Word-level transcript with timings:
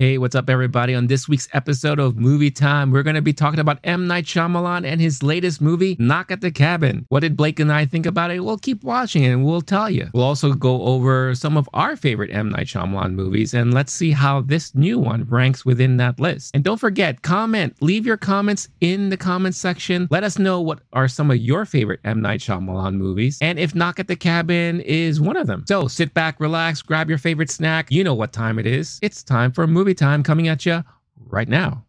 Hey, 0.00 0.18
what's 0.18 0.34
up, 0.34 0.50
everybody? 0.50 0.92
On 0.92 1.06
this 1.06 1.28
week's 1.28 1.46
episode 1.52 2.00
of 2.00 2.16
Movie 2.16 2.50
Time, 2.50 2.90
we're 2.90 3.04
going 3.04 3.14
to 3.14 3.22
be 3.22 3.32
talking 3.32 3.60
about 3.60 3.78
M. 3.84 4.08
Night 4.08 4.24
Shyamalan 4.24 4.84
and 4.84 5.00
his 5.00 5.22
latest 5.22 5.60
movie, 5.60 5.94
Knock 6.00 6.32
at 6.32 6.40
the 6.40 6.50
Cabin. 6.50 7.06
What 7.10 7.20
did 7.20 7.36
Blake 7.36 7.60
and 7.60 7.72
I 7.72 7.86
think 7.86 8.04
about 8.04 8.32
it? 8.32 8.40
We'll 8.40 8.58
keep 8.58 8.82
watching 8.82 9.24
and 9.24 9.44
we'll 9.44 9.60
tell 9.60 9.88
you. 9.88 10.10
We'll 10.12 10.24
also 10.24 10.52
go 10.52 10.82
over 10.82 11.36
some 11.36 11.56
of 11.56 11.68
our 11.74 11.94
favorite 11.94 12.32
M. 12.32 12.48
Night 12.48 12.66
Shyamalan 12.66 13.12
movies 13.14 13.54
and 13.54 13.72
let's 13.72 13.92
see 13.92 14.10
how 14.10 14.40
this 14.40 14.74
new 14.74 14.98
one 14.98 15.28
ranks 15.30 15.64
within 15.64 15.96
that 15.98 16.18
list. 16.18 16.50
And 16.56 16.64
don't 16.64 16.80
forget, 16.80 17.22
comment, 17.22 17.76
leave 17.80 18.04
your 18.04 18.16
comments 18.16 18.66
in 18.80 19.10
the 19.10 19.16
comment 19.16 19.54
section. 19.54 20.08
Let 20.10 20.24
us 20.24 20.40
know 20.40 20.60
what 20.60 20.80
are 20.92 21.06
some 21.06 21.30
of 21.30 21.36
your 21.36 21.64
favorite 21.64 22.00
M. 22.02 22.20
Night 22.20 22.40
Shyamalan 22.40 22.94
movies 22.94 23.38
and 23.40 23.60
if 23.60 23.76
Knock 23.76 24.00
at 24.00 24.08
the 24.08 24.16
Cabin 24.16 24.80
is 24.80 25.20
one 25.20 25.36
of 25.36 25.46
them. 25.46 25.62
So 25.68 25.86
sit 25.86 26.12
back, 26.14 26.40
relax, 26.40 26.82
grab 26.82 27.08
your 27.08 27.18
favorite 27.18 27.48
snack. 27.48 27.92
You 27.92 28.02
know 28.02 28.14
what 28.14 28.32
time 28.32 28.58
it 28.58 28.66
is. 28.66 28.98
It's 29.00 29.22
time 29.22 29.52
for 29.52 29.68
movie 29.68 29.83
time 29.92 30.22
coming 30.22 30.48
at 30.48 30.64
you 30.64 30.84
right 31.26 31.48
now. 31.48 31.84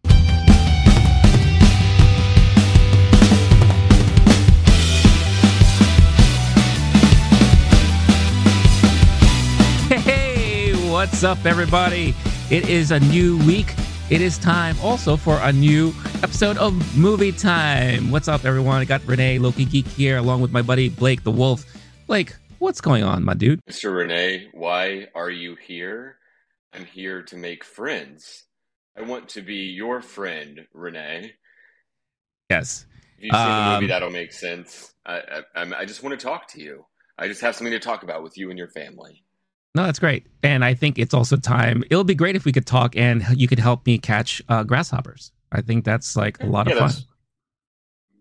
Hey, 9.87 10.73
what's 10.91 11.23
up, 11.23 11.45
everybody? 11.45 12.13
It 12.49 12.67
is 12.67 12.91
a 12.91 12.99
new 12.99 13.37
week. 13.45 13.73
It 14.09 14.19
is 14.19 14.37
time 14.37 14.75
also 14.83 15.15
for 15.15 15.39
a 15.41 15.53
new 15.53 15.93
episode 16.21 16.57
of 16.57 16.97
Movie 16.97 17.31
Time. 17.31 18.11
What's 18.11 18.27
up, 18.27 18.45
everyone? 18.45 18.81
I 18.81 18.85
got 18.85 19.03
Renee 19.05 19.39
Loki 19.39 19.65
Geek 19.65 19.87
here 19.87 20.17
along 20.17 20.41
with 20.41 20.51
my 20.51 20.61
buddy 20.61 20.89
Blake 20.89 21.23
the 21.23 21.31
Wolf. 21.31 21.65
Blake, 22.07 22.35
what's 22.59 22.81
going 22.81 23.03
on, 23.03 23.23
my 23.23 23.33
dude? 23.33 23.63
Mr. 23.65 23.95
Renee, 23.95 24.49
why 24.53 25.07
are 25.15 25.29
you 25.29 25.55
here? 25.55 26.17
I'm 26.75 26.85
here 26.85 27.21
to 27.23 27.37
make 27.37 27.63
friends. 27.63 28.43
I 28.97 29.01
want 29.01 29.29
to 29.29 29.41
be 29.41 29.55
your 29.55 30.01
friend, 30.01 30.61
Renee. 30.73 31.33
Yes. 32.49 32.85
If 33.17 33.23
you've 33.25 33.35
seen 33.35 33.45
the 33.45 33.71
movie, 33.73 33.85
Um, 33.85 33.87
that'll 33.87 34.09
make 34.09 34.33
sense. 34.33 34.93
I, 35.05 35.43
I, 35.55 35.65
I 35.79 35.85
just 35.85 36.03
want 36.03 36.19
to 36.19 36.23
talk 36.25 36.47
to 36.49 36.61
you. 36.61 36.85
I 37.17 37.27
just 37.27 37.41
have 37.41 37.55
something 37.55 37.71
to 37.71 37.79
talk 37.79 38.03
about 38.03 38.23
with 38.23 38.37
you 38.37 38.49
and 38.49 38.59
your 38.59 38.67
family. 38.69 39.23
No, 39.73 39.83
that's 39.83 39.99
great. 39.99 40.27
And 40.43 40.63
I 40.63 40.73
think 40.73 40.99
it's 40.99 41.13
also 41.13 41.37
time. 41.37 41.83
It'll 41.89 42.03
be 42.03 42.15
great 42.15 42.35
if 42.35 42.45
we 42.45 42.51
could 42.51 42.65
talk 42.65 42.95
and 42.95 43.25
you 43.35 43.47
could 43.47 43.59
help 43.59 43.85
me 43.85 43.97
catch 43.97 44.41
uh, 44.49 44.63
grasshoppers. 44.63 45.31
I 45.51 45.61
think 45.61 45.85
that's 45.85 46.15
like 46.15 46.41
a 46.41 46.45
lot 46.45 46.67
Yeah, 46.67 46.73
of 46.73 46.91
fun. 46.91 47.03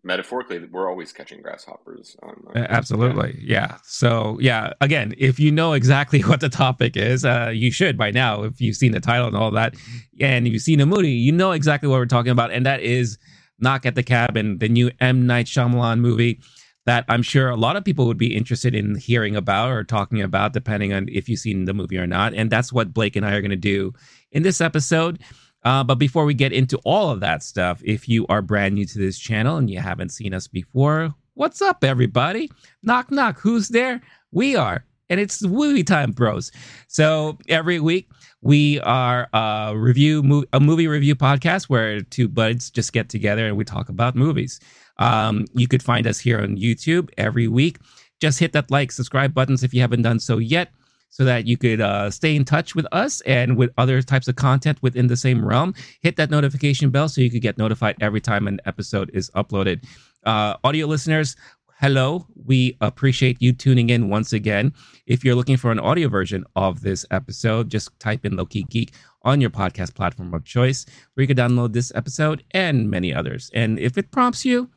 Metaphorically, 0.04 0.58
we're 0.70 0.88
always 0.88 1.12
catching 1.12 1.40
grasshoppers. 1.40 2.16
On, 2.22 2.52
Absolutely. 2.54 3.38
Yeah. 3.42 3.78
So, 3.84 4.38
yeah, 4.40 4.74
again, 4.80 5.14
if 5.16 5.40
you 5.40 5.50
know 5.50 5.72
exactly 5.72 6.20
what 6.22 6.40
the 6.40 6.50
topic 6.50 6.96
is, 6.96 7.24
uh, 7.24 7.50
you 7.52 7.70
should 7.70 7.96
by 7.96 8.10
now, 8.10 8.44
if 8.44 8.60
you've 8.60 8.76
seen 8.76 8.92
the 8.92 9.00
title 9.00 9.26
and 9.26 9.36
all 9.36 9.50
that, 9.52 9.74
and 10.20 10.46
if 10.46 10.52
you've 10.52 10.62
seen 10.62 10.78
the 10.78 10.86
movie, 10.86 11.10
you 11.10 11.32
know 11.32 11.52
exactly 11.52 11.88
what 11.88 11.96
we're 11.96 12.06
talking 12.06 12.32
about. 12.32 12.52
And 12.52 12.66
that 12.66 12.80
is 12.80 13.18
Knock 13.58 13.86
at 13.86 13.94
the 13.94 14.02
Cabin, 14.02 14.58
the 14.58 14.68
new 14.68 14.90
M. 15.00 15.26
Night 15.26 15.46
Shyamalan 15.46 16.00
movie 16.00 16.40
that 16.86 17.04
I'm 17.08 17.22
sure 17.22 17.48
a 17.48 17.56
lot 17.56 17.76
of 17.76 17.84
people 17.84 18.06
would 18.06 18.18
be 18.18 18.36
interested 18.36 18.74
in 18.74 18.96
hearing 18.96 19.36
about 19.36 19.70
or 19.70 19.84
talking 19.84 20.20
about, 20.20 20.52
depending 20.52 20.92
on 20.92 21.08
if 21.10 21.28
you've 21.28 21.40
seen 21.40 21.64
the 21.64 21.72
movie 21.72 21.96
or 21.96 22.06
not. 22.06 22.34
And 22.34 22.50
that's 22.50 22.72
what 22.72 22.92
Blake 22.92 23.16
and 23.16 23.24
I 23.24 23.32
are 23.32 23.40
going 23.40 23.50
to 23.50 23.56
do 23.56 23.94
in 24.32 24.42
this 24.42 24.60
episode. 24.60 25.20
Uh, 25.64 25.82
but 25.82 25.96
before 25.96 26.24
we 26.24 26.34
get 26.34 26.52
into 26.52 26.78
all 26.84 27.10
of 27.10 27.20
that 27.20 27.42
stuff, 27.42 27.80
if 27.84 28.08
you 28.08 28.26
are 28.28 28.42
brand 28.42 28.74
new 28.74 28.84
to 28.84 28.98
this 28.98 29.18
channel 29.18 29.56
and 29.56 29.70
you 29.70 29.80
haven't 29.80 30.10
seen 30.10 30.34
us 30.34 30.46
before, 30.46 31.14
what's 31.34 31.62
up, 31.62 31.82
everybody? 31.82 32.50
Knock, 32.82 33.10
knock. 33.10 33.40
Who's 33.40 33.68
there? 33.68 34.00
We 34.30 34.56
are. 34.56 34.84
And 35.08 35.20
it's 35.20 35.42
movie 35.42 35.84
time, 35.84 36.12
bros. 36.12 36.50
So 36.88 37.38
every 37.48 37.80
week 37.80 38.10
we 38.40 38.80
are 38.80 39.28
uh, 39.32 39.72
review 39.74 40.44
a 40.52 40.60
movie 40.60 40.86
review 40.86 41.14
podcast 41.14 41.64
where 41.64 42.00
two 42.00 42.28
buds 42.28 42.70
just 42.70 42.92
get 42.92 43.08
together 43.08 43.46
and 43.46 43.56
we 43.56 43.64
talk 43.64 43.88
about 43.88 44.14
movies. 44.14 44.60
Um, 44.98 45.46
you 45.54 45.66
could 45.66 45.82
find 45.82 46.06
us 46.06 46.18
here 46.18 46.40
on 46.40 46.56
YouTube 46.56 47.10
every 47.18 47.48
week. 47.48 47.78
Just 48.20 48.38
hit 48.38 48.52
that 48.52 48.70
like, 48.70 48.92
subscribe 48.92 49.34
buttons 49.34 49.62
if 49.62 49.74
you 49.74 49.80
haven't 49.80 50.02
done 50.02 50.20
so 50.20 50.38
yet 50.38 50.70
so 51.14 51.24
that 51.24 51.46
you 51.46 51.56
could 51.56 51.80
uh, 51.80 52.10
stay 52.10 52.34
in 52.34 52.44
touch 52.44 52.74
with 52.74 52.88
us 52.90 53.20
and 53.20 53.56
with 53.56 53.70
other 53.78 54.02
types 54.02 54.26
of 54.26 54.34
content 54.34 54.82
within 54.82 55.06
the 55.06 55.16
same 55.16 55.44
realm. 55.46 55.72
Hit 56.00 56.16
that 56.16 56.28
notification 56.28 56.90
bell 56.90 57.08
so 57.08 57.20
you 57.20 57.30
could 57.30 57.40
get 57.40 57.56
notified 57.56 57.94
every 58.00 58.20
time 58.20 58.48
an 58.48 58.60
episode 58.66 59.12
is 59.14 59.30
uploaded. 59.36 59.84
Uh, 60.24 60.56
audio 60.64 60.88
listeners, 60.88 61.36
hello. 61.80 62.26
We 62.44 62.76
appreciate 62.80 63.40
you 63.40 63.52
tuning 63.52 63.90
in 63.90 64.08
once 64.08 64.32
again. 64.32 64.72
If 65.06 65.24
you're 65.24 65.36
looking 65.36 65.56
for 65.56 65.70
an 65.70 65.78
audio 65.78 66.08
version 66.08 66.44
of 66.56 66.80
this 66.80 67.06
episode, 67.12 67.70
just 67.70 67.96
type 68.00 68.26
in 68.26 68.34
Loki 68.34 68.64
Geek 68.64 68.92
on 69.22 69.40
your 69.40 69.50
podcast 69.50 69.94
platform 69.94 70.34
of 70.34 70.44
choice, 70.44 70.84
where 71.14 71.22
you 71.22 71.32
can 71.32 71.36
download 71.36 71.74
this 71.74 71.92
episode 71.94 72.42
and 72.50 72.90
many 72.90 73.14
others. 73.14 73.52
And 73.54 73.78
if 73.78 73.96
it 73.96 74.10
prompts 74.10 74.44
you, 74.44 74.68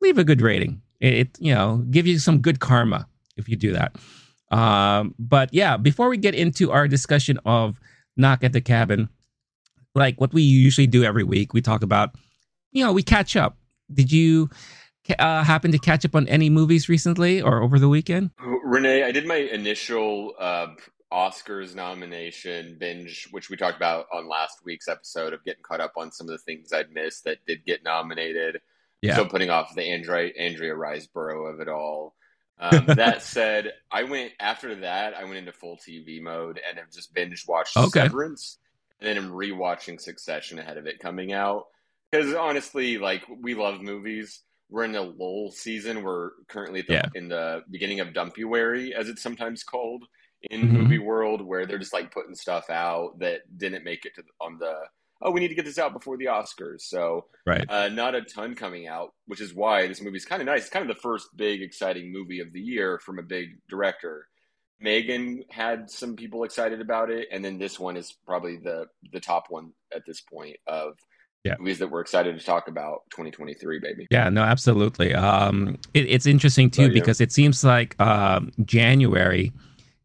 leave 0.00 0.18
a 0.18 0.24
good 0.24 0.40
rating. 0.42 0.82
It 0.98 1.38
you 1.38 1.54
know, 1.54 1.84
give 1.92 2.08
you 2.08 2.18
some 2.18 2.38
good 2.38 2.58
karma 2.58 3.06
if 3.36 3.48
you 3.48 3.54
do 3.54 3.72
that. 3.74 3.94
Um, 4.50 5.14
but 5.18 5.52
yeah, 5.52 5.76
before 5.76 6.08
we 6.08 6.16
get 6.16 6.34
into 6.34 6.70
our 6.70 6.86
discussion 6.88 7.38
of 7.44 7.80
Knock 8.16 8.44
at 8.44 8.52
the 8.52 8.60
Cabin, 8.60 9.08
like 9.94 10.20
what 10.20 10.32
we 10.32 10.42
usually 10.42 10.86
do 10.86 11.04
every 11.04 11.24
week, 11.24 11.54
we 11.54 11.60
talk 11.60 11.82
about, 11.82 12.14
you 12.72 12.84
know, 12.84 12.92
we 12.92 13.02
catch 13.02 13.36
up. 13.36 13.56
Did 13.92 14.10
you 14.12 14.50
uh, 15.18 15.44
happen 15.44 15.72
to 15.72 15.78
catch 15.78 16.04
up 16.04 16.14
on 16.14 16.28
any 16.28 16.50
movies 16.50 16.88
recently 16.88 17.40
or 17.40 17.62
over 17.62 17.78
the 17.78 17.88
weekend? 17.88 18.30
Renee, 18.64 19.02
I 19.04 19.12
did 19.12 19.26
my 19.26 19.36
initial 19.36 20.34
uh, 20.38 20.68
Oscars 21.12 21.74
nomination 21.74 22.76
binge, 22.78 23.28
which 23.30 23.50
we 23.50 23.56
talked 23.56 23.76
about 23.76 24.06
on 24.12 24.28
last 24.28 24.64
week's 24.64 24.88
episode 24.88 25.32
of 25.32 25.44
getting 25.44 25.62
caught 25.62 25.80
up 25.80 25.92
on 25.96 26.10
some 26.10 26.28
of 26.28 26.32
the 26.32 26.38
things 26.38 26.72
I'd 26.72 26.90
missed 26.90 27.24
that 27.24 27.44
did 27.46 27.64
get 27.64 27.84
nominated. 27.84 28.60
Yeah. 29.00 29.16
So 29.16 29.26
putting 29.26 29.50
off 29.50 29.74
the 29.74 29.82
Andrea, 29.82 30.32
Andrea 30.38 30.74
Riseborough 30.74 31.52
of 31.52 31.60
it 31.60 31.68
all. 31.68 32.16
Um, 32.58 32.86
that 32.88 33.22
said, 33.22 33.72
I 33.90 34.04
went 34.04 34.32
after 34.40 34.74
that. 34.76 35.14
I 35.14 35.24
went 35.24 35.36
into 35.36 35.52
full 35.52 35.76
TV 35.76 36.20
mode 36.20 36.60
and 36.68 36.78
have 36.78 36.90
just 36.92 37.12
binge 37.14 37.44
watched 37.48 37.76
Okay. 37.76 38.00
Severance, 38.00 38.58
and 39.00 39.08
then 39.08 39.16
I'm 39.22 39.30
rewatching 39.32 40.00
Succession 40.00 40.58
ahead 40.58 40.76
of 40.76 40.86
it 40.86 40.98
coming 41.00 41.32
out. 41.32 41.66
Because 42.10 42.32
honestly, 42.34 42.98
like 42.98 43.24
we 43.28 43.54
love 43.54 43.80
movies. 43.80 44.40
We're 44.70 44.84
in 44.84 44.94
a 44.96 45.02
lull 45.02 45.50
season. 45.52 46.02
We're 46.02 46.30
currently 46.48 46.80
at 46.80 46.86
the, 46.86 46.92
Yeah. 46.94 47.06
in 47.14 47.28
the 47.28 47.62
beginning 47.70 48.00
of 48.00 48.08
Dumpyuary, 48.08 48.92
as 48.92 49.08
it's 49.08 49.22
sometimes 49.22 49.62
called 49.62 50.04
in 50.50 50.62
Mhm. 50.62 50.70
movie 50.70 50.98
world, 50.98 51.40
where 51.42 51.66
they're 51.66 51.78
just 51.78 51.92
like 51.92 52.12
putting 52.12 52.34
stuff 52.34 52.70
out 52.70 53.18
that 53.18 53.40
didn't 53.58 53.84
make 53.84 54.04
it 54.06 54.14
to 54.14 54.22
the, 54.22 54.28
on 54.40 54.58
the. 54.58 54.74
Oh, 55.24 55.30
we 55.30 55.40
need 55.40 55.48
to 55.48 55.54
get 55.54 55.64
this 55.64 55.78
out 55.78 55.92
before 55.94 56.16
the 56.18 56.26
Oscars. 56.26 56.82
So 56.82 57.26
Right. 57.46 57.64
uh, 57.68 57.88
not 57.88 58.14
a 58.14 58.20
ton 58.22 58.54
coming 58.54 58.86
out, 58.86 59.14
which 59.26 59.40
is 59.40 59.54
why 59.54 59.86
this 59.88 60.02
movie's 60.02 60.26
kind 60.26 60.42
of 60.42 60.46
nice. 60.46 60.62
It's 60.62 60.70
kind 60.70 60.88
of 60.88 60.94
the 60.94 61.00
first 61.00 61.28
big, 61.36 61.62
exciting 61.62 62.12
movie 62.12 62.40
of 62.40 62.52
the 62.52 62.60
year 62.60 62.98
from 62.98 63.18
a 63.18 63.22
big 63.22 63.48
director. 63.68 64.28
Megan 64.80 65.44
had 65.50 65.88
some 65.90 66.14
people 66.16 66.44
excited 66.44 66.80
about 66.80 67.10
it, 67.10 67.28
and 67.32 67.44
then 67.44 67.58
this 67.58 67.78
one 67.80 67.96
is 67.96 68.12
probably 68.26 68.56
the 68.58 68.86
the 69.12 69.20
top 69.20 69.46
one 69.48 69.72
at 69.94 70.02
this 70.06 70.20
point 70.20 70.56
of 70.66 70.98
Yeah. 71.44 71.56
movies 71.58 71.78
that 71.78 71.88
we're 71.90 72.00
excited 72.00 72.38
to 72.38 72.44
talk 72.44 72.68
about. 72.68 73.02
2023, 73.10 73.78
baby. 73.78 74.06
Yeah, 74.10 74.28
no, 74.30 74.42
absolutely. 74.42 75.14
Um, 75.14 75.78
it, 75.94 76.06
it's 76.06 76.26
interesting 76.26 76.70
too 76.70 76.90
because 76.92 77.20
it 77.20 77.32
seems 77.32 77.62
like 77.64 77.98
um, 78.00 78.50
January, 78.64 79.52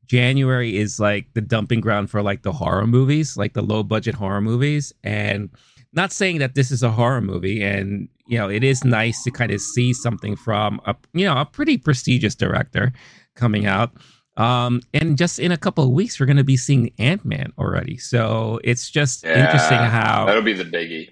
January 0.10 0.76
is 0.76 1.00
like 1.00 1.28
the 1.36 1.42
dumping 1.42 1.82
ground 1.82 2.10
for 2.10 2.22
like 2.22 2.42
the 2.42 2.52
horror 2.52 2.88
movies, 2.88 3.38
like 3.38 3.54
the 3.54 3.62
low 3.62 3.84
budget 3.84 4.16
horror 4.16 4.42
movies. 4.42 4.92
And 5.04 5.50
not 5.94 6.12
saying 6.12 6.40
that 6.40 6.56
this 6.56 6.72
is 6.72 6.84
a 6.84 6.92
horror 6.92 7.22
movie, 7.22 7.64
and 7.64 8.10
you 8.28 8.38
know, 8.38 8.50
it 8.50 8.64
is 8.64 8.84
nice 8.84 9.24
to 9.24 9.32
kind 9.32 9.52
of 9.52 9.62
see 9.62 9.94
something 9.94 10.36
from 10.36 10.82
a 10.86 10.96
you 11.14 11.26
know 11.26 11.38
a 11.38 11.46
pretty 11.46 11.78
prestigious 11.78 12.36
director 12.36 12.92
coming 13.36 13.66
out. 13.66 13.92
Um, 14.36 14.82
and 14.94 15.18
just 15.18 15.38
in 15.38 15.52
a 15.52 15.58
couple 15.58 15.84
of 15.84 15.92
weeks, 15.92 16.20
we're 16.20 16.26
going 16.26 16.38
to 16.38 16.44
be 16.44 16.58
seeing 16.58 16.92
Ant 16.98 17.26
Man 17.26 17.52
already. 17.58 17.98
So 17.98 18.60
it's 18.64 18.90
just 18.90 19.26
interesting 19.26 19.78
how 19.78 20.26
That'll 20.26 20.42
be 20.42 20.54
the 20.54 20.64
biggie. 20.64 21.10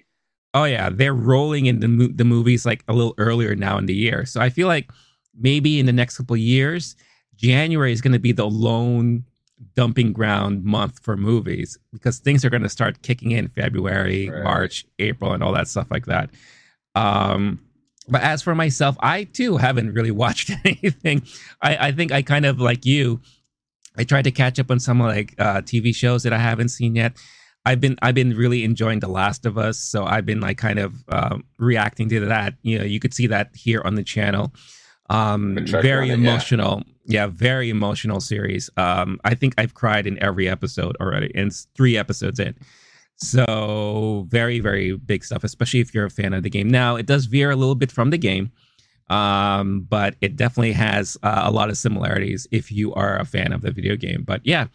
Oh 0.54 0.64
yeah, 0.64 0.90
they're 0.90 1.14
rolling 1.14 1.66
in 1.66 1.80
the 1.80 2.12
the 2.14 2.24
movies 2.24 2.66
like 2.66 2.82
a 2.88 2.92
little 2.92 3.14
earlier 3.18 3.54
now 3.54 3.78
in 3.78 3.86
the 3.86 3.94
year. 3.94 4.24
So 4.26 4.40
I 4.40 4.48
feel 4.48 4.66
like 4.66 4.90
maybe 5.38 5.78
in 5.78 5.86
the 5.86 5.92
next 5.92 6.16
couple 6.16 6.34
of 6.34 6.40
years, 6.40 6.96
January 7.38 7.92
is 7.92 8.00
going 8.00 8.12
to 8.12 8.18
be 8.18 8.32
the 8.32 8.48
lone 8.48 9.24
dumping 9.74 10.12
ground 10.12 10.64
month 10.64 11.00
for 11.02 11.16
movies 11.16 11.78
because 11.92 12.18
things 12.18 12.44
are 12.44 12.50
going 12.50 12.62
to 12.62 12.68
start 12.68 13.02
kicking 13.02 13.30
in 13.30 13.48
February, 13.48 14.28
Right. 14.28 14.44
March, 14.44 14.84
April, 14.98 15.32
and 15.32 15.42
all 15.42 15.52
that 15.52 15.68
stuff 15.68 15.90
like 15.90 16.06
that. 16.06 16.30
Um, 16.94 17.60
but 18.08 18.22
as 18.22 18.42
for 18.42 18.54
myself, 18.54 18.96
I 19.00 19.24
too 19.24 19.56
haven't 19.56 19.94
really 19.94 20.10
watched 20.24 20.50
anything. 20.64 21.22
I, 21.62 21.88
I 21.88 21.92
think 21.92 22.12
I 22.12 22.22
kind 22.22 22.46
of 22.46 22.60
like 22.60 22.84
you. 22.84 23.20
I 23.96 24.04
tried 24.04 24.22
to 24.22 24.30
catch 24.30 24.58
up 24.60 24.70
on 24.70 24.78
some 24.78 25.00
like 25.00 25.34
uh, 25.38 25.60
TV 25.62 25.94
shows 25.94 26.22
that 26.22 26.32
I 26.32 26.38
haven't 26.38 26.68
seen 26.68 26.94
yet. 26.94 27.16
I've 27.64 27.80
been 27.80 27.96
I've 28.00 28.14
been 28.14 28.36
really 28.36 28.64
enjoying 28.64 29.00
The 29.00 29.08
Last 29.08 29.44
of 29.44 29.58
Us, 29.58 29.78
so 29.78 30.04
I've 30.04 30.24
been 30.24 30.40
like 30.40 30.56
kind 30.56 30.78
of 30.78 30.94
um, 31.08 31.44
reacting 31.58 32.08
to 32.10 32.20
that. 32.26 32.54
You 32.62 32.78
know, 32.78 32.84
you 32.84 33.00
could 33.00 33.12
see 33.12 33.26
that 33.26 33.50
here 33.54 33.82
on 33.84 33.94
the 33.96 34.04
channel. 34.04 34.52
Um, 35.08 35.58
very 35.66 36.10
emotional, 36.10 36.82
yeah. 37.06 37.22
yeah. 37.22 37.26
very 37.28 37.70
emotional 37.70 38.20
series. 38.20 38.68
Um, 38.76 39.20
I 39.24 39.34
think 39.34 39.54
I've 39.56 39.74
cried 39.74 40.06
in 40.06 40.22
every 40.22 40.48
episode 40.48 40.96
already, 41.00 41.32
and 41.34 41.48
it's 41.48 41.66
three 41.74 41.96
episodes 41.96 42.38
in. 42.38 42.54
So 43.16 44.26
very 44.28 44.60
very 44.60 44.96
big 44.96 45.24
stuff, 45.24 45.44
especially 45.44 45.80
if 45.80 45.94
you're 45.94 46.06
a 46.06 46.10
fan 46.10 46.34
of 46.34 46.42
the 46.42 46.50
game. 46.50 46.68
Now 46.68 46.96
it 46.96 47.06
does 47.06 47.26
veer 47.26 47.50
a 47.50 47.56
little 47.56 47.74
bit 47.74 47.90
from 47.90 48.10
the 48.10 48.18
game, 48.18 48.52
um, 49.10 49.86
but 49.88 50.14
it 50.20 50.36
definitely 50.36 50.72
has 50.72 51.16
uh, 51.22 51.42
a 51.44 51.50
lot 51.50 51.70
of 51.70 51.76
similarities 51.76 52.46
if 52.52 52.70
you 52.70 52.94
are 52.94 53.18
a 53.18 53.24
fan 53.24 53.52
of 53.52 53.62
the 53.62 53.72
video 53.72 53.96
game. 53.96 54.22
But 54.24 54.42
yeah, 54.44 54.66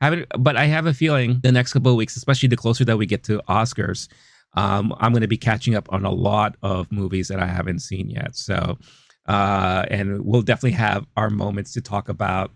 have 0.00 0.24
But 0.38 0.56
I 0.56 0.66
have 0.66 0.86
a 0.86 0.94
feeling 0.94 1.40
the 1.42 1.52
next 1.52 1.72
couple 1.72 1.90
of 1.90 1.96
weeks, 1.96 2.16
especially 2.16 2.48
the 2.48 2.56
closer 2.56 2.84
that 2.84 2.96
we 2.96 3.06
get 3.06 3.24
to 3.24 3.40
Oscars, 3.48 4.08
um, 4.54 4.94
I'm 4.98 5.12
going 5.12 5.22
to 5.22 5.28
be 5.28 5.36
catching 5.36 5.74
up 5.74 5.92
on 5.92 6.04
a 6.04 6.10
lot 6.10 6.56
of 6.62 6.90
movies 6.92 7.28
that 7.28 7.40
I 7.40 7.46
haven't 7.46 7.80
seen 7.80 8.10
yet. 8.10 8.36
So, 8.36 8.78
uh, 9.26 9.84
and 9.90 10.24
we'll 10.24 10.42
definitely 10.42 10.72
have 10.72 11.06
our 11.16 11.30
moments 11.30 11.72
to 11.72 11.80
talk 11.80 12.08
about, 12.08 12.50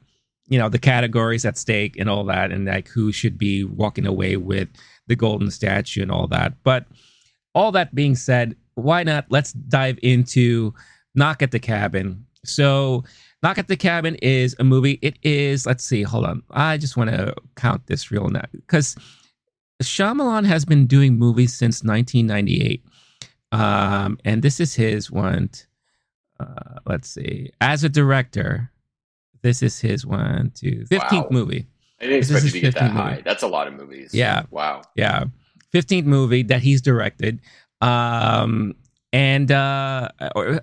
you 0.49 0.59
know, 0.59 0.69
the 0.69 0.79
categories 0.79 1.44
at 1.44 1.59
stake 1.59 1.97
and 1.99 2.09
all 2.09 2.25
that, 2.25 2.53
and 2.53 2.67
like 2.67 2.88
who 2.88 3.12
should 3.12 3.38
be 3.38 3.65
walking 3.65 4.06
away 4.06 4.37
with 4.37 4.69
the 5.06 5.17
golden 5.17 5.50
statue 5.50 6.03
and 6.03 6.11
all 6.11 6.26
that. 6.29 6.55
But 6.62 6.87
all 7.55 7.73
that 7.73 7.94
being 7.94 8.15
said, 8.15 8.56
why 8.75 9.03
not? 9.03 9.26
Let's 9.29 9.53
dive 9.53 9.99
into 10.03 10.75
Knock 11.15 11.43
at 11.43 11.50
the 11.50 11.59
Cabin. 11.59 12.25
So, 12.44 13.05
Knock 13.43 13.59
at 13.59 13.69
the 13.69 13.76
Cabin 13.76 14.14
is 14.17 14.55
a 14.59 14.64
movie. 14.64 14.99
It 15.03 15.19
is, 15.23 15.67
let's 15.67 15.85
see, 15.85 16.03
hold 16.03 16.25
on. 16.25 16.43
I 16.50 16.76
just 16.76 16.97
want 16.97 17.11
to 17.11 17.35
count 17.56 17.87
this 17.87 18.11
real 18.11 18.29
now 18.29 18.44
because 18.53 18.97
Shyamalan 19.82 20.44
has 20.47 20.64
been 20.64 20.87
doing 20.87 21.19
movies 21.19 21.55
since 21.55 21.82
1998. 21.82 22.85
Um, 23.53 24.19
and 24.25 24.43
this 24.43 24.61
is 24.61 24.75
his 24.75 25.11
one. 25.11 25.50
Uh, 26.40 26.79
let's 26.87 27.08
see. 27.08 27.50
As 27.61 27.85
a 27.85 27.88
director, 27.88 28.70
this 29.43 29.62
is 29.62 29.81
his 29.81 30.06
one, 30.06 30.52
two, 30.55 30.85
15th 30.90 31.12
wow. 31.12 31.29
movie. 31.31 31.67
I 32.00 32.05
didn't 32.05 32.19
expect 32.19 32.44
it 32.44 32.50
to 32.50 32.61
get 32.61 32.75
that 32.75 32.93
high. 32.93 33.11
Movie. 33.11 33.23
That's 33.23 33.43
a 33.43 33.49
lot 33.49 33.67
of 33.67 33.75
movies. 33.75 34.14
Yeah. 34.14 34.44
Wow. 34.50 34.82
Yeah. 34.94 35.25
15th 35.75 36.05
movie 36.05 36.43
that 36.44 36.62
he's 36.62 36.81
directed. 36.81 37.40
Um, 37.81 38.75
and 39.12 39.50
uh, 39.50 40.08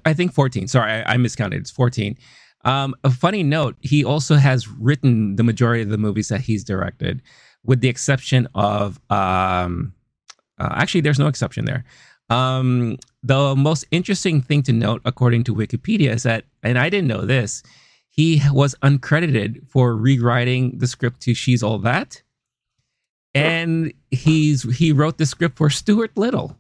I 0.06 0.14
think 0.14 0.34
14. 0.34 0.68
Sorry, 0.68 0.92
I, 0.92 1.14
I 1.14 1.18
miscounted. 1.18 1.62
It's 1.62 1.72
14. 1.72 2.18
Um, 2.64 2.96
a 3.04 3.12
funny 3.12 3.44
note, 3.44 3.76
he 3.82 4.04
also 4.04 4.36
has 4.36 4.68
written 4.68 5.36
the 5.36 5.44
majority 5.44 5.84
of 5.84 5.90
the 5.90 5.98
movies 5.98 6.30
that 6.30 6.42
he's 6.42 6.64
directed, 6.64 7.22
with 7.64 7.82
the 7.82 7.90
exception 7.90 8.48
of 8.56 9.00
um, 9.10 9.94
uh, 10.60 10.70
actually, 10.72 11.02
there's 11.02 11.20
no 11.20 11.28
exception 11.28 11.66
there. 11.66 11.84
Um, 12.30 12.98
the 13.26 13.56
most 13.56 13.86
interesting 13.90 14.42
thing 14.42 14.62
to 14.64 14.74
note, 14.74 15.02
according 15.04 15.44
to 15.46 15.56
Wikipedia, 15.56 16.12
is 16.14 16.24
that, 16.24 16.46
and 16.62 16.78
I 16.78 16.90
didn't 16.90 17.08
know 17.08 17.26
this, 17.26 17.64
he 18.10 18.40
was 18.52 18.76
uncredited 18.84 19.68
for 19.68 19.96
rewriting 19.96 20.78
the 20.78 20.88
script 20.88 21.22
to 21.22 21.34
"She's 21.34 21.64
All 21.64 21.80
That," 21.80 22.22
and 23.34 23.92
he's 24.12 24.64
he 24.78 24.92
wrote 24.92 25.18
the 25.18 25.26
script 25.26 25.58
for 25.58 25.70
Stuart 25.72 26.16
Little. 26.16 26.56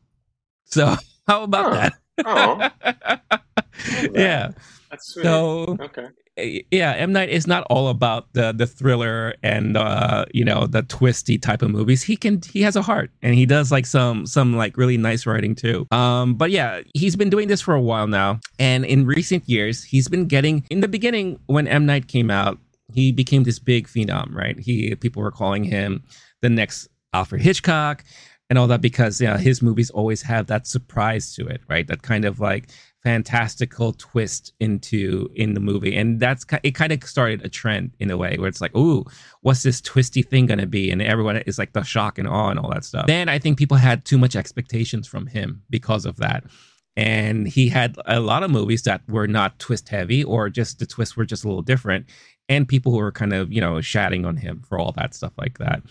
So 0.65 0.95
how 1.27 1.43
about 1.43 1.73
huh. 1.73 1.89
that? 2.17 2.79
Oh. 2.81 4.09
yeah. 4.13 4.51
That's 4.89 5.13
sweet. 5.13 5.23
So 5.23 5.77
okay. 5.79 6.07
Yeah, 6.37 6.91
M 6.91 7.13
Night 7.13 7.29
is 7.29 7.47
not 7.47 7.65
all 7.69 7.87
about 7.87 8.33
the 8.33 8.51
the 8.51 8.67
thriller 8.67 9.35
and 9.41 9.77
uh, 9.77 10.25
you 10.33 10.43
know 10.43 10.67
the 10.67 10.81
twisty 10.81 11.37
type 11.37 11.61
of 11.61 11.71
movies. 11.71 12.03
He 12.03 12.17
can 12.17 12.41
he 12.51 12.61
has 12.61 12.75
a 12.75 12.81
heart 12.81 13.09
and 13.21 13.35
he 13.35 13.45
does 13.45 13.71
like 13.71 13.85
some 13.85 14.25
some 14.25 14.57
like 14.57 14.75
really 14.75 14.97
nice 14.97 15.25
writing 15.25 15.55
too. 15.55 15.87
Um, 15.91 16.35
but 16.35 16.51
yeah, 16.51 16.81
he's 16.93 17.15
been 17.15 17.29
doing 17.29 17.47
this 17.47 17.61
for 17.61 17.73
a 17.73 17.81
while 17.81 18.07
now, 18.07 18.41
and 18.59 18.83
in 18.83 19.05
recent 19.05 19.47
years, 19.47 19.81
he's 19.83 20.09
been 20.09 20.27
getting. 20.27 20.65
In 20.69 20.81
the 20.81 20.89
beginning, 20.89 21.39
when 21.45 21.69
M 21.69 21.85
Night 21.85 22.09
came 22.09 22.29
out, 22.29 22.59
he 22.93 23.13
became 23.13 23.43
this 23.43 23.59
big 23.59 23.87
phenom, 23.87 24.35
right? 24.35 24.59
He 24.59 24.93
people 24.95 25.21
were 25.21 25.31
calling 25.31 25.63
him 25.63 26.03
the 26.41 26.49
next 26.49 26.89
Alfred 27.13 27.43
Hitchcock 27.43 28.03
and 28.49 28.59
all 28.59 28.67
that 28.67 28.81
because 28.81 29.19
you 29.21 29.27
know, 29.27 29.37
his 29.37 29.61
movies 29.61 29.89
always 29.89 30.21
have 30.21 30.47
that 30.47 30.67
surprise 30.67 31.33
to 31.35 31.47
it, 31.47 31.61
right? 31.67 31.87
That 31.87 32.01
kind 32.01 32.25
of 32.25 32.39
like 32.39 32.69
fantastical 33.05 33.93
twist 33.93 34.51
into 34.59 35.29
in 35.35 35.53
the 35.53 35.59
movie. 35.59 35.95
And 35.95 36.19
that's 36.19 36.43
it 36.63 36.71
kind 36.71 36.91
of 36.91 37.03
started 37.03 37.45
a 37.45 37.49
trend 37.49 37.91
in 37.99 38.09
a 38.09 38.17
way 38.17 38.35
where 38.39 38.47
it's 38.47 38.61
like 38.61 38.75
ooh 38.75 39.05
what's 39.41 39.61
this 39.61 39.79
twisty 39.79 40.23
thing 40.23 40.47
gonna 40.47 40.65
be? 40.65 40.89
And 40.89 41.03
everyone 41.03 41.37
is 41.37 41.59
like 41.59 41.73
the 41.73 41.83
shock 41.83 42.17
and 42.17 42.27
awe 42.27 42.49
and 42.49 42.57
all 42.57 42.71
that 42.71 42.83
stuff. 42.83 43.05
Then 43.05 43.29
i 43.29 43.37
think 43.37 43.59
people 43.59 43.77
had 43.77 44.05
too 44.05 44.17
much 44.17 44.35
expectations 44.35 45.07
from 45.07 45.27
him 45.27 45.61
because 45.69 46.07
of 46.07 46.17
that. 46.17 46.45
And 46.97 47.47
he 47.47 47.69
had 47.69 47.95
a 48.07 48.19
lot 48.19 48.41
of 48.41 48.49
movies 48.49 48.81
that 48.83 49.01
were 49.07 49.27
not 49.27 49.59
twist 49.59 49.87
heavy 49.89 50.23
or 50.23 50.49
just 50.49 50.79
the 50.79 50.87
twists 50.87 51.15
were 51.15 51.25
just 51.25 51.43
a 51.43 51.47
little 51.47 51.61
different. 51.61 52.07
And 52.49 52.67
people 52.67 52.91
who 52.91 52.97
were 52.97 53.11
kind 53.11 53.33
of 53.33 53.53
you 53.53 53.61
know 53.61 53.81
shatting 53.81 54.25
on 54.25 54.35
him 54.35 54.63
for 54.67 54.79
all 54.79 54.93
that 54.93 55.13
stuff 55.13 55.33
like 55.37 55.59
that. 55.59 55.83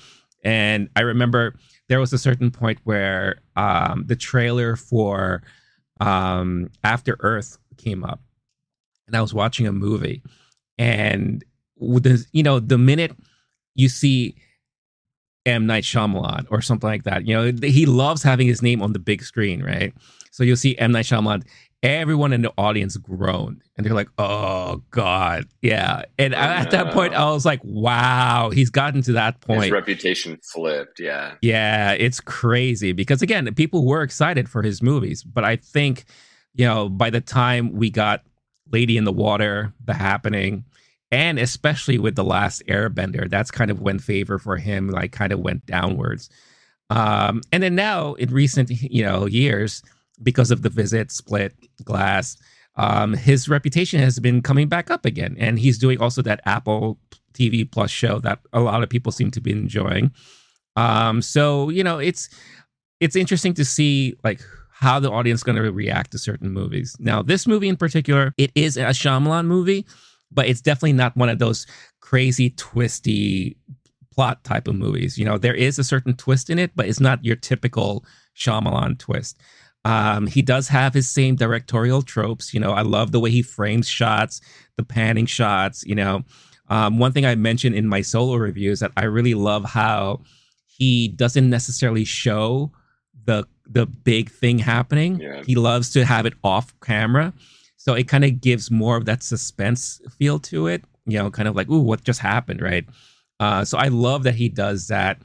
And 0.42 0.90
i 0.96 1.02
remember 1.02 1.54
there 1.88 2.00
was 2.00 2.12
a 2.12 2.18
certain 2.18 2.50
point 2.50 2.80
where 2.82 3.40
um, 3.54 4.04
the 4.08 4.16
trailer 4.16 4.74
for 4.74 5.44
um, 6.00 6.70
After 6.82 7.16
Earth 7.20 7.58
came 7.76 8.04
up, 8.04 8.20
and 9.06 9.16
I 9.16 9.20
was 9.20 9.34
watching 9.34 9.66
a 9.66 9.72
movie, 9.72 10.22
and 10.78 11.44
the 11.78 12.24
you 12.32 12.42
know 12.42 12.60
the 12.60 12.78
minute 12.78 13.16
you 13.74 13.88
see 13.88 14.36
M 15.46 15.66
Night 15.66 15.84
Shyamalan 15.84 16.46
or 16.50 16.60
something 16.60 16.88
like 16.88 17.04
that, 17.04 17.26
you 17.26 17.34
know 17.34 17.52
he 17.62 17.86
loves 17.86 18.22
having 18.22 18.46
his 18.46 18.62
name 18.62 18.82
on 18.82 18.92
the 18.92 18.98
big 18.98 19.22
screen, 19.22 19.62
right? 19.62 19.92
So 20.30 20.42
you'll 20.42 20.56
see 20.56 20.76
M 20.78 20.92
Night 20.92 21.04
Shyamalan. 21.04 21.44
Everyone 21.84 22.32
in 22.32 22.40
the 22.40 22.52
audience 22.56 22.96
groaned, 22.96 23.62
and 23.76 23.84
they're 23.84 23.92
like, 23.92 24.08
"Oh 24.16 24.82
God, 24.90 25.44
yeah!" 25.60 26.02
And 26.18 26.34
oh, 26.34 26.38
at 26.38 26.64
no. 26.64 26.70
that 26.70 26.94
point, 26.94 27.12
I 27.12 27.30
was 27.30 27.44
like, 27.44 27.60
"Wow, 27.62 28.50
he's 28.50 28.70
gotten 28.70 29.02
to 29.02 29.12
that 29.12 29.42
point." 29.42 29.64
His 29.64 29.70
reputation 29.70 30.38
flipped, 30.42 30.98
yeah, 30.98 31.34
yeah, 31.42 31.92
it's 31.92 32.20
crazy 32.20 32.92
because 32.92 33.20
again, 33.20 33.52
people 33.54 33.84
were 33.84 34.02
excited 34.02 34.48
for 34.48 34.62
his 34.62 34.82
movies, 34.82 35.22
but 35.22 35.44
I 35.44 35.56
think, 35.56 36.04
you 36.54 36.64
know, 36.64 36.88
by 36.88 37.10
the 37.10 37.20
time 37.20 37.72
we 37.72 37.90
got 37.90 38.22
Lady 38.72 38.96
in 38.96 39.04
the 39.04 39.12
Water, 39.12 39.74
The 39.84 39.92
Happening, 39.94 40.64
and 41.10 41.38
especially 41.38 41.98
with 41.98 42.16
the 42.16 42.24
last 42.24 42.62
Airbender, 42.66 43.28
that's 43.28 43.50
kind 43.50 43.70
of 43.70 43.80
when 43.80 43.98
favor 43.98 44.38
for 44.38 44.56
him 44.56 44.88
like 44.88 45.12
kind 45.12 45.32
of 45.32 45.40
went 45.40 45.66
downwards. 45.66 46.30
Um, 46.90 47.42
and 47.52 47.62
then 47.62 47.74
now 47.74 48.14
in 48.14 48.32
recent, 48.32 48.70
you 48.70 49.04
know, 49.04 49.26
years 49.26 49.82
because 50.22 50.50
of 50.50 50.62
the 50.62 50.68
visit, 50.68 51.10
split, 51.10 51.54
glass. 51.84 52.36
Um, 52.76 53.14
his 53.14 53.48
reputation 53.48 54.00
has 54.00 54.18
been 54.18 54.42
coming 54.42 54.68
back 54.68 54.90
up 54.90 55.04
again, 55.04 55.36
and 55.38 55.58
he's 55.58 55.78
doing 55.78 56.00
also 56.00 56.22
that 56.22 56.40
Apple 56.44 56.98
TV 57.32 57.70
Plus 57.70 57.90
show 57.90 58.18
that 58.20 58.40
a 58.52 58.60
lot 58.60 58.82
of 58.82 58.88
people 58.88 59.12
seem 59.12 59.30
to 59.32 59.40
be 59.40 59.52
enjoying. 59.52 60.12
Um, 60.76 61.22
so 61.22 61.68
you 61.68 61.84
know, 61.84 61.98
it's 61.98 62.28
it's 63.00 63.16
interesting 63.16 63.54
to 63.54 63.64
see 63.64 64.16
like 64.24 64.40
how 64.70 64.98
the 64.98 65.10
audience 65.10 65.42
going 65.42 65.56
to 65.56 65.70
react 65.70 66.10
to 66.12 66.18
certain 66.18 66.50
movies. 66.50 66.96
Now, 66.98 67.22
this 67.22 67.46
movie 67.46 67.68
in 67.68 67.76
particular, 67.76 68.34
it 68.36 68.50
is 68.54 68.76
a 68.76 68.86
Shyamalan 68.86 69.46
movie, 69.46 69.86
but 70.32 70.46
it's 70.46 70.60
definitely 70.60 70.94
not 70.94 71.16
one 71.16 71.28
of 71.28 71.38
those 71.38 71.66
crazy 72.00 72.50
twisty 72.50 73.56
plot 74.12 74.42
type 74.44 74.68
of 74.68 74.74
movies. 74.74 75.16
You 75.16 75.24
know, 75.24 75.38
there 75.38 75.54
is 75.54 75.78
a 75.78 75.84
certain 75.84 76.14
twist 76.14 76.50
in 76.50 76.58
it, 76.58 76.72
but 76.74 76.86
it's 76.86 77.00
not 77.00 77.24
your 77.24 77.36
typical 77.36 78.04
Shyamalan 78.36 78.98
twist. 78.98 79.40
Um, 79.84 80.26
he 80.26 80.42
does 80.42 80.68
have 80.68 80.94
his 80.94 81.10
same 81.10 81.36
directorial 81.36 82.02
tropes. 82.02 82.54
You 82.54 82.60
know, 82.60 82.72
I 82.72 82.82
love 82.82 83.12
the 83.12 83.20
way 83.20 83.30
he 83.30 83.42
frames 83.42 83.88
shots, 83.88 84.40
the 84.76 84.84
panning 84.84 85.26
shots. 85.26 85.84
You 85.84 85.94
know, 85.94 86.24
um, 86.68 86.98
one 86.98 87.12
thing 87.12 87.26
I 87.26 87.34
mentioned 87.34 87.74
in 87.74 87.86
my 87.86 88.00
solo 88.00 88.36
review 88.36 88.70
is 88.70 88.80
that 88.80 88.92
I 88.96 89.04
really 89.04 89.34
love 89.34 89.64
how 89.64 90.22
he 90.66 91.08
doesn't 91.08 91.48
necessarily 91.48 92.04
show 92.04 92.72
the 93.24 93.46
the 93.66 93.86
big 93.86 94.30
thing 94.30 94.58
happening. 94.58 95.20
Yeah. 95.20 95.42
He 95.42 95.54
loves 95.54 95.90
to 95.90 96.04
have 96.04 96.26
it 96.26 96.34
off 96.42 96.74
camera, 96.80 97.32
so 97.76 97.94
it 97.94 98.08
kind 98.08 98.24
of 98.24 98.40
gives 98.40 98.70
more 98.70 98.96
of 98.96 99.04
that 99.06 99.22
suspense 99.22 100.00
feel 100.18 100.38
to 100.40 100.66
it. 100.66 100.84
You 101.06 101.18
know, 101.18 101.30
kind 101.30 101.48
of 101.48 101.54
like, 101.54 101.68
ooh, 101.68 101.80
what 101.80 102.04
just 102.04 102.20
happened, 102.20 102.62
right? 102.62 102.86
Uh, 103.40 103.64
so 103.64 103.76
I 103.76 103.88
love 103.88 104.22
that 104.22 104.34
he 104.34 104.48
does 104.48 104.88
that 104.88 105.20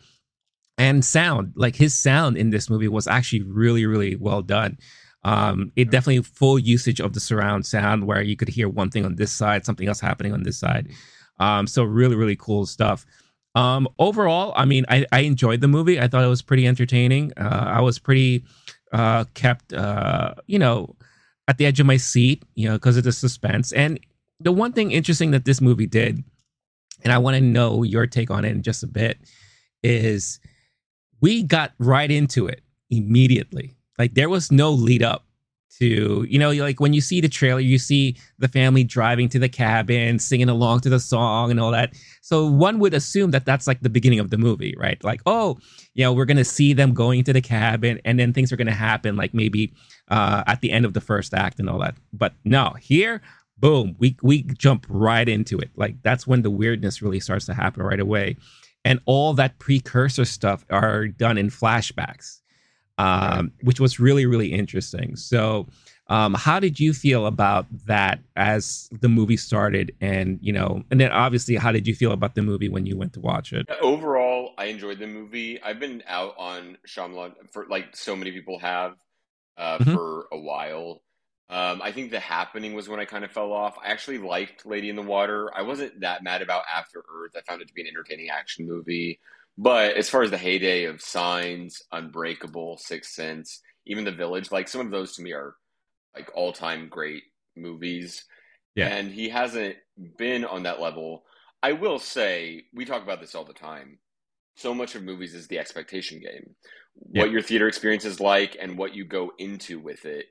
and 0.80 1.06
sound 1.06 1.54
like 1.56 1.76
his 1.76 1.94
sound 1.94 2.38
in 2.38 2.50
this 2.50 2.70
movie 2.70 2.88
was 2.88 3.06
actually 3.08 3.44
really 3.44 3.86
really 3.86 4.16
well 4.16 4.42
done. 4.42 4.78
Um 5.24 5.72
it 5.76 5.92
definitely 5.92 6.24
full 6.24 6.58
usage 6.58 7.00
of 7.00 7.14
the 7.14 7.20
surround 7.20 7.66
sound 7.66 8.08
where 8.08 8.22
you 8.24 8.36
could 8.36 8.48
hear 8.50 8.68
one 8.70 8.90
thing 8.90 9.06
on 9.06 9.16
this 9.16 9.32
side 9.32 9.66
something 9.66 9.88
else 9.88 10.00
happening 10.00 10.34
on 10.34 10.44
this 10.44 10.58
side. 10.58 10.90
Um 11.40 11.68
so 11.68 11.84
really 11.84 12.16
really 12.16 12.38
cool 12.38 12.66
stuff. 12.66 13.06
Um 13.54 13.88
overall 14.00 14.54
i 14.56 14.66
mean 14.66 14.86
i 14.90 15.06
i 15.12 15.20
enjoyed 15.20 15.62
the 15.62 15.68
movie. 15.68 16.00
I 16.00 16.08
thought 16.08 16.24
it 16.24 16.28
was 16.28 16.42
pretty 16.42 16.66
entertaining. 16.66 17.34
Uh 17.38 17.66
i 17.78 17.82
was 17.82 18.00
pretty 18.00 18.46
uh 18.94 19.26
kept 19.36 19.74
uh 19.74 20.34
you 20.48 20.58
know 20.58 20.96
at 21.50 21.58
the 21.58 21.66
edge 21.66 21.80
of 21.80 21.88
my 21.88 21.98
seat, 21.98 22.46
you 22.54 22.70
know, 22.70 22.76
because 22.76 22.96
of 22.96 23.04
the 23.04 23.12
suspense. 23.12 23.74
And 23.74 24.00
the 24.40 24.52
one 24.52 24.72
thing 24.72 24.92
interesting 24.92 25.32
that 25.32 25.46
this 25.46 25.62
movie 25.62 25.88
did, 25.88 26.24
and 27.04 27.12
I 27.12 27.18
want 27.18 27.36
to 27.38 27.42
know 27.42 27.82
your 27.82 28.06
take 28.06 28.30
on 28.30 28.46
it 28.46 28.52
in 28.52 28.62
just 28.62 28.84
a 28.84 28.88
bit, 28.88 29.18
is 29.82 30.40
we 31.22 31.44
got 31.44 31.74
right 31.80 32.10
into 32.10 32.48
it 32.48 32.62
immediately. 32.90 33.76
Like 33.98 34.14
there 34.14 34.30
was 34.30 34.52
no 34.52 34.72
lead 34.72 35.04
up 35.04 35.26
to, 35.80 36.26
you 36.30 36.40
know, 36.40 36.52
like 36.52 36.80
when 36.80 36.94
you 36.94 37.02
see 37.02 37.22
the 37.22 37.30
trailer, 37.30 37.60
you 37.60 37.78
see 37.78 38.18
the 38.38 38.48
family 38.48 38.84
driving 38.84 39.30
to 39.30 39.40
the 39.40 39.48
cabin, 39.50 40.20
singing 40.20 40.50
along 40.50 40.82
to 40.82 40.90
the 40.90 41.00
song 41.00 41.52
and 41.52 41.60
all 41.60 41.72
that. 41.72 41.94
So 42.22 42.46
one 42.46 42.80
would 42.80 42.94
assume 42.94 43.32
that 43.32 43.46
that's 43.46 43.68
like 43.68 43.82
the 43.82 43.90
beginning 43.90 44.20
of 44.20 44.30
the 44.30 44.38
movie, 44.38 44.76
right? 44.78 45.02
Like, 45.04 45.22
oh, 45.26 45.58
you 45.94 46.04
know, 46.04 46.12
we're 46.12 46.26
going 46.26 46.38
to 46.38 46.46
see 46.46 46.74
them 46.74 46.94
going 46.94 47.24
to 47.26 47.34
the 47.34 47.42
cabin 47.42 48.00
and 48.04 48.20
then 48.20 48.34
things 48.34 48.52
are 48.52 48.58
going 48.58 48.68
to 48.68 48.74
happen 48.74 49.16
like 49.16 49.34
maybe 49.34 49.74
uh, 50.10 50.44
at 50.48 50.62
the 50.62 50.72
end 50.72 50.86
of 50.86 50.94
the 50.94 51.02
first 51.02 51.34
act 51.34 51.60
and 51.60 51.70
all 51.70 51.80
that. 51.80 51.96
But 52.12 52.34
no, 52.44 52.76
here, 52.80 53.22
boom, 53.58 53.96
we, 54.00 54.18
we 54.22 54.44
jump 54.44 54.86
right 54.90 55.28
into 55.28 55.60
it. 55.60 55.70
Like 55.76 56.02
that's 56.02 56.26
when 56.26 56.42
the 56.42 56.52
weirdness 56.52 57.02
really 57.02 57.20
starts 57.20 57.46
to 57.46 57.54
happen 57.54 57.84
right 57.84 58.00
away. 58.00 58.38
And 58.90 59.00
all 59.06 59.34
that 59.36 59.60
precursor 59.60 60.26
stuff 60.26 60.66
are 60.70 61.08
done 61.08 61.38
in 61.38 61.50
flashbacks 61.50 62.40
um, 63.00 63.54
which 63.62 63.80
was 63.80 64.00
really 64.00 64.28
really 64.28 64.52
interesting. 64.54 65.16
So, 65.16 65.68
um, 66.08 66.34
how 66.34 66.60
did 66.60 66.80
you 66.80 66.94
feel 66.94 67.26
about 67.26 67.66
that 67.86 68.20
as 68.36 68.90
the 68.92 69.08
movie 69.08 69.38
started, 69.38 69.96
and 70.02 70.38
you 70.42 70.52
know, 70.52 70.84
and 70.92 71.00
then 71.00 71.12
obviously, 71.12 71.56
how 71.56 71.72
did 71.72 71.88
you 71.88 71.96
feel 71.96 72.12
about 72.12 72.36
the 72.36 72.42
movie 72.42 72.70
when 72.70 72.86
you 72.86 72.98
went 72.98 73.14
to 73.14 73.22
watch 73.22 73.54
it? 73.54 73.68
Overall, 73.82 74.54
I 74.58 74.66
enjoyed 74.66 75.00
the 75.00 75.08
movie. 75.08 75.62
I've 75.64 75.80
been 75.80 76.04
out 76.08 76.36
on 76.38 76.78
Shyamalan 76.86 77.34
for 77.52 77.66
like 77.70 77.96
so 77.96 78.16
many 78.16 78.32
people 78.32 78.60
have 78.60 78.96
uh, 79.58 79.78
mm-hmm. 79.78 79.96
for 79.96 80.28
a 80.34 80.38
while. 80.38 81.02
Um, 81.50 81.82
I 81.82 81.92
think 81.92 82.12
The 82.12 82.20
Happening 82.20 82.74
was 82.74 82.88
when 82.88 83.00
I 83.00 83.06
kind 83.06 83.26
of 83.26 83.32
fell 83.32 83.52
off. 83.52 83.78
I 83.84 83.90
actually 83.90 84.20
liked 84.20 84.68
Lady 84.68 84.90
in 84.90 84.96
the 84.96 85.02
Water. 85.02 85.50
I 85.56 85.64
wasn't 85.64 86.02
that 86.02 86.24
mad 86.24 86.44
about 86.44 86.64
After 86.74 87.04
Earth. 87.12 87.32
I 87.36 87.42
found 87.42 87.62
it 87.62 87.68
to 87.68 87.74
be 87.74 87.82
an 87.82 87.88
entertaining 87.88 88.30
action 88.30 88.68
movie. 88.68 89.20
But 89.58 89.96
as 89.96 90.10
far 90.10 90.22
as 90.22 90.30
the 90.30 90.38
heyday 90.38 90.86
of 90.86 91.02
Signs, 91.02 91.82
Unbreakable, 91.92 92.78
Sixth 92.78 93.12
Sense, 93.12 93.62
even 93.88 94.06
The 94.06 94.12
Village, 94.12 94.52
like 94.52 94.68
some 94.68 94.82
of 94.82 94.92
those 94.92 95.16
to 95.16 95.24
me 95.24 95.34
are 95.34 95.56
like 96.16 96.30
all 96.36 96.54
time 96.54 96.88
great 96.88 97.24
movies. 97.56 98.26
Yeah. 98.76 98.88
And 98.88 99.12
he 99.12 99.28
hasn't 99.30 99.76
been 100.18 100.46
on 100.46 100.64
that 100.64 100.80
level. 100.80 101.24
I 101.64 101.74
will 101.74 102.00
say, 102.00 102.66
we 102.74 102.86
talk 102.86 103.02
about 103.02 103.22
this 103.22 103.34
all 103.34 103.44
the 103.44 103.54
time. 103.54 103.98
So 104.56 104.74
much 104.74 104.94
of 104.94 105.04
movies 105.04 105.34
is 105.34 105.48
the 105.48 105.58
expectation 105.58 106.20
game. 106.20 106.56
Yeah. 107.12 107.24
What 107.24 107.32
your 107.32 107.42
theater 107.42 107.68
experience 107.68 108.06
is 108.06 108.20
like 108.20 108.56
and 108.60 108.78
what 108.78 108.94
you 108.94 109.04
go 109.04 109.32
into 109.40 109.80
with 109.80 110.06
it 110.06 110.28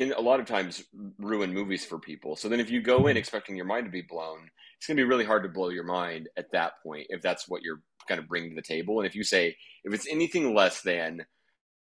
can 0.00 0.12
a 0.12 0.20
lot 0.20 0.40
of 0.40 0.46
times 0.46 0.82
ruin 1.18 1.52
movies 1.52 1.84
for 1.84 1.98
people. 1.98 2.36
So 2.36 2.48
then 2.48 2.60
if 2.60 2.70
you 2.70 2.80
go 2.80 2.96
in 2.96 3.04
mm-hmm. 3.04 3.18
expecting 3.18 3.56
your 3.56 3.66
mind 3.66 3.84
to 3.84 3.90
be 3.90 4.02
blown, 4.02 4.50
it's 4.78 4.86
going 4.86 4.96
to 4.96 5.02
be 5.02 5.08
really 5.08 5.24
hard 5.24 5.42
to 5.42 5.48
blow 5.48 5.68
your 5.68 5.84
mind 5.84 6.28
at 6.36 6.50
that 6.52 6.72
point 6.82 7.08
if 7.10 7.20
that's 7.20 7.48
what 7.48 7.62
you're 7.62 7.82
kind 8.08 8.18
of 8.18 8.28
bringing 8.28 8.50
to 8.50 8.56
the 8.56 8.62
table. 8.62 8.98
And 8.98 9.06
if 9.06 9.14
you 9.14 9.22
say, 9.22 9.56
if 9.84 9.92
it's 9.92 10.08
anything 10.08 10.54
less 10.54 10.80
than 10.80 11.24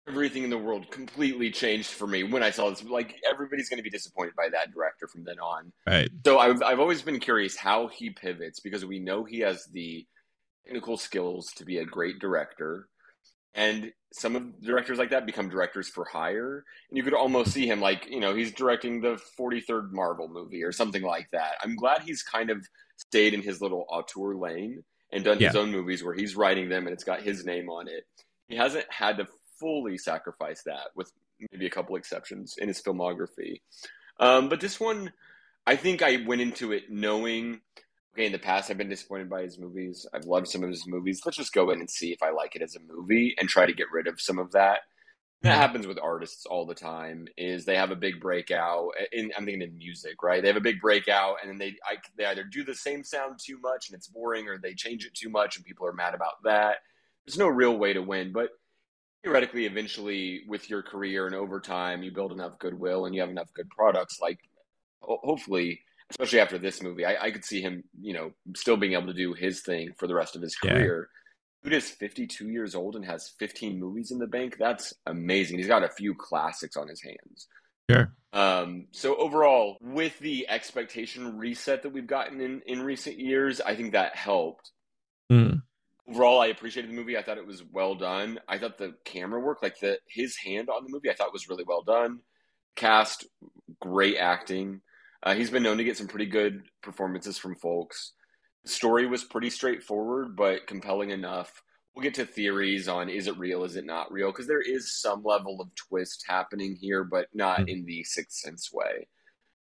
everything 0.07 0.43
in 0.43 0.51
the 0.51 0.57
world 0.57 0.91
completely 0.91 1.49
changed 1.49 1.89
for 1.89 2.05
me 2.05 2.21
when 2.21 2.43
I 2.43 2.51
saw 2.51 2.69
this, 2.69 2.83
like 2.83 3.15
everybody's 3.29 3.69
going 3.69 3.79
to 3.79 3.83
be 3.83 3.89
disappointed 3.89 4.35
by 4.35 4.49
that 4.49 4.71
director 4.71 5.07
from 5.07 5.23
then 5.23 5.39
on. 5.39 5.73
Right. 5.87 6.09
So 6.23 6.37
I've, 6.37 6.61
I've 6.61 6.79
always 6.79 7.01
been 7.01 7.19
curious 7.19 7.57
how 7.57 7.87
he 7.87 8.11
pivots 8.11 8.59
because 8.59 8.85
we 8.85 8.99
know 8.99 9.23
he 9.23 9.39
has 9.39 9.65
the 9.71 10.05
technical 10.65 10.97
skills 10.97 11.51
to 11.55 11.65
be 11.65 11.79
a 11.79 11.85
great 11.85 12.19
director. 12.19 12.87
And 13.55 13.91
some 14.11 14.35
of 14.35 14.61
directors 14.61 14.97
like 14.97 15.09
that 15.11 15.25
become 15.25 15.49
directors 15.49 15.87
for 15.87 16.05
hire. 16.05 16.63
And 16.89 16.97
you 16.97 17.03
could 17.03 17.13
almost 17.13 17.51
see 17.51 17.67
him 17.67 17.79
like, 17.79 18.07
you 18.09 18.19
know, 18.19 18.35
he's 18.35 18.51
directing 18.51 19.01
the 19.01 19.19
43rd 19.39 19.91
Marvel 19.91 20.27
movie 20.27 20.63
or 20.63 20.71
something 20.71 21.01
like 21.01 21.29
that. 21.31 21.53
I'm 21.63 21.75
glad 21.75 22.01
he's 22.01 22.21
kind 22.21 22.49
of 22.49 22.65
stayed 22.97 23.33
in 23.33 23.41
his 23.41 23.61
little 23.61 23.85
auteur 23.89 24.35
lane 24.35 24.83
and 25.11 25.23
done 25.23 25.39
yeah. 25.39 25.47
his 25.47 25.55
own 25.55 25.71
movies 25.71 26.03
where 26.03 26.13
he's 26.13 26.35
writing 26.35 26.69
them 26.69 26.85
and 26.85 26.93
it's 26.93 27.03
got 27.03 27.21
his 27.21 27.45
name 27.45 27.69
on 27.69 27.87
it. 27.87 28.05
He 28.47 28.55
hasn't 28.55 28.85
had 28.89 29.17
to 29.17 29.27
fully 29.59 29.97
sacrifice 29.97 30.63
that, 30.65 30.87
with 30.95 31.11
maybe 31.51 31.65
a 31.65 31.69
couple 31.69 31.95
exceptions 31.95 32.55
in 32.57 32.67
his 32.67 32.81
filmography. 32.81 33.61
Um, 34.19 34.49
but 34.49 34.61
this 34.61 34.79
one, 34.79 35.11
I 35.65 35.75
think 35.75 36.01
I 36.01 36.23
went 36.25 36.41
into 36.41 36.71
it 36.71 36.83
knowing. 36.89 37.61
Okay, 38.15 38.27
in 38.27 38.31
the 38.31 38.39
past, 38.39 38.71
I've 38.71 38.77
been 38.77 38.87
disappointed 38.87 39.29
by 39.29 39.41
his 39.41 39.59
movies. 39.59 40.07
I've 40.13 40.23
loved 40.23 40.47
some 40.47 40.63
of 40.63 40.69
his 40.69 40.87
movies. 40.87 41.21
Let's 41.25 41.37
just 41.37 41.53
go 41.53 41.71
in 41.71 41.81
and 41.81 41.89
see 41.89 42.13
if 42.13 42.23
I 42.23 42.29
like 42.29 42.55
it 42.55 42.61
as 42.61 42.77
a 42.77 42.79
movie 42.79 43.35
and 43.37 43.49
try 43.49 43.65
to 43.65 43.73
get 43.73 43.91
rid 43.91 44.07
of 44.07 44.21
some 44.21 44.39
of 44.39 44.51
that 44.53 44.79
that 45.45 45.53
hmm. 45.53 45.61
happens 45.61 45.87
with 45.87 45.99
artists 46.01 46.45
all 46.45 46.65
the 46.65 46.73
time 46.73 47.27
is 47.37 47.65
they 47.65 47.75
have 47.75 47.91
a 47.91 47.95
big 47.95 48.19
breakout 48.19 48.89
in 49.11 49.31
i'm 49.37 49.45
thinking 49.45 49.61
in 49.61 49.77
music 49.77 50.23
right 50.23 50.41
they 50.41 50.47
have 50.47 50.57
a 50.57 50.61
big 50.61 50.81
breakout 50.81 51.35
and 51.41 51.49
then 51.49 51.57
they 51.57 51.75
I, 51.85 51.97
they 52.17 52.25
either 52.25 52.43
do 52.43 52.63
the 52.63 52.73
same 52.73 53.03
sound 53.03 53.39
too 53.43 53.59
much 53.61 53.89
and 53.89 53.95
it's 53.95 54.07
boring 54.07 54.47
or 54.47 54.57
they 54.57 54.73
change 54.73 55.05
it 55.05 55.13
too 55.13 55.29
much 55.29 55.55
and 55.55 55.65
people 55.65 55.85
are 55.85 55.93
mad 55.93 56.15
about 56.15 56.41
that 56.43 56.77
there's 57.25 57.37
no 57.37 57.47
real 57.47 57.77
way 57.77 57.93
to 57.93 58.01
win 58.01 58.31
but 58.31 58.49
theoretically 59.23 59.65
eventually 59.65 60.41
with 60.47 60.69
your 60.69 60.81
career 60.81 61.27
and 61.27 61.35
over 61.35 61.59
time 61.59 62.01
you 62.01 62.11
build 62.11 62.31
enough 62.31 62.57
goodwill 62.59 63.05
and 63.05 63.13
you 63.13 63.21
have 63.21 63.29
enough 63.29 63.53
good 63.53 63.69
products 63.69 64.19
like 64.19 64.39
hopefully 65.01 65.79
especially 66.11 66.39
after 66.39 66.57
this 66.57 66.81
movie 66.81 67.05
i, 67.05 67.25
I 67.25 67.31
could 67.31 67.45
see 67.45 67.61
him 67.61 67.83
you 67.99 68.13
know 68.13 68.31
still 68.55 68.77
being 68.77 68.93
able 68.93 69.07
to 69.07 69.13
do 69.13 69.33
his 69.33 69.61
thing 69.61 69.91
for 69.97 70.07
the 70.07 70.15
rest 70.15 70.35
of 70.35 70.41
his 70.41 70.55
career 70.55 71.09
yeah 71.11 71.19
dude 71.65 71.73
is 71.73 71.89
52 71.89 72.49
years 72.49 72.75
old 72.75 72.95
and 72.95 73.03
has 73.03 73.33
15 73.39 73.79
movies 73.79 74.11
in 74.11 74.19
the 74.19 74.27
bank. 74.27 74.55
That's 74.57 74.93
amazing. 75.05 75.57
He's 75.57 75.67
got 75.67 75.83
a 75.83 75.89
few 75.89 76.13
classics 76.13 76.77
on 76.77 76.87
his 76.87 77.01
hands. 77.01 77.47
Sure. 77.89 78.13
Um, 78.33 78.87
so 78.91 79.15
overall, 79.15 79.77
with 79.81 80.17
the 80.19 80.47
expectation 80.47 81.37
reset 81.37 81.83
that 81.83 81.91
we've 81.91 82.07
gotten 82.07 82.39
in, 82.39 82.61
in 82.65 82.81
recent 82.81 83.19
years, 83.19 83.61
I 83.61 83.75
think 83.75 83.93
that 83.93 84.15
helped. 84.15 84.71
Mm. 85.31 85.63
Overall, 86.07 86.39
I 86.39 86.47
appreciated 86.47 86.91
the 86.91 86.95
movie. 86.95 87.17
I 87.17 87.23
thought 87.23 87.39
it 87.39 87.47
was 87.47 87.63
well 87.63 87.95
done. 87.95 88.39
I 88.47 88.59
thought 88.59 88.77
the 88.77 88.93
camera 89.03 89.39
work, 89.39 89.63
like 89.63 89.79
the 89.79 89.97
his 90.07 90.37
hand 90.37 90.69
on 90.69 90.83
the 90.83 90.91
movie, 90.91 91.09
I 91.09 91.13
thought 91.13 91.33
was 91.33 91.49
really 91.49 91.63
well 91.67 91.81
done. 91.81 92.19
Cast, 92.75 93.25
great 93.79 94.17
acting. 94.17 94.81
Uh, 95.23 95.33
he's 95.33 95.49
been 95.49 95.63
known 95.63 95.77
to 95.77 95.83
get 95.83 95.97
some 95.97 96.07
pretty 96.07 96.27
good 96.27 96.63
performances 96.81 97.37
from 97.37 97.55
folks. 97.55 98.13
The 98.63 98.71
story 98.71 99.07
was 99.07 99.23
pretty 99.23 99.49
straightforward, 99.49 100.35
but 100.35 100.67
compelling 100.67 101.11
enough. 101.11 101.61
We'll 101.95 102.03
get 102.03 102.15
to 102.15 102.25
theories 102.25 102.87
on 102.87 103.09
is 103.09 103.27
it 103.27 103.37
real, 103.37 103.63
is 103.63 103.75
it 103.75 103.85
not 103.85 104.11
real, 104.11 104.31
because 104.31 104.47
there 104.47 104.61
is 104.61 104.99
some 105.01 105.23
level 105.23 105.61
of 105.61 105.73
twist 105.75 106.25
happening 106.27 106.75
here, 106.79 107.03
but 107.03 107.27
not 107.33 107.59
mm-hmm. 107.59 107.69
in 107.69 107.85
the 107.85 108.03
Sixth 108.03 108.37
Sense 108.37 108.71
way. 108.73 109.07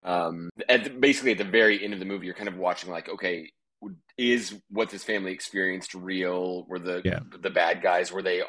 Um, 0.03 0.49
at 0.67 0.83
the, 0.83 0.89
basically, 0.89 1.31
at 1.31 1.37
the 1.37 1.43
very 1.43 1.83
end 1.83 1.93
of 1.93 1.99
the 1.99 2.05
movie, 2.05 2.25
you're 2.25 2.35
kind 2.35 2.49
of 2.49 2.57
watching 2.57 2.89
like, 2.89 3.09
okay, 3.09 3.49
is 4.17 4.55
what 4.69 4.89
this 4.89 5.03
family 5.03 5.31
experienced 5.31 5.93
real? 5.93 6.65
Were 6.67 6.79
the 6.79 7.01
yeah. 7.05 7.19
the 7.39 7.49
bad 7.49 7.81
guys 7.81 8.11
were 8.11 8.21
they 8.21 8.41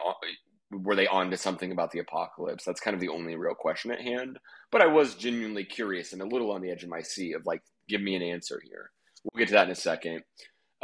were 0.70 0.94
they 0.94 1.06
on 1.06 1.30
to 1.30 1.36
something 1.36 1.72
about 1.72 1.90
the 1.90 1.98
apocalypse? 1.98 2.64
That's 2.64 2.80
kind 2.80 2.94
of 2.94 3.00
the 3.00 3.08
only 3.08 3.36
real 3.36 3.54
question 3.54 3.90
at 3.90 4.00
hand. 4.00 4.38
But 4.70 4.82
I 4.82 4.86
was 4.86 5.14
genuinely 5.14 5.64
curious 5.64 6.12
and 6.12 6.22
a 6.22 6.26
little 6.26 6.52
on 6.52 6.60
the 6.60 6.70
edge 6.70 6.82
of 6.82 6.90
my 6.90 7.02
seat 7.02 7.34
of 7.34 7.46
like, 7.46 7.62
give 7.88 8.02
me 8.02 8.14
an 8.14 8.22
answer 8.22 8.60
here. 8.64 8.90
We'll 9.24 9.38
get 9.38 9.48
to 9.48 9.54
that 9.54 9.66
in 9.66 9.72
a 9.72 9.76
second. 9.76 10.22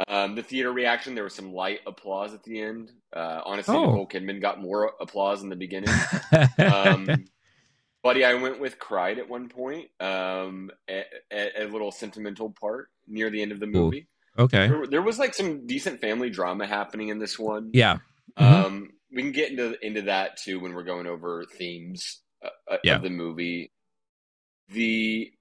Um, 0.07 0.35
the 0.35 0.43
theater 0.43 0.73
reaction, 0.73 1.15
there 1.15 1.23
was 1.23 1.35
some 1.35 1.53
light 1.53 1.79
applause 1.87 2.33
at 2.33 2.43
the 2.43 2.61
end. 2.61 2.91
Uh, 3.15 3.41
honestly, 3.45 3.75
oh. 3.75 3.85
Nicole 3.85 4.07
Kidman 4.07 4.41
got 4.41 4.61
more 4.61 4.93
applause 4.99 5.41
in 5.41 5.49
the 5.49 5.55
beginning. 5.55 5.93
um, 6.57 7.25
Buddy, 8.03 8.23
I 8.23 8.35
went 8.35 8.59
with 8.59 8.77
cried 8.77 9.17
at 9.17 9.29
one 9.29 9.49
point, 9.49 9.89
um, 9.99 10.69
at, 10.87 11.07
at, 11.31 11.59
a 11.59 11.65
little 11.65 11.91
sentimental 11.91 12.51
part 12.51 12.89
near 13.07 13.31
the 13.31 13.41
end 13.41 13.51
of 13.51 13.59
the 13.59 13.65
movie. 13.65 14.07
Ooh. 14.39 14.43
Okay. 14.43 14.67
There, 14.67 14.85
there, 14.85 15.01
was 15.01 15.17
like 15.17 15.33
some 15.33 15.65
decent 15.65 16.01
family 16.01 16.29
drama 16.29 16.67
happening 16.67 17.07
in 17.07 17.17
this 17.17 17.39
one. 17.39 17.71
Yeah. 17.73 17.97
Mm-hmm. 18.37 18.65
Um, 18.65 18.89
we 19.13 19.21
can 19.21 19.31
get 19.31 19.51
into 19.51 19.75
into 19.85 20.03
that 20.03 20.37
too 20.37 20.59
when 20.59 20.73
we're 20.73 20.83
going 20.83 21.07
over 21.07 21.45
themes 21.45 22.21
uh, 22.43 22.49
uh 22.73 22.77
yeah. 22.83 22.95
of 22.95 23.03
the 23.03 23.09
movie. 23.09 23.71
The 24.69 25.31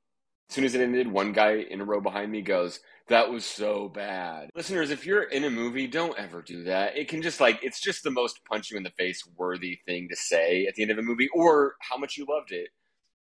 as 0.48 0.54
soon 0.54 0.64
as 0.64 0.74
it 0.74 0.80
ended, 0.80 1.10
one 1.10 1.32
guy 1.32 1.54
in 1.54 1.80
a 1.80 1.84
row 1.84 2.00
behind 2.00 2.30
me 2.30 2.42
goes, 2.42 2.80
That 3.08 3.30
was 3.30 3.44
so 3.44 3.88
bad. 3.88 4.50
Listeners, 4.54 4.90
if 4.90 5.06
you're 5.06 5.22
in 5.22 5.44
a 5.44 5.50
movie, 5.50 5.86
don't 5.86 6.18
ever 6.18 6.42
do 6.42 6.64
that. 6.64 6.96
It 6.96 7.08
can 7.08 7.22
just 7.22 7.40
like, 7.40 7.58
it's 7.62 7.80
just 7.80 8.02
the 8.02 8.10
most 8.10 8.44
punch 8.44 8.70
you 8.70 8.76
in 8.76 8.82
the 8.82 8.90
face 8.90 9.22
worthy 9.36 9.78
thing 9.86 10.08
to 10.10 10.16
say 10.16 10.66
at 10.66 10.74
the 10.74 10.82
end 10.82 10.90
of 10.90 10.98
a 10.98 11.02
movie 11.02 11.28
or 11.34 11.74
how 11.80 11.96
much 11.96 12.16
you 12.16 12.26
loved 12.28 12.52
it. 12.52 12.68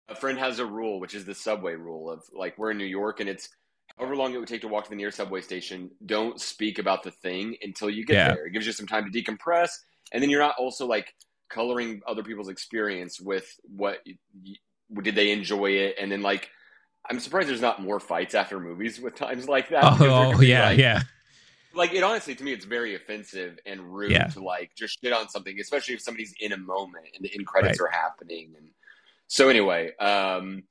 A 0.09 0.15
friend 0.15 0.37
has 0.37 0.59
a 0.59 0.65
rule, 0.65 0.99
which 0.99 1.15
is 1.15 1.25
the 1.25 1.33
subway 1.33 1.75
rule 1.75 2.11
of 2.11 2.23
like, 2.33 2.57
we're 2.57 2.71
in 2.71 2.77
New 2.77 2.83
York 2.83 3.19
and 3.21 3.29
it's 3.29 3.49
however 3.97 4.15
long 4.15 4.33
it 4.33 4.37
would 4.37 4.49
take 4.49 4.61
to 4.61 4.67
walk 4.67 4.83
to 4.83 4.89
the 4.89 4.95
nearest 4.95 5.17
subway 5.17 5.41
station. 5.41 5.89
Don't 6.05 6.41
speak 6.41 6.77
about 6.77 7.03
the 7.03 7.11
thing 7.11 7.55
until 7.61 7.89
you 7.89 8.05
get 8.05 8.13
yeah. 8.13 8.33
there. 8.33 8.47
It 8.47 8.51
gives 8.53 8.65
you 8.65 8.73
some 8.73 8.87
time 8.87 9.09
to 9.09 9.23
decompress. 9.23 9.69
And 10.11 10.21
then 10.21 10.29
you're 10.29 10.41
not 10.41 10.55
also 10.57 10.85
like 10.85 11.13
coloring 11.49 12.01
other 12.07 12.23
people's 12.23 12.49
experience 12.49 13.19
with 13.19 13.47
what 13.63 13.99
did 15.01 15.15
they 15.15 15.31
enjoy 15.31 15.71
it 15.71 15.95
and 15.99 16.11
then 16.11 16.21
like 16.21 16.49
I'm 17.09 17.19
surprised 17.19 17.49
there's 17.49 17.61
not 17.61 17.81
more 17.81 17.99
fights 17.99 18.33
after 18.33 18.59
movies 18.59 18.99
with 18.99 19.15
times 19.15 19.47
like 19.47 19.69
that. 19.69 19.83
Oh, 19.99 20.39
yeah, 20.41 20.69
like, 20.69 20.77
yeah. 20.77 21.01
Like 21.75 21.93
it 21.93 22.03
honestly 22.03 22.33
to 22.35 22.43
me 22.43 22.53
it's 22.53 22.65
very 22.65 22.95
offensive 22.95 23.59
and 23.65 23.93
rude 23.93 24.11
yeah. 24.11 24.27
to 24.27 24.39
like 24.39 24.71
just 24.75 25.01
shit 25.01 25.11
on 25.11 25.27
something, 25.29 25.59
especially 25.59 25.95
if 25.95 26.01
somebody's 26.01 26.33
in 26.39 26.53
a 26.53 26.57
moment 26.57 27.07
and 27.15 27.25
the 27.25 27.31
end 27.35 27.45
credits 27.45 27.79
right. 27.79 27.87
are 27.87 27.91
happening. 27.91 28.53
And 28.57 28.69
so 29.27 29.49
anyway, 29.49 29.95
um, 29.97 30.63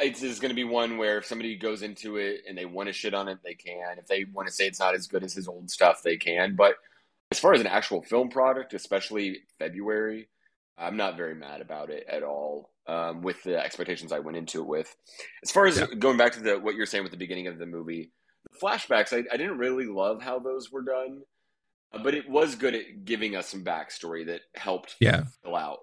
it's, 0.00 0.22
it's 0.22 0.40
going 0.40 0.50
to 0.50 0.56
be 0.56 0.64
one 0.64 0.98
where 0.98 1.18
if 1.18 1.26
somebody 1.26 1.56
goes 1.56 1.82
into 1.82 2.16
it 2.16 2.42
and 2.48 2.56
they 2.58 2.64
want 2.64 2.88
to 2.88 2.92
shit 2.92 3.14
on 3.14 3.28
it, 3.28 3.38
they 3.44 3.54
can. 3.54 3.98
If 3.98 4.06
they 4.06 4.24
want 4.24 4.48
to 4.48 4.54
say 4.54 4.66
it's 4.66 4.80
not 4.80 4.94
as 4.94 5.06
good 5.06 5.22
as 5.22 5.34
his 5.34 5.48
old 5.48 5.70
stuff, 5.70 6.02
they 6.02 6.16
can. 6.16 6.56
But 6.56 6.74
as 7.30 7.38
far 7.38 7.54
as 7.54 7.60
an 7.60 7.66
actual 7.66 8.02
film 8.02 8.28
product, 8.28 8.74
especially 8.74 9.38
February, 9.58 10.28
I'm 10.78 10.96
not 10.96 11.16
very 11.16 11.34
mad 11.34 11.60
about 11.60 11.90
it 11.90 12.06
at 12.08 12.22
all. 12.22 12.70
Um, 12.88 13.22
with 13.22 13.42
the 13.42 13.58
expectations 13.58 14.12
I 14.12 14.20
went 14.20 14.36
into 14.36 14.60
it 14.60 14.68
with. 14.68 14.94
As 15.42 15.50
far 15.50 15.66
as 15.66 15.76
yeah. 15.76 15.86
going 15.98 16.16
back 16.16 16.34
to 16.34 16.40
the 16.40 16.60
what 16.60 16.76
you're 16.76 16.86
saying 16.86 17.02
with 17.02 17.10
the 17.10 17.18
beginning 17.18 17.48
of 17.48 17.58
the 17.58 17.66
movie, 17.66 18.12
the 18.52 18.58
flashbacks, 18.64 19.12
I, 19.12 19.24
I 19.32 19.36
didn't 19.36 19.58
really 19.58 19.86
love 19.86 20.22
how 20.22 20.38
those 20.38 20.70
were 20.70 20.82
done, 20.82 21.22
uh, 21.92 21.98
but 22.00 22.14
it 22.14 22.30
was 22.30 22.54
good 22.54 22.76
at 22.76 23.04
giving 23.04 23.34
us 23.34 23.48
some 23.48 23.64
backstory 23.64 24.26
that 24.26 24.42
helped 24.54 24.94
yeah. 25.00 25.24
fill 25.42 25.56
out 25.56 25.78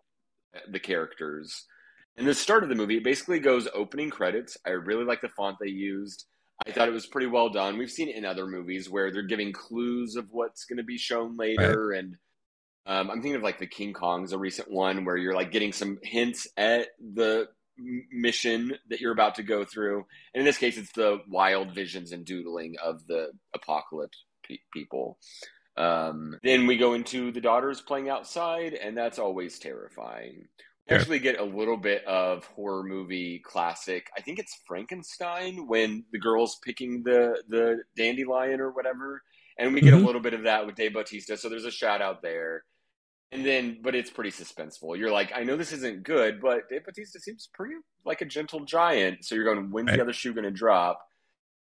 the 0.69 0.79
characters. 0.79 1.65
In 2.15 2.25
the 2.25 2.33
start 2.33 2.63
of 2.63 2.69
the 2.69 2.75
movie, 2.75 2.95
it 2.95 3.03
basically 3.03 3.39
goes 3.39 3.67
opening 3.73 4.09
credits. 4.09 4.55
I 4.65 4.69
really 4.69 5.03
like 5.03 5.19
the 5.19 5.27
font 5.27 5.57
they 5.59 5.67
used. 5.67 6.25
I 6.65 6.71
thought 6.71 6.87
it 6.87 6.93
was 6.93 7.05
pretty 7.05 7.27
well 7.27 7.49
done. 7.49 7.77
We've 7.77 7.91
seen 7.91 8.09
it 8.09 8.15
in 8.15 8.25
other 8.25 8.47
movies 8.47 8.89
where 8.89 9.11
they're 9.11 9.23
giving 9.23 9.51
clues 9.51 10.15
of 10.15 10.27
what's 10.31 10.65
going 10.65 10.77
to 10.77 10.83
be 10.83 10.97
shown 10.97 11.35
later, 11.35 11.87
right. 11.87 11.99
and 11.99 12.15
um, 12.85 13.09
I'm 13.09 13.21
thinking 13.21 13.35
of 13.35 13.43
like 13.43 13.59
the 13.59 13.67
King 13.67 13.93
Kong's 13.93 14.33
a 14.33 14.37
recent 14.37 14.69
one 14.69 15.05
where 15.05 15.17
you're 15.17 15.35
like 15.35 15.51
getting 15.51 15.71
some 15.71 15.99
hints 16.03 16.47
at 16.57 16.87
the 16.99 17.47
mission 18.11 18.73
that 18.89 18.99
you're 18.99 19.13
about 19.13 19.35
to 19.35 19.43
go 19.43 19.65
through. 19.65 20.05
And 20.33 20.41
in 20.41 20.45
this 20.45 20.57
case, 20.57 20.77
it's 20.77 20.91
the 20.91 21.19
wild 21.27 21.73
visions 21.73 22.11
and 22.11 22.25
doodling 22.25 22.75
of 22.83 23.05
the 23.07 23.31
apocalypse 23.55 24.23
pe- 24.47 24.57
people. 24.73 25.17
Um, 25.75 26.37
then 26.43 26.67
we 26.67 26.77
go 26.77 26.93
into 26.93 27.31
the 27.31 27.41
daughters 27.41 27.81
playing 27.81 28.09
outside, 28.09 28.73
and 28.73 28.95
that's 28.95 29.17
always 29.17 29.57
terrifying. 29.59 30.47
Actually 30.89 31.19
get 31.19 31.39
a 31.39 31.43
little 31.43 31.77
bit 31.77 32.03
of 32.05 32.45
horror 32.45 32.83
movie 32.83 33.39
classic. 33.39 34.09
I 34.17 34.21
think 34.21 34.37
it's 34.37 34.59
Frankenstein 34.67 35.65
when 35.67 36.03
the 36.11 36.19
girl's 36.19 36.59
picking 36.63 37.03
the 37.03 37.41
the 37.47 37.83
dandelion 37.95 38.59
or 38.59 38.71
whatever, 38.71 39.23
and 39.57 39.73
we 39.73 39.79
get 39.79 39.93
mm-hmm. 39.93 40.03
a 40.03 40.05
little 40.05 40.21
bit 40.21 40.33
of 40.33 40.43
that 40.43 40.65
with 40.65 40.75
Dave 40.75 40.93
Bautista. 40.93 41.37
So 41.37 41.47
there's 41.47 41.65
a 41.65 41.71
shout 41.71 42.01
out 42.01 42.21
there. 42.21 42.65
And 43.31 43.43
then, 43.43 43.79
but 43.81 43.95
it's 43.95 44.11
pretty 44.11 44.29
suspenseful. 44.29 44.95
You're 44.95 45.11
like, 45.11 45.31
I 45.33 45.43
know 45.43 45.57
this 45.57 45.71
isn't 45.71 46.03
good, 46.03 46.39
but 46.39 46.69
Dave 46.69 46.85
Bautista 46.85 47.19
seems 47.19 47.49
pretty 47.51 47.73
like 48.05 48.21
a 48.21 48.25
gentle 48.25 48.63
giant. 48.63 49.25
So 49.25 49.33
you're 49.33 49.43
going, 49.43 49.71
when's 49.71 49.87
right. 49.87 49.95
the 49.95 50.03
other 50.03 50.13
shoe 50.13 50.33
going 50.33 50.43
to 50.43 50.51
drop? 50.51 50.99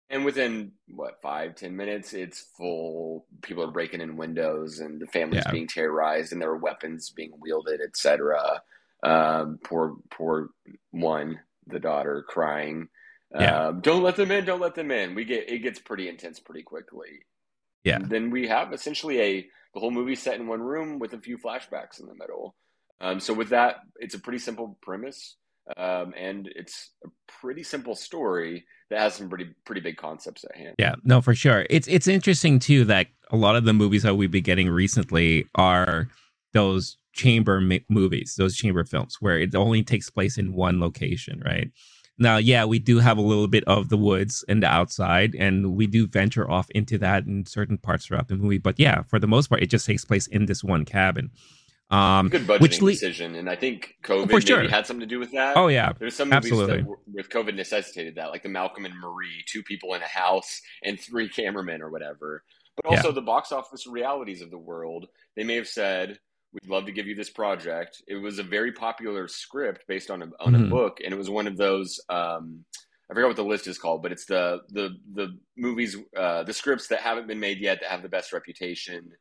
And 0.10 0.24
within 0.24 0.74
what 0.88 1.22
five 1.24 1.56
ten 1.56 1.76
minutes, 1.76 2.14
it's 2.14 2.46
full. 2.56 3.26
People 3.42 3.64
are 3.64 3.72
breaking 3.72 4.02
in 4.02 4.18
windows, 4.18 4.80
and 4.80 5.02
the 5.02 5.08
family's 5.08 5.44
yeah. 5.46 5.52
being 5.52 5.68
terrorized, 5.68 6.32
and 6.32 6.40
there 6.40 6.52
are 6.52 6.58
weapons 6.58 7.10
being 7.10 7.32
wielded, 7.40 7.82
etc. 7.82 8.62
Um, 9.06 9.60
poor, 9.64 9.98
poor 10.10 10.50
one, 10.92 11.40
the 11.68 11.80
daughter 11.80 12.26
crying. 12.28 12.88
Yeah. 13.34 13.68
Um, 13.68 13.82
don't 13.82 14.04
let 14.04 14.16
them 14.16 14.32
in. 14.32 14.46
Don't 14.46 14.62
let 14.62 14.76
them 14.76 14.92
in. 14.92 15.16
We 15.16 15.26
get 15.26 15.50
it 15.50 15.60
gets 15.60 15.80
pretty 15.80 16.08
intense 16.10 16.40
pretty 16.40 16.64
quickly. 16.64 17.26
Yeah. 17.84 17.98
And 17.98 18.10
then 18.10 18.30
we 18.32 18.48
have 18.48 18.74
essentially 18.74 19.22
a 19.22 19.48
the 19.74 19.80
whole 19.80 19.92
movie 19.92 20.16
set 20.16 20.40
in 20.40 20.48
one 20.48 20.62
room 20.62 21.00
with 21.00 21.14
a 21.14 21.20
few 21.20 21.38
flashbacks 21.38 22.00
in 22.00 22.08
the 22.08 22.16
middle. 22.16 22.56
Um, 23.02 23.20
so 23.20 23.34
with 23.34 23.50
that, 23.50 23.78
it's 23.98 24.16
a 24.16 24.20
pretty 24.20 24.40
simple 24.40 24.78
premise, 24.82 25.36
um, 25.76 26.14
and 26.18 26.50
it's 26.56 26.92
a 27.04 27.10
pretty 27.28 27.62
simple 27.62 27.94
story 27.94 28.66
that 28.90 29.00
has 29.00 29.16
some 29.16 29.28
pretty 29.28 29.54
pretty 29.66 29.82
big 29.82 29.98
concepts 29.98 30.46
at 30.46 30.56
hand. 30.56 30.76
Yeah, 30.80 30.96
no, 31.04 31.22
for 31.22 31.36
sure. 31.36 31.66
It's 31.70 31.88
it's 31.88 32.08
interesting 32.08 32.58
too 32.58 32.86
that 32.86 33.08
a 33.32 33.36
lot 33.36 33.56
of 33.56 33.66
the 33.66 33.74
movies 33.74 34.04
that 34.04 34.16
we've 34.16 34.32
been 34.32 34.44
getting 34.44 34.70
recently 34.70 35.48
are 35.56 36.08
those 36.54 36.98
chamber 37.16 37.60
ma- 37.60 37.78
movies, 37.90 38.36
those 38.38 38.56
chamber 38.56 38.84
films 38.84 39.18
where 39.20 39.40
it 39.40 39.56
only 39.56 39.82
takes 39.82 40.10
place 40.10 40.38
in 40.38 40.54
one 40.54 40.80
location, 40.80 41.42
right? 41.44 41.72
Now, 42.18 42.38
yeah, 42.38 42.64
we 42.64 42.80
do 42.80 43.00
have 43.00 43.18
a 43.18 43.22
little 43.22 43.48
bit 43.48 43.66
of 43.66 43.90
the 43.90 43.98
woods 43.98 44.46
and 44.48 44.64
the 44.64 44.68
outside, 44.68 45.36
and 45.36 45.76
we 45.76 45.86
do 45.86 46.08
venture 46.08 46.50
off 46.50 46.70
into 46.72 46.98
that 47.00 47.26
in 47.26 47.46
certain 47.46 47.78
parts 47.78 48.06
throughout 48.06 48.30
the 48.30 48.36
movie. 48.36 48.58
But 48.58 48.80
yeah, 48.80 49.02
for 49.04 49.20
the 49.20 49.28
most 49.28 49.48
part, 49.48 49.62
it 49.62 49.70
just 49.70 49.86
takes 49.86 50.06
place 50.06 50.28
in 50.28 50.46
this 50.46 50.64
one 50.64 50.86
cabin. 50.86 51.32
Um, 51.92 52.30
Good 52.30 52.48
budgeting 52.48 52.62
which 52.62 52.82
le- 52.82 52.92
decision, 52.94 53.36
and 53.36 53.50
I 53.50 53.56
think 53.56 53.96
COVID 54.04 54.30
maybe 54.30 54.46
sure. 54.46 54.68
had 54.68 54.88
something 54.88 55.02
to 55.02 55.14
do 55.14 55.20
with 55.20 55.34
that. 55.34 55.56
Oh 55.56 55.68
yeah, 55.68 55.92
there's 56.00 56.16
some 56.16 56.30
movies 56.30 56.52
Absolutely. 56.52 56.82
that 56.82 56.96
with 57.14 57.30
COVID 57.30 57.56
necessitated 57.56 58.16
that, 58.16 58.32
like 58.32 58.44
the 58.44 58.50
Malcolm 58.50 58.86
and 58.86 59.00
Marie, 59.00 59.44
two 59.46 59.62
people 59.62 59.94
in 59.94 60.02
a 60.02 60.08
house 60.08 60.62
and 60.84 61.00
three 61.00 61.30
cameramen 61.30 61.82
or 61.82 61.92
whatever. 61.92 62.44
But 62.76 62.90
also 62.90 63.10
yeah. 63.10 63.16
the 63.16 63.22
box 63.22 63.52
office 63.52 63.86
realities 63.88 64.42
of 64.42 64.52
the 64.52 64.58
world. 64.58 65.08
They 65.36 65.44
may 65.44 65.56
have 65.56 65.68
said, 65.68 66.20
we'd 66.56 66.70
love 66.70 66.86
to 66.86 66.92
give 66.92 67.08
you 67.08 67.16
this 67.16 67.30
project. 67.30 68.02
It 68.08 68.16
was 68.16 68.40
a 68.40 68.44
very 68.44 68.72
popular 68.72 69.28
script 69.28 69.86
based 69.88 70.10
on 70.10 70.22
a 70.22 70.26
on 70.40 70.54
mm-hmm. 70.54 70.66
a 70.66 70.68
book, 70.68 71.00
and 71.04 71.14
it 71.14 71.18
was 71.18 71.30
one 71.30 71.48
of 71.48 71.58
those. 71.58 72.00
Um, 72.10 72.64
I 73.10 73.14
forgot 73.14 73.28
what 73.28 73.36
the 73.36 73.44
list 73.44 73.68
is 73.68 73.78
called, 73.78 74.02
but 74.02 74.12
it's 74.12 74.26
the 74.26 74.62
the 74.70 74.96
the 75.14 75.38
movies, 75.58 75.98
uh, 76.18 76.44
the 76.44 76.54
scripts 76.54 76.88
that 76.88 77.02
haven't 77.02 77.28
been 77.28 77.40
made 77.40 77.60
yet 77.60 77.80
that 77.82 77.92
have 77.92 78.02
the 78.02 78.10
best 78.10 78.34
reputation. 78.34 79.12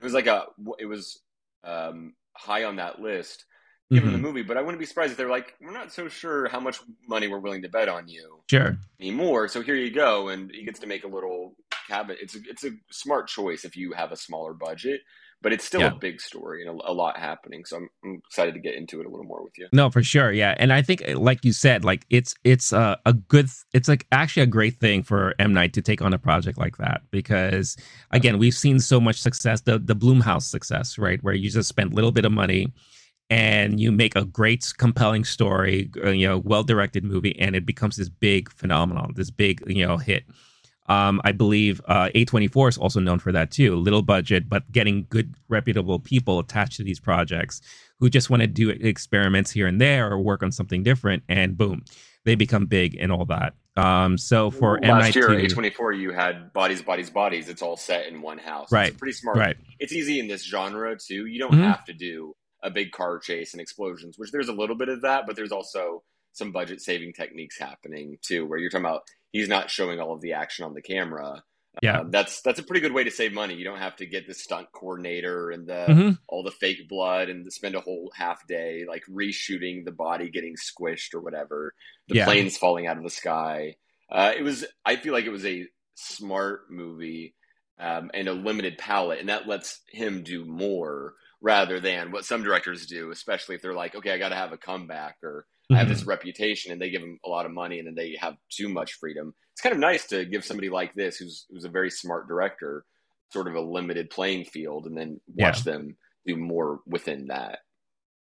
It 0.00 0.04
was 0.04 0.14
like 0.14 0.26
a, 0.26 0.44
it 0.78 0.86
was 0.86 1.20
um, 1.62 2.14
high 2.36 2.64
on 2.64 2.76
that 2.76 3.00
list 3.00 3.44
given 3.90 4.10
mm-hmm. 4.10 4.22
the 4.22 4.28
movie. 4.28 4.42
But 4.42 4.56
I 4.56 4.62
wouldn't 4.62 4.80
be 4.80 4.86
surprised 4.86 5.12
if 5.12 5.18
they're 5.18 5.28
like, 5.28 5.54
we're 5.60 5.72
not 5.72 5.92
so 5.92 6.08
sure 6.08 6.48
how 6.48 6.60
much 6.60 6.80
money 7.06 7.28
we're 7.28 7.38
willing 7.38 7.62
to 7.62 7.68
bet 7.68 7.88
on 7.88 8.08
you, 8.08 8.40
sure, 8.50 8.78
anymore. 9.00 9.48
So 9.48 9.62
here 9.62 9.76
you 9.76 9.90
go, 9.90 10.28
and 10.28 10.50
he 10.50 10.64
gets 10.64 10.80
to 10.80 10.86
make 10.86 11.04
a 11.04 11.08
little 11.08 11.54
cabin. 11.88 12.16
It's 12.20 12.34
a, 12.34 12.38
it's 12.48 12.64
a 12.64 12.70
smart 12.90 13.28
choice 13.28 13.64
if 13.64 13.76
you 13.76 13.92
have 13.92 14.12
a 14.12 14.16
smaller 14.16 14.54
budget 14.54 15.00
but 15.44 15.52
it's 15.52 15.64
still 15.64 15.82
yeah. 15.82 15.92
a 15.92 15.94
big 15.94 16.22
story 16.22 16.66
and 16.66 16.80
a, 16.80 16.90
a 16.90 16.94
lot 16.94 17.18
happening. 17.18 17.66
So 17.66 17.76
I'm, 17.76 17.88
I'm, 18.02 18.22
excited 18.26 18.54
to 18.54 18.60
get 18.60 18.76
into 18.76 19.00
it 19.00 19.06
a 19.06 19.10
little 19.10 19.26
more 19.26 19.44
with 19.44 19.52
you. 19.58 19.68
No, 19.72 19.90
for 19.90 20.02
sure, 20.02 20.32
yeah. 20.32 20.54
And 20.58 20.72
I 20.72 20.80
think, 20.80 21.04
like 21.14 21.44
you 21.44 21.52
said, 21.52 21.84
like 21.84 22.06
it's 22.08 22.34
it's 22.44 22.72
a, 22.72 22.98
a 23.04 23.12
good, 23.12 23.50
it's 23.74 23.86
like 23.86 24.06
actually 24.10 24.44
a 24.44 24.46
great 24.46 24.80
thing 24.80 25.02
for 25.02 25.34
M 25.38 25.52
Night 25.52 25.74
to 25.74 25.82
take 25.82 26.00
on 26.00 26.14
a 26.14 26.18
project 26.18 26.56
like 26.56 26.78
that 26.78 27.02
because 27.10 27.76
again, 28.10 28.38
we've 28.38 28.54
seen 28.54 28.80
so 28.80 28.98
much 28.98 29.20
success, 29.20 29.60
the 29.60 29.78
the 29.78 29.94
Blumhouse 29.94 30.44
success, 30.44 30.96
right, 30.96 31.22
where 31.22 31.34
you 31.34 31.50
just 31.50 31.68
spend 31.68 31.92
a 31.92 31.94
little 31.94 32.12
bit 32.12 32.24
of 32.24 32.32
money 32.32 32.72
and 33.28 33.78
you 33.78 33.92
make 33.92 34.16
a 34.16 34.24
great 34.24 34.72
compelling 34.78 35.24
story 35.24 35.90
uh, 36.04 36.10
you 36.10 36.28
know 36.28 36.38
well 36.38 36.62
directed 36.62 37.04
movie 37.04 37.38
and 37.40 37.56
it 37.56 37.64
becomes 37.64 37.96
this 37.96 38.10
big 38.10 38.50
phenomenon 38.52 39.14
this 39.16 39.30
big 39.30 39.62
you 39.66 39.86
know 39.86 39.96
hit 39.96 40.24
um, 40.86 41.20
I 41.24 41.32
believe 41.32 41.80
uh, 41.86 42.10
A24 42.14 42.68
is 42.70 42.78
also 42.78 43.00
known 43.00 43.18
for 43.18 43.32
that 43.32 43.50
too. 43.50 43.76
Little 43.76 44.02
budget, 44.02 44.48
but 44.48 44.70
getting 44.70 45.06
good, 45.08 45.34
reputable 45.48 45.98
people 45.98 46.38
attached 46.38 46.76
to 46.76 46.84
these 46.84 47.00
projects 47.00 47.60
who 48.00 48.10
just 48.10 48.28
want 48.28 48.42
to 48.42 48.46
do 48.46 48.70
experiments 48.70 49.50
here 49.50 49.66
and 49.66 49.80
there 49.80 50.10
or 50.10 50.18
work 50.18 50.42
on 50.42 50.52
something 50.52 50.82
different, 50.82 51.22
and 51.28 51.56
boom, 51.56 51.84
they 52.24 52.34
become 52.34 52.66
big 52.66 52.96
and 52.98 53.10
all 53.10 53.24
that. 53.26 53.54
Um, 53.76 54.18
so 54.18 54.50
for 54.50 54.78
last 54.80 55.16
year, 55.16 55.28
A24, 55.28 55.98
you 55.98 56.12
had 56.12 56.52
bodies, 56.52 56.82
bodies, 56.82 57.10
bodies. 57.10 57.48
It's 57.48 57.62
all 57.62 57.76
set 57.76 58.06
in 58.06 58.22
one 58.22 58.38
house. 58.38 58.70
Right. 58.70 58.88
It's 58.88 58.96
pretty 58.96 59.14
smart. 59.14 59.36
Right. 59.36 59.56
It's 59.80 59.92
easy 59.92 60.20
in 60.20 60.28
this 60.28 60.44
genre 60.44 60.96
too. 60.96 61.26
You 61.26 61.38
don't 61.38 61.52
mm-hmm. 61.52 61.62
have 61.62 61.84
to 61.86 61.92
do 61.92 62.34
a 62.62 62.70
big 62.70 62.92
car 62.92 63.18
chase 63.18 63.52
and 63.52 63.60
explosions, 63.60 64.16
which 64.18 64.30
there's 64.30 64.48
a 64.48 64.52
little 64.52 64.76
bit 64.76 64.88
of 64.88 65.02
that, 65.02 65.26
but 65.26 65.34
there's 65.34 65.52
also 65.52 66.02
some 66.34 66.52
budget 66.52 66.82
saving 66.82 67.14
techniques 67.14 67.58
happening 67.58 68.18
too, 68.20 68.46
where 68.46 68.58
you're 68.58 68.70
talking 68.70 68.84
about 68.84 69.02
he's 69.32 69.48
not 69.48 69.70
showing 69.70 70.00
all 70.00 70.12
of 70.12 70.20
the 70.20 70.34
action 70.34 70.64
on 70.64 70.74
the 70.74 70.82
camera. 70.82 71.42
Yeah, 71.82 72.00
um, 72.00 72.10
that's 72.10 72.42
that's 72.42 72.60
a 72.60 72.62
pretty 72.62 72.80
good 72.80 72.92
way 72.92 73.04
to 73.04 73.10
save 73.10 73.32
money. 73.32 73.54
You 73.54 73.64
don't 73.64 73.78
have 73.78 73.96
to 73.96 74.06
get 74.06 74.26
the 74.26 74.34
stunt 74.34 74.68
coordinator 74.72 75.50
and 75.50 75.66
the 75.66 75.86
mm-hmm. 75.88 76.10
all 76.28 76.44
the 76.44 76.52
fake 76.52 76.88
blood 76.88 77.28
and 77.28 77.50
spend 77.52 77.74
a 77.74 77.80
whole 77.80 78.12
half 78.14 78.46
day 78.46 78.84
like 78.88 79.02
reshooting 79.10 79.84
the 79.84 79.92
body 79.92 80.30
getting 80.30 80.54
squished 80.54 81.14
or 81.14 81.20
whatever. 81.20 81.74
The 82.08 82.16
yeah. 82.16 82.24
planes 82.26 82.56
falling 82.56 82.86
out 82.86 82.96
of 82.96 83.02
the 83.02 83.10
sky. 83.10 83.76
Uh, 84.10 84.32
it 84.36 84.42
was. 84.42 84.64
I 84.84 84.96
feel 84.96 85.12
like 85.12 85.24
it 85.24 85.30
was 85.30 85.46
a 85.46 85.66
smart 85.94 86.70
movie 86.70 87.34
um, 87.78 88.10
and 88.14 88.28
a 88.28 88.32
limited 88.32 88.78
palette, 88.78 89.18
and 89.18 89.28
that 89.28 89.48
lets 89.48 89.80
him 89.88 90.22
do 90.22 90.44
more 90.44 91.14
rather 91.40 91.80
than 91.80 92.10
what 92.10 92.24
some 92.24 92.42
directors 92.42 92.86
do, 92.86 93.10
especially 93.10 93.54
if 93.54 93.62
they're 93.62 93.74
like, 93.74 93.94
okay, 93.94 94.12
I 94.12 94.18
got 94.18 94.30
to 94.30 94.36
have 94.36 94.52
a 94.52 94.56
comeback 94.56 95.16
or 95.22 95.46
mm-hmm. 95.64 95.74
I 95.74 95.78
have 95.78 95.88
this 95.88 96.00
mm-hmm. 96.00 96.10
reputation, 96.10 96.72
and 96.72 96.80
they 96.80 96.90
give 96.90 97.00
them 97.00 97.18
a 97.24 97.28
lot 97.28 97.46
of 97.46 97.52
money, 97.52 97.78
and 97.78 97.86
then 97.88 97.94
they 97.94 98.16
have 98.20 98.36
too 98.50 98.68
much 98.68 98.94
freedom. 98.94 99.34
It's 99.52 99.60
kind 99.60 99.72
of 99.72 99.80
nice 99.80 100.06
to 100.08 100.24
give 100.24 100.44
somebody 100.44 100.68
like 100.68 100.94
this, 100.94 101.16
who's 101.16 101.46
who's 101.50 101.64
a 101.64 101.68
very 101.68 101.90
smart 101.90 102.28
director, 102.28 102.84
sort 103.32 103.48
of 103.48 103.54
a 103.54 103.60
limited 103.60 104.10
playing 104.10 104.46
field, 104.46 104.86
and 104.86 104.96
then 104.96 105.20
watch 105.34 105.64
yeah. 105.64 105.72
them 105.72 105.96
do 106.26 106.36
more 106.36 106.80
within 106.86 107.28
that. 107.28 107.60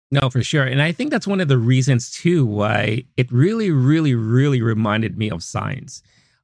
No, 0.10 0.30
for 0.30 0.42
sure. 0.42 0.64
And 0.64 0.82
I 0.82 0.92
think 0.92 1.12
that's 1.12 1.28
one 1.28 1.42
of 1.42 1.50
the 1.50 1.58
reasons 1.58 2.12
too 2.12 2.46
why 2.46 3.04
it 3.18 3.32
really, 3.32 3.72
really, 3.72 4.16
really 4.16 4.62
reminded 4.62 5.18
me 5.18 5.30
of 5.30 5.44
Signs. 5.44 6.02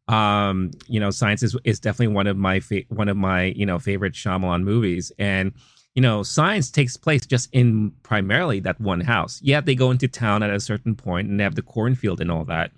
Um, 0.10 0.72
you 0.88 1.00
know, 1.00 1.12
Signs 1.12 1.44
is, 1.44 1.56
is 1.64 1.80
definitely 1.80 2.14
one 2.14 2.28
of 2.28 2.36
my 2.36 2.60
fa- 2.60 2.84
one 2.90 3.08
of 3.08 3.16
my, 3.16 3.46
you 3.56 3.66
know, 3.66 3.80
favorite 3.80 4.14
Shyamalan 4.14 4.64
movies. 4.64 5.14
And 5.18 5.54
you 5.96 6.02
know, 6.02 6.24
Signs 6.24 6.72
takes 6.72 6.98
place 6.98 7.26
just 7.26 7.50
in 7.52 7.92
primarily 8.04 8.60
that 8.62 8.82
one 8.82 9.02
house. 9.02 9.40
Yeah, 9.44 9.62
they 9.62 9.76
go 9.76 9.92
into 9.92 10.08
town 10.08 10.42
at 10.42 10.50
a 10.50 10.60
certain 10.60 10.96
point 10.96 11.30
and 11.30 11.40
they 11.40 11.44
have 11.44 11.56
the 11.56 11.62
cornfield 11.62 12.20
and 12.20 12.32
all 12.32 12.46
that. 12.46 12.72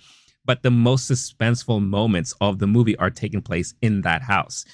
But 0.44 0.64
the 0.64 0.72
most 0.72 1.10
suspenseful 1.10 1.82
moments 1.82 2.34
of 2.42 2.60
the 2.60 2.68
movie 2.68 2.98
are 2.98 3.10
taking 3.10 3.42
place 3.42 3.74
in 3.82 4.02
that 4.02 4.22
house. 4.22 4.66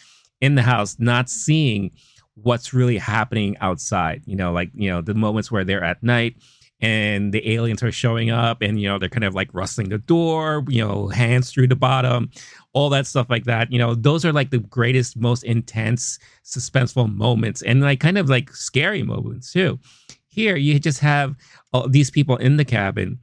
In 0.42 0.56
the 0.56 0.64
house, 0.64 0.98
not 1.00 1.30
seeing 1.30 1.92
what's 2.36 2.74
really 2.74 2.98
happening 2.98 3.58
outside. 3.62 4.24
You 4.26 4.36
know, 4.36 4.52
like, 4.52 4.72
you 4.74 4.90
know, 4.90 5.02
the 5.02 5.14
moments 5.14 5.52
where 5.52 5.64
they're 5.64 5.84
at 5.84 6.02
night 6.02 6.36
and 6.82 7.34
the 7.34 7.54
aliens 7.54 7.84
are 7.84 7.92
showing 7.92 8.32
up 8.32 8.62
and 8.62 8.82
you 8.82 8.88
know 8.88 8.98
they're 8.98 9.10
kind 9.10 9.24
of 9.24 9.36
like 9.36 9.50
rustling 9.54 9.90
the 9.90 10.00
door 10.00 10.66
you 10.68 10.84
know 10.84 11.08
hands 11.10 11.52
through 11.52 11.68
the 11.68 11.76
bottom 11.76 12.30
all 12.74 12.90
that 12.90 13.08
stuff 13.08 13.30
like 13.30 13.46
that. 13.46 13.72
You 13.72 13.80
know 13.80 13.96
those 13.96 14.26
are 14.26 14.34
like 14.34 14.52
the 14.52 14.60
greatest 14.60 15.18
most 15.18 15.44
intense 15.44 16.20
suspenseful 16.44 17.14
moments 17.14 17.62
and 17.62 17.82
like 17.82 18.00
kind 18.00 18.18
of 18.18 18.30
like 18.30 18.52
scary 18.52 19.04
moments 19.04 19.52
too. 19.52 19.80
Here 20.28 20.56
you 20.56 20.80
just 20.80 21.00
have 21.00 21.36
all 21.74 21.88
these 21.88 22.10
people 22.10 22.38
in 22.38 22.58
the 22.58 22.66
cabin 22.66 23.20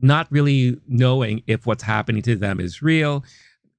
not 0.00 0.26
really 0.30 0.76
knowing 0.88 1.42
if 1.46 1.66
what's 1.66 1.82
happening 1.82 2.22
to 2.22 2.36
them 2.36 2.60
is 2.60 2.82
real. 2.82 3.24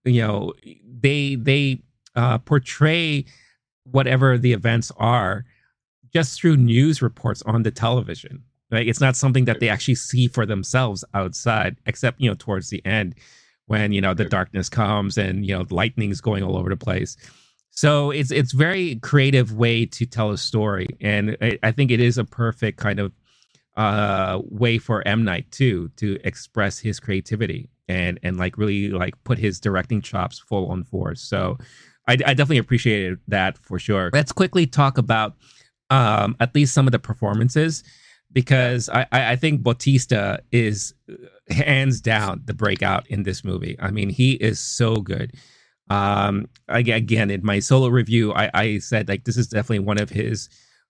You 0.04 0.22
know 0.22 0.54
they 1.00 1.36
they 1.36 1.82
uh, 2.16 2.40
portray 2.40 3.26
whatever 3.84 4.38
the 4.38 4.54
events 4.54 4.92
are 4.98 5.46
just 6.14 6.40
through 6.40 6.58
news 6.58 7.02
reports 7.02 7.42
on 7.44 7.64
the 7.64 7.72
television 7.72 8.44
right? 8.74 8.88
It's 8.88 9.00
not 9.00 9.16
something 9.16 9.46
that 9.46 9.60
they 9.60 9.70
actually 9.70 9.96
see 9.96 10.28
for 10.28 10.46
themselves 10.46 11.06
outside 11.14 11.78
except 11.86 12.20
you 12.20 12.30
know 12.30 12.36
towards 12.38 12.70
the 12.70 12.84
end 12.86 13.16
when 13.68 13.94
you 13.94 14.02
know 14.02 14.14
the 14.14 14.26
darkness 14.26 14.68
comes 14.68 15.18
and 15.18 15.46
you 15.46 15.56
know 15.56 15.66
lightning's 15.70 16.20
going 16.20 16.44
all 16.44 16.58
over 16.58 16.70
the 16.70 16.76
place. 16.76 17.16
So 17.70 18.12
it's 18.12 18.32
it's 18.32 18.52
very 18.52 18.96
creative 18.98 19.54
way 19.54 19.86
to 19.86 20.06
tell 20.06 20.32
a 20.32 20.38
story 20.38 20.88
and 21.00 21.38
i, 21.42 21.58
I 21.64 21.72
think 21.72 21.90
it 21.92 22.00
is 22.00 22.18
a 22.18 22.24
perfect 22.24 22.78
kind 22.78 23.00
of 23.00 23.12
uh 23.78 24.40
way 24.44 24.78
for 24.80 25.08
m. 25.08 25.24
Night 25.24 25.50
too 25.52 25.90
to 25.98 26.20
express 26.24 26.80
his 26.80 27.00
creativity 27.00 27.70
and 27.88 28.20
and 28.24 28.38
like 28.38 28.58
really 28.58 28.90
like 28.90 29.16
put 29.24 29.38
his 29.38 29.60
directing 29.60 30.02
chops 30.02 30.40
full 30.40 30.70
on 30.70 30.84
force. 30.84 31.22
So 31.22 31.58
I, 32.08 32.14
I 32.14 32.34
definitely 32.34 32.58
appreciated 32.58 33.20
that 33.28 33.58
for 33.60 33.80
sure. 33.80 34.10
Let's 34.14 34.32
quickly 34.32 34.66
talk 34.66 34.98
about 34.98 35.36
um 35.92 36.36
at 36.40 36.56
least 36.56 36.74
some 36.74 36.88
of 36.88 36.92
the 36.92 37.00
performances 37.00 37.84
because 38.34 38.90
I, 38.90 39.06
I 39.12 39.36
think 39.36 39.62
Bautista 39.62 40.42
is 40.52 40.94
uh, 41.10 41.54
hands 41.54 42.02
down 42.02 42.42
the 42.46 42.54
breakout 42.54 43.08
in 43.08 43.24
this 43.24 43.44
movie. 43.44 43.78
I 43.80 43.92
mean, 43.92 44.10
he 44.10 44.34
is 44.34 44.60
so 44.60 44.98
good. 44.98 45.34
Um, 45.90 46.50
again, 46.68 47.30
in 47.30 47.46
my 47.46 47.60
solo 47.60 47.88
review, 47.88 48.34
I, 48.34 48.50
I 48.54 48.78
said 48.80 49.08
like 49.08 49.26
this 49.26 49.38
is 49.38 49.48
definitely 49.48 49.80
one 49.80 50.00
of 50.00 50.10
his 50.10 50.50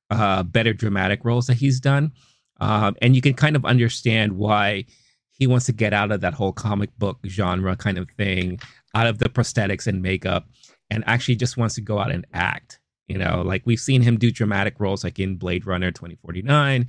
uh, 0.10 0.44
better 0.44 0.74
dramatic 0.74 1.26
roles 1.26 1.48
that 1.48 1.58
he's 1.58 1.80
done, 1.80 2.14
um, 2.62 2.96
and 3.02 3.16
you 3.16 3.22
can 3.22 3.34
kind 3.34 3.56
of 3.56 3.66
understand 3.66 4.34
why 4.34 4.86
he 5.32 5.48
wants 5.48 5.66
to 5.66 5.74
get 5.74 5.94
out 5.94 6.12
of 6.12 6.22
that 6.22 6.36
whole 6.36 6.54
comic 6.54 6.98
book 7.00 7.20
genre 7.26 7.76
kind 7.76 7.98
of 7.98 8.08
thing, 8.18 8.60
out 8.94 9.08
of 9.08 9.18
the 9.18 9.30
prosthetics 9.30 9.88
and 9.88 10.02
makeup, 10.02 10.48
and 10.90 11.04
actually 11.08 11.36
just 11.36 11.58
wants 11.58 11.76
to 11.76 11.82
go 11.82 12.00
out 12.00 12.12
and 12.12 12.26
act. 12.34 12.80
You 13.08 13.18
know, 13.18 13.42
like 13.46 13.64
we've 13.66 13.80
seen 13.80 14.02
him 14.02 14.18
do 14.18 14.32
dramatic 14.32 14.76
roles 14.80 15.04
like 15.04 15.20
in 15.20 15.36
Blade 15.36 15.66
Runner 15.66 15.92
2049 15.92 16.88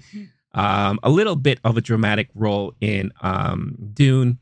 um, 0.55 0.99
a 1.03 1.11
little 1.11 1.37
bit 1.37 1.59
of 1.64 1.77
a 1.77 1.81
dramatic 1.81 2.31
role 2.35 2.75
in 2.81 3.12
um, 3.21 3.77
Dune. 3.93 4.38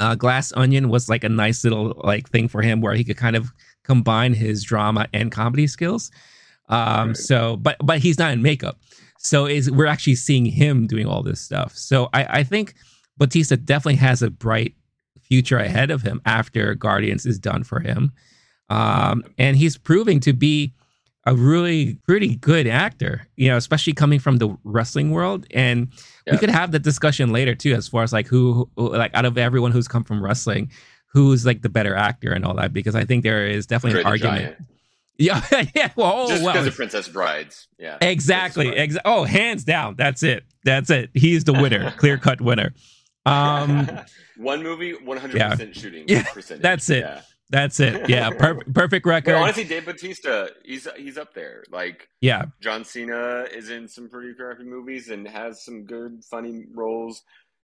Uh, 0.00 0.14
Glass 0.14 0.52
Onion 0.56 0.88
was 0.88 1.08
like 1.08 1.24
a 1.24 1.28
nice 1.28 1.64
little 1.64 2.00
like 2.04 2.28
thing 2.28 2.48
for 2.48 2.62
him 2.62 2.80
where 2.80 2.94
he 2.94 3.04
could 3.04 3.16
kind 3.16 3.36
of 3.36 3.52
combine 3.84 4.34
his 4.34 4.62
drama 4.62 5.06
and 5.12 5.30
comedy 5.30 5.66
skills. 5.66 6.10
Um, 6.68 7.08
right. 7.08 7.16
So, 7.16 7.56
but 7.56 7.76
but 7.82 7.98
he's 7.98 8.18
not 8.18 8.32
in 8.32 8.42
makeup, 8.42 8.78
so 9.18 9.46
is 9.46 9.70
we're 9.70 9.86
actually 9.86 10.14
seeing 10.14 10.46
him 10.46 10.86
doing 10.86 11.06
all 11.06 11.22
this 11.22 11.40
stuff. 11.40 11.76
So 11.76 12.08
I, 12.12 12.40
I 12.40 12.44
think 12.44 12.74
Bautista 13.16 13.56
definitely 13.56 13.96
has 13.96 14.22
a 14.22 14.30
bright 14.30 14.74
future 15.20 15.58
ahead 15.58 15.90
of 15.90 16.02
him 16.02 16.20
after 16.24 16.74
Guardians 16.74 17.26
is 17.26 17.38
done 17.38 17.64
for 17.64 17.80
him, 17.80 18.12
um, 18.70 19.24
and 19.36 19.56
he's 19.56 19.76
proving 19.76 20.20
to 20.20 20.32
be 20.32 20.72
a 21.28 21.34
really 21.34 21.98
pretty 22.06 22.36
good 22.36 22.66
actor, 22.66 23.28
you 23.36 23.48
know, 23.48 23.56
especially 23.58 23.92
coming 23.92 24.18
from 24.18 24.38
the 24.38 24.56
wrestling 24.64 25.10
world. 25.10 25.46
And 25.50 25.88
yeah. 26.26 26.32
we 26.32 26.38
could 26.38 26.48
have 26.48 26.72
the 26.72 26.78
discussion 26.78 27.32
later 27.32 27.54
too, 27.54 27.74
as 27.74 27.86
far 27.86 28.02
as 28.02 28.14
like 28.14 28.26
who, 28.26 28.70
who, 28.76 28.96
like 28.96 29.14
out 29.14 29.26
of 29.26 29.36
everyone 29.36 29.70
who's 29.70 29.86
come 29.86 30.04
from 30.04 30.24
wrestling, 30.24 30.70
who's 31.12 31.44
like 31.44 31.60
the 31.60 31.68
better 31.68 31.94
actor 31.94 32.32
and 32.32 32.46
all 32.46 32.54
that, 32.54 32.72
because 32.72 32.94
I 32.94 33.04
think 33.04 33.24
there 33.24 33.46
is 33.46 33.66
definitely 33.66 34.00
an 34.00 34.06
argument. 34.06 34.56
Yeah, 35.18 35.44
yeah. 35.74 35.90
Well, 35.96 36.12
oh, 36.14 36.28
just 36.28 36.42
well. 36.42 36.54
because 36.54 36.66
of 36.66 36.74
Princess 36.74 37.08
Brides. 37.08 37.68
Yeah, 37.78 37.98
exactly. 38.00 38.70
Exa- 38.70 39.00
oh, 39.04 39.24
hands 39.24 39.64
down. 39.64 39.96
That's 39.96 40.22
it. 40.22 40.44
That's 40.64 40.88
it. 40.88 41.10
He's 41.12 41.44
the 41.44 41.52
winner, 41.52 41.90
clear 41.98 42.16
cut 42.16 42.40
winner. 42.40 42.72
Um, 43.26 43.90
one 44.38 44.62
movie, 44.62 44.92
one 44.92 45.18
hundred 45.18 45.42
percent 45.42 45.76
shooting. 45.76 46.04
Yeah, 46.06 46.22
percentage. 46.22 46.62
that's 46.62 46.88
it. 46.88 47.00
Yeah. 47.00 47.20
That's 47.50 47.80
it. 47.80 48.08
Yeah, 48.08 48.30
per- 48.38 48.62
perfect 48.74 49.06
record. 49.06 49.32
But 49.32 49.42
honestly, 49.42 49.64
Dave 49.64 49.86
Bautista, 49.86 50.52
he's 50.64 50.86
he's 50.96 51.16
up 51.16 51.34
there. 51.34 51.64
Like, 51.70 52.08
yeah, 52.20 52.46
John 52.60 52.84
Cena 52.84 53.46
is 53.52 53.70
in 53.70 53.88
some 53.88 54.08
pretty 54.08 54.34
crappy 54.34 54.64
movies 54.64 55.08
and 55.08 55.26
has 55.26 55.64
some 55.64 55.84
good, 55.84 56.22
funny 56.30 56.64
roles. 56.72 57.22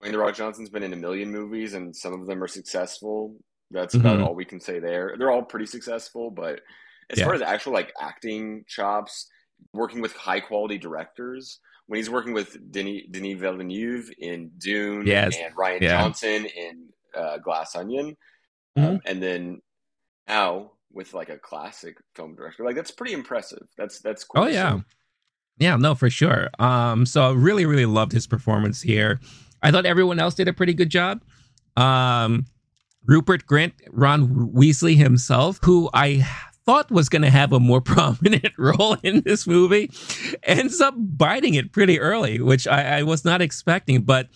Wayne 0.02 0.12
the 0.12 0.18
Rock 0.18 0.36
Johnson's 0.36 0.70
been 0.70 0.84
in 0.84 0.94
a 0.94 0.98
million 0.98 1.32
movies, 1.32 1.74
and 1.74 1.96
some 1.96 2.14
of 2.14 2.28
them 2.28 2.44
are 2.44 2.48
successful. 2.48 3.36
That's 3.72 3.96
about 3.96 4.18
mm-hmm. 4.18 4.28
all 4.28 4.36
we 4.36 4.46
can 4.46 4.60
say 4.60 4.80
there. 4.80 5.16
They're 5.18 5.32
all 5.32 5.42
pretty 5.42 5.66
successful, 5.66 6.30
but 6.30 6.62
as 7.10 7.20
yeah. 7.20 7.26
far 7.26 7.34
as 7.34 7.42
actual 7.42 7.74
like 7.74 7.94
acting 8.00 8.64
chops, 8.68 9.28
working 9.74 10.02
with 10.02 10.14
high 10.14 10.40
quality 10.40 10.78
directors, 10.78 11.60
when 11.88 11.98
he's 11.98 12.10
working 12.10 12.34
with 12.34 12.72
Denis, 12.72 13.04
Denis 13.12 13.40
Villeneuve 13.40 14.12
in 14.20 14.52
Dune 14.58 15.06
yes. 15.06 15.36
and 15.38 15.56
Rian 15.56 15.82
yeah. 15.82 16.02
Johnson 16.02 16.46
in 16.46 16.88
uh, 17.16 17.38
Glass 17.38 17.76
Onion, 17.76 18.16
mm-hmm. 18.78 18.88
um, 18.88 19.02
and 19.06 19.22
then 19.22 19.62
now 20.28 20.72
with 20.96 21.14
like 21.14 21.30
a 21.30 21.38
classic 21.38 21.98
film 22.16 22.36
director. 22.36 22.64
Like 22.64 22.76
that's 22.76 22.92
pretty 22.92 23.14
impressive. 23.14 23.68
That's 23.78 24.00
that's 24.00 24.24
cool. 24.24 24.44
Oh 24.44 24.48
yeah. 24.48 24.80
Yeah, 25.58 25.78
no, 25.78 25.96
for 25.96 26.10
sure. 26.10 26.50
Um, 26.60 27.06
so 27.06 27.30
I 27.30 27.34
really, 27.34 27.66
really 27.66 27.86
loved 27.86 28.12
his 28.12 28.28
performance 28.28 28.82
here. 28.82 29.22
I 29.62 29.72
thought 29.72 29.86
everyone 29.86 30.20
else 30.20 30.36
did 30.36 30.50
a 30.50 30.54
pretty 30.54 30.74
good 30.74 30.90
job. 30.90 31.24
Um, 31.78 32.46
Rupert 33.06 33.46
Grint, 33.46 33.74
Ron 33.90 34.52
Weasley 34.54 34.98
himself, 34.98 35.60
who 35.64 35.90
I 35.94 36.28
thought 36.66 36.92
was 36.92 37.08
going 37.08 37.22
to 37.22 37.30
have 37.30 37.54
a 37.54 37.60
more 37.60 37.80
prominent 37.82 38.54
role 38.58 38.98
in 39.02 39.22
this 39.22 39.48
movie, 39.48 39.92
ends 40.44 40.82
up 40.82 40.94
biting 40.98 41.54
it 41.54 41.72
pretty 41.72 42.00
early, 42.00 42.42
which 42.42 42.68
I, 42.68 43.00
I 43.00 43.04
was 43.04 43.24
not 43.24 43.42
expecting. 43.42 44.02
But 44.02 44.28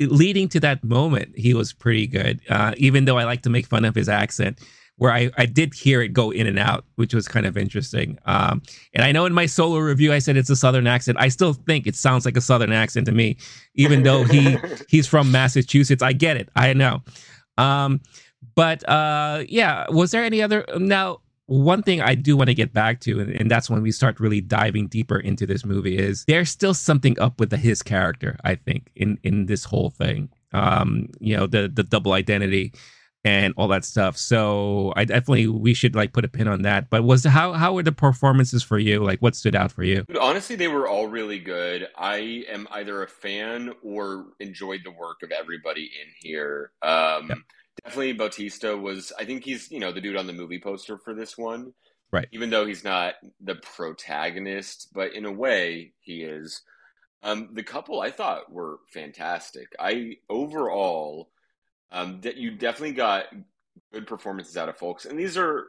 leading 0.00 0.48
to 0.48 0.60
that 0.60 0.82
moment, 0.82 1.36
he 1.36 1.54
was 1.54 1.72
pretty 1.72 2.06
good. 2.06 2.40
Uh, 2.48 2.74
even 2.76 3.04
though 3.04 3.18
I 3.18 3.24
like 3.24 3.42
to 3.42 3.50
make 3.50 3.66
fun 3.66 3.84
of 3.84 3.94
his 3.94 4.08
accent, 4.08 4.58
where 4.96 5.12
I, 5.12 5.30
I 5.38 5.46
did 5.46 5.72
hear 5.72 6.02
it 6.02 6.08
go 6.12 6.30
in 6.30 6.46
and 6.46 6.58
out, 6.58 6.84
which 6.96 7.14
was 7.14 7.26
kind 7.26 7.46
of 7.46 7.56
interesting. 7.56 8.18
Um, 8.26 8.60
and 8.92 9.02
I 9.02 9.12
know 9.12 9.24
in 9.24 9.32
my 9.32 9.46
solo 9.46 9.78
review 9.78 10.12
I 10.12 10.18
said 10.18 10.36
it's 10.36 10.50
a 10.50 10.56
southern 10.56 10.86
accent. 10.86 11.16
I 11.18 11.28
still 11.28 11.54
think 11.54 11.86
it 11.86 11.96
sounds 11.96 12.26
like 12.26 12.36
a 12.36 12.40
southern 12.42 12.70
accent 12.70 13.06
to 13.06 13.12
me, 13.12 13.38
even 13.74 14.02
though 14.02 14.24
he 14.24 14.58
he's 14.90 15.06
from 15.06 15.32
Massachusetts. 15.32 16.02
I 16.02 16.12
get 16.12 16.36
it. 16.36 16.50
I 16.54 16.74
know. 16.74 17.02
Um, 17.56 18.02
but 18.54 18.86
uh, 18.88 19.44
yeah, 19.48 19.86
was 19.88 20.10
there 20.10 20.22
any 20.22 20.42
other 20.42 20.66
now? 20.76 21.20
One 21.50 21.82
thing 21.82 22.00
I 22.00 22.14
do 22.14 22.36
want 22.36 22.48
to 22.48 22.54
get 22.54 22.72
back 22.72 23.00
to, 23.00 23.18
and, 23.18 23.30
and, 23.30 23.50
that's 23.50 23.68
when 23.68 23.82
we 23.82 23.90
start 23.90 24.20
really 24.20 24.40
diving 24.40 24.86
deeper 24.86 25.18
into 25.18 25.46
this 25.46 25.64
movie, 25.64 25.98
is 25.98 26.24
there's 26.28 26.48
still 26.48 26.74
something 26.74 27.18
up 27.18 27.40
with 27.40 27.50
the, 27.50 27.56
his 27.56 27.82
character. 27.82 28.38
I 28.44 28.54
think 28.54 28.88
in 28.94 29.18
in 29.24 29.46
this 29.46 29.64
whole 29.64 29.90
thing, 29.90 30.28
um, 30.52 31.08
you 31.18 31.36
know, 31.36 31.48
the 31.48 31.66
the 31.66 31.82
double 31.82 32.12
identity 32.12 32.72
and 33.24 33.52
all 33.56 33.68
that 33.68 33.84
stuff. 33.84 34.16
So 34.16 34.92
I 34.96 35.04
definitely 35.04 35.46
we 35.48 35.74
should 35.74 35.94
like 35.94 36.12
put 36.12 36.24
a 36.24 36.28
pin 36.28 36.48
on 36.48 36.62
that. 36.62 36.88
But 36.88 37.04
was 37.04 37.24
how 37.24 37.52
how 37.52 37.74
were 37.74 37.82
the 37.82 37.92
performances 37.92 38.62
for 38.62 38.78
you? 38.78 39.02
Like 39.02 39.20
what 39.20 39.36
stood 39.36 39.54
out 39.54 39.72
for 39.72 39.82
you? 39.82 40.04
Honestly, 40.20 40.56
they 40.56 40.68
were 40.68 40.88
all 40.88 41.08
really 41.08 41.38
good. 41.38 41.88
I 41.98 42.44
am 42.48 42.66
either 42.70 43.02
a 43.02 43.08
fan 43.08 43.72
or 43.82 44.26
enjoyed 44.38 44.82
the 44.84 44.90
work 44.90 45.22
of 45.22 45.32
everybody 45.32 45.82
in 45.82 46.12
here. 46.16 46.70
Um, 46.82 47.28
yeah. 47.28 47.34
Definitely 47.84 48.12
Bautista 48.14 48.76
was. 48.76 49.12
I 49.18 49.24
think 49.24 49.44
he's 49.44 49.70
you 49.70 49.80
know 49.80 49.92
the 49.92 50.00
dude 50.00 50.16
on 50.16 50.26
the 50.26 50.32
movie 50.32 50.60
poster 50.60 50.98
for 50.98 51.14
this 51.14 51.38
one. 51.38 51.72
Right. 52.12 52.28
Even 52.32 52.50
though 52.50 52.66
he's 52.66 52.82
not 52.82 53.14
the 53.40 53.54
protagonist, 53.54 54.88
but 54.92 55.14
in 55.14 55.24
a 55.24 55.32
way 55.32 55.92
he 56.00 56.22
is. 56.22 56.62
Um, 57.22 57.50
the 57.52 57.62
couple 57.62 58.00
I 58.00 58.10
thought 58.10 58.50
were 58.50 58.80
fantastic. 58.92 59.68
I 59.78 60.16
overall 60.28 61.30
um, 61.92 62.20
that 62.22 62.36
you 62.36 62.50
definitely 62.52 62.92
got 62.92 63.26
good 63.92 64.06
performances 64.06 64.56
out 64.56 64.68
of 64.68 64.78
folks, 64.78 65.04
and 65.04 65.18
these 65.18 65.36
are 65.36 65.68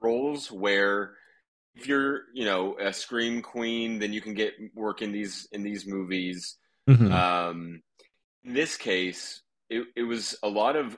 roles 0.00 0.50
where 0.50 1.14
if 1.74 1.86
you're 1.86 2.22
you 2.34 2.44
know 2.44 2.76
a 2.78 2.92
scream 2.92 3.42
queen, 3.42 3.98
then 3.98 4.12
you 4.12 4.20
can 4.20 4.34
get 4.34 4.54
work 4.74 5.02
in 5.02 5.12
these 5.12 5.48
in 5.52 5.62
these 5.62 5.86
movies. 5.86 6.56
Mm-hmm. 6.88 7.12
Um, 7.12 7.82
in 8.44 8.54
this 8.54 8.76
case, 8.76 9.42
it, 9.68 9.86
it 9.96 10.02
was 10.02 10.36
a 10.42 10.48
lot 10.48 10.76
of 10.76 10.96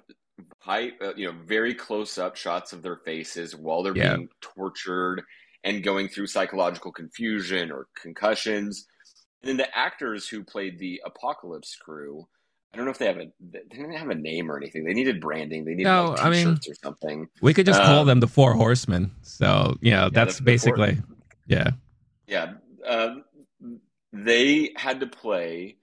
high, 0.59 0.93
uh, 1.01 1.15
you 1.17 1.27
know, 1.27 1.37
very 1.47 1.75
close 1.75 2.19
up 2.19 2.37
shots 2.37 2.73
of 2.73 2.83
their 2.83 2.97
faces 2.97 3.55
while 3.57 3.83
they're 3.83 3.97
yeah. 3.97 4.17
being 4.17 4.29
tortured 4.41 5.23
and 5.65 5.83
going 5.83 6.09
through 6.09 6.27
psychological 6.27 6.93
confusion 6.93 7.71
or 7.71 7.87
concussions. 8.01 8.87
And 9.43 9.51
then 9.51 9.57
the 9.57 9.77
actors 9.77 10.29
who 10.29 10.45
played 10.45 10.79
the 10.79 11.01
apocalypse 11.05 11.77
crew 11.77 12.27
I 12.73 12.79
don't 12.79 12.87
know 12.87 12.91
if 12.91 12.99
they 12.99 13.07
have 13.07 13.19
a 13.19 13.27
they 13.39 13.61
didn't 13.71 13.93
have 13.93 14.09
a 14.09 14.15
name 14.15 14.51
or 14.51 14.57
anything. 14.57 14.85
They 14.85 14.95
needed 14.95 15.21
branding. 15.21 15.65
They 15.65 15.73
needed 15.73 15.85
no, 15.85 16.11
like, 16.11 16.25
I 16.25 16.31
mean, 16.31 16.59
or 16.67 16.75
something. 16.83 17.29
We 17.43 17.53
could 17.53 17.67
just 17.67 17.81
um, 17.81 17.87
call 17.87 18.05
them 18.07 18.21
the 18.21 18.27
Four 18.27 18.55
Horsemen. 18.55 19.11
So 19.21 19.77
you 19.83 19.91
know, 19.91 20.05
yeah, 20.05 20.09
that's 20.11 20.39
the, 20.39 20.43
basically 20.43 20.93
the 20.93 21.03
four, 21.03 21.17
yeah. 21.47 21.71
Yeah. 22.27 22.53
Uh, 22.87 23.17
they 24.13 24.73
had 24.77 25.01
to 25.01 25.07
play 25.07 25.77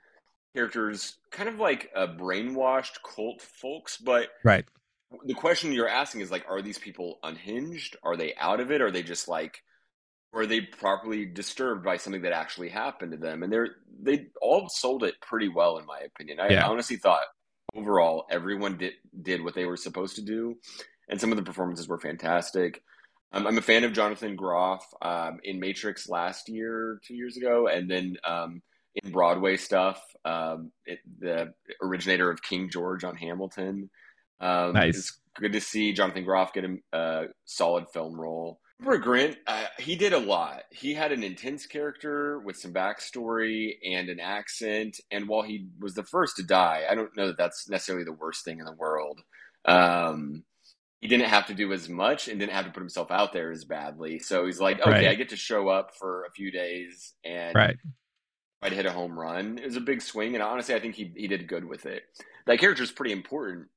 characters 0.60 1.18
kind 1.32 1.48
of 1.48 1.60
like 1.60 1.90
a 1.96 2.08
brainwashed 2.08 2.98
cult 3.04 3.42
folks, 3.42 3.98
but 3.98 4.28
right. 4.44 4.66
The 5.26 5.34
question 5.34 5.72
you're 5.72 5.90
asking 5.90 6.22
is 6.22 6.30
like, 6.30 6.46
are 6.48 6.62
these 6.62 6.78
people 6.78 7.18
unhinged? 7.24 7.98
Are 8.04 8.16
they 8.16 8.36
out 8.36 8.60
of 8.60 8.72
it? 8.72 8.80
Are 8.80 8.92
they 8.92 9.02
just 9.02 9.28
like, 9.28 9.64
or 10.32 10.42
are 10.42 10.46
they 10.46 10.62
properly 10.62 11.26
disturbed 11.26 11.84
by 11.84 11.98
something 11.98 12.22
that 12.22 12.32
actually 12.32 12.70
happened 12.70 13.14
to 13.14 13.18
them? 13.18 13.42
And 13.42 13.52
they're 13.52 13.70
they 14.02 14.28
all 14.40 14.70
sold 14.70 15.04
it 15.04 15.20
pretty 15.20 15.48
well, 15.48 15.80
in 15.80 15.86
my 15.88 16.00
opinion. 16.00 16.40
I, 16.40 16.50
Yeah. 16.50 16.68
Honestly 16.68 16.98
thought 16.98 17.24
overall 17.76 18.26
everyone 18.30 18.78
did 18.78 18.94
did 19.22 19.44
what 19.44 19.56
they 19.56 19.66
were 19.66 19.78
supposed 19.78 20.16
to 20.18 20.22
do, 20.22 20.58
and 21.08 21.20
some 21.20 21.32
of 21.32 21.38
the 21.38 21.44
performances 21.44 21.88
were 21.88 22.00
fantastic. 22.00 22.84
Um, 23.32 23.48
I'm 23.48 23.58
a 23.58 23.62
fan 23.62 23.84
of 23.84 23.94
Jonathan 23.94 24.36
Groff 24.36 24.86
um, 25.02 25.40
in 25.44 25.60
Matrix 25.60 26.10
last 26.10 26.50
year, 26.50 27.00
two 27.04 27.16
years 27.16 27.38
ago, 27.38 27.68
and 27.68 27.90
then 27.90 28.18
um, 28.24 28.62
in 28.96 29.12
Broadway 29.12 29.58
stuff, 29.58 30.02
um, 30.26 30.72
it, 30.86 31.00
the 31.20 31.54
originator 31.82 32.30
of 32.30 32.42
King 32.42 32.70
George 32.70 33.04
on 33.04 33.16
Hamilton. 33.16 33.90
Um, 34.40 34.74
Nice. 34.74 34.98
It's 34.98 35.20
good 35.36 35.54
to 35.54 35.62
see 35.62 35.94
Jonathan 35.94 36.26
Groff 36.26 36.54
get 36.54 36.66
a, 36.66 36.78
a 36.94 37.26
solid 37.46 37.86
film 37.94 38.20
role. 38.20 38.60
Rupert 38.82 39.06
Grint, 39.06 39.38
uh, 39.46 39.66
he 39.78 39.98
did 39.98 40.14
a 40.14 40.18
lot. 40.18 40.64
He 40.72 40.94
had 40.94 41.12
an 41.12 41.22
intense 41.22 41.66
character 41.66 42.40
with 42.40 42.56
some 42.56 42.74
backstory 42.74 43.74
and 43.84 44.08
an 44.08 44.22
accent. 44.22 45.02
And 45.12 45.28
while 45.28 45.42
he 45.42 45.68
was 45.82 45.96
the 45.96 46.04
first 46.04 46.38
to 46.38 46.44
die, 46.44 46.84
I 46.90 46.96
don't 46.96 47.16
know 47.18 47.28
that 47.28 47.38
that's 47.38 47.68
necessarily 47.70 48.06
the 48.06 48.14
worst 48.14 48.46
thing 48.46 48.60
in 48.60 48.66
the 48.66 48.74
world. 48.74 49.20
Um, 49.66 50.46
he 51.02 51.10
didn't 51.10 51.28
have 51.28 51.48
to 51.48 51.54
do 51.54 51.74
as 51.74 51.90
much 51.90 52.30
and 52.30 52.40
didn't 52.40 52.54
have 52.54 52.66
to 52.66 52.72
put 52.72 52.80
himself 52.80 53.12
out 53.12 53.34
there 53.34 53.52
as 53.52 53.66
badly. 53.66 54.20
So 54.20 54.46
he's 54.46 54.62
like, 54.62 54.80
okay, 54.80 54.90
Right. 54.90 55.08
I 55.10 55.16
get 55.16 55.30
to 55.30 55.38
show 55.38 55.68
up 55.68 55.96
for 55.96 56.24
a 56.24 56.32
few 56.32 56.50
days 56.50 57.14
and 57.26 57.56
Right. 57.56 57.78
To 58.68 58.76
hit 58.76 58.86
a 58.86 58.92
home 58.92 59.18
run. 59.18 59.58
It 59.58 59.66
was 59.66 59.78
a 59.78 59.82
big 59.82 60.02
swing, 60.02 60.34
and 60.34 60.44
honestly, 60.44 60.76
I 60.76 60.80
think 60.80 60.96
he 60.96 61.14
he 61.16 61.28
did 61.28 61.48
good 61.48 61.64
with 61.64 61.86
it. 61.86 62.04
That 62.46 62.60
character 62.60 62.84
is 62.84 62.92
pretty 62.92 63.14
important 63.14 63.68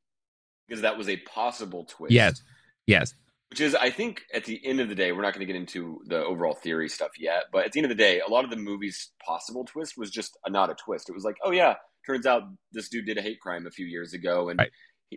because 0.66 0.82
that 0.82 0.98
was 0.98 1.08
a 1.08 1.18
possible 1.18 1.84
twist. 1.84 2.12
Yes. 2.12 2.42
Yes. 2.86 3.14
Which 3.50 3.60
is, 3.60 3.74
I 3.74 3.90
think, 3.90 4.22
at 4.32 4.44
the 4.46 4.58
end 4.64 4.80
of 4.80 4.88
the 4.88 4.94
day, 4.94 5.12
we're 5.12 5.20
not 5.20 5.34
going 5.34 5.46
to 5.46 5.52
get 5.52 5.60
into 5.60 6.00
the 6.06 6.24
overall 6.24 6.54
theory 6.54 6.88
stuff 6.88 7.10
yet, 7.18 7.44
but 7.52 7.66
at 7.66 7.72
the 7.72 7.80
end 7.80 7.84
of 7.84 7.90
the 7.96 8.02
day, 8.02 8.20
a 8.26 8.30
lot 8.30 8.44
of 8.44 8.50
the 8.50 8.56
movie's 8.56 9.10
possible 9.24 9.64
twist 9.66 9.98
was 9.98 10.10
just 10.10 10.38
a, 10.46 10.50
not 10.50 10.70
a 10.70 10.74
twist. 10.74 11.10
It 11.10 11.12
was 11.12 11.22
like, 11.24 11.36
oh 11.44 11.50
yeah, 11.50 11.74
turns 12.06 12.24
out 12.24 12.44
this 12.72 12.88
dude 12.88 13.04
did 13.04 13.18
a 13.18 13.22
hate 13.22 13.40
crime 13.40 13.66
a 13.66 13.70
few 13.70 13.84
years 13.84 14.14
ago, 14.14 14.48
and 14.48 14.58
Right. 14.58 14.70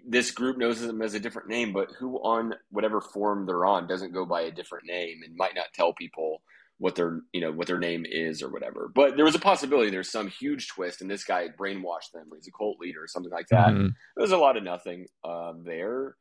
this 0.06 0.32
group 0.32 0.58
knows 0.58 0.82
him 0.84 1.02
as 1.02 1.14
a 1.14 1.20
different 1.22 1.48
name, 1.48 1.72
but 1.72 1.88
who 1.98 2.18
on 2.18 2.54
whatever 2.72 3.00
form 3.00 3.46
they're 3.46 3.66
on 3.66 3.88
doesn't 3.88 4.14
go 4.14 4.26
by 4.26 4.42
a 4.42 4.52
different 4.52 4.86
name 4.86 5.22
and 5.26 5.34
might 5.38 5.56
not 5.56 5.68
tell 5.74 5.94
people 5.94 6.42
what 6.78 6.96
their 6.96 7.22
you 7.32 7.40
know 7.42 7.52
what 7.52 7.68
their 7.68 7.80
name 7.80 8.06
is 8.06 8.42
or 8.42 8.50
whatever. 8.50 8.92
But 8.94 9.16
there 9.16 9.26
was 9.26 9.36
a 9.36 9.40
possibility 9.40 9.90
there's 9.90 10.12
some 10.12 10.28
huge 10.28 10.68
twist, 10.68 11.02
and 11.02 11.10
this 11.10 11.24
guy 11.24 11.48
brainwashed 11.58 12.12
them, 12.14 12.28
or 12.32 12.38
he's 12.38 12.48
a 12.48 12.52
cult 12.52 12.80
leader 12.80 13.04
or 13.04 13.08
something 13.08 13.32
like 13.32 13.48
that. 13.48 13.70
Mhm. 13.74 13.94
There's 14.18 14.32
a 14.32 14.38
lot 14.38 14.58
of 14.58 14.64
nothing 14.64 15.08
um, 15.24 15.64
there. 15.66 16.16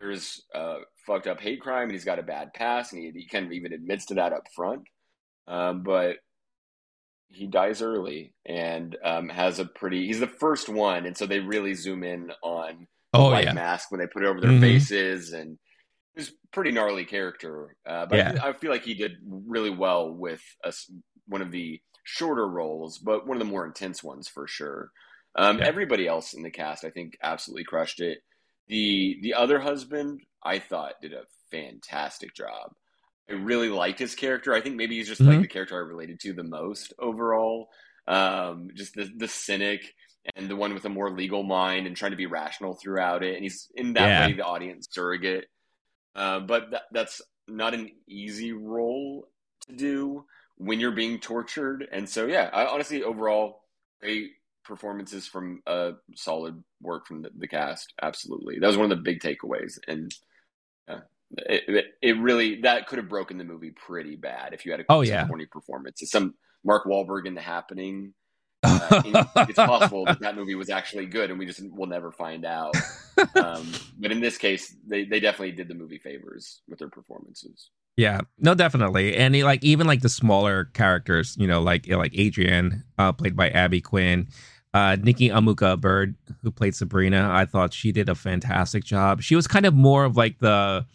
There's 0.00 0.44
uh, 0.54 0.78
fucked 1.06 1.26
up 1.26 1.40
hate 1.40 1.60
crime, 1.60 1.84
and 1.84 1.92
he's 1.92 2.04
got 2.04 2.20
a 2.20 2.22
bad 2.22 2.54
past, 2.54 2.92
and 2.92 3.02
he, 3.02 3.10
he 3.22 3.26
kind 3.26 3.46
of 3.46 3.52
even 3.52 3.72
admits 3.72 4.06
to 4.06 4.14
that 4.14 4.32
up 4.32 4.44
front. 4.54 4.82
Um, 5.48 5.82
but 5.82 6.18
he 7.30 7.46
dies 7.46 7.82
early 7.82 8.32
and 8.46 8.96
um, 9.04 9.28
has 9.28 9.58
a 9.58 9.64
pretty. 9.64 10.06
He's 10.06 10.20
the 10.20 10.26
first 10.26 10.68
one, 10.68 11.06
and 11.06 11.16
so 11.16 11.26
they 11.26 11.40
really 11.40 11.74
zoom 11.74 12.04
in 12.04 12.30
on 12.42 12.86
the 13.12 13.18
Oh 13.18 13.30
white 13.30 13.46
yeah. 13.46 13.52
mask 13.52 13.90
when 13.90 14.00
they 14.00 14.06
put 14.06 14.22
it 14.22 14.28
over 14.28 14.40
their 14.40 14.50
Mhm. 14.50 14.60
faces, 14.60 15.32
and 15.32 15.58
was 16.18 16.28
a 16.28 16.32
pretty 16.52 16.72
gnarly 16.72 17.04
character. 17.04 17.76
Uh, 17.86 18.06
but 18.06 18.16
Yeah. 18.16 18.38
I, 18.42 18.48
I 18.50 18.52
feel 18.52 18.70
like 18.70 18.84
he 18.84 18.94
did 18.94 19.12
really 19.24 19.70
well 19.70 20.10
with 20.12 20.42
us 20.64 20.90
one 21.26 21.40
of 21.42 21.50
the 21.50 21.80
shorter 22.04 22.46
roles, 22.48 22.98
but 22.98 23.26
one 23.26 23.36
of 23.36 23.40
the 23.40 23.50
more 23.50 23.66
intense 23.66 24.02
ones 24.02 24.28
for 24.28 24.46
sure. 24.46 24.90
Um, 25.36 25.58
Yeah. 25.58 25.66
Everybody 25.66 26.06
else 26.06 26.34
in 26.34 26.42
the 26.42 26.50
cast, 26.50 26.84
I 26.84 26.90
think, 26.90 27.16
absolutely 27.22 27.64
crushed 27.64 28.00
it. 28.00 28.18
The 28.66 29.18
the 29.22 29.34
other 29.34 29.60
husband, 29.60 30.20
I 30.42 30.58
thought, 30.58 31.00
did 31.00 31.12
a 31.14 31.24
fantastic 31.50 32.34
job. 32.34 32.72
I 33.30 33.34
really 33.34 33.68
liked 33.68 33.98
his 33.98 34.14
character. 34.14 34.52
I 34.52 34.60
think 34.60 34.76
maybe 34.76 34.96
he's 34.96 35.08
just 35.08 35.20
like 35.20 35.38
Mhm. 35.38 35.42
the 35.42 35.48
character 35.48 35.76
I 35.76 35.86
related 35.86 36.20
to 36.20 36.32
the 36.32 36.42
most 36.44 36.92
overall. 36.98 37.68
Um, 38.06 38.70
just 38.74 38.94
the 38.94 39.10
the 39.16 39.28
cynic 39.28 39.94
and 40.34 40.48
the 40.50 40.56
one 40.56 40.74
with 40.74 40.84
a 40.84 40.88
more 40.90 41.10
legal 41.10 41.42
mind 41.42 41.86
and 41.86 41.96
trying 41.96 42.10
to 42.10 42.16
be 42.16 42.26
rational 42.26 42.74
throughout 42.74 43.22
it. 43.22 43.34
And 43.34 43.42
he's 43.42 43.70
in 43.74 43.92
that 43.94 44.08
Yeah. 44.08 44.26
way 44.26 44.32
the 44.34 44.44
audience 44.44 44.88
surrogate. 44.90 45.46
Uh, 46.18 46.40
but 46.40 46.72
that, 46.72 46.82
that's 46.92 47.22
not 47.46 47.74
an 47.74 47.90
easy 48.08 48.52
role 48.52 49.28
to 49.68 49.72
do 49.76 50.24
when 50.56 50.80
you're 50.80 50.90
being 50.90 51.20
tortured. 51.20 51.86
And 51.92 52.08
so, 52.08 52.26
yeah, 52.26 52.50
I, 52.52 52.66
honestly, 52.66 53.04
overall, 53.04 53.60
great 54.00 54.32
performances 54.64 55.26
from 55.28 55.62
uh, 55.66 55.92
solid 56.16 56.62
work 56.82 57.06
from 57.06 57.22
the, 57.22 57.30
the 57.38 57.46
cast. 57.48 57.94
Absolutely, 58.02 58.58
that 58.58 58.66
was 58.66 58.76
one 58.76 58.90
of 58.90 58.98
the 58.98 59.02
big 59.02 59.20
takeaways. 59.20 59.78
And 59.86 60.12
uh, 60.88 61.00
it, 61.36 61.62
it, 61.68 61.84
it 62.02 62.18
really 62.18 62.62
that 62.62 62.88
could 62.88 62.98
have 62.98 63.08
broken 63.08 63.38
the 63.38 63.44
movie 63.44 63.72
pretty 63.86 64.16
bad 64.16 64.52
if 64.52 64.66
you 64.66 64.72
had 64.72 64.80
a 64.80 64.84
Oh, 64.88 65.02
yeah. 65.02 65.26
corny 65.28 65.46
performance. 65.46 66.02
It's 66.02 66.10
some 66.10 66.34
Mark 66.64 66.84
Wahlberg 66.84 67.26
in 67.26 67.34
The 67.34 67.40
Happening. 67.40 68.12
Uh, 68.62 69.02
it's 69.48 69.54
possible 69.54 70.04
that 70.04 70.20
that 70.20 70.36
movie 70.36 70.54
was 70.54 70.70
actually 70.70 71.06
good, 71.06 71.30
and 71.30 71.38
we 71.38 71.46
just 71.46 71.60
will 71.70 71.86
never 71.86 72.10
find 72.12 72.44
out. 72.44 72.74
Um, 73.34 73.72
but 73.98 74.12
in 74.12 74.20
this 74.20 74.38
case, 74.38 74.76
they, 74.86 75.02
they 75.02 75.18
definitely 75.18 75.50
did 75.50 75.66
the 75.66 75.74
movie 75.74 75.98
favors 75.98 76.60
with 76.68 76.78
their 76.78 76.88
performances. 76.88 77.70
Yeah, 77.96 78.20
no, 78.38 78.54
definitely, 78.54 79.16
and 79.16 79.34
he, 79.34 79.42
like 79.42 79.64
even 79.64 79.88
like 79.88 80.02
the 80.02 80.08
smaller 80.08 80.66
characters, 80.66 81.34
you 81.36 81.48
know, 81.48 81.60
like 81.60 81.88
like 81.88 82.12
Adrian, 82.16 82.84
uh, 82.96 83.10
played 83.10 83.34
by 83.34 83.48
Abby 83.48 83.80
Quinn, 83.80 84.28
uh, 84.72 84.96
Nikki 85.02 85.30
Amuka 85.30 85.80
Bird, 85.80 86.14
who 86.42 86.52
played 86.52 86.76
Sabrina. 86.76 87.28
I 87.32 87.44
thought 87.44 87.74
she 87.74 87.90
did 87.90 88.08
a 88.08 88.14
fantastic 88.14 88.84
job. 88.84 89.20
She 89.22 89.34
was 89.34 89.48
kind 89.48 89.66
of 89.66 89.74
more 89.74 90.04
of 90.04 90.16
like 90.16 90.38
the, 90.38 90.86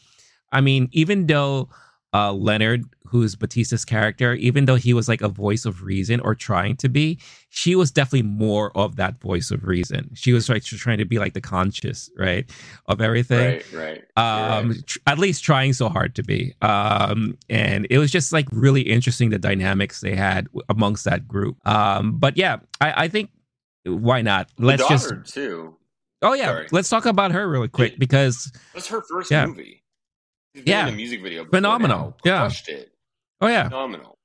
I 0.51 0.61
mean, 0.61 0.87
even 0.93 1.27
though 1.27 1.69
uh, 2.13 2.31
Leonard, 2.31 2.83
who's 3.07 3.35
Bautista's 3.35 3.85
character, 3.85 4.33
even 4.35 4.65
though 4.65 4.75
he 4.75 4.93
was 4.93 5.07
like 5.07 5.21
a 5.21 5.27
voice 5.29 5.65
of 5.65 5.83
reason 5.83 6.19
or 6.19 6.33
trying 6.35 6.75
to 6.77 6.89
be, 6.89 7.19
she 7.49 7.75
was 7.75 7.91
definitely 7.91 8.23
more 8.27 8.75
of 8.77 8.95
that 8.95 9.19
voice 9.21 9.51
of 9.51 9.65
reason. 9.65 10.09
She 10.15 10.33
was 10.33 10.49
like 10.49 10.63
trying 10.63 10.97
to 10.97 11.05
be 11.05 11.19
like 11.19 11.33
the 11.33 11.41
conscious, 11.41 12.09
right, 12.17 12.49
of 12.87 13.01
everything 13.01 13.61
Right, 13.73 14.03
right. 14.15 14.57
um 14.59 14.69
right. 14.71 14.87
tr- 14.87 14.99
at 15.07 15.19
least 15.19 15.43
trying 15.43 15.73
so 15.73 15.89
hard 15.89 16.15
to 16.15 16.23
be 16.23 16.53
um 16.61 17.37
and 17.49 17.85
it 17.89 17.97
was 17.99 18.11
just 18.11 18.33
like 18.33 18.47
really 18.51 18.81
interesting 18.81 19.29
the 19.29 19.39
dynamics 19.39 20.01
they 20.01 20.15
had 20.15 20.45
w- 20.45 20.61
amongst 20.69 21.05
that 21.05 21.27
group 21.27 21.55
um 21.67 22.17
but 22.17 22.35
yeah 22.37 22.57
i 22.81 23.03
i 23.05 23.07
think 23.07 23.29
why 23.85 24.21
not 24.21 24.49
let's 24.59 24.87
just 24.87 25.13
too. 25.33 25.75
oh 26.21 26.33
yeah 26.33 26.45
sorry. 26.45 26.67
let's 26.71 26.89
talk 26.89 27.05
about 27.05 27.31
her 27.31 27.47
really 27.47 27.67
quick 27.67 27.97
because 27.99 28.51
That's 28.73 28.87
her 28.87 29.01
first 29.01 29.29
Yeah. 29.31 29.45
movie. 29.45 29.82
She's 30.55 30.63
Yeah. 30.65 30.87
in 30.87 30.93
a 30.93 30.97
music 30.97 31.21
video. 31.21 31.45
Phenomenal. 31.45 32.17
Yeah. 32.23 32.49
It. 32.67 32.91
oh 33.41 33.47
yeah 33.47 33.65
Phenomenal. 33.69 34.17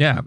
yeah 0.00 0.20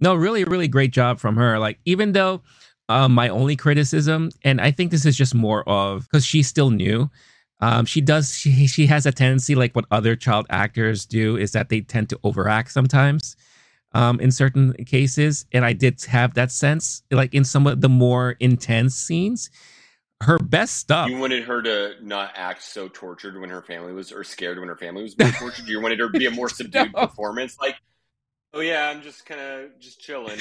no 0.00 0.14
really 0.14 0.44
really 0.44 0.68
great 0.68 0.90
job 0.92 1.18
from 1.20 1.36
her 1.36 1.58
like 1.58 1.78
even 1.84 2.12
though 2.12 2.42
um 2.88 3.12
my 3.14 3.28
only 3.28 3.54
criticism 3.56 4.28
and 4.42 4.60
i 4.60 4.70
think 4.72 4.90
this 4.90 5.06
is 5.06 5.16
just 5.16 5.34
more 5.34 5.66
of 5.68 6.02
because 6.02 6.26
she's 6.26 6.48
still 6.48 6.70
new 6.70 7.08
um 7.60 7.86
she 7.86 8.00
does 8.00 8.34
she, 8.36 8.66
she 8.66 8.86
has 8.86 9.06
a 9.06 9.12
tendency 9.12 9.54
like 9.54 9.72
what 9.74 9.86
other 9.92 10.16
child 10.16 10.46
actors 10.50 11.06
do 11.06 11.36
is 11.36 11.52
that 11.52 11.68
they 11.68 11.80
tend 11.80 12.10
to 12.10 12.18
overact 12.24 12.72
sometimes 12.72 13.36
um 13.92 14.18
in 14.20 14.30
certain 14.32 14.74
cases 14.84 15.46
and 15.52 15.64
i 15.64 15.72
did 15.72 16.02
have 16.04 16.34
that 16.34 16.50
sense 16.50 17.02
like 17.12 17.32
in 17.32 17.44
some 17.44 17.66
of 17.68 17.80
the 17.80 17.88
more 17.88 18.34
intense 18.40 18.94
scenes 18.96 19.48
her 20.22 20.38
best 20.38 20.76
stuff 20.76 21.10
You 21.10 21.18
wanted 21.18 21.44
her 21.44 21.60
to 21.62 21.94
not 22.02 22.32
act 22.34 22.62
so 22.62 22.88
tortured 22.88 23.38
when 23.40 23.50
her 23.50 23.62
family 23.62 23.92
was, 23.92 24.12
or 24.12 24.24
scared 24.24 24.58
when 24.58 24.68
her 24.68 24.76
family 24.76 25.02
was 25.02 25.14
being 25.14 25.32
tortured. 25.32 25.66
You 25.68 25.80
wanted 25.80 25.98
her 26.00 26.10
to 26.10 26.18
be 26.18 26.26
a 26.26 26.30
more 26.30 26.48
subdued 26.50 26.92
No. 26.94 27.06
performance, 27.06 27.56
like, 27.60 27.76
"Oh 28.54 28.60
yeah, 28.60 28.88
I'm 28.88 29.02
just 29.02 29.26
kind 29.26 29.40
of 29.40 29.78
just 29.80 30.00
chilling." 30.00 30.38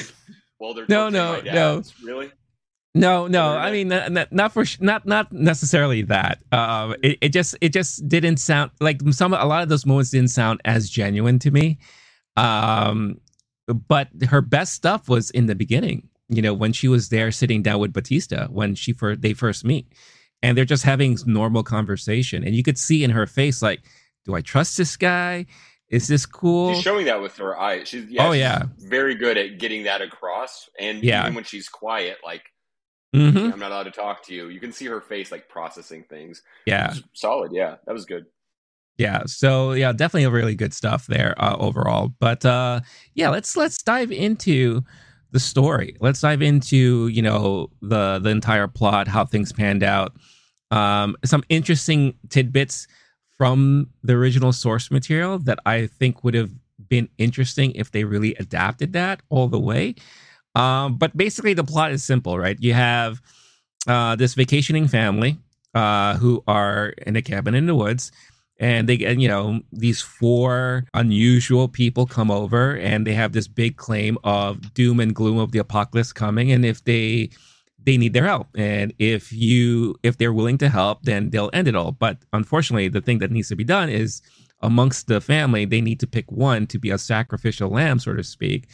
While 0.60 0.74
they're 0.74 0.86
No, 0.88 1.10
no, 1.10 1.34
my 1.34 1.42
dad. 1.42 1.54
no. 1.56 1.84
really. 2.04 2.32
No, 2.96 3.26
no. 3.26 3.58
I 3.58 3.72
mean, 3.72 3.88
not, 3.88 4.32
not, 4.32 4.54
for 4.54 4.64
sh- 4.66 4.80
not 4.80 5.06
not 5.08 5.34
necessarily 5.34 6.04
that. 6.04 6.38
Um, 6.52 6.96
it, 7.02 7.18
it 7.22 7.30
just 7.30 7.56
it 7.60 7.74
just 7.74 8.08
didn't 8.08 8.38
sound 8.38 8.70
like 8.80 9.02
some 9.12 9.34
a 9.34 9.44
lot 9.46 9.64
of 9.64 9.70
those 9.70 9.86
moments 9.86 10.12
didn't 10.12 10.30
sound 10.30 10.62
as 10.64 10.90
genuine 10.92 11.40
to 11.40 11.50
me. 11.52 11.80
Um, 12.38 13.20
but 13.88 14.10
her 14.30 14.42
best 14.42 14.74
stuff 14.74 15.10
was 15.10 15.32
in 15.32 15.48
the 15.48 15.56
beginning. 15.56 16.08
You 16.36 16.42
know, 16.42 16.54
when 16.54 16.74
she 16.74 16.88
was 16.88 17.10
there 17.10 17.32
sitting 17.32 17.62
down 17.62 17.80
with 17.80 17.94
Bautista 17.94 18.48
when 18.52 18.76
she 18.76 18.94
first 18.94 19.22
they 19.22 19.34
first 19.34 19.64
meet, 19.66 19.88
and 20.42 20.58
they're 20.58 20.66
just 20.66 20.84
having 20.84 21.18
normal 21.26 21.64
conversation, 21.64 22.44
and 22.44 22.56
you 22.56 22.64
could 22.64 22.78
see 22.78 23.04
in 23.04 23.10
her 23.12 23.28
face 23.28 23.62
like, 23.62 23.82
do 24.26 24.36
I 24.36 24.42
trust 24.42 24.78
this 24.78 24.96
guy? 24.98 25.46
Is 25.90 26.08
this 26.08 26.26
cool? 26.26 26.74
She's 26.74 26.82
showing 26.84 27.06
that 27.06 27.22
with 27.22 27.38
her 27.38 27.60
eyes. 27.60 27.88
She's 27.88 28.10
yeah, 28.10 28.28
Oh, 28.28 28.32
yeah. 28.32 28.64
very 28.80 29.14
good 29.16 29.38
at 29.38 29.60
getting 29.60 29.84
that 29.84 30.02
across. 30.02 30.68
And 30.80 31.04
Yeah. 31.04 31.22
even 31.24 31.36
when 31.36 31.44
she's 31.44 31.70
quiet, 31.70 32.18
like 32.26 32.44
Mm-hmm. 33.16 33.54
I'm 33.54 33.60
not 33.60 33.70
allowed 33.72 33.84
to 33.84 33.92
talk 33.92 34.26
to 34.26 34.34
you, 34.34 34.50
you 34.50 34.60
can 34.60 34.72
see 34.72 34.86
her 34.88 35.00
face 35.00 35.32
like 35.32 35.48
processing 35.48 36.04
things. 36.10 36.42
Yeah. 36.66 36.96
Solid. 37.14 37.52
Yeah, 37.54 37.76
that 37.86 37.94
was 37.94 38.06
good. 38.06 38.26
yeah 38.98 39.24
so 39.26 39.74
yeah 39.74 39.92
definitely 39.92 40.24
a 40.24 40.30
really 40.30 40.54
good 40.56 40.72
stuff 40.74 41.08
there 41.08 41.34
uh, 41.40 41.56
overall 41.58 42.14
but 42.20 42.46
uh 42.46 42.80
yeah 43.16 43.28
let's 43.30 43.58
let's 43.58 43.82
dive 43.82 44.12
into 44.12 44.82
the 45.34 45.40
story. 45.40 45.98
Let's 46.00 46.22
dive 46.22 46.42
into 46.42 47.08
you 47.08 47.22
know 47.22 47.70
the 47.82 48.20
the 48.20 48.30
entire 48.30 48.68
plot, 48.68 49.08
how 49.08 49.26
things 49.26 49.52
panned 49.52 49.84
out, 49.84 50.14
um, 50.72 51.18
some 51.26 51.44
interesting 51.50 52.14
tidbits 52.30 52.88
from 53.38 53.90
the 54.04 54.14
original 54.14 54.54
source 54.54 54.90
material 54.90 55.40
that 55.40 55.60
I 55.66 55.88
think 55.88 56.24
would 56.24 56.36
have 56.36 56.52
been 56.88 57.10
interesting 57.18 57.72
if 57.74 57.92
they 57.92 58.04
really 58.04 58.36
adapted 58.36 58.94
that 58.94 59.22
all 59.30 59.48
the 59.48 59.60
way. 59.60 59.96
Um, 60.56 60.98
but 60.98 61.18
basically, 61.18 61.56
the 61.56 61.64
plot 61.64 61.92
is 61.92 62.04
simple, 62.04 62.38
right? 62.38 62.58
You 62.60 62.74
have 62.74 63.22
uh, 63.88 64.16
this 64.16 64.36
vacationing 64.36 64.88
family 64.88 65.40
uh, 65.74 66.16
who 66.18 66.44
are 66.48 66.90
in 67.06 67.16
a 67.16 67.22
cabin 67.22 67.56
in 67.56 67.66
the 67.66 67.76
woods. 67.76 68.12
And 68.64 68.88
they, 68.88 68.98
and 69.04 69.22
you 69.22 69.28
know, 69.28 69.60
these 69.74 70.02
four 70.02 70.86
unusual 70.94 71.68
people 71.68 72.06
come 72.06 72.32
over, 72.32 72.78
and 72.78 73.06
they 73.06 73.12
have 73.12 73.34
this 73.34 73.46
big 73.46 73.76
claim 73.76 74.18
of 74.24 74.74
doom 74.74 75.02
and 75.02 75.14
gloom 75.14 75.38
of 75.38 75.52
the 75.52 75.60
apocalypse 75.60 76.14
coming. 76.14 76.50
And 76.50 76.64
if 76.64 76.82
they 76.86 77.30
they 77.86 77.98
need 77.98 78.14
their 78.14 78.26
help. 78.26 78.48
And 78.56 78.94
if 79.00 79.34
you 79.34 79.96
if 80.02 80.18
they're 80.18 80.32
willing 80.32 80.58
to 80.60 80.70
help 80.70 81.04
then 81.04 81.30
they'll 81.30 81.50
end 81.52 81.68
it 81.68 81.76
all. 81.76 81.92
But 81.92 82.20
unfortunately 82.32 82.88
the 82.88 83.02
thing 83.02 83.20
that 83.20 83.32
needs 83.32 83.50
to 83.50 83.58
be 83.58 83.66
done 83.66 83.90
is 83.90 84.22
amongst 84.62 85.08
the 85.08 85.20
family 85.20 85.66
they 85.66 85.82
need 85.82 86.00
to 86.00 86.08
pick 86.08 86.32
one 86.32 86.66
to 86.68 86.80
be 86.80 86.92
a 86.92 86.98
sacrificial 86.98 87.70
lamb 87.70 88.00
so 88.00 88.14
to 88.14 88.24
speak. 88.24 88.70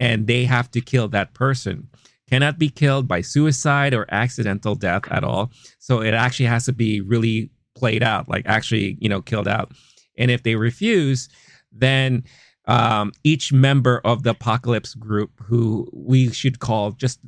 And 0.00 0.26
they 0.26 0.44
have 0.44 0.70
to 0.70 0.80
kill 0.80 1.08
that 1.08 1.34
person. 1.34 1.88
Cannot 2.30 2.58
be 2.58 2.70
killed 2.70 3.06
by 3.06 3.20
suicide 3.20 3.92
or 3.92 4.06
accidental 4.10 4.74
death 4.74 5.02
at 5.10 5.24
all. 5.24 5.52
So 5.78 6.00
it 6.00 6.14
actually 6.14 6.46
has 6.46 6.64
to 6.64 6.72
be 6.72 7.02
really 7.02 7.50
played 7.76 8.02
out 8.02 8.28
like 8.28 8.44
actually 8.46 8.96
you 9.00 9.08
know 9.08 9.22
killed 9.22 9.46
out 9.46 9.70
and 10.18 10.30
if 10.30 10.42
they 10.42 10.56
refuse 10.56 11.28
then 11.70 12.24
um, 12.66 13.12
each 13.22 13.52
member 13.52 14.00
of 14.04 14.24
the 14.24 14.30
apocalypse 14.30 14.94
group 14.94 15.30
who 15.40 15.88
we 15.92 16.32
should 16.32 16.58
call 16.58 16.90
just 16.92 17.20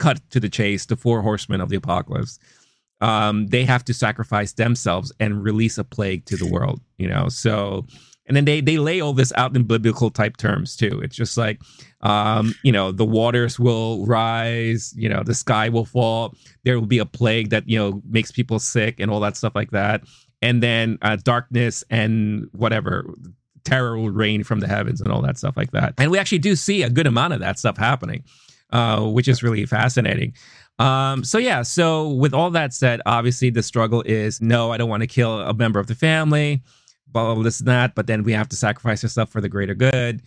cut 0.00 0.18
to 0.30 0.40
the 0.40 0.48
chase, 0.48 0.86
the 0.86 0.96
four 0.96 1.22
horsemen 1.22 1.60
of 1.60 1.68
the 1.68 1.76
apocalypse, 1.76 2.40
um, 3.00 3.46
they 3.46 3.64
have 3.64 3.84
to 3.84 3.94
sacrifice 3.94 4.52
themselves 4.54 5.12
and 5.20 5.44
release 5.44 5.78
a 5.78 5.84
plague 5.84 6.24
to 6.26 6.36
the 6.36 6.50
world, 6.50 6.80
you 6.98 7.08
know? 7.08 7.28
So, 7.28 7.86
and 8.30 8.36
then 8.36 8.44
they, 8.44 8.60
they 8.60 8.78
lay 8.78 9.00
all 9.00 9.12
this 9.12 9.32
out 9.36 9.56
in 9.56 9.64
biblical 9.64 10.08
type 10.08 10.36
terms 10.36 10.76
too. 10.76 11.00
It's 11.02 11.16
just 11.16 11.36
like, 11.36 11.60
um, 12.02 12.54
you 12.62 12.70
know, 12.70 12.92
the 12.92 13.04
waters 13.04 13.58
will 13.58 14.06
rise, 14.06 14.94
you 14.96 15.08
know, 15.08 15.24
the 15.24 15.34
sky 15.34 15.68
will 15.68 15.84
fall. 15.84 16.34
There 16.62 16.78
will 16.78 16.86
be 16.86 17.00
a 17.00 17.04
plague 17.04 17.50
that, 17.50 17.68
you 17.68 17.76
know, 17.76 18.00
makes 18.08 18.30
people 18.30 18.60
sick 18.60 19.00
and 19.00 19.10
all 19.10 19.18
that 19.18 19.36
stuff 19.36 19.56
like 19.56 19.72
that. 19.72 20.04
And 20.42 20.62
then 20.62 20.96
uh, 21.02 21.16
darkness 21.16 21.82
and 21.90 22.46
whatever, 22.52 23.12
terror 23.64 23.98
will 23.98 24.10
rain 24.10 24.44
from 24.44 24.60
the 24.60 24.68
heavens 24.68 25.00
and 25.00 25.10
all 25.10 25.22
that 25.22 25.36
stuff 25.36 25.56
like 25.56 25.72
that. 25.72 25.94
And 25.98 26.12
we 26.12 26.18
actually 26.18 26.38
do 26.38 26.54
see 26.54 26.84
a 26.84 26.88
good 26.88 27.08
amount 27.08 27.32
of 27.32 27.40
that 27.40 27.58
stuff 27.58 27.76
happening 27.76 28.22
uh, 28.72 29.00
which 29.00 29.28
is 29.28 29.42
really 29.42 29.66
fascinating. 29.66 30.34
Um, 30.78 31.24
so 31.24 31.38
yeah, 31.38 31.62
so 31.62 32.08
with 32.08 32.32
all 32.32 32.50
that 32.50 32.72
said, 32.72 33.02
obviously 33.04 33.50
the 33.50 33.62
struggle 33.62 34.02
is 34.06 34.40
no, 34.40 34.72
I 34.72 34.76
don't 34.78 34.88
want 34.88 35.02
to 35.02 35.06
kill 35.06 35.40
a 35.40 35.52
member 35.52 35.78
of 35.78 35.88
the 35.88 35.94
family, 35.94 36.62
blah 37.12 37.34
blah, 37.34 37.42
this 37.42 37.60
and 37.60 37.68
that, 37.68 37.94
but 37.94 38.06
then 38.06 38.22
we 38.22 38.32
have 38.32 38.48
to 38.48 38.56
sacrifice 38.56 39.02
ourselves 39.02 39.32
for 39.32 39.40
the 39.40 39.48
greater 39.48 39.74
good. 39.74 40.22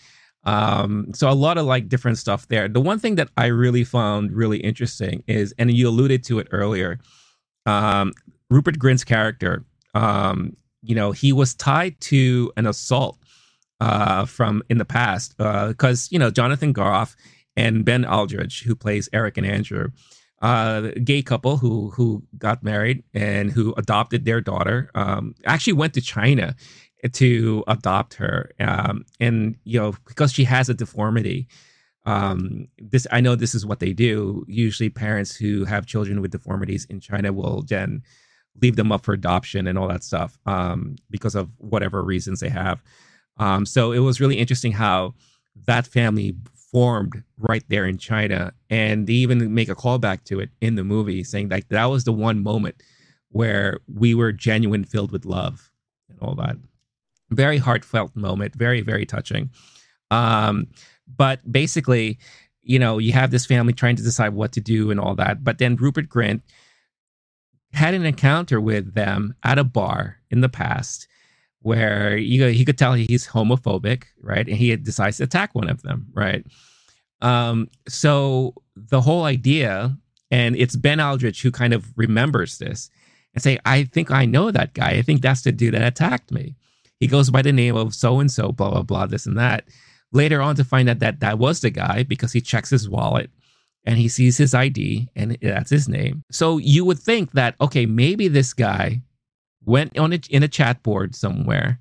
Um, 0.45 1.07
so 1.13 1.29
a 1.29 1.31
lot 1.31 1.57
of 1.57 1.65
like 1.65 1.87
different 1.87 2.17
stuff 2.17 2.47
there. 2.47 2.67
The 2.67 2.81
one 2.81 2.99
thing 2.99 3.15
that 3.15 3.29
I 3.37 3.47
really 3.47 3.83
found 3.83 4.33
really 4.33 4.57
interesting 4.57 5.23
is, 5.27 5.53
and 5.57 5.71
you 5.71 5.87
alluded 5.87 6.23
to 6.25 6.39
it 6.39 6.47
earlier, 6.51 6.99
um, 7.65 8.13
Rupert 8.49 8.77
Grint's 8.77 9.03
character. 9.03 9.63
Um, 9.93 10.55
you 10.81 10.95
know, 10.95 11.11
he 11.11 11.31
was 11.31 11.55
tied 11.55 11.99
to 12.01 12.51
an 12.57 12.67
assault 12.67 13.17
uh, 13.79 14.25
from 14.25 14.63
in 14.69 14.77
the 14.77 14.85
past 14.85 15.37
because 15.37 16.07
uh, 16.07 16.09
you 16.11 16.19
know 16.19 16.29
Jonathan 16.29 16.73
Groff 16.73 17.15
and 17.55 17.85
Ben 17.85 18.05
Aldridge, 18.05 18.63
who 18.63 18.75
plays 18.75 19.07
Eric 19.13 19.37
and 19.37 19.45
Andrew, 19.45 19.89
uh, 20.43 20.91
gay 21.05 21.21
couple 21.21 21.55
who 21.55 21.89
who 21.91 22.21
got 22.37 22.63
married 22.63 23.01
and 23.13 23.49
who 23.49 23.73
adopted 23.77 24.25
their 24.25 24.41
daughter. 24.41 24.91
Um, 24.93 25.33
actually 25.45 25.73
went 25.73 25.93
to 25.93 26.01
China 26.01 26.55
to 27.13 27.63
adopt 27.67 28.15
her, 28.15 28.51
um, 28.59 29.05
and 29.21 29.55
you 29.63 29.79
know 29.79 29.95
because 30.05 30.33
she 30.33 30.43
has 30.43 30.67
a 30.67 30.73
deformity. 30.73 31.47
Um, 32.05 32.67
this 32.77 33.07
I 33.09 33.21
know 33.21 33.35
this 33.35 33.55
is 33.55 33.65
what 33.65 33.79
they 33.79 33.93
do. 33.93 34.43
Usually, 34.49 34.89
parents 34.89 35.33
who 35.33 35.63
have 35.63 35.85
children 35.85 36.19
with 36.21 36.31
deformities 36.31 36.85
in 36.89 36.99
China 36.99 37.31
will 37.31 37.61
then 37.61 38.03
leave 38.61 38.75
them 38.75 38.91
up 38.91 39.05
for 39.05 39.13
adoption 39.13 39.65
and 39.65 39.79
all 39.79 39.87
that 39.87 40.03
stuff 40.03 40.37
um, 40.45 40.97
because 41.09 41.35
of 41.35 41.49
whatever 41.57 42.03
reasons 42.03 42.41
they 42.41 42.49
have. 42.49 42.83
Um, 43.37 43.65
so 43.65 43.93
it 43.93 43.99
was 43.99 44.19
really 44.19 44.37
interesting 44.37 44.73
how 44.73 45.15
that 45.65 45.87
family 45.87 46.35
formed 46.73 47.23
right 47.37 47.63
there 47.69 47.85
in 47.85 47.97
China. 47.97 48.51
And 48.69 49.07
they 49.07 49.13
even 49.13 49.53
make 49.53 49.69
a 49.69 49.75
callback 49.75 50.25
to 50.25 50.39
it 50.39 50.49
in 50.59 50.75
the 50.75 50.83
movie, 50.83 51.23
saying 51.23 51.49
like 51.49 51.69
that 51.69 51.85
was 51.85 52.03
the 52.03 52.11
one 52.11 52.43
moment 52.43 52.81
where 53.29 53.79
we 53.87 54.13
were 54.13 54.31
genuine, 54.31 54.83
filled 54.83 55.11
with 55.11 55.23
love 55.25 55.71
and 56.09 56.19
all 56.19 56.35
that. 56.35 56.57
Very 57.29 57.57
heartfelt 57.57 58.15
moment, 58.15 58.55
very, 58.55 58.81
very 58.81 59.05
touching. 59.05 59.51
Um, 60.11 60.67
but 61.07 61.39
basically, 61.49 62.19
you 62.63 62.79
know, 62.79 62.97
you 62.97 63.13
have 63.13 63.31
this 63.31 63.45
family 63.45 63.73
trying 63.73 63.95
to 63.95 64.03
decide 64.03 64.33
what 64.33 64.51
to 64.53 64.61
do 64.61 64.91
and 64.91 64.99
all 64.99 65.15
that. 65.15 65.43
But 65.43 65.59
then 65.59 65.75
Rupert 65.75 66.09
Grint 66.09 66.41
had 67.73 67.93
an 67.93 68.05
encounter 68.05 68.59
with 68.59 68.93
them 68.93 69.35
at 69.43 69.59
a 69.59 69.63
bar 69.63 70.17
in 70.29 70.41
the 70.41 70.49
past 70.49 71.07
where 71.63 72.15
you 72.15 72.45
he 72.47 72.63
could 72.63 72.77
tell 72.77 72.93
he's 72.93 73.27
homophobic, 73.27 74.03
right? 74.21 74.47
And 74.47 74.55
he 74.55 74.75
decides 74.75 75.17
to 75.17 75.23
attack 75.23 75.55
one 75.55 75.69
of 75.69 75.81
them, 75.81 76.07
right? 76.13 76.45
Um, 77.21 77.69
so 77.87 78.53
the 78.75 79.01
whole 79.01 79.23
idea, 79.23 79.97
and 80.29 80.55
it's 80.55 80.75
Ben 80.75 80.99
Aldridge 80.99 81.41
who 81.41 81.51
kind 81.51 81.73
of 81.73 81.87
remembers 81.95 82.57
this 82.57 82.91
and 83.33 83.41
say, 83.41 83.57
I 83.65 83.85
think 83.85 84.11
I 84.11 84.25
know 84.25 84.51
that 84.51 84.73
guy. 84.73 84.91
I 84.91 85.01
think 85.01 85.21
that's 85.21 85.41
the 85.41 85.51
dude 85.51 85.73
that 85.73 85.81
attacked 85.81 86.31
me. 86.31 86.55
He 86.99 87.07
goes 87.07 87.29
by 87.29 87.41
the 87.41 87.53
name 87.53 87.75
of 87.75 87.95
so 87.95 88.19
and 88.19 88.31
so, 88.31 88.51
blah, 88.51 88.71
blah, 88.71 88.83
blah, 88.83 89.05
this 89.07 89.25
and 89.25 89.37
that. 89.37 89.65
Later 90.11 90.41
on 90.41 90.55
to 90.57 90.63
find 90.63 90.89
out 90.89 90.99
that 90.99 91.21
that 91.21 91.39
was 91.39 91.61
the 91.61 91.69
guy 91.69 92.03
because 92.03 92.33
he 92.33 92.41
checks 92.41 92.69
his 92.69 92.87
wallet 92.87 93.31
and 93.85 93.97
he 93.97 94.07
sees 94.07 94.37
his 94.37 94.53
ID 94.53 95.09
and 95.15 95.37
that's 95.41 95.69
his 95.69 95.89
name. 95.89 96.23
So 96.31 96.57
you 96.57 96.85
would 96.85 96.99
think 96.99 97.31
that, 97.31 97.55
okay, 97.59 97.85
maybe 97.85 98.27
this 98.27 98.53
guy 98.53 99.01
went 99.65 99.97
on 99.97 100.13
a, 100.13 100.19
in 100.29 100.43
a 100.43 100.47
chat 100.47 100.83
board 100.83 101.15
somewhere, 101.15 101.79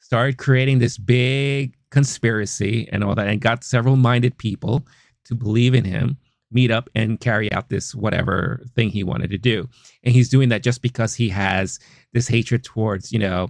started 0.00 0.38
creating 0.38 0.78
this 0.78 0.98
big 0.98 1.74
conspiracy 1.90 2.88
and 2.92 3.04
all 3.04 3.14
that, 3.14 3.28
and 3.28 3.40
got 3.40 3.64
several 3.64 3.96
minded 3.96 4.36
people 4.38 4.86
to 5.24 5.34
believe 5.34 5.74
in 5.74 5.84
him, 5.84 6.16
meet 6.50 6.70
up 6.70 6.90
and 6.94 7.20
carry 7.20 7.50
out 7.52 7.68
this 7.68 7.94
whatever 7.94 8.62
thing 8.74 8.90
he 8.90 9.04
wanted 9.04 9.30
to 9.30 9.38
do. 9.38 9.68
And 10.04 10.14
he's 10.14 10.28
doing 10.28 10.48
that 10.50 10.62
just 10.62 10.82
because 10.82 11.14
he 11.14 11.28
has 11.30 11.78
this 12.12 12.28
hatred 12.28 12.64
towards, 12.64 13.12
you 13.12 13.18
know, 13.18 13.48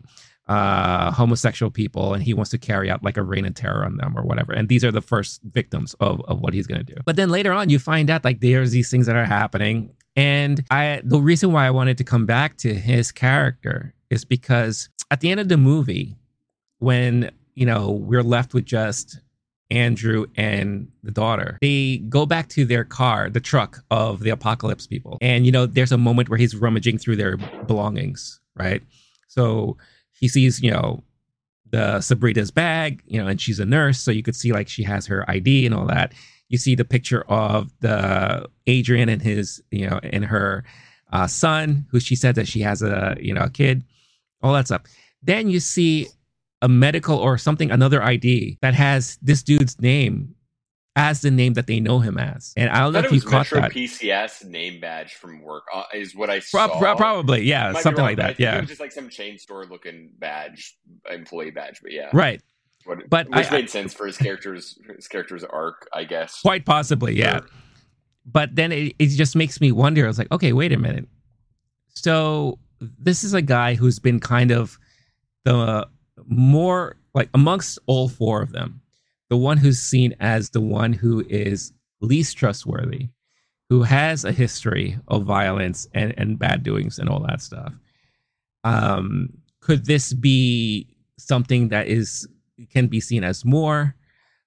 uh, 0.49 1.11
homosexual 1.13 1.71
people 1.71 2.15
and 2.15 2.23
he 2.23 2.35
wants 2.35 2.51
to 2.51 2.59
carry 2.59 2.91
out 2.91 3.03
like 3.03 3.17
a 3.17 3.23
reign 3.23 3.47
of 3.47 3.55
terror 3.55 3.85
on 3.85 3.97
them 3.97 4.17
or 4.17 4.23
whatever. 4.23 4.53
And 4.53 4.69
these 4.69 4.85
are 4.85 4.91
the 4.91 5.01
first 5.01 5.41
victims 5.53 5.95
of, 6.01 6.21
of 6.23 6.41
what 6.41 6.53
he's 6.53 6.67
going 6.67 6.85
to 6.85 6.95
do. 6.95 7.01
But 7.05 7.17
then 7.17 7.31
later 7.31 7.53
on, 7.53 7.71
you 7.71 7.79
find 7.79 8.11
out 8.11 8.25
like 8.25 8.41
there's 8.41 8.73
these 8.73 8.91
things 8.91 9.07
that 9.07 9.17
are 9.17 9.25
happening 9.25 9.95
and 10.17 10.65
I 10.71 11.01
the 11.05 11.21
reason 11.21 11.53
why 11.53 11.67
I 11.67 11.71
wanted 11.71 11.99
to 11.99 12.05
come 12.05 12.27
back 12.27 12.57
to 12.59 12.75
his 12.75 13.13
character 13.13 13.95
is 14.11 14.25
because 14.25 14.89
at 15.11 15.21
the 15.21 15.31
end 15.31 15.41
of 15.41 15.49
the 15.49 15.57
movie, 15.57 16.17
when 16.79 17.31
you 17.55 17.67
know 17.67 17.91
we're 17.91 18.23
left 18.23 18.55
with 18.55 18.65
just 18.65 19.21
Andrew 19.71 20.27
and 20.37 20.89
the 21.03 21.11
daughter, 21.11 21.59
they 21.63 21.99
go 22.09 22.27
back 22.27 22.49
to 22.51 22.65
their 22.65 22.85
car, 22.85 23.31
the 23.31 23.41
truck 23.41 23.83
of 23.91 24.21
the 24.21 24.31
apocalypse 24.31 24.87
people. 24.87 25.17
And 25.21 25.47
you 25.47 25.53
know, 25.53 25.67
there's 25.67 25.93
a 25.93 25.99
moment 25.99 26.29
where 26.29 26.39
he's 26.39 26.55
rummaging 26.55 26.99
through 26.99 27.17
their 27.17 27.37
belongings, 27.67 28.41
right? 28.55 28.83
So 29.29 29.79
he 30.13 30.29
sees, 30.29 30.61
you 30.61 30.71
know, 30.71 31.03
the 31.71 32.03
Sabrina's 32.03 32.51
bag, 32.51 33.03
you 33.07 33.19
know, 33.19 33.29
and 33.29 33.41
she's 33.41 33.59
a 33.59 33.65
nurse, 33.65 33.99
so 33.99 34.11
you 34.11 34.23
could 34.23 34.37
see 34.37 34.53
like 34.53 34.69
she 34.69 34.83
has 34.83 35.07
her 35.07 35.29
ID 35.31 35.65
and 35.65 35.75
all 35.75 35.87
that 35.87 36.13
you 36.53 36.59
see 36.59 36.75
the 36.75 36.85
picture 36.85 37.23
of 37.23 37.73
the 37.81 38.47
Adrian 38.67 39.09
and 39.09 39.23
his, 39.23 39.63
you 39.71 39.89
know, 39.89 39.99
and 40.03 40.23
her 40.27 40.65
uh, 41.11 41.27
son, 41.27 41.87
who 41.91 41.99
she 41.99 42.15
said 42.15 42.35
that 42.35 42.47
she 42.47 42.61
has 42.61 42.83
a, 42.83 43.17
you 43.19 43.33
know, 43.33 43.45
a 43.45 43.51
kid, 43.51 43.83
all 44.43 44.53
that 44.53 44.67
stuff. 44.67 44.83
Then 45.23 45.49
you 45.49 45.61
see 45.61 46.09
a 46.61 46.69
medical 46.69 47.17
or 47.17 47.39
something, 47.39 47.71
another 47.71 48.03
ID 48.03 48.59
that 48.61 48.75
has 48.75 49.19
this 49.23 49.43
dude's 49.43 49.81
name 49.81 50.35
as 50.95 51.23
the 51.23 51.31
name 51.31 51.55
that 51.55 51.67
they 51.67 51.81
know 51.81 52.01
him 52.01 52.19
as. 52.19 52.53
And 52.55 52.69
I 52.69 52.81
don't 52.81 52.95
I 52.95 53.01
know 53.01 53.07
if 53.07 53.13
you 53.13 53.23
caught 53.23 53.51
Metro 53.51 53.63
that. 53.63 53.73
PCS 53.73 54.45
name 54.45 54.79
badge 54.79 55.15
from 55.15 55.41
work 55.41 55.65
uh, 55.73 55.85
is 55.95 56.15
what 56.15 56.29
I 56.29 56.41
saw. 56.41 56.69
Pro- 56.79 56.97
probably, 56.97 57.45
yeah, 57.45 57.73
something 57.73 57.97
wrong, 57.97 58.09
like 58.09 58.19
that. 58.19 58.39
Yeah, 58.39 58.59
it 58.59 58.61
was 58.61 58.69
just 58.69 58.81
like 58.81 58.93
some 58.93 59.09
chain 59.09 59.39
store 59.39 59.65
looking 59.65 60.11
badge, 60.19 60.77
employee 61.11 61.51
badge, 61.51 61.81
but 61.83 61.93
yeah, 61.93 62.11
right. 62.13 62.43
What, 62.85 63.09
but 63.09 63.29
which 63.31 63.47
I, 63.49 63.51
made 63.51 63.71
sense 63.71 63.95
for 63.95 64.07
his 64.07 64.17
character's 64.17 64.79
his 64.97 65.09
character's 65.09 65.45
arc, 65.45 65.89
I 65.93 66.05
guess. 66.05 66.41
Quite 66.41 66.65
possibly, 66.67 67.17
yeah. 67.17 67.39
Sure. 67.39 67.49
But 68.25 68.55
then 68.55 68.73
it, 68.73 68.95
it 68.99 69.09
just 69.09 69.37
makes 69.37 69.61
me 69.61 69.73
wonder. 69.73 70.05
I 70.05 70.09
was 70.09 70.19
like, 70.19 70.31
okay, 70.31 70.53
wait 70.53 70.73
a 70.73 70.79
minute. 70.79 71.09
So 71.89 72.59
this 72.81 73.25
is 73.25 73.35
a 73.35 73.43
guy 73.43 73.75
who's 73.75 73.99
been 73.99 74.21
kind 74.21 74.51
of 74.51 74.79
the 75.45 75.87
more 76.27 76.97
like 77.15 77.29
amongst 77.35 77.79
all 77.87 78.09
four 78.09 78.43
of 78.43 78.53
them, 78.53 78.81
the 79.29 79.37
one 79.37 79.57
who's 79.57 79.79
seen 79.79 80.15
as 80.21 80.51
the 80.51 80.61
one 80.61 80.93
who 80.93 81.25
is 81.29 81.73
least 82.01 82.37
trustworthy, 82.37 83.09
who 83.69 83.83
has 83.83 84.25
a 84.25 84.33
history 84.33 84.99
of 85.09 85.25
violence 85.25 85.87
and, 85.95 86.15
and 86.17 86.39
bad 86.39 86.63
doings 86.63 86.99
and 86.99 87.09
all 87.09 87.21
that 87.21 87.41
stuff. 87.41 87.73
Um, 88.65 89.31
could 89.61 89.87
this 89.87 90.13
be 90.13 90.89
something 91.19 91.69
that 91.69 91.87
is 91.87 92.29
can 92.71 92.87
be 92.87 93.01
seen 93.01 93.25
as 93.25 93.45
more, 93.45 93.95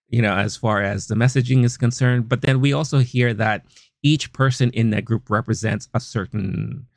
you 0.09 0.21
know, 0.21 0.35
as 0.35 0.57
far 0.57 0.81
as 0.81 1.07
the 1.07 1.15
messaging 1.15 1.63
is 1.63 1.77
concerned? 1.77 2.29
But 2.29 2.41
then 2.41 2.61
we 2.61 2.73
also 2.73 2.99
hear 2.99 3.33
that 3.33 3.65
each 4.03 4.31
person 4.33 4.69
in 4.71 4.91
that 4.91 5.05
group 5.05 5.29
represents 5.29 5.89
a 5.93 5.99
certain 5.99 6.87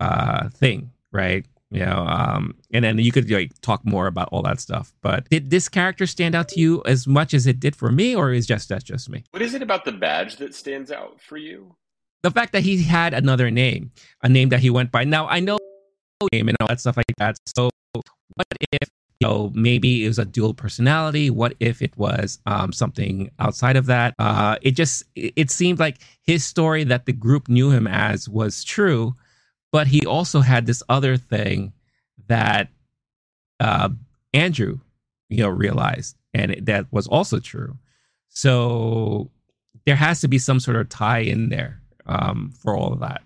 uh, 0.00 0.48
thing, 0.50 0.90
right? 1.12 1.46
you 1.70 1.84
know 1.84 2.06
um 2.08 2.54
and 2.72 2.84
then 2.84 2.98
you 2.98 3.12
could 3.12 3.30
like 3.30 3.52
talk 3.60 3.84
more 3.84 4.06
about 4.06 4.28
all 4.32 4.42
that 4.42 4.60
stuff 4.60 4.92
but 5.02 5.28
did 5.28 5.50
this 5.50 5.68
character 5.68 6.06
stand 6.06 6.34
out 6.34 6.48
to 6.48 6.60
you 6.60 6.82
as 6.86 7.06
much 7.06 7.34
as 7.34 7.46
it 7.46 7.60
did 7.60 7.76
for 7.76 7.90
me 7.90 8.14
or 8.14 8.32
is 8.32 8.46
just 8.46 8.68
that's 8.68 8.84
just 8.84 9.08
me 9.08 9.24
what 9.30 9.42
is 9.42 9.54
it 9.54 9.62
about 9.62 9.84
the 9.84 9.92
badge 9.92 10.36
that 10.36 10.54
stands 10.54 10.90
out 10.90 11.20
for 11.20 11.36
you 11.36 11.74
the 12.22 12.30
fact 12.30 12.52
that 12.52 12.62
he 12.62 12.82
had 12.82 13.12
another 13.12 13.50
name 13.50 13.90
a 14.22 14.28
name 14.28 14.48
that 14.48 14.60
he 14.60 14.70
went 14.70 14.90
by 14.90 15.04
now 15.04 15.26
i 15.28 15.40
know 15.40 15.58
name 16.32 16.48
and 16.48 16.56
all 16.60 16.68
that 16.68 16.80
stuff 16.80 16.96
like 16.96 17.04
that 17.18 17.36
so 17.56 17.70
what 17.92 18.46
if 18.72 18.88
you 19.20 19.26
know 19.26 19.50
maybe 19.54 20.04
it 20.04 20.08
was 20.08 20.18
a 20.18 20.24
dual 20.24 20.54
personality 20.54 21.30
what 21.30 21.54
if 21.60 21.82
it 21.82 21.96
was 21.96 22.38
um, 22.46 22.72
something 22.72 23.30
outside 23.38 23.76
of 23.76 23.86
that 23.86 24.14
uh, 24.18 24.56
it 24.62 24.72
just 24.72 25.04
it 25.14 25.50
seemed 25.50 25.78
like 25.78 25.98
his 26.22 26.44
story 26.44 26.84
that 26.84 27.06
the 27.06 27.12
group 27.12 27.48
knew 27.48 27.70
him 27.70 27.86
as 27.86 28.28
was 28.28 28.64
true 28.64 29.14
but 29.72 29.86
he 29.86 30.06
also 30.06 30.40
had 30.40 30.66
this 30.66 30.82
other 30.88 31.16
thing 31.16 31.72
that 32.28 32.68
uh, 33.60 33.90
Andrew, 34.32 34.80
you 35.28 35.42
know, 35.42 35.48
realized, 35.48 36.16
and 36.32 36.52
it, 36.52 36.66
that 36.66 36.86
was 36.92 37.06
also 37.06 37.38
true. 37.38 37.76
So 38.28 39.30
there 39.84 39.96
has 39.96 40.20
to 40.20 40.28
be 40.28 40.38
some 40.38 40.60
sort 40.60 40.76
of 40.76 40.88
tie 40.88 41.20
in 41.20 41.48
there 41.48 41.80
um, 42.06 42.52
for 42.58 42.76
all 42.76 42.92
of 42.92 43.00
that, 43.00 43.22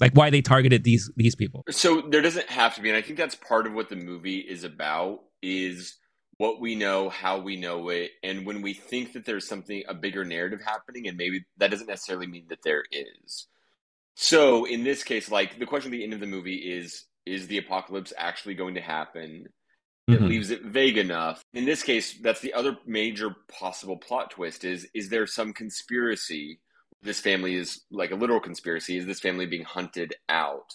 like 0.00 0.12
why 0.12 0.30
they 0.30 0.42
targeted 0.42 0.84
these 0.84 1.10
these 1.16 1.34
people. 1.34 1.64
So 1.70 2.02
there 2.02 2.22
doesn't 2.22 2.48
have 2.48 2.74
to 2.76 2.82
be, 2.82 2.90
and 2.90 2.96
I 2.96 3.02
think 3.02 3.18
that's 3.18 3.34
part 3.34 3.66
of 3.66 3.74
what 3.74 3.88
the 3.88 3.96
movie 3.96 4.38
is 4.38 4.64
about. 4.64 5.22
Is 5.42 5.96
what 6.38 6.60
we 6.60 6.74
know, 6.74 7.08
how 7.08 7.38
we 7.38 7.56
know 7.56 7.88
it, 7.88 8.10
and 8.22 8.46
when 8.46 8.62
we 8.62 8.74
think 8.74 9.14
that 9.14 9.24
there's 9.24 9.48
something 9.48 9.82
a 9.88 9.94
bigger 9.94 10.24
narrative 10.24 10.60
happening, 10.64 11.08
and 11.08 11.16
maybe 11.16 11.44
that 11.56 11.70
doesn't 11.70 11.88
necessarily 11.88 12.26
mean 12.26 12.46
that 12.48 12.62
there 12.62 12.84
is. 12.90 13.46
So 14.14 14.64
in 14.64 14.84
this 14.84 15.02
case, 15.02 15.30
like 15.30 15.58
the 15.58 15.66
question 15.66 15.92
at 15.92 15.96
the 15.96 16.04
end 16.04 16.14
of 16.14 16.20
the 16.20 16.26
movie 16.26 16.56
is: 16.56 17.04
Is 17.24 17.46
the 17.46 17.58
apocalypse 17.58 18.12
actually 18.16 18.54
going 18.54 18.74
to 18.74 18.80
happen? 18.80 19.46
It 20.08 20.12
mm-hmm. 20.12 20.26
leaves 20.26 20.50
it 20.50 20.62
vague 20.62 20.98
enough. 20.98 21.42
In 21.52 21.64
this 21.64 21.82
case, 21.82 22.18
that's 22.20 22.40
the 22.40 22.54
other 22.54 22.76
major 22.86 23.34
possible 23.48 23.96
plot 23.96 24.30
twist: 24.30 24.64
is 24.64 24.86
is 24.94 25.08
there 25.08 25.26
some 25.26 25.52
conspiracy? 25.52 26.60
This 27.02 27.20
family 27.20 27.54
is 27.54 27.82
like 27.90 28.10
a 28.10 28.16
literal 28.16 28.40
conspiracy. 28.40 28.98
Is 28.98 29.06
this 29.06 29.20
family 29.20 29.46
being 29.46 29.64
hunted 29.64 30.14
out? 30.28 30.74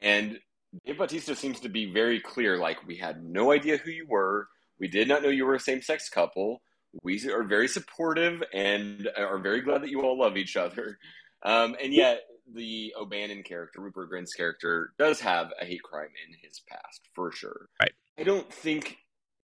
And 0.00 0.38
Dave 0.84 0.98
Bautista 0.98 1.34
seems 1.34 1.60
to 1.60 1.68
be 1.68 1.92
very 1.92 2.20
clear. 2.20 2.56
Like 2.56 2.86
we 2.86 2.96
had 2.96 3.22
no 3.22 3.52
idea 3.52 3.78
who 3.78 3.90
you 3.90 4.06
were. 4.08 4.48
We 4.78 4.88
did 4.88 5.08
not 5.08 5.22
know 5.22 5.28
you 5.28 5.44
were 5.44 5.54
a 5.54 5.60
same-sex 5.60 6.08
couple. 6.08 6.62
We 7.02 7.20
are 7.30 7.44
very 7.44 7.68
supportive 7.68 8.42
and 8.52 9.08
are 9.16 9.38
very 9.38 9.60
glad 9.60 9.82
that 9.82 9.90
you 9.90 10.02
all 10.02 10.18
love 10.18 10.36
each 10.36 10.56
other. 10.56 10.98
Um, 11.42 11.76
and 11.82 11.92
yet, 11.92 12.22
the 12.52 12.92
O'Bannon 12.98 13.42
character, 13.42 13.80
Rupert 13.80 14.10
Grint's 14.10 14.34
character, 14.34 14.92
does 14.98 15.20
have 15.20 15.52
a 15.60 15.64
hate 15.64 15.82
crime 15.82 16.10
in 16.26 16.36
his 16.42 16.60
past 16.68 17.02
for 17.14 17.30
sure. 17.30 17.68
Right. 17.80 17.92
I 18.18 18.24
don't 18.24 18.52
think 18.52 18.96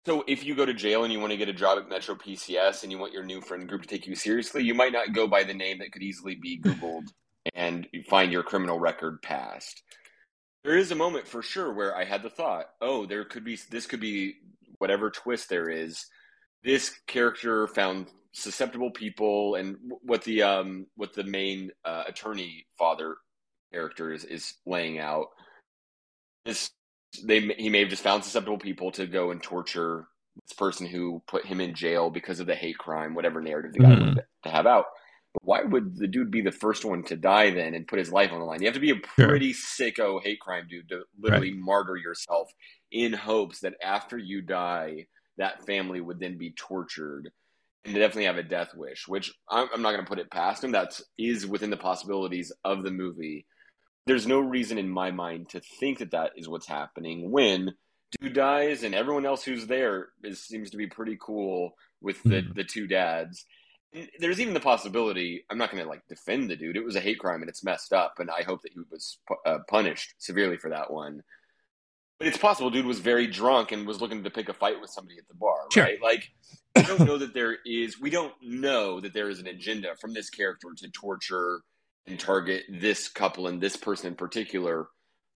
so. 0.05 0.23
If 0.27 0.43
you 0.43 0.55
go 0.55 0.65
to 0.65 0.73
jail 0.73 1.03
and 1.03 1.13
you 1.13 1.19
want 1.19 1.31
to 1.31 1.37
get 1.37 1.49
a 1.49 1.53
job 1.53 1.77
at 1.77 1.89
Metro 1.89 2.15
PCS 2.15 2.83
and 2.83 2.91
you 2.91 2.97
want 2.97 3.13
your 3.13 3.23
new 3.23 3.41
friend 3.41 3.67
group 3.67 3.83
to 3.83 3.87
take 3.87 4.07
you 4.07 4.15
seriously, 4.15 4.63
you 4.63 4.73
might 4.73 4.91
not 4.91 5.13
go 5.13 5.27
by 5.27 5.43
the 5.43 5.53
name 5.53 5.79
that 5.79 5.91
could 5.91 6.03
easily 6.03 6.35
be 6.35 6.59
Googled 6.59 7.07
and 7.55 7.87
find 8.09 8.31
your 8.31 8.43
criminal 8.43 8.79
record 8.79 9.21
past. 9.21 9.83
There 10.63 10.77
is 10.77 10.91
a 10.91 10.95
moment 10.95 11.27
for 11.27 11.41
sure 11.41 11.73
where 11.73 11.95
I 11.95 12.03
had 12.03 12.21
the 12.21 12.29
thought, 12.29 12.65
oh, 12.81 13.05
there 13.05 13.25
could 13.25 13.43
be 13.43 13.57
this 13.69 13.87
could 13.87 13.99
be 13.99 14.35
whatever 14.77 15.09
twist 15.09 15.49
there 15.49 15.69
is. 15.69 16.05
This 16.63 16.91
character 17.07 17.67
found 17.67 18.07
susceptible 18.33 18.91
people 18.91 19.55
and 19.55 19.77
what 20.03 20.23
the 20.23 20.41
um 20.41 20.87
what 20.95 21.13
the 21.13 21.23
main 21.23 21.69
uh, 21.83 22.03
attorney 22.07 22.65
father 22.77 23.17
character 23.73 24.13
is, 24.13 24.23
is 24.23 24.53
laying 24.65 24.99
out 24.99 25.27
is 26.45 26.71
they 27.25 27.41
he 27.57 27.69
may 27.69 27.81
have 27.81 27.89
just 27.89 28.03
found 28.03 28.23
susceptible 28.23 28.57
people 28.57 28.91
to 28.91 29.05
go 29.05 29.31
and 29.31 29.43
torture 29.43 30.07
this 30.47 30.53
person 30.53 30.87
who 30.87 31.21
put 31.27 31.45
him 31.45 31.59
in 31.59 31.73
jail 31.73 32.09
because 32.09 32.39
of 32.39 32.47
the 32.47 32.55
hate 32.55 32.77
crime 32.77 33.13
whatever 33.13 33.41
narrative 33.41 33.73
the 33.73 33.79
guy 33.79 33.89
mm-hmm. 33.89 33.99
wanted 33.99 34.23
to 34.43 34.49
have 34.49 34.65
out 34.65 34.85
but 35.33 35.43
why 35.43 35.61
would 35.61 35.97
the 35.97 36.07
dude 36.07 36.31
be 36.31 36.41
the 36.41 36.51
first 36.51 36.83
one 36.83 37.03
to 37.03 37.15
die 37.15 37.49
then 37.49 37.73
and 37.73 37.87
put 37.87 37.99
his 37.99 38.11
life 38.11 38.31
on 38.31 38.39
the 38.39 38.45
line 38.45 38.61
you 38.61 38.67
have 38.67 38.75
to 38.75 38.79
be 38.79 38.91
a 38.91 38.95
pretty 38.95 39.53
sure. 39.53 39.91
sicko 39.91 40.21
hate 40.21 40.39
crime 40.39 40.67
dude 40.69 40.89
to 40.89 41.03
literally 41.19 41.51
right. 41.51 41.59
martyr 41.59 41.97
yourself 41.97 42.51
in 42.91 43.13
hopes 43.13 43.59
that 43.59 43.75
after 43.83 44.17
you 44.17 44.41
die 44.41 45.05
that 45.37 45.65
family 45.65 46.01
would 46.01 46.19
then 46.19 46.37
be 46.37 46.51
tortured 46.51 47.31
and 47.85 47.95
definitely 47.95 48.25
have 48.25 48.37
a 48.37 48.43
death 48.43 48.75
wish, 48.75 49.07
which 49.07 49.33
I'm, 49.49 49.67
I'm 49.73 49.81
not 49.81 49.91
going 49.91 50.03
to 50.03 50.09
put 50.09 50.19
it 50.19 50.31
past 50.31 50.63
him. 50.63 50.71
That 50.71 50.99
is 51.17 51.47
within 51.47 51.69
the 51.69 51.77
possibilities 51.77 52.51
of 52.63 52.83
the 52.83 52.91
movie. 52.91 53.45
There's 54.05 54.27
no 54.27 54.39
reason 54.39 54.77
in 54.77 54.89
my 54.89 55.11
mind 55.11 55.49
to 55.49 55.61
think 55.79 55.99
that 55.99 56.11
that 56.11 56.31
is 56.35 56.47
what's 56.47 56.67
happening 56.67 57.31
when 57.31 57.73
dude 58.19 58.33
dies 58.33 58.83
and 58.83 58.93
everyone 58.93 59.25
else 59.25 59.43
who's 59.43 59.67
there 59.67 60.09
is, 60.23 60.43
seems 60.43 60.69
to 60.71 60.77
be 60.77 60.87
pretty 60.87 61.17
cool 61.19 61.71
with 62.01 62.21
the, 62.23 62.41
mm. 62.41 62.55
the 62.55 62.63
two 62.63 62.87
dads. 62.87 63.45
There's 64.19 64.39
even 64.39 64.53
the 64.53 64.59
possibility. 64.59 65.43
I'm 65.49 65.57
not 65.57 65.71
going 65.71 65.83
to 65.83 65.89
like 65.89 66.07
defend 66.07 66.49
the 66.49 66.55
dude. 66.55 66.77
It 66.77 66.85
was 66.85 66.95
a 66.95 67.01
hate 67.01 67.19
crime 67.19 67.41
and 67.41 67.49
it's 67.49 67.63
messed 67.63 67.91
up, 67.91 68.19
and 68.19 68.29
I 68.29 68.43
hope 68.43 68.61
that 68.61 68.71
he 68.73 68.79
was 68.89 69.17
uh, 69.45 69.59
punished 69.67 70.15
severely 70.17 70.57
for 70.57 70.69
that 70.69 70.91
one. 70.91 71.23
But 72.17 72.27
it's 72.27 72.37
possible, 72.37 72.69
dude 72.69 72.85
was 72.85 72.99
very 72.99 73.27
drunk 73.27 73.71
and 73.71 73.87
was 73.87 73.99
looking 73.99 74.23
to 74.23 74.29
pick 74.29 74.47
a 74.47 74.53
fight 74.53 74.79
with 74.79 74.91
somebody 74.91 75.17
at 75.17 75.27
the 75.27 75.33
bar, 75.33 75.57
sure. 75.73 75.83
right? 75.83 76.01
Like 76.01 76.29
we 76.75 76.83
don't 76.83 77.01
know 77.01 77.17
that 77.17 77.33
there 77.33 77.57
is 77.65 77.99
we 77.99 78.09
don't 78.09 78.33
know 78.41 78.99
that 78.99 79.13
there 79.13 79.29
is 79.29 79.39
an 79.39 79.47
agenda 79.47 79.95
from 79.99 80.13
this 80.13 80.29
character 80.29 80.67
to 80.77 80.89
torture 80.91 81.61
and 82.07 82.19
target 82.19 82.63
this 82.69 83.07
couple 83.07 83.47
and 83.47 83.61
this 83.61 83.75
person 83.75 84.07
in 84.07 84.15
particular 84.15 84.87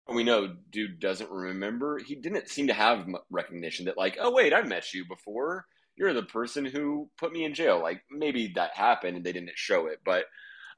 and 0.07 0.15
we 0.15 0.23
know 0.23 0.55
dude 0.71 0.99
doesn't 0.99 1.29
remember 1.31 1.99
he 1.99 2.15
didn't 2.15 2.49
seem 2.49 2.67
to 2.67 2.73
have 2.73 3.07
recognition 3.29 3.85
that 3.85 3.97
like 3.97 4.17
oh 4.19 4.31
wait 4.31 4.53
i 4.53 4.61
met 4.61 4.93
you 4.93 5.05
before 5.07 5.65
you're 6.01 6.13
the 6.13 6.23
person 6.23 6.65
who 6.65 7.07
put 7.19 7.31
me 7.31 7.45
in 7.45 7.53
jail 7.53 7.79
like 7.79 8.01
maybe 8.09 8.51
that 8.55 8.75
happened 8.75 9.15
and 9.15 9.25
they 9.25 9.31
didn't 9.31 9.51
show 9.55 9.85
it 9.85 9.99
but 10.03 10.25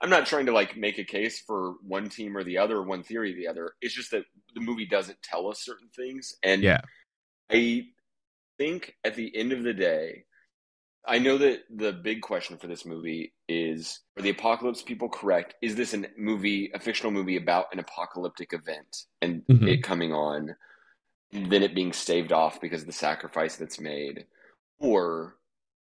i'm 0.01 0.09
not 0.09 0.25
trying 0.25 0.45
to 0.45 0.51
like 0.51 0.75
make 0.75 0.99
a 0.99 1.03
case 1.03 1.39
for 1.39 1.75
one 1.81 2.09
team 2.09 2.35
or 2.35 2.43
the 2.43 2.57
other 2.57 2.77
or 2.77 2.83
one 2.83 3.03
theory 3.03 3.31
or 3.33 3.37
the 3.37 3.47
other 3.47 3.71
it's 3.81 3.95
just 3.95 4.11
that 4.11 4.25
the 4.53 4.61
movie 4.61 4.85
doesn't 4.85 5.17
tell 5.23 5.47
us 5.47 5.63
certain 5.63 5.87
things 5.95 6.35
and 6.43 6.61
yeah 6.61 6.81
i 7.49 7.83
think 8.59 8.93
at 9.05 9.15
the 9.15 9.35
end 9.35 9.53
of 9.53 9.63
the 9.63 9.73
day 9.73 10.25
I 11.05 11.19
know 11.19 11.37
that 11.37 11.63
the 11.69 11.91
big 11.91 12.21
question 12.21 12.57
for 12.57 12.67
this 12.67 12.85
movie 12.85 13.33
is 13.49 13.99
are 14.17 14.21
the 14.21 14.29
apocalypse 14.29 14.81
people 14.81 15.09
correct? 15.09 15.55
Is 15.61 15.75
this 15.75 15.93
a 15.93 16.05
movie, 16.17 16.71
a 16.73 16.79
fictional 16.79 17.11
movie 17.11 17.35
about 17.35 17.65
an 17.73 17.79
apocalyptic 17.79 18.53
event 18.53 19.03
and 19.21 19.41
mm-hmm. 19.45 19.67
it 19.67 19.83
coming 19.83 20.13
on, 20.13 20.55
and 21.33 21.51
then 21.51 21.61
it 21.61 21.75
being 21.75 21.91
staved 21.91 22.31
off 22.31 22.61
because 22.61 22.81
of 22.81 22.87
the 22.87 22.93
sacrifice 22.93 23.57
that's 23.57 23.81
made? 23.81 24.25
Or 24.83 25.37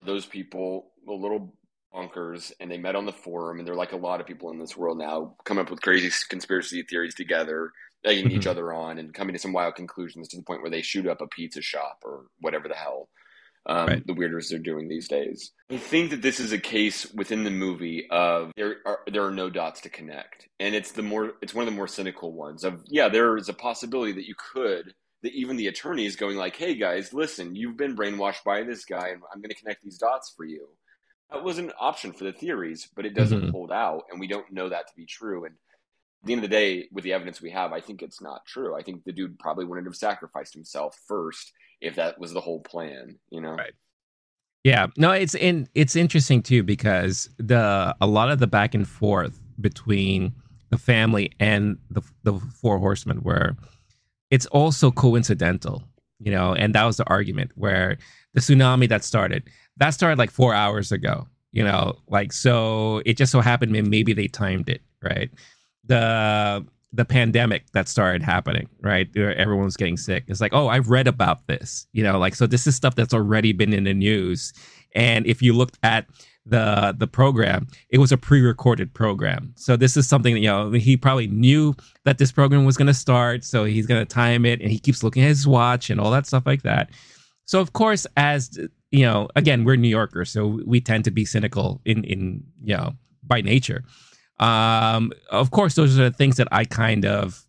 those 0.03 0.27
people 0.27 0.93
a 1.09 1.13
little 1.13 1.55
bonkers 1.95 2.53
and 2.61 2.71
they 2.71 2.79
met 2.79 2.97
on 2.97 3.07
the 3.07 3.13
forum 3.13 3.59
and 3.59 3.67
they're 3.67 3.75
like 3.75 3.93
a 3.93 3.97
lot 3.97 4.21
of 4.21 4.27
people 4.27 4.51
in 4.51 4.59
this 4.59 4.77
world 4.77 4.99
now 4.99 5.35
come 5.45 5.59
up 5.59 5.71
with 5.71 5.81
crazy 5.81 6.11
conspiracy 6.29 6.83
theories 6.83 7.15
together 7.15 7.71
egging 8.05 8.27
mm-hmm. 8.27 8.37
each 8.37 8.47
other 8.47 8.73
on 8.73 8.99
and 8.99 9.15
coming 9.15 9.33
to 9.33 9.39
some 9.39 9.53
wild 9.53 9.75
conclusions 9.75 10.29
to 10.29 10.37
the 10.37 10.43
point 10.43 10.61
where 10.61 10.71
they 10.71 10.83
shoot 10.83 11.07
up 11.07 11.21
a 11.21 11.27
pizza 11.29 11.63
shop 11.63 11.99
or 12.05 12.27
whatever 12.41 12.69
the 12.69 12.75
hell 12.75 13.09
um, 13.69 13.89
right. 13.89 14.07
the 14.07 14.15
weirders 14.15 14.49
they're 14.49 14.59
doing 14.59 14.89
these 14.89 15.09
days. 15.09 15.53
I 15.71 15.77
think 15.77 16.11
that 16.11 16.23
this 16.23 16.39
is 16.39 16.53
a 16.53 16.59
case 16.59 17.13
within 17.13 17.45
the 17.45 17.51
movie 17.51 18.09
of 18.11 18.53
there 18.57 18.77
are 18.87 19.01
there 19.11 19.25
are 19.25 19.33
no 19.33 19.51
dots 19.51 19.81
to 19.83 19.89
connect, 19.89 20.49
and 20.61 20.75
it's 20.75 20.93
the 20.93 21.03
more 21.03 21.33
it's 21.43 21.53
one 21.53 21.67
of 21.67 21.73
the 21.73 21.77
more 21.77 21.89
cynical 21.89 22.33
ones 22.33 22.63
of 22.63 22.85
yeah, 22.87 23.09
there 23.09 23.37
is 23.37 23.49
a 23.49 23.55
possibility 23.55 24.13
that 24.13 24.29
you 24.29 24.35
could 24.53 24.95
that 25.27 25.35
even 25.35 25.57
the 25.57 25.67
attorneys 25.67 26.15
going 26.15 26.37
like, 26.37 26.55
hey 26.55 26.77
guys, 26.77 27.13
listen, 27.13 27.57
you've 27.57 27.77
been 27.77 27.97
brainwashed 27.97 28.45
by 28.45 28.63
this 28.63 28.85
guy, 28.85 29.09
and 29.09 29.21
I'm 29.33 29.41
going 29.41 29.51
to 29.51 29.57
connect 29.57 29.83
these 29.83 29.99
dots 29.99 30.33
for 30.37 30.45
you. 30.45 30.69
That 31.33 31.43
was 31.43 31.59
an 31.59 31.73
option 31.81 32.13
for 32.13 32.23
the 32.23 32.33
theories, 32.33 32.89
but 32.95 33.05
it 33.05 33.15
doesn't 33.15 33.41
mm-hmm. 33.41 33.51
hold 33.51 33.73
out, 33.73 34.05
and 34.09 34.21
we 34.21 34.29
don't 34.29 34.53
know 34.53 34.69
that 34.69 34.87
to 34.87 34.95
be 34.97 35.05
true. 35.05 35.45
And 35.45 35.55
at 35.55 36.27
the 36.27 36.33
end 36.33 36.45
of 36.45 36.49
the 36.49 36.57
day, 36.57 36.89
with 36.93 37.03
the 37.03 37.13
evidence 37.13 37.43
we 37.43 37.51
have, 37.51 37.73
I 37.73 37.81
think 37.81 38.03
it's 38.03 38.23
not 38.23 38.47
true. 38.47 38.77
I 38.77 38.83
think 38.83 39.03
the 39.03 39.11
dude 39.11 39.37
probably 39.37 39.65
wouldn't 39.65 39.89
have 39.89 39.97
sacrificed 39.97 40.55
himself 40.55 40.97
first 41.09 41.53
if 41.81 41.97
that 41.97 42.21
was 42.21 42.33
the 42.33 42.41
whole 42.41 42.61
plan, 42.61 43.19
you 43.31 43.41
know? 43.41 43.55
Right. 43.55 43.73
Yeah, 44.63 44.87
no, 44.97 45.11
it's 45.11 45.35
in 45.35 45.69
it's 45.75 45.97
interesting 45.97 46.43
too 46.43 46.63
because 46.63 47.31
the 47.39 47.97
a 48.01 48.07
lot 48.07 48.31
of 48.31 48.39
the 48.39 48.49
back 48.49 48.75
and 48.75 48.87
forth 48.87 49.41
between 49.61 50.35
the 50.71 50.79
family 50.79 51.33
and 51.39 51.79
the 51.91 52.03
the 52.25 52.35
four 52.61 52.79
horsemen 52.79 53.19
where 53.19 53.57
it's 54.31 54.47
also 54.47 54.91
coincidental, 54.91 55.83
you 56.19 56.31
know, 56.31 56.55
and 56.55 56.75
that 56.75 56.85
was 56.85 56.97
the 56.97 57.09
argument 57.09 57.53
where 57.55 57.99
the 58.35 58.41
tsunami 58.41 58.89
that 58.89 59.05
started 59.05 59.45
that 59.79 59.91
started 59.91 60.19
like 60.19 60.31
four 60.31 60.55
hours 60.55 60.93
ago, 60.93 61.27
You 61.53 61.65
know, 61.65 61.97
like 62.09 62.33
so 62.33 63.03
it 63.07 63.17
just 63.17 63.33
so 63.33 63.41
happened 63.41 63.73
maybe 63.73 64.13
they 64.13 64.29
timed 64.29 64.69
it, 64.69 64.83
right? 65.03 65.31
The 65.85 66.67
the 66.93 67.05
pandemic 67.05 67.71
that 67.73 67.89
started 67.89 68.23
happening, 68.23 68.69
right? 68.81 69.15
Everyone 69.17 69.65
was 69.67 69.77
getting 69.77 69.97
sick. 69.97 70.25
It's 70.29 70.41
like, 70.41 70.55
oh, 70.55 70.69
I've 70.69 70.89
read 70.89 71.07
about 71.07 71.47
this, 71.47 71.87
you 71.93 72.03
know, 72.03 72.19
like 72.19 72.35
so 72.35 72.47
this 72.47 72.67
is 72.67 72.75
stuff 72.75 72.95
that's 72.95 73.15
already 73.15 73.53
been 73.53 73.73
in 73.73 73.85
the 73.85 73.95
news. 73.95 74.53
And 74.95 75.27
if 75.27 75.43
you 75.43 75.53
looked 75.53 75.79
at 75.83 76.07
the 76.47 76.95
the 76.97 77.07
program, 77.07 77.67
it 77.91 77.99
was 77.99 78.13
a 78.13 78.17
pre-recorded 78.17 78.95
program. 78.95 79.53
So 79.57 79.77
this 79.77 79.97
is 79.97 80.09
something 80.09 80.35
that, 80.35 80.41
you 80.41 80.49
know, 80.49 80.71
he 80.71 80.97
probably 80.97 81.27
knew 81.27 81.75
that 82.05 82.19
this 82.19 82.31
program 82.31 82.65
was 82.65 82.77
going 82.77 82.87
to 82.87 82.95
start, 82.95 83.45
so 83.45 83.65
he's 83.65 83.87
going 83.87 84.01
to 84.01 84.07
time 84.07 84.47
it 84.47 84.61
and 84.61 84.71
he 84.71 84.79
keeps 84.79 85.03
looking 85.03 85.25
at 85.25 85.29
his 85.29 85.47
watch 85.47 85.91
and 85.91 86.01
all 86.01 86.11
that 86.13 86.27
stuff 86.27 86.45
like 86.47 86.63
that. 86.63 86.91
So 87.45 87.61
of 87.61 87.73
course 87.73 88.07
as 88.17 88.59
you 88.93 89.05
know, 89.05 89.29
again, 89.35 89.65
we're 89.65 89.77
New 89.77 89.89
Yorkers, 89.89 90.31
so 90.31 90.61
we 90.65 90.81
tend 90.81 91.05
to 91.05 91.11
be 91.11 91.25
cynical 91.25 91.81
in 91.85 92.05
in, 92.05 92.45
you 92.63 92.77
know, 92.77 92.95
by 93.25 93.41
nature. 93.41 93.83
Um 94.39 95.13
of 95.31 95.51
course 95.51 95.75
those 95.75 95.99
are 95.99 96.05
the 96.05 96.17
things 96.17 96.37
that 96.37 96.49
I 96.53 96.65
kind 96.65 97.05
of, 97.05 97.45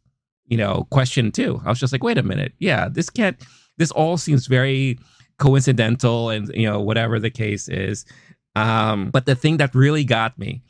you 0.48 0.58
know, 0.58 0.88
question 0.90 1.32
too. 1.32 1.62
I 1.66 1.70
was 1.70 1.80
just 1.80 1.94
like, 1.94 2.04
"Wait 2.04 2.18
a 2.18 2.24
minute. 2.24 2.54
Yeah, 2.58 2.90
this 2.90 3.10
can't 3.12 3.38
this 3.78 3.92
all 3.92 4.18
seems 4.18 4.48
very 4.48 4.98
coincidental 5.38 6.30
and 6.32 6.50
you 6.56 6.66
know 6.68 6.80
whatever 6.80 7.20
the 7.20 7.30
case 7.30 7.70
is 7.70 8.06
um, 8.58 9.10
but 9.12 9.26
the 9.26 9.36
thing 9.36 9.58
that 9.58 9.76
really 9.76 10.04
got 10.04 10.38
me 10.40 10.64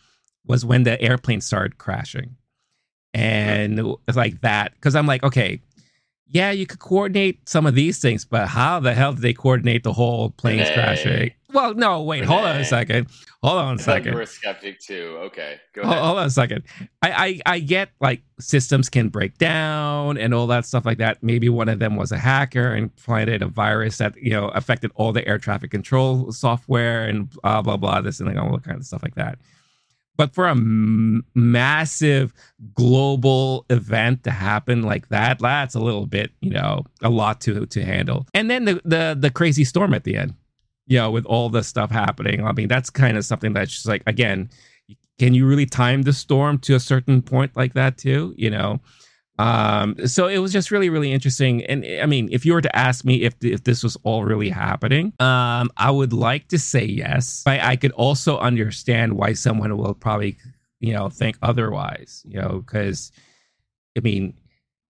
was 0.45 0.65
when 0.65 0.83
the 0.83 1.01
airplane 1.01 1.41
started 1.41 1.77
crashing. 1.77 2.35
And 3.13 3.81
like 4.13 4.41
that, 4.41 4.73
because 4.73 4.95
I'm 4.95 5.07
like, 5.07 5.23
okay, 5.23 5.61
yeah, 6.30 6.51
you 6.51 6.65
could 6.65 6.80
coordinate 6.80 7.47
some 7.47 7.65
of 7.65 7.75
these 7.75 7.99
things, 7.99 8.25
but 8.25 8.47
how 8.47 8.80
the 8.80 8.93
hell 8.93 9.13
did 9.13 9.21
they 9.21 9.34
coordinate 9.34 9.84
the 9.84 9.93
whole 9.93 10.32
planes 10.32 10.69
crashing? 10.71 11.32
Well, 11.53 11.73
no, 11.73 12.03
wait, 12.03 12.21
Renee. 12.21 12.34
hold 12.34 12.45
on 12.45 12.57
a 12.57 12.65
second. 12.65 13.07
Hold 13.41 13.57
on 13.59 13.75
a 13.75 13.80
second. 13.80 14.11
You 14.11 14.15
were 14.15 14.23
a 14.23 14.28
skeptic 14.28 14.80
too. 14.80 15.17
Okay, 15.21 15.55
go 15.73 15.84
ahead. 15.84 15.97
Hold, 15.99 16.17
on 16.17 16.25
a 16.25 16.30
second. 16.30 16.63
I, 17.01 17.39
I 17.45 17.53
I 17.53 17.59
get 17.59 17.89
like 18.01 18.21
systems 18.39 18.89
can 18.89 19.07
break 19.07 19.38
down 19.38 20.17
and 20.17 20.34
all 20.34 20.47
that 20.47 20.65
stuff 20.65 20.86
like 20.86 20.97
that. 20.97 21.23
Maybe 21.23 21.47
one 21.47 21.69
of 21.69 21.80
them 21.80 21.95
was 21.95 22.11
a 22.11 22.17
hacker 22.17 22.73
and 22.73 22.93
planted 22.97 23.41
a 23.41 23.47
virus 23.47 23.97
that 23.99 24.17
you 24.21 24.32
know 24.32 24.49
affected 24.49 24.91
all 24.95 25.13
the 25.13 25.25
air 25.28 25.38
traffic 25.38 25.71
control 25.71 26.32
software 26.34 27.05
and 27.05 27.30
blah 27.41 27.61
blah 27.61 27.78
blah. 27.78 28.01
This 28.01 28.19
and 28.19 28.28
like 28.28 28.38
all 28.38 28.59
kind 28.59 28.78
of 28.78 28.86
stuff 28.86 29.01
like 29.01 29.15
that. 29.15 29.39
But 30.18 30.34
for 30.34 30.47
a 30.47 30.51
m- 30.51 31.24
massive 31.36 32.34
global 32.74 33.65
event 33.70 34.24
to 34.24 34.32
happen 34.32 34.82
like 34.82 35.09
that, 35.09 35.39
that's 35.39 35.76
a 35.76 35.80
little 35.80 36.07
bit, 36.07 36.32
you 36.41 36.49
know, 36.49 36.84
a 37.01 37.09
lot 37.09 37.39
to 37.41 37.65
to 37.68 37.86
handle. 37.86 38.28
And 38.34 38.49
then 38.49 38.65
the 38.65 38.82
the 38.84 39.18
the 39.20 39.30
crazy 39.30 39.63
storm 39.63 39.93
at 39.93 40.03
the 40.03 40.18
end 40.18 40.34
you 40.88 40.97
know, 40.97 41.11
with 41.11 41.26
all 41.26 41.49
the 41.49 41.63
stuff 41.63 41.91
happening. 41.91 42.43
I 42.45 42.53
mean, 42.53 42.70
that's 42.70 42.89
kind 42.89 43.18
of 43.18 43.26
something 43.26 43.53
that's 43.53 43.72
just 43.72 43.88
like, 43.88 44.03
again, 44.07 44.49
can 45.20 45.34
you 45.34 45.45
really 45.45 45.65
time 45.65 46.03
the 46.03 46.13
storm 46.13 46.57
to 46.59 46.76
a 46.76 46.80
certain 46.80 47.22
point 47.22 47.55
like 47.55 47.74
that 47.74 47.97
too? 47.97 48.34
You 48.38 48.49
know, 48.49 48.80
um, 49.39 49.95
so 50.07 50.27
it 50.27 50.39
was 50.39 50.51
just 50.51 50.71
really, 50.71 50.89
really 50.89 51.11
interesting. 51.11 51.63
And 51.65 51.85
I 52.01 52.05
mean, 52.05 52.29
if 52.31 52.45
you 52.45 52.53
were 52.53 52.61
to 52.61 52.75
ask 52.75 53.05
me 53.05 53.23
if 53.23 53.35
if 53.41 53.63
this 53.63 53.83
was 53.83 53.95
all 54.03 54.23
really 54.23 54.49
happening, 54.49 55.13
um, 55.19 55.69
I 55.77 55.91
would 55.91 56.13
like 56.13 56.47
to 56.49 56.59
say 56.59 56.83
yes, 56.83 57.43
but 57.45 57.59
I 57.59 57.75
could 57.75 57.91
also 57.91 58.39
understand 58.39 59.13
why 59.13 59.33
someone 59.33 59.77
will 59.77 59.93
probably, 59.93 60.38
you 60.79 60.93
know, 60.93 61.09
think 61.09 61.38
otherwise. 61.41 62.23
You 62.25 62.41
know, 62.41 62.63
because 62.65 63.11
I 63.95 64.01
mean, 64.01 64.33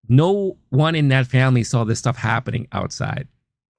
no 0.08 0.58
one 0.70 0.96
in 0.96 1.10
that 1.10 1.28
family 1.28 1.64
saw 1.64 1.84
this 1.84 2.00
stuff 2.00 2.18
happening 2.18 2.68
outside. 2.72 3.28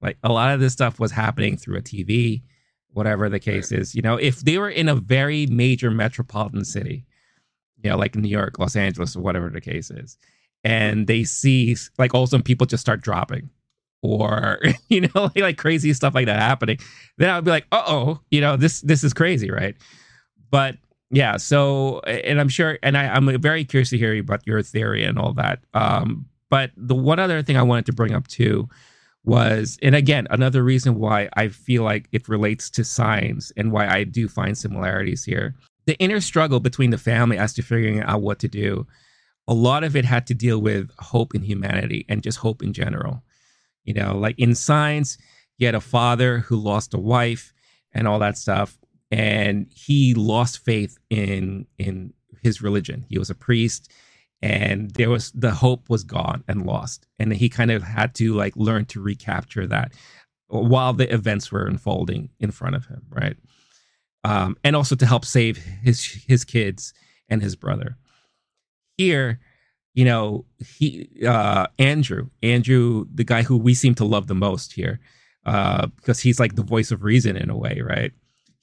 Like 0.02 0.18
a 0.22 0.30
lot 0.30 0.52
of 0.52 0.60
this 0.60 0.74
stuff 0.74 1.00
was 1.00 1.12
happening 1.12 1.56
through 1.56 1.78
a 1.78 1.82
TV, 1.82 2.42
whatever 2.90 3.28
the 3.28 3.40
case 3.40 3.72
is. 3.72 3.94
You 3.94 4.02
know, 4.02 4.16
if 4.16 4.40
they 4.40 4.58
were 4.58 4.70
in 4.70 4.88
a 4.88 4.94
very 4.94 5.46
major 5.46 5.90
metropolitan 5.90 6.64
city, 6.64 7.06
you 7.82 7.90
know, 7.90 7.96
like 7.96 8.14
New 8.14 8.28
York, 8.28 8.58
Los 8.58 8.76
Angeles, 8.76 9.16
or 9.16 9.20
whatever 9.20 9.48
the 9.48 9.60
case 9.60 9.90
is, 9.90 10.18
and 10.64 11.06
they 11.06 11.24
see 11.24 11.76
like 11.98 12.14
all 12.14 12.22
of 12.22 12.28
a 12.28 12.30
sudden 12.30 12.42
people 12.42 12.66
just 12.66 12.80
start 12.80 13.00
dropping 13.00 13.48
or 14.02 14.60
you 14.88 15.00
know 15.00 15.10
like, 15.14 15.36
like 15.36 15.58
crazy 15.58 15.92
stuff 15.92 16.14
like 16.14 16.26
that 16.26 16.40
happening 16.40 16.78
then 17.18 17.30
i 17.30 17.36
would 17.36 17.44
be 17.44 17.50
like 17.50 17.66
uh-oh 17.72 18.20
you 18.30 18.40
know 18.40 18.56
this 18.56 18.80
this 18.82 19.02
is 19.04 19.12
crazy 19.12 19.50
right 19.50 19.76
but 20.50 20.76
yeah 21.10 21.36
so 21.36 22.00
and 22.00 22.40
i'm 22.40 22.48
sure 22.48 22.78
and 22.82 22.96
I, 22.96 23.08
i'm 23.08 23.40
very 23.40 23.64
curious 23.64 23.90
to 23.90 23.98
hear 23.98 24.18
about 24.18 24.46
your 24.46 24.62
theory 24.62 25.04
and 25.04 25.18
all 25.18 25.32
that 25.34 25.60
um 25.74 26.26
but 26.50 26.70
the 26.76 26.94
one 26.94 27.18
other 27.18 27.42
thing 27.42 27.56
i 27.56 27.62
wanted 27.62 27.86
to 27.86 27.92
bring 27.92 28.14
up 28.14 28.26
too 28.28 28.68
was, 29.28 29.78
and 29.82 29.94
again, 29.94 30.26
another 30.30 30.64
reason 30.64 30.98
why 30.98 31.28
I 31.34 31.48
feel 31.48 31.82
like 31.82 32.08
it 32.12 32.28
relates 32.28 32.70
to 32.70 32.82
signs 32.82 33.52
and 33.56 33.70
why 33.70 33.86
I 33.86 34.04
do 34.04 34.26
find 34.26 34.56
similarities 34.56 35.24
here. 35.24 35.54
The 35.86 35.96
inner 35.98 36.20
struggle 36.20 36.60
between 36.60 36.90
the 36.90 36.98
family 36.98 37.38
as 37.38 37.52
to 37.54 37.62
figuring 37.62 38.00
out 38.02 38.22
what 38.22 38.38
to 38.40 38.48
do, 38.48 38.86
a 39.48 39.54
lot 39.54 39.82
of 39.82 39.96
it 39.96 40.04
had 40.04 40.26
to 40.28 40.34
deal 40.34 40.60
with 40.60 40.90
hope 40.98 41.34
in 41.34 41.42
humanity 41.42 42.06
and 42.08 42.22
just 42.22 42.38
hope 42.38 42.62
in 42.62 42.72
general. 42.72 43.24
You 43.84 43.94
know, 43.94 44.16
like 44.16 44.38
in 44.38 44.54
Signs, 44.54 45.18
you 45.56 45.66
had 45.66 45.74
a 45.74 45.80
father 45.80 46.40
who 46.40 46.56
lost 46.56 46.94
a 46.94 46.98
wife 46.98 47.52
and 47.92 48.06
all 48.06 48.20
that 48.20 48.38
stuff, 48.38 48.78
and 49.10 49.66
he 49.74 50.14
lost 50.14 50.64
faith 50.64 50.96
in 51.10 51.66
in 51.78 52.12
his 52.42 52.62
religion. 52.62 53.04
He 53.08 53.18
was 53.18 53.30
a 53.30 53.34
priest 53.34 53.90
and 54.40 54.90
there 54.92 55.10
was 55.10 55.32
the 55.32 55.50
hope 55.50 55.88
was 55.88 56.04
gone 56.04 56.44
and 56.46 56.64
lost 56.64 57.06
and 57.18 57.32
he 57.32 57.48
kind 57.48 57.70
of 57.70 57.82
had 57.82 58.14
to 58.14 58.34
like 58.34 58.56
learn 58.56 58.84
to 58.84 59.00
recapture 59.00 59.66
that 59.66 59.92
while 60.46 60.92
the 60.92 61.12
events 61.12 61.50
were 61.50 61.66
unfolding 61.66 62.30
in 62.38 62.50
front 62.50 62.76
of 62.76 62.86
him 62.86 63.02
right 63.10 63.36
um, 64.24 64.56
and 64.62 64.76
also 64.76 64.94
to 64.94 65.06
help 65.06 65.24
save 65.24 65.56
his 65.56 66.04
his 66.04 66.44
kids 66.44 66.92
and 67.28 67.42
his 67.42 67.56
brother 67.56 67.96
here 68.98 69.40
you 69.94 70.04
know 70.04 70.44
he 70.58 71.08
uh 71.26 71.66
andrew 71.78 72.28
andrew 72.42 73.06
the 73.14 73.24
guy 73.24 73.42
who 73.42 73.56
we 73.56 73.74
seem 73.74 73.94
to 73.94 74.04
love 74.04 74.26
the 74.28 74.34
most 74.34 74.74
here 74.74 75.00
uh 75.46 75.86
because 75.96 76.20
he's 76.20 76.40
like 76.40 76.56
the 76.56 76.62
voice 76.64 76.90
of 76.90 77.04
reason 77.04 77.36
in 77.36 77.50
a 77.50 77.56
way 77.56 77.80
right 77.82 78.12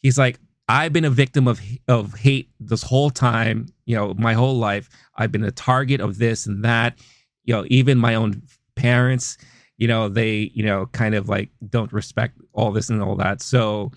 he's 0.02 0.18
like 0.20 0.40
I've 0.68 0.94
been 0.94 1.06
a 1.06 1.12
victim 1.12 1.48
of 1.48 1.62
of 1.88 2.16
hate 2.16 2.50
this 2.60 2.82
whole 2.84 3.12
time, 3.12 3.68
you 3.86 3.96
know, 3.96 4.14
my 4.16 4.34
whole 4.34 4.58
life. 4.58 4.90
I've 5.16 5.32
been 5.32 5.44
a 5.44 5.52
target 5.52 6.02
of 6.02 6.18
this 6.18 6.48
and 6.48 6.64
that. 6.66 7.00
You 7.44 7.54
know, 7.56 7.66
even 7.70 8.00
my 8.00 8.16
own 8.16 8.42
parents, 8.76 9.38
you 9.78 9.88
know, 9.88 10.10
they, 10.10 10.52
you 10.56 10.66
know, 10.66 10.88
kind 10.88 11.14
of 11.14 11.30
like 11.30 11.50
don't 11.70 11.94
respect 11.94 12.40
all 12.54 12.72
this 12.72 12.90
and 12.90 13.02
all 13.04 13.16
that. 13.18 13.42
So, 13.44 13.92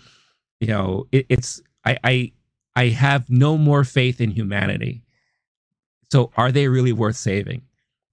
you 0.60 0.68
know, 0.68 1.06
it, 1.12 1.24
it's 1.30 1.62
I 1.86 1.98
I 2.04 2.32
I 2.76 2.88
have 2.88 3.30
no 3.30 3.56
more 3.56 3.84
faith 3.84 4.20
in 4.20 4.30
humanity. 4.30 5.02
So, 6.10 6.32
are 6.36 6.52
they 6.52 6.68
really 6.68 6.92
worth 6.92 7.16
saving? 7.16 7.62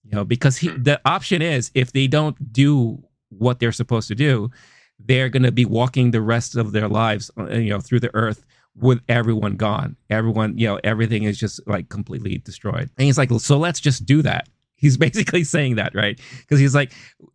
You 0.04 0.12
know, 0.18 0.26
because 0.26 0.58
he, 0.58 0.70
the 0.70 1.02
option 1.06 1.42
is 1.42 1.72
if 1.74 1.92
they 1.92 2.08
don't 2.08 2.54
do 2.54 3.04
what 3.30 3.60
they're 3.60 3.72
supposed 3.72 4.08
to 4.10 4.16
do, 4.16 4.52
they're 5.00 5.30
going 5.30 5.44
to 5.44 5.52
be 5.52 5.66
walking 5.66 6.12
the 6.12 6.22
rest 6.22 6.56
of 6.56 6.72
their 6.72 6.88
lives, 6.88 7.32
uh, 7.38 7.50
you 7.50 7.70
know, 7.70 7.80
through 7.80 8.00
the 8.00 8.14
earth 8.14 8.46
with 8.76 9.02
everyone 9.08 9.56
gone. 9.56 9.96
Everyone, 10.10 10.58
you 10.58 10.68
know, 10.68 10.80
everything 10.84 11.24
is 11.24 11.38
just 11.38 11.66
like 11.68 11.90
completely 11.90 12.38
destroyed. 12.38 12.90
And 12.98 13.06
he's 13.06 13.18
like, 13.18 13.32
so 13.32 13.58
let's 13.58 13.80
just 13.80 14.06
do 14.06 14.22
that. 14.22 14.50
He's 14.78 14.98
basically 14.98 15.46
saying 15.46 15.76
that, 15.76 15.96
right? 15.96 16.20
Because 16.42 16.60
he's 16.60 16.76
like, 16.76 16.92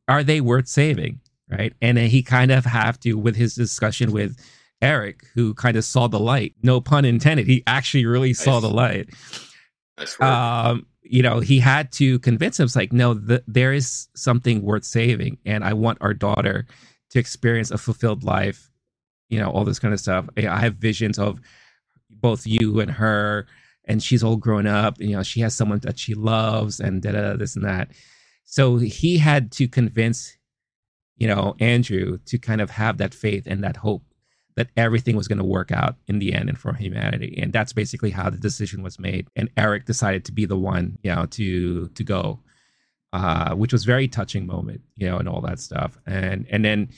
are 0.06 0.22
they 0.22 0.42
worth 0.42 0.68
saving? 0.68 1.20
Right. 1.48 1.72
And 1.80 1.96
then 1.96 2.10
he 2.10 2.22
kind 2.22 2.50
of 2.52 2.66
have 2.66 3.00
to, 3.00 3.14
with 3.14 3.34
his 3.34 3.54
discussion 3.54 4.12
with 4.12 4.36
Eric, 4.82 5.26
who 5.34 5.54
kind 5.54 5.76
of 5.76 5.84
saw 5.84 6.06
the 6.06 6.20
light, 6.20 6.54
no 6.62 6.82
pun 6.82 7.06
intended. 7.06 7.46
He 7.46 7.64
actually 7.66 8.04
really 8.04 8.34
saw 8.34 8.60
the 8.60 8.70
light. 8.70 9.08
Um, 10.70 10.86
you 11.02 11.22
know, 11.22 11.40
he 11.40 11.58
had 11.58 11.90
to 11.92 12.18
convince 12.20 12.60
him, 12.60 12.64
it's 12.64 12.76
like, 12.76 12.92
no, 12.92 13.14
the, 13.14 13.42
there 13.46 13.72
is 13.72 14.08
something 14.14 14.62
worth 14.62 14.84
saving. 14.84 15.38
And 15.44 15.64
I 15.64 15.72
want 15.72 15.98
our 16.00 16.14
daughter 16.14 16.66
to 17.10 17.18
experience 17.18 17.70
a 17.70 17.78
fulfilled 17.78 18.22
life, 18.22 18.70
you 19.28 19.38
know, 19.38 19.50
all 19.50 19.64
this 19.64 19.78
kind 19.78 19.92
of 19.92 20.00
stuff. 20.00 20.28
I 20.36 20.60
have 20.60 20.76
visions 20.76 21.18
of 21.18 21.40
both 22.08 22.46
you 22.46 22.80
and 22.80 22.90
her, 22.90 23.46
and 23.84 24.02
she's 24.02 24.22
all 24.22 24.36
grown 24.36 24.66
up. 24.66 25.00
You 25.00 25.16
know, 25.16 25.22
she 25.22 25.40
has 25.40 25.54
someone 25.54 25.80
that 25.80 25.98
she 25.98 26.14
loves, 26.14 26.80
and 26.80 27.02
da 27.02 27.12
da 27.12 27.36
this 27.36 27.56
and 27.56 27.64
that. 27.64 27.90
So 28.44 28.76
he 28.76 29.18
had 29.18 29.50
to 29.52 29.68
convince, 29.68 30.36
you 31.16 31.26
know, 31.26 31.56
Andrew 31.60 32.18
to 32.26 32.38
kind 32.38 32.60
of 32.60 32.70
have 32.70 32.98
that 32.98 33.14
faith 33.14 33.44
and 33.46 33.64
that 33.64 33.78
hope 33.78 34.04
that 34.60 34.68
everything 34.76 35.16
was 35.16 35.26
going 35.26 35.38
to 35.38 35.44
work 35.44 35.72
out 35.72 35.96
in 36.06 36.18
the 36.18 36.34
end 36.34 36.48
and 36.48 36.58
for 36.58 36.72
humanity. 36.74 37.38
And 37.42 37.52
that's 37.52 37.72
basically 37.72 38.10
how 38.10 38.30
the 38.30 38.36
decision 38.36 38.82
was 38.82 38.98
made. 38.98 39.26
And 39.34 39.48
Eric 39.56 39.86
decided 39.86 40.24
to 40.26 40.32
be 40.32 40.44
the 40.44 40.56
one, 40.56 40.98
you 41.02 41.14
know, 41.14 41.26
to 41.26 41.88
to 41.88 42.04
go 42.04 42.38
uh, 43.12 43.54
which 43.54 43.72
was 43.72 43.84
very 43.84 44.06
touching 44.06 44.46
moment, 44.46 44.80
you 44.96 45.08
know, 45.08 45.18
and 45.18 45.28
all 45.28 45.40
that 45.40 45.58
stuff. 45.58 45.98
And 46.06 46.46
and 46.50 46.64
then 46.64 46.88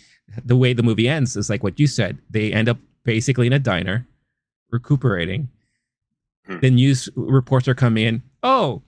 the 0.45 0.57
way 0.57 0.73
the 0.73 0.83
movie 0.83 1.09
ends 1.09 1.37
is 1.37 1.49
like 1.49 1.63
what 1.63 1.81
you 1.81 1.87
said. 1.87 2.19
They 2.31 2.53
end 2.53 2.69
up 2.69 2.79
basically 3.05 3.47
in 3.47 3.53
a 3.53 3.59
diner, 3.59 4.07
recuperating. 4.71 5.49
Hmm. 6.47 6.59
The 6.61 6.71
news 6.71 7.09
reports 7.17 7.69
are 7.69 7.75
coming 7.75 8.05
in. 8.05 8.23
Oh, 8.43 8.83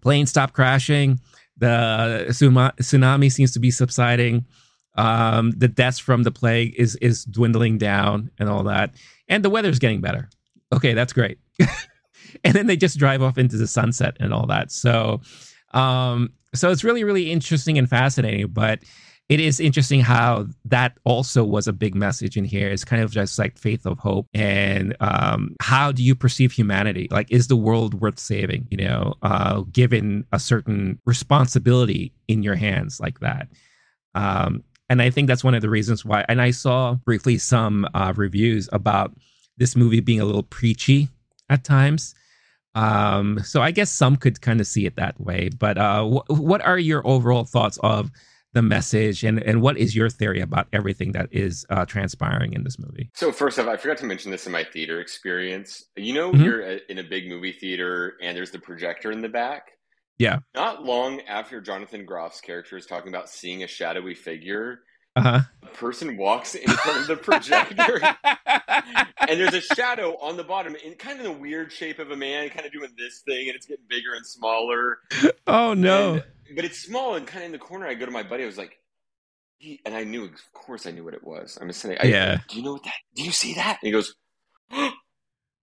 plane 0.00 0.26
stopped 0.26 0.54
crashing. 0.54 1.20
The 1.56 2.26
tsunami 2.30 3.30
seems 3.30 3.52
to 3.52 3.60
be 3.60 3.70
subsiding. 3.70 4.44
Um, 4.96 5.52
the 5.52 5.68
deaths 5.68 5.98
from 5.98 6.22
the 6.22 6.30
plague 6.30 6.74
is 6.76 6.96
is 6.96 7.24
dwindling 7.24 7.78
down 7.78 8.30
and 8.38 8.48
all 8.48 8.64
that, 8.64 8.94
and 9.28 9.44
the 9.44 9.50
weather's 9.50 9.78
getting 9.78 10.00
better. 10.00 10.28
Okay, 10.72 10.94
that's 10.94 11.12
great. 11.12 11.38
and 12.44 12.54
then 12.54 12.66
they 12.66 12.76
just 12.76 12.98
drive 12.98 13.22
off 13.22 13.38
into 13.38 13.56
the 13.56 13.66
sunset 13.66 14.16
and 14.20 14.32
all 14.32 14.46
that. 14.46 14.70
So, 14.70 15.20
um, 15.72 16.32
so 16.54 16.70
it's 16.70 16.84
really 16.84 17.04
really 17.04 17.30
interesting 17.30 17.78
and 17.78 17.88
fascinating. 17.88 18.48
But 18.48 18.80
it 19.28 19.40
is 19.40 19.58
interesting 19.58 20.00
how 20.00 20.46
that 20.66 20.98
also 21.04 21.44
was 21.44 21.66
a 21.66 21.72
big 21.72 21.94
message 21.94 22.36
in 22.36 22.44
here. 22.44 22.68
It's 22.68 22.84
kind 22.84 23.02
of 23.02 23.10
just 23.10 23.38
like 23.38 23.56
faith 23.56 23.86
of 23.86 23.98
hope 23.98 24.28
and 24.34 24.94
um, 25.00 25.56
how 25.62 25.92
do 25.92 26.02
you 26.02 26.14
perceive 26.14 26.52
humanity? 26.52 27.08
Like, 27.10 27.30
is 27.30 27.48
the 27.48 27.56
world 27.56 27.94
worth 27.94 28.18
saving? 28.18 28.68
You 28.70 28.76
know, 28.76 29.14
uh, 29.22 29.62
given 29.72 30.26
a 30.32 30.38
certain 30.38 30.98
responsibility 31.06 32.12
in 32.28 32.42
your 32.42 32.54
hands 32.54 33.00
like 33.00 33.20
that. 33.20 33.48
Um, 34.14 34.62
and 34.88 35.00
I 35.00 35.10
think 35.10 35.28
that's 35.28 35.44
one 35.44 35.54
of 35.54 35.62
the 35.62 35.70
reasons 35.70 36.04
why. 36.04 36.24
And 36.28 36.40
I 36.40 36.50
saw 36.50 36.94
briefly 36.94 37.38
some 37.38 37.86
uh, 37.94 38.12
reviews 38.16 38.68
about 38.72 39.12
this 39.56 39.76
movie 39.76 40.00
being 40.00 40.20
a 40.20 40.24
little 40.24 40.42
preachy 40.42 41.08
at 41.48 41.64
times. 41.64 42.14
Um, 42.74 43.38
so 43.44 43.62
I 43.62 43.70
guess 43.70 43.90
some 43.90 44.16
could 44.16 44.40
kind 44.40 44.60
of 44.60 44.66
see 44.66 44.84
it 44.84 44.96
that 44.96 45.20
way. 45.20 45.48
But 45.48 45.78
uh, 45.78 46.04
wh- 46.04 46.30
what 46.30 46.60
are 46.62 46.78
your 46.78 47.06
overall 47.06 47.44
thoughts 47.44 47.78
of 47.82 48.10
the 48.54 48.62
message 48.62 49.24
and 49.24 49.42
and 49.42 49.60
what 49.60 49.76
is 49.76 49.94
your 49.94 50.08
theory 50.08 50.40
about 50.40 50.68
everything 50.72 51.12
that 51.12 51.28
is 51.32 51.66
uh, 51.70 51.84
transpiring 51.84 52.52
in 52.52 52.62
this 52.62 52.78
movie 52.78 53.10
so 53.12 53.32
first 53.32 53.58
off 53.58 53.66
i 53.66 53.76
forgot 53.76 53.96
to 53.96 54.06
mention 54.06 54.30
this 54.30 54.46
in 54.46 54.52
my 54.52 54.62
theater 54.62 55.00
experience 55.00 55.82
you 55.96 56.14
know 56.14 56.30
mm-hmm. 56.30 56.44
you're 56.44 56.62
in 56.62 56.98
a 56.98 57.02
big 57.02 57.28
movie 57.28 57.50
theater 57.50 58.14
and 58.22 58.36
there's 58.36 58.52
the 58.52 58.58
projector 58.58 59.10
in 59.10 59.20
the 59.20 59.28
back 59.28 59.72
yeah 60.18 60.38
not 60.54 60.84
long 60.84 61.20
after 61.22 61.60
jonathan 61.60 62.06
groff's 62.06 62.40
character 62.40 62.76
is 62.76 62.86
talking 62.86 63.08
about 63.08 63.28
seeing 63.28 63.62
a 63.62 63.66
shadowy 63.66 64.14
figure 64.14 64.80
uh-huh. 65.16 65.40
a 65.62 65.66
person 65.66 66.16
walks 66.16 66.56
in 66.56 66.68
front 66.68 67.00
of 67.00 67.06
the 67.06 67.16
projector 67.16 68.00
and 69.28 69.40
there's 69.40 69.54
a 69.54 69.60
shadow 69.60 70.16
on 70.20 70.36
the 70.36 70.42
bottom 70.42 70.74
in 70.84 70.94
kind 70.94 71.18
of 71.18 71.24
the 71.24 71.32
weird 71.32 71.70
shape 71.70 72.00
of 72.00 72.10
a 72.10 72.16
man 72.16 72.48
kind 72.48 72.66
of 72.66 72.72
doing 72.72 72.90
this 72.98 73.22
thing 73.24 73.46
and 73.46 73.54
it's 73.54 73.66
getting 73.66 73.84
bigger 73.88 74.14
and 74.14 74.26
smaller 74.26 74.98
oh 75.46 75.72
no 75.72 76.14
and, 76.14 76.24
but 76.54 76.64
it's 76.64 76.78
small 76.78 77.14
and 77.14 77.26
kind 77.26 77.42
of 77.42 77.46
in 77.46 77.52
the 77.52 77.58
corner. 77.58 77.86
I 77.86 77.94
go 77.94 78.06
to 78.06 78.12
my 78.12 78.22
buddy. 78.22 78.42
I 78.42 78.46
was 78.46 78.58
like, 78.58 78.78
he, 79.58 79.80
and 79.84 79.94
I 79.94 80.04
knew, 80.04 80.24
of 80.24 80.52
course, 80.52 80.86
I 80.86 80.90
knew 80.90 81.04
what 81.04 81.14
it 81.14 81.24
was. 81.24 81.58
I'm 81.60 81.68
just 81.68 81.80
saying, 81.80 81.98
I, 82.00 82.06
yeah. 82.06 82.38
Do 82.48 82.56
you 82.56 82.62
know 82.62 82.72
what 82.74 82.84
that? 82.84 82.94
Do 83.14 83.22
you 83.22 83.32
see 83.32 83.54
that? 83.54 83.78
And 83.82 83.86
he 83.86 83.92
goes, 83.92 84.14
oh, 84.70 84.92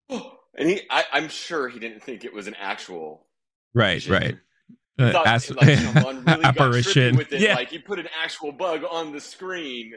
and 0.58 0.70
he, 0.70 0.82
I, 0.90 1.04
am 1.14 1.30
sure 1.30 1.70
he 1.70 1.80
didn't 1.80 2.04
think 2.04 2.24
it 2.24 2.34
was 2.34 2.48
an 2.48 2.56
actual, 2.60 3.28
right, 3.74 3.96
vision. 4.02 4.14
right. 4.14 4.38
Uh, 5.00 5.12
thought, 5.14 5.28
as- 5.28 5.52
like, 5.56 5.78
someone 5.80 6.24
really 6.26 6.44
apparition. 6.44 7.16
with 7.18 7.32
it. 7.34 7.42
Yeah. 7.42 7.56
Like 7.56 7.70
he 7.70 7.80
put 7.80 8.00
an 8.00 8.08
actual 8.22 8.52
bug 8.52 8.84
on 8.90 9.12
the 9.12 9.20
screen. 9.20 9.94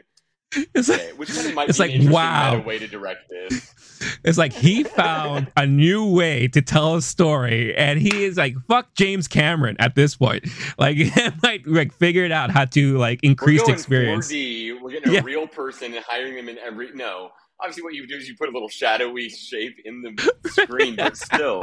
It's 0.73 0.89
okay, 0.89 1.11
which 1.13 1.33
kind 1.33 1.47
of 1.47 1.53
might 1.53 1.67
it's 1.69 1.79
be 1.79 1.97
like, 1.99 2.11
wow. 2.13 2.53
meta 2.55 2.65
way 2.67 2.79
to 2.79 2.87
direct 2.87 3.29
this. 3.29 3.71
It's 4.25 4.37
like 4.37 4.51
he 4.53 4.83
found 4.83 5.51
a 5.55 5.65
new 5.65 6.11
way 6.11 6.47
to 6.49 6.61
tell 6.61 6.95
a 6.95 7.01
story, 7.01 7.75
and 7.75 7.99
he 7.99 8.25
is 8.25 8.37
like, 8.37 8.55
"Fuck 8.67 8.93
James 8.95 9.27
Cameron" 9.27 9.77
at 9.79 9.95
this 9.95 10.15
point. 10.15 10.45
Like, 10.77 10.97
he 10.97 11.11
might 11.43 11.65
like 11.65 11.93
figured 11.93 12.31
out 12.31 12.51
how 12.51 12.65
to 12.65 12.97
like 12.97 13.19
increase 13.23 13.61
We're 13.65 13.73
experience. 13.73 14.31
4D. 14.31 14.81
We're 14.81 14.91
getting 14.91 15.09
a 15.09 15.13
Yeah. 15.13 15.21
real 15.23 15.47
person 15.47 15.93
and 15.93 16.03
hiring 16.05 16.35
them 16.35 16.49
in 16.49 16.57
every. 16.57 16.89
No, 16.93 17.29
obviously, 17.61 17.83
what 17.83 17.93
you 17.93 18.05
do 18.07 18.15
is 18.17 18.27
you 18.27 18.35
put 18.37 18.49
a 18.49 18.51
little 18.51 18.69
shadowy 18.69 19.29
shape 19.29 19.75
in 19.85 20.01
the 20.01 20.31
screen, 20.49 20.95
but 20.97 21.15
still, 21.17 21.61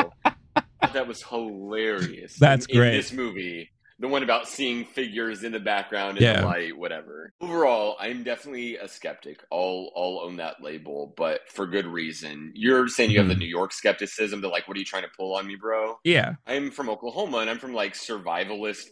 that 0.92 1.06
was 1.06 1.22
hilarious. 1.22 2.36
That's 2.36 2.66
in, 2.66 2.76
in 2.76 2.80
great. 2.80 2.96
this 2.96 3.12
movie, 3.12 3.70
the 3.98 4.08
one 4.08 4.22
about 4.22 4.48
seeing 4.48 4.84
figures 4.84 5.44
in 5.44 5.52
the 5.52 5.60
background 5.60 6.16
in 6.18 6.24
Yeah. 6.24 6.40
the 6.40 6.46
light, 6.46 6.76
whatever. 6.76 7.32
Overall, 7.40 7.96
I'm 8.00 8.22
definitely 8.24 8.76
a 8.76 8.88
skeptic. 8.88 9.40
I'll 9.52 9.90
I'll 9.96 10.20
own 10.24 10.36
that 10.36 10.56
label, 10.62 11.14
but 11.16 11.40
for 11.50 11.66
good 11.66 11.86
reason. 11.86 12.50
You're 12.54 12.88
saying 12.88 13.10
you 13.10 13.18
have 13.18 13.28
the 13.28 13.34
Mhm. 13.34 13.40
New 13.40 13.46
York 13.46 13.72
skepticism. 13.72 14.40
That 14.40 14.48
like, 14.48 14.66
what 14.66 14.76
are 14.76 14.80
you 14.80 14.86
trying 14.86 15.04
to 15.04 15.10
pull 15.16 15.34
on 15.36 15.46
me, 15.46 15.54
bro? 15.56 15.98
Yeah, 16.04 16.34
I'm 16.46 16.70
from 16.70 16.88
Oklahoma 16.88 17.38
and 17.38 17.50
I'm 17.50 17.58
from 17.58 17.74
like 17.74 17.94
survivalist 17.94 18.86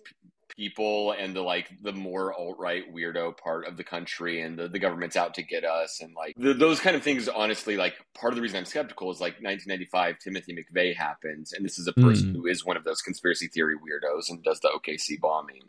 people 0.60 1.12
and 1.18 1.34
the 1.34 1.40
like 1.40 1.70
the 1.82 1.92
more 1.92 2.34
alt-right 2.34 2.92
weirdo 2.94 3.34
part 3.38 3.66
of 3.66 3.78
the 3.78 3.82
country 3.84 4.42
and 4.42 4.58
the, 4.58 4.68
the 4.68 4.78
government's 4.78 5.16
out 5.16 5.32
to 5.32 5.42
get 5.42 5.64
us 5.64 6.00
and 6.02 6.12
like 6.14 6.34
the, 6.36 6.52
those 6.52 6.78
kind 6.80 6.94
of 6.94 7.02
things 7.02 7.28
honestly 7.30 7.78
like 7.78 7.94
part 8.14 8.30
of 8.30 8.36
the 8.36 8.42
reason 8.42 8.58
i'm 8.58 8.66
skeptical 8.66 9.10
is 9.10 9.20
like 9.22 9.32
1995 9.40 10.18
timothy 10.18 10.52
mcveigh 10.54 10.94
happens 10.94 11.54
and 11.54 11.64
this 11.64 11.78
is 11.78 11.86
a 11.86 11.94
person 11.94 12.28
Mm. 12.28 12.36
who 12.36 12.46
is 12.46 12.62
one 12.62 12.76
of 12.76 12.84
those 12.84 13.00
conspiracy 13.00 13.48
theory 13.48 13.74
weirdos 13.76 14.28
and 14.28 14.42
does 14.44 14.60
the 14.60 14.68
okc 14.68 15.18
bombing 15.18 15.62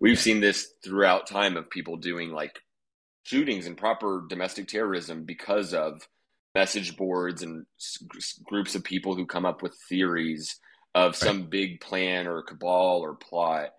we've 0.00 0.18
seen 0.18 0.40
this 0.40 0.72
throughout 0.82 1.26
time 1.26 1.54
of 1.58 1.68
people 1.68 1.96
doing 1.98 2.30
like 2.30 2.60
shootings 3.24 3.66
and 3.66 3.76
proper 3.76 4.24
domestic 4.30 4.66
terrorism 4.66 5.24
because 5.24 5.74
of 5.74 6.08
message 6.54 6.96
boards 6.96 7.42
and 7.42 7.66
groups 8.46 8.74
of 8.74 8.82
people 8.82 9.14
who 9.14 9.26
come 9.26 9.44
up 9.44 9.62
with 9.62 9.74
theories 9.90 10.58
of 10.94 11.14
some 11.14 11.42
big 11.50 11.80
plan 11.80 12.26
or 12.26 12.42
cabal 12.42 13.00
or 13.04 13.14
plot. 13.14 13.74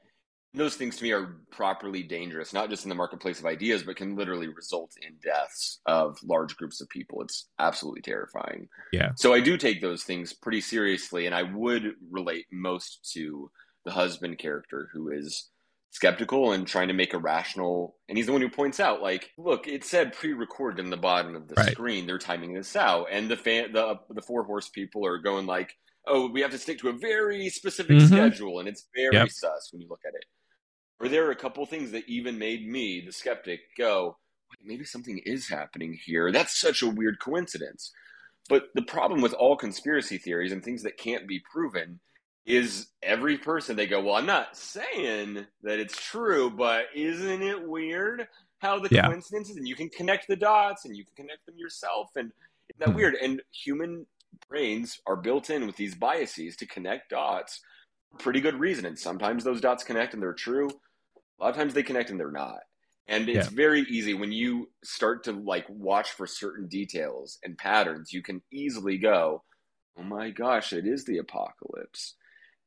Those 0.54 0.76
things 0.76 0.98
to 0.98 1.04
me 1.04 1.12
are 1.12 1.42
properly 1.52 2.02
dangerous, 2.02 2.54
not 2.54 2.72
just 2.72 2.84
in 2.84 2.90
the 2.90 2.96
marketplace 2.96 3.40
of 3.40 3.46
ideas, 3.46 3.84
but 3.84 3.98
can 3.98 4.16
literally 4.16 4.48
result 4.48 4.92
in 5.00 5.16
deaths 5.24 5.80
of 5.86 6.18
large 6.24 6.56
groups 6.58 6.82
of 6.82 6.90
people. 6.90 7.22
It's 7.22 7.48
absolutely 7.60 8.02
terrifying. 8.02 8.68
Yeah. 8.92 9.12
So 9.16 9.32
I 9.32 9.42
do 9.42 9.58
take 9.58 9.80
those 9.80 10.04
things 10.04 10.34
pretty 10.34 10.62
seriously, 10.62 11.28
and 11.28 11.36
I 11.36 11.44
would 11.44 11.94
relate 12.10 12.48
most 12.52 13.12
to 13.14 13.52
the 13.86 13.92
husband 13.92 14.40
character 14.40 14.90
who 14.92 15.12
is 15.12 15.50
skeptical 15.92 16.52
and 16.52 16.66
trying 16.68 16.88
to 16.88 16.94
make 16.94 17.14
a 17.14 17.20
rational 17.20 17.98
and 18.08 18.18
he's 18.18 18.28
the 18.28 18.32
one 18.32 18.42
who 18.42 18.50
points 18.50 18.80
out 18.80 19.02
like 19.02 19.32
look 19.40 19.68
it 19.68 19.84
said 19.84 20.14
pre-recorded 20.14 20.80
in 20.84 20.92
the 20.92 20.98
bottom 20.98 21.36
of 21.36 21.48
the 21.48 21.58
Right. 21.58 21.72
screen 21.72 22.06
they're 22.06 22.20
timing 22.20 22.54
this 22.54 22.76
out 22.76 23.08
and 23.12 23.28
the 23.30 23.36
fan 23.36 23.72
the 23.72 23.96
the 24.12 24.22
four 24.22 24.44
horse 24.44 24.70
people 24.70 25.04
are 25.04 25.18
going 25.18 25.48
like 25.48 25.74
oh 26.06 26.30
we 26.30 26.42
have 26.42 26.52
to 26.52 26.60
stick 26.60 26.78
to 26.78 26.90
a 26.90 26.94
very 26.94 27.50
specific 27.50 27.98
Mhm. 27.98 28.08
schedule 28.08 28.60
and 28.60 28.70
it's 28.70 28.88
very 28.96 29.16
Yep. 29.16 29.30
sus 29.30 29.70
when 29.72 29.82
you 29.82 29.88
look 29.90 30.02
at 30.08 30.14
it 30.14 30.26
or 31.00 31.08
there 31.08 31.26
are 31.28 31.32
a 31.32 31.36
couple 31.36 31.66
things 31.66 31.92
that 31.92 32.08
even 32.08 32.38
made 32.38 32.68
me 32.68 33.02
the 33.06 33.12
skeptic 33.12 33.62
go 33.78 34.18
maybe 34.64 34.84
something 34.86 35.20
is 35.26 35.50
happening 35.50 35.98
here 36.06 36.32
that's 36.32 36.60
such 36.60 36.82
a 36.82 36.90
weird 36.90 37.20
coincidence 37.20 37.92
but 38.50 38.70
the 38.76 38.82
problem 38.84 39.22
with 39.22 39.34
all 39.34 39.56
conspiracy 39.58 40.18
theories 40.18 40.52
and 40.52 40.64
things 40.64 40.84
that 40.84 40.98
can't 40.98 41.28
be 41.28 41.42
proven 41.52 42.00
is 42.46 42.90
every 43.04 43.38
person 43.38 43.76
they 43.76 43.88
go, 43.88 44.02
well, 44.02 44.16
I'm 44.16 44.26
not 44.26 44.58
saying 44.58 45.46
that 45.64 45.80
it's 45.80 46.00
true, 46.04 46.50
but 46.50 46.86
isn't 46.96 47.42
it 47.44 47.68
weird 47.68 48.28
how 48.60 48.80
the 48.80 48.90
Yeah. 48.90 49.02
coincidences 49.02 49.58
and 49.58 49.68
you 49.68 49.76
can 49.76 49.90
connect 49.90 50.28
the 50.28 50.36
dots 50.36 50.86
and 50.86 50.96
you 50.96 51.06
can 51.06 51.16
connect 51.16 51.46
them 51.46 51.56
yourself 51.58 52.10
and 52.16 52.32
isn't 52.70 52.80
that 52.80 52.94
Mhm. 52.94 52.96
weird? 52.96 53.16
And 53.16 53.42
human 53.52 54.06
brains 54.50 55.00
are 55.08 55.16
built 55.16 55.50
in 55.50 55.66
with 55.68 55.76
these 55.76 55.96
biases 55.96 56.56
to 56.58 56.68
connect 56.68 57.10
dots 57.12 57.62
for 58.12 58.18
pretty 58.18 58.42
good 58.42 58.60
reason. 58.60 58.86
And 58.86 58.98
sometimes 58.98 59.44
those 59.44 59.62
dots 59.62 59.84
connect 59.84 60.14
and 60.14 60.22
they're 60.24 60.34
true. 60.34 60.82
A 61.40 61.44
lot 61.44 61.50
of 61.52 61.56
times 61.56 61.74
they 61.74 61.84
connect 61.84 62.10
and 62.10 62.20
they're 62.20 62.32
not. 62.32 62.60
And 63.08 63.28
it's 63.30 63.48
Yeah. 63.48 63.50
very 63.50 63.82
easy 63.82 64.14
when 64.14 64.32
you 64.32 64.70
start 64.84 65.24
to 65.24 65.32
like 65.32 65.66
watch 65.70 66.12
for 66.12 66.28
certain 66.28 66.68
details 66.68 67.40
and 67.44 67.58
patterns, 67.58 68.14
you 68.14 68.22
can 68.22 68.42
easily 68.52 68.98
go, 68.98 69.44
oh 69.98 70.04
my 70.04 70.30
gosh, 70.30 70.74
it 70.74 70.86
is 70.86 71.06
the 71.06 71.18
apocalypse. 71.18 72.16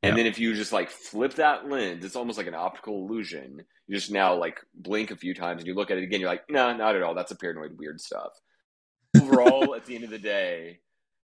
And 0.03 0.17
then 0.17 0.27
if 0.27 0.39
you 0.39 0.55
just 0.55 0.73
like 0.73 0.91
flip 0.91 1.35
that 1.35 1.69
lens, 1.69 2.05
it's 2.05 2.17
almost 2.17 2.39
like 2.39 2.49
an 2.49 2.55
optical 2.55 3.07
illusion. 3.07 3.65
You 3.87 3.97
just 3.97 4.11
now 4.11 4.35
like 4.35 4.61
blink 4.75 5.11
a 5.13 5.17
few 5.17 5.35
times 5.35 5.61
and 5.61 5.69
you 5.69 5.75
look 5.75 5.91
at 5.91 5.99
it 5.99 6.05
again, 6.05 6.21
you're 6.21 6.31
like, 6.31 6.51
no, 6.51 6.75
not 6.77 6.97
at 6.97 7.03
all. 7.03 7.15
That's 7.15 7.33
a 7.33 7.37
paranoid 7.37 7.79
weird 7.79 8.01
stuff. 8.01 8.33
Overall, 9.15 9.75
at 9.77 9.85
the 9.87 9.95
end 9.95 10.05
of 10.05 10.11
the 10.11 10.19
day, 10.19 10.81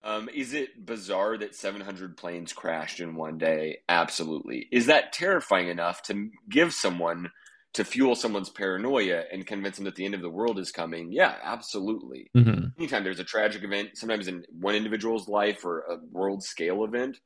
um, 0.05 0.29
is 0.29 0.53
it 0.53 0.87
bizarre 0.87 1.37
that 1.39 1.55
700 1.57 2.17
planes 2.17 2.53
crashed 2.53 3.01
in 3.01 3.17
one 3.17 3.39
day? 3.39 3.79
Absolutely. 3.89 4.69
Is 4.73 4.87
that 4.87 5.13
terrifying 5.13 5.69
enough 5.69 6.03
to 6.05 6.31
give 6.49 6.73
someone 6.73 7.31
to 7.75 7.85
fuel 7.85 8.15
someone's 8.15 8.51
paranoia 8.51 9.25
and 9.33 9.47
convince 9.47 9.77
them 9.77 9.85
that 9.85 9.97
the 9.97 10.05
end 10.05 10.15
of 10.15 10.23
the 10.23 10.31
world 10.31 10.59
is 10.59 10.71
coming? 10.73 11.13
Yeah, 11.13 11.37
absolutely 11.43 12.31
Mhm. 12.35 12.75
anytime 12.77 13.05
there's 13.05 13.21
a 13.21 13.25
tragic 13.25 13.63
event, 13.63 13.91
sometimes 13.97 14.27
in 14.27 14.45
one 14.51 14.75
individual's 14.75 15.29
life 15.29 15.65
or 15.65 15.83
a 15.83 15.99
world 16.11 16.43
scale 16.43 16.83
event, 16.83 17.21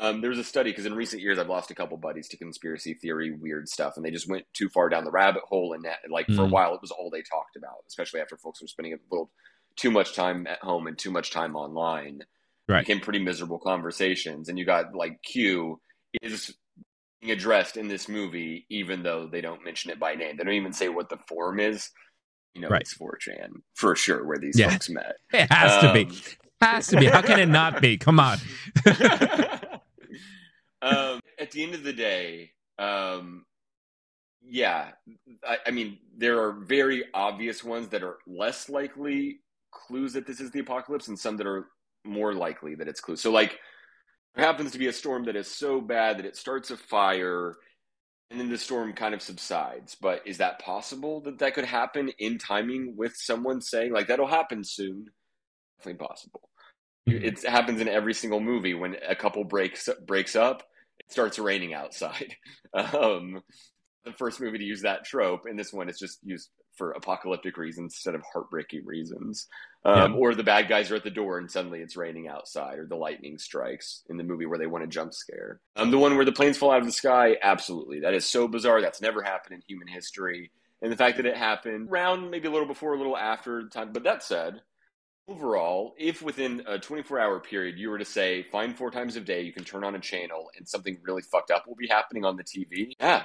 um, 0.00 0.20
there's 0.20 0.38
a 0.38 0.44
study 0.44 0.70
because 0.70 0.86
in 0.86 0.94
recent 0.94 1.22
years 1.22 1.38
I've 1.38 1.48
lost 1.48 1.70
a 1.70 1.74
couple 1.74 1.96
buddies 1.98 2.28
to 2.28 2.36
conspiracy 2.36 2.94
theory, 2.94 3.32
weird 3.32 3.68
stuff, 3.68 3.94
and 3.96 4.04
they 4.04 4.10
just 4.10 4.28
went 4.28 4.46
too 4.54 4.68
far 4.70 4.88
down 4.88 5.04
the 5.04 5.10
rabbit 5.12 5.42
hole. 5.48 5.72
And 5.74 5.84
that, 5.84 5.98
like 6.10 6.30
for 6.32 6.44
a 6.44 6.48
Mm. 6.48 6.50
while, 6.50 6.74
it 6.74 6.80
was 6.82 6.90
all 6.90 7.10
they 7.10 7.22
talked 7.22 7.56
about, 7.56 7.84
especially 7.88 8.20
after 8.20 8.36
folks 8.36 8.60
were 8.62 8.68
spending 8.68 8.94
a 8.94 8.98
little 9.10 9.32
too 9.76 9.90
much 9.90 10.14
time 10.14 10.46
at 10.46 10.60
home 10.60 10.86
and 10.86 10.96
too 10.98 11.10
much 11.10 11.30
time 11.30 11.56
online. 11.56 12.22
Right. 12.68 12.80
Became 12.86 13.00
pretty 13.00 13.18
miserable 13.18 13.58
conversations, 13.58 14.48
and 14.48 14.58
you 14.58 14.64
got 14.64 14.94
like 14.94 15.20
Q 15.22 15.80
is 16.22 16.54
being 17.20 17.32
addressed 17.32 17.76
in 17.76 17.88
this 17.88 18.08
movie, 18.08 18.64
even 18.70 19.02
though 19.02 19.26
they 19.26 19.40
don't 19.42 19.62
mention 19.64 19.90
it 19.90 20.00
by 20.00 20.14
name. 20.14 20.36
They 20.36 20.44
don't 20.44 20.54
even 20.54 20.72
say 20.72 20.88
what 20.88 21.08
the 21.10 21.18
form 21.28 21.60
is. 21.60 21.90
You 22.54 22.62
know, 22.62 22.68
Right. 22.68 22.80
it's 22.82 22.94
4chan 22.96 23.50
for 23.74 23.94
sure 23.96 24.24
where 24.24 24.38
these 24.38 24.58
Yeah. 24.58 24.70
folks 24.70 24.88
met. 24.88 25.16
It 25.32 25.52
has 25.52 25.82
to 25.82 25.92
be. 25.92 26.04
Um, 26.04 26.16
Has 26.62 26.86
to 26.86 26.96
be. 26.98 27.06
How 27.06 27.20
can 27.20 27.38
it 27.40 27.48
not 27.48 27.82
be? 27.82 27.98
Come 27.98 28.18
on. 28.20 28.38
um, 30.82 31.20
at 31.38 31.50
the 31.50 31.62
end 31.62 31.74
of 31.74 31.82
the 31.82 31.92
day, 31.92 32.52
um, 32.78 33.44
yeah, 34.42 34.90
I, 35.46 35.58
I 35.66 35.70
mean, 35.70 35.98
there 36.16 36.40
are 36.42 36.52
very 36.52 37.04
obvious 37.12 37.64
ones 37.64 37.88
that 37.88 38.02
are 38.02 38.18
less 38.26 38.68
likely 38.68 39.40
clues 39.74 40.12
that 40.14 40.26
this 40.26 40.40
is 40.40 40.50
the 40.50 40.60
apocalypse, 40.60 41.08
and 41.08 41.18
some 41.18 41.36
that 41.36 41.46
are 41.46 41.66
more 42.04 42.34
likely 42.34 42.74
that 42.76 42.88
it's 42.88 43.00
clues. 43.00 43.20
So, 43.20 43.30
like, 43.30 43.58
there 44.34 44.44
happens 44.44 44.72
to 44.72 44.78
be 44.78 44.86
a 44.86 44.92
storm 44.92 45.24
that 45.24 45.36
is 45.36 45.50
so 45.50 45.80
bad 45.80 46.18
that 46.18 46.26
it 46.26 46.36
starts 46.36 46.70
a 46.70 46.76
fire 46.76 47.56
and 48.30 48.40
then 48.40 48.50
the 48.50 48.58
storm 48.58 48.92
kind 48.94 49.14
of 49.14 49.22
subsides. 49.22 49.96
But 50.00 50.22
is 50.26 50.38
that 50.38 50.58
possible 50.58 51.20
that 51.22 51.38
that 51.38 51.54
could 51.54 51.64
happen 51.64 52.10
in 52.18 52.38
timing 52.38 52.94
with 52.96 53.14
someone 53.16 53.60
saying, 53.60 53.92
like, 53.92 54.08
that'll 54.08 54.26
happen 54.26 54.64
soon? 54.64 55.06
Definitely 55.78 56.06
possible. 56.06 56.40
Mm-hmm. 57.08 57.24
It 57.24 57.46
happens 57.46 57.80
in 57.80 57.88
every 57.88 58.14
single 58.14 58.40
movie 58.40 58.74
when 58.74 58.96
a 59.06 59.14
couple 59.14 59.44
breaks 59.44 59.88
breaks 60.06 60.34
up, 60.34 60.62
it 60.98 61.12
starts 61.12 61.38
raining 61.38 61.74
outside. 61.74 62.34
Um, 62.74 63.40
the 64.04 64.12
first 64.12 64.40
movie 64.40 64.58
to 64.58 64.64
use 64.64 64.82
that 64.82 65.04
trope, 65.04 65.42
and 65.46 65.56
this 65.56 65.72
one 65.72 65.88
is 65.88 65.96
just 65.96 66.18
used 66.24 66.50
for 66.76 66.92
apocalyptic 66.92 67.56
reasons 67.56 67.94
instead 67.94 68.14
of 68.14 68.22
heartbreaking 68.32 68.84
reasons. 68.84 69.46
Um, 69.84 70.12
yeah. 70.12 70.18
Or 70.18 70.34
the 70.34 70.42
bad 70.42 70.68
guys 70.68 70.90
are 70.90 70.96
at 70.96 71.04
the 71.04 71.10
door 71.10 71.38
and 71.38 71.50
suddenly 71.50 71.80
it's 71.80 71.96
raining 71.96 72.28
outside, 72.28 72.78
or 72.78 72.86
the 72.86 72.96
lightning 72.96 73.38
strikes 73.38 74.02
in 74.08 74.16
the 74.16 74.24
movie 74.24 74.46
where 74.46 74.58
they 74.58 74.66
want 74.66 74.84
a 74.84 74.88
jump 74.88 75.12
scare. 75.12 75.60
Um, 75.76 75.90
the 75.90 75.98
one 75.98 76.16
where 76.16 76.24
the 76.24 76.32
planes 76.32 76.56
fall 76.56 76.70
out 76.70 76.80
of 76.80 76.86
the 76.86 76.92
sky, 76.92 77.36
absolutely. 77.42 78.00
That 78.00 78.14
is 78.14 78.26
so 78.26 78.48
bizarre. 78.48 78.80
That's 78.80 79.02
never 79.02 79.22
happened 79.22 79.54
in 79.54 79.62
human 79.66 79.88
history. 79.88 80.50
And 80.82 80.90
the 80.90 80.96
fact 80.96 81.16
that 81.18 81.26
it 81.26 81.36
happened 81.36 81.88
around 81.90 82.30
maybe 82.30 82.48
a 82.48 82.50
little 82.50 82.66
before, 82.66 82.94
a 82.94 82.98
little 82.98 83.16
after 83.16 83.68
time. 83.68 83.92
But 83.92 84.04
that 84.04 84.22
said, 84.22 84.60
overall, 85.28 85.94
if 85.98 86.22
within 86.22 86.62
a 86.66 86.78
24 86.78 87.18
hour 87.18 87.40
period 87.40 87.78
you 87.78 87.90
were 87.90 87.98
to 87.98 88.04
say, 88.04 88.44
find 88.50 88.76
four 88.76 88.90
times 88.90 89.16
a 89.16 89.20
day, 89.20 89.42
you 89.42 89.52
can 89.52 89.64
turn 89.64 89.84
on 89.84 89.94
a 89.94 90.00
channel 90.00 90.50
and 90.56 90.68
something 90.68 90.98
really 91.02 91.22
fucked 91.22 91.50
up 91.50 91.66
will 91.66 91.74
be 91.74 91.88
happening 91.88 92.24
on 92.24 92.36
the 92.36 92.44
TV, 92.44 92.92
yeah, 93.00 93.24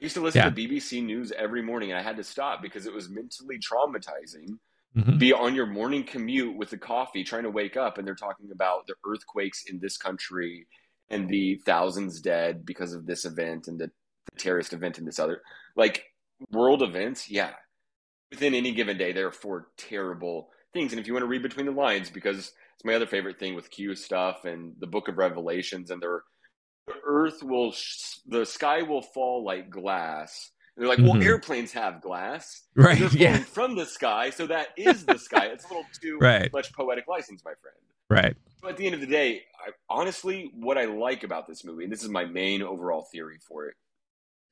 I 0.00 0.04
used 0.04 0.14
to 0.14 0.22
listen 0.22 0.42
yeah. 0.42 0.50
to 0.50 0.54
BBC 0.54 1.04
News 1.04 1.32
every 1.32 1.62
morning 1.62 1.90
and 1.90 1.98
I 1.98 2.02
had 2.02 2.16
to 2.18 2.24
stop 2.24 2.62
because 2.62 2.86
it 2.86 2.92
was 2.92 3.08
mentally 3.08 3.58
traumatizing. 3.58 4.58
Mm-hmm. 4.96 5.18
Be 5.18 5.32
on 5.32 5.54
your 5.54 5.66
morning 5.66 6.04
commute 6.04 6.56
with 6.56 6.70
the 6.70 6.78
coffee 6.78 7.24
trying 7.24 7.42
to 7.42 7.50
wake 7.50 7.76
up 7.76 7.98
and 7.98 8.06
they're 8.06 8.14
talking 8.14 8.50
about 8.52 8.86
the 8.86 8.94
earthquakes 9.06 9.64
in 9.66 9.80
this 9.80 9.96
country 9.96 10.66
and 11.10 11.28
the 11.28 11.56
thousands 11.66 12.20
dead 12.20 12.64
because 12.64 12.92
of 12.92 13.06
this 13.06 13.24
event 13.24 13.66
and 13.66 13.78
the, 13.78 13.86
the 13.86 14.40
terrorist 14.40 14.72
event 14.72 14.98
and 14.98 15.06
this 15.06 15.18
other 15.18 15.42
like 15.76 16.04
world 16.50 16.82
events, 16.82 17.30
yeah. 17.30 17.52
Within 18.30 18.54
any 18.54 18.72
given 18.72 18.98
day, 18.98 19.12
there 19.12 19.26
are 19.26 19.32
four 19.32 19.68
terrible 19.78 20.50
things. 20.72 20.92
And 20.92 21.00
if 21.00 21.06
you 21.06 21.14
want 21.14 21.22
to 21.22 21.28
read 21.28 21.42
between 21.42 21.66
the 21.66 21.72
lines, 21.72 22.10
because 22.10 22.38
it's 22.38 22.84
my 22.84 22.94
other 22.94 23.06
favorite 23.06 23.38
thing 23.38 23.54
with 23.54 23.70
Q 23.70 23.94
stuff 23.94 24.44
and 24.44 24.74
the 24.78 24.86
book 24.86 25.08
of 25.08 25.16
Revelations 25.16 25.90
and 25.90 26.02
their 26.02 26.10
the 26.10 26.20
earth 27.04 27.42
will, 27.42 27.74
the 28.26 28.44
sky 28.46 28.82
will 28.82 29.02
fall 29.02 29.44
like 29.44 29.70
glass. 29.70 30.50
And 30.76 30.84
they're 30.84 30.88
like, 30.88 30.98
well, 31.00 31.14
mm-hmm. 31.14 31.22
airplanes 31.22 31.72
have 31.72 32.00
glass. 32.00 32.62
Right. 32.76 32.96
They're 32.96 33.08
yeah. 33.10 33.38
from 33.38 33.74
the 33.74 33.86
sky. 33.86 34.30
So 34.30 34.46
that 34.46 34.68
is 34.76 35.04
the 35.04 35.18
sky. 35.18 35.46
It's 35.46 35.64
a 35.64 35.68
little 35.68 35.84
too 36.00 36.18
right. 36.20 36.52
much 36.52 36.72
poetic 36.72 37.08
license, 37.08 37.42
my 37.44 37.54
friend. 37.60 37.76
Right. 38.08 38.36
But 38.62 38.72
at 38.72 38.76
the 38.76 38.86
end 38.86 38.94
of 38.94 39.00
the 39.00 39.08
day, 39.08 39.42
I, 39.58 39.70
honestly, 39.90 40.52
what 40.54 40.78
I 40.78 40.84
like 40.84 41.24
about 41.24 41.48
this 41.48 41.64
movie, 41.64 41.82
and 41.82 41.92
this 41.92 42.04
is 42.04 42.08
my 42.08 42.24
main 42.24 42.62
overall 42.62 43.02
theory 43.10 43.38
for 43.48 43.66
it, 43.66 43.74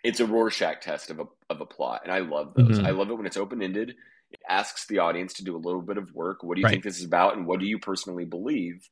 it's 0.03 0.19
a 0.19 0.27
Rorschach 0.27 0.83
test 0.83 1.11
of 1.11 1.21
a, 1.21 1.25
of 1.49 1.61
a 1.61 1.67
plot. 1.67 2.03
And 2.03 2.13
I 2.13 2.19
love 2.19 2.55
those. 2.55 2.79
Mm-hmm. 2.79 2.87
I 2.87 2.91
love 2.91 3.11
it 3.11 3.15
when 3.15 3.27
it's 3.27 3.37
open 3.37 3.63
ended. 3.63 3.95
It 4.31 4.41
asks 4.49 4.87
the 4.87 4.99
audience 4.99 5.35
to 5.35 5.45
do 5.45 5.57
a 5.57 5.59
little 5.59 5.83
bit 5.83 5.99
of 5.99 6.13
work. 6.13 6.43
What 6.43 6.57
do 6.57 6.61
you 6.61 6.65
right. 6.65 6.73
think 6.73 6.85
this 6.85 6.99
is 6.99 7.05
about? 7.05 7.37
And 7.37 7.47
what 7.47 7.61
do 7.61 7.67
you 7.67 7.79
personally 7.79 8.25
believe? 8.25 8.89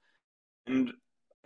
And 0.67 0.93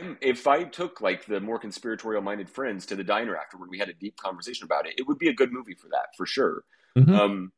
if 0.21 0.47
I 0.47 0.65
took 0.65 1.01
like 1.01 1.27
the 1.27 1.41
more 1.41 1.59
conspiratorial 1.59 2.23
minded 2.23 2.49
friends 2.49 2.87
to 2.87 2.97
the 2.97 3.05
diner 3.05 3.37
afterward, 3.37 3.71
we 3.71 3.79
had 3.79 3.89
a 3.89 3.95
deep 3.95 4.17
conversation 4.17 4.65
about 4.65 4.87
it. 4.87 4.95
It 4.99 5.07
would 5.07 5.19
be 5.19 5.29
a 5.29 5.35
good 5.35 5.53
movie 5.53 5.75
for 5.75 5.89
that, 5.89 6.09
for 6.17 6.27
sure. 6.27 6.65
Mm-hmm. 6.97 7.15
Um, 7.15 7.53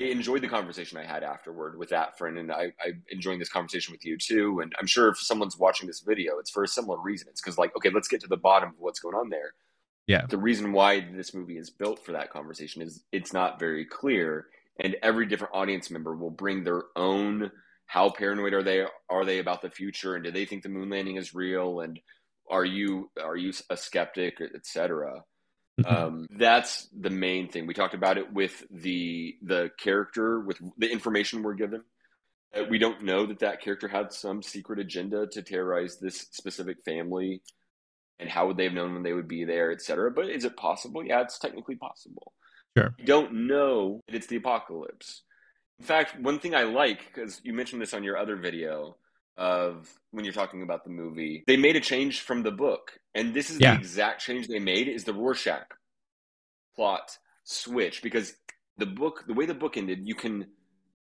I 0.00 0.04
enjoyed 0.04 0.42
the 0.42 0.48
conversation 0.48 0.96
I 0.96 1.04
had 1.04 1.24
afterward 1.24 1.76
with 1.76 1.88
that 1.88 2.16
friend, 2.16 2.38
and 2.38 2.52
I, 2.52 2.72
I 2.80 2.92
enjoying 3.10 3.40
this 3.40 3.48
conversation 3.48 3.92
with 3.92 4.04
you 4.04 4.16
too. 4.16 4.60
And 4.60 4.72
I'm 4.78 4.86
sure 4.86 5.08
if 5.08 5.18
someone's 5.18 5.58
watching 5.58 5.88
this 5.88 6.00
video, 6.00 6.38
it's 6.38 6.50
for 6.50 6.62
a 6.62 6.68
similar 6.68 7.00
reason. 7.00 7.28
It's 7.30 7.40
because 7.40 7.58
like, 7.58 7.74
okay, 7.76 7.90
let's 7.90 8.06
get 8.06 8.20
to 8.20 8.28
the 8.28 8.36
bottom 8.36 8.68
of 8.70 8.74
what's 8.78 9.00
going 9.00 9.16
on 9.16 9.28
there. 9.28 9.54
Yeah. 10.06 10.24
The 10.26 10.38
reason 10.38 10.72
why 10.72 11.00
this 11.00 11.34
movie 11.34 11.58
is 11.58 11.68
built 11.68 12.04
for 12.04 12.12
that 12.12 12.30
conversation 12.30 12.80
is 12.80 13.02
it's 13.12 13.32
not 13.32 13.58
very 13.58 13.84
clear, 13.84 14.46
and 14.78 14.96
every 15.02 15.26
different 15.26 15.54
audience 15.54 15.90
member 15.90 16.14
will 16.14 16.30
bring 16.30 16.62
their 16.62 16.84
own 16.94 17.50
how 17.88 18.10
paranoid 18.10 18.52
are 18.52 18.62
they 18.62 18.84
are 19.10 19.24
they 19.24 19.40
about 19.40 19.62
the 19.62 19.70
future? 19.70 20.14
And 20.14 20.22
do 20.22 20.30
they 20.30 20.44
think 20.44 20.62
the 20.62 20.68
moon 20.68 20.90
landing 20.90 21.16
is 21.16 21.34
real? 21.34 21.80
And 21.80 21.98
are 22.48 22.64
you 22.64 23.10
are 23.20 23.36
you 23.36 23.52
a 23.70 23.76
skeptic 23.76 24.40
etc 24.40 25.22
mm-hmm. 25.80 25.94
um, 25.94 26.26
that's 26.30 26.88
the 26.98 27.10
main 27.10 27.48
thing. 27.48 27.66
We 27.66 27.74
talked 27.74 27.94
about 27.94 28.18
it 28.18 28.32
with 28.32 28.62
the 28.70 29.36
the 29.42 29.70
character 29.78 30.40
with 30.40 30.58
the 30.76 30.90
information 30.90 31.42
we're 31.42 31.54
given. 31.54 31.82
Uh, 32.54 32.64
we 32.68 32.78
don't 32.78 33.04
know 33.04 33.26
that 33.26 33.40
that 33.40 33.60
character 33.60 33.88
had 33.88 34.12
some 34.12 34.42
secret 34.42 34.78
agenda 34.78 35.26
to 35.26 35.42
terrorize 35.42 35.98
this 35.98 36.26
specific 36.32 36.78
family 36.84 37.42
and 38.18 38.28
how 38.28 38.46
would 38.46 38.56
they 38.56 38.64
have 38.64 38.72
known 38.72 38.94
when 38.94 39.02
they 39.02 39.12
would 39.12 39.28
be 39.28 39.44
there 39.44 39.70
etc 39.72 40.10
but 40.10 40.28
is 40.28 40.44
it 40.44 40.56
possible? 40.56 41.02
Yeah 41.04 41.22
it's 41.22 41.38
technically 41.38 41.76
possible. 41.76 42.34
Sure. 42.76 42.94
We 42.98 43.04
don't 43.04 43.46
know 43.46 44.02
that 44.06 44.14
it's 44.14 44.26
the 44.26 44.36
apocalypse 44.36 45.22
in 45.78 45.84
fact, 45.84 46.18
one 46.20 46.38
thing 46.38 46.54
I 46.54 46.64
like, 46.64 47.00
because 47.12 47.40
you 47.44 47.52
mentioned 47.52 47.80
this 47.80 47.94
on 47.94 48.02
your 48.02 48.16
other 48.16 48.36
video 48.36 48.96
of 49.36 49.88
when 50.10 50.24
you're 50.24 50.34
talking 50.34 50.62
about 50.62 50.82
the 50.82 50.90
movie, 50.90 51.44
they 51.46 51.56
made 51.56 51.76
a 51.76 51.80
change 51.80 52.22
from 52.22 52.42
the 52.42 52.50
book. 52.50 52.98
And 53.14 53.32
this 53.32 53.50
is 53.50 53.60
yeah. 53.60 53.74
the 53.74 53.80
exact 53.80 54.20
change 54.20 54.48
they 54.48 54.58
made 54.58 54.88
is 54.88 55.04
the 55.04 55.12
Rorschach 55.12 55.66
plot 56.74 57.16
switch. 57.44 58.02
Because 58.02 58.34
the 58.76 58.86
book, 58.86 59.24
the 59.28 59.34
way 59.34 59.46
the 59.46 59.54
book 59.54 59.76
ended, 59.76 60.00
you 60.04 60.16
can, 60.16 60.46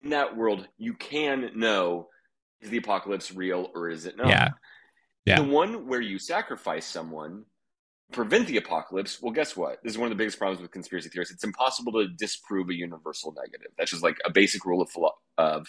in 0.02 0.10
that 0.10 0.36
world, 0.36 0.68
you 0.76 0.94
can 0.94 1.52
know 1.54 2.08
is 2.60 2.70
the 2.70 2.78
apocalypse 2.78 3.32
real 3.32 3.70
or 3.74 3.88
is 3.88 4.04
it 4.04 4.16
not? 4.16 4.28
Yeah. 4.28 4.48
Yeah. 5.24 5.40
The 5.42 5.48
one 5.48 5.86
where 5.86 6.00
you 6.00 6.18
sacrifice 6.18 6.86
someone, 6.86 7.44
prevent 8.12 8.46
the 8.46 8.56
apocalypse, 8.56 9.20
well, 9.20 9.32
guess 9.32 9.56
what? 9.56 9.82
This 9.82 9.92
is 9.92 9.98
one 9.98 10.06
of 10.06 10.10
the 10.10 10.20
biggest 10.20 10.38
problems 10.38 10.62
with 10.62 10.70
conspiracy 10.70 11.08
theories. 11.08 11.30
It's 11.30 11.44
impossible 11.44 11.92
to 11.92 12.08
disprove 12.08 12.70
a 12.70 12.74
universal 12.74 13.34
negative. 13.36 13.72
That's 13.76 13.90
just 13.90 14.02
like 14.02 14.18
a 14.24 14.30
basic 14.30 14.64
rule 14.64 14.80
of, 14.80 14.88
of 15.36 15.66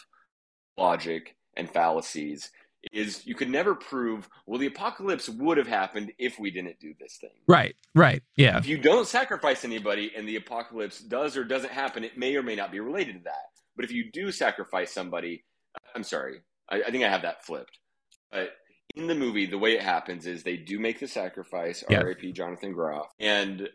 logic 0.78 1.36
and 1.56 1.70
fallacies. 1.70 2.50
Is 2.94 3.28
you 3.28 3.36
could 3.36 3.50
never 3.50 3.76
prove 3.76 4.30
well 4.46 4.58
the 4.58 4.68
apocalypse 4.68 5.28
would 5.28 5.58
have 5.58 5.68
happened 5.68 6.14
if 6.18 6.40
we 6.40 6.50
didn't 6.50 6.80
do 6.80 6.94
this 6.98 7.18
thing. 7.20 7.30
Right, 7.46 7.76
right, 7.94 8.24
yeah. 8.38 8.58
If 8.58 8.68
you 8.68 8.78
don't 8.78 9.06
sacrifice 9.06 9.66
anybody 9.66 10.14
and 10.16 10.26
the 10.26 10.38
apocalypse 10.38 11.02
does 11.02 11.36
or 11.36 11.44
doesn't 11.44 11.74
happen, 11.74 12.06
it 12.06 12.18
may 12.18 12.38
or 12.38 12.42
may 12.42 12.56
not 12.56 12.72
be 12.72 12.80
related 12.80 13.18
to 13.18 13.24
that. 13.26 13.50
But 13.76 13.84
if 13.84 13.92
you 13.92 14.10
do 14.14 14.32
sacrifice 14.32 14.94
somebody, 14.94 15.44
I'm 15.94 16.04
sorry, 16.04 16.40
I, 16.70 16.84
I 16.84 16.92
think 16.92 17.04
I 17.04 17.10
have 17.10 17.24
that 17.24 17.46
flipped. 17.46 17.80
But 18.32 18.52
in 18.96 19.08
the 19.08 19.16
movie, 19.16 19.46
the 19.46 19.58
way 19.58 19.74
it 19.74 19.82
happens 19.82 20.26
is 20.26 20.44
they 20.44 20.58
do 20.58 20.80
make 20.80 21.00
the 21.00 21.08
sacrifice. 21.08 21.84
R.I.P. 21.90 22.32
Jonathan 22.34 22.74
Groff, 22.74 23.08
and 23.20 23.70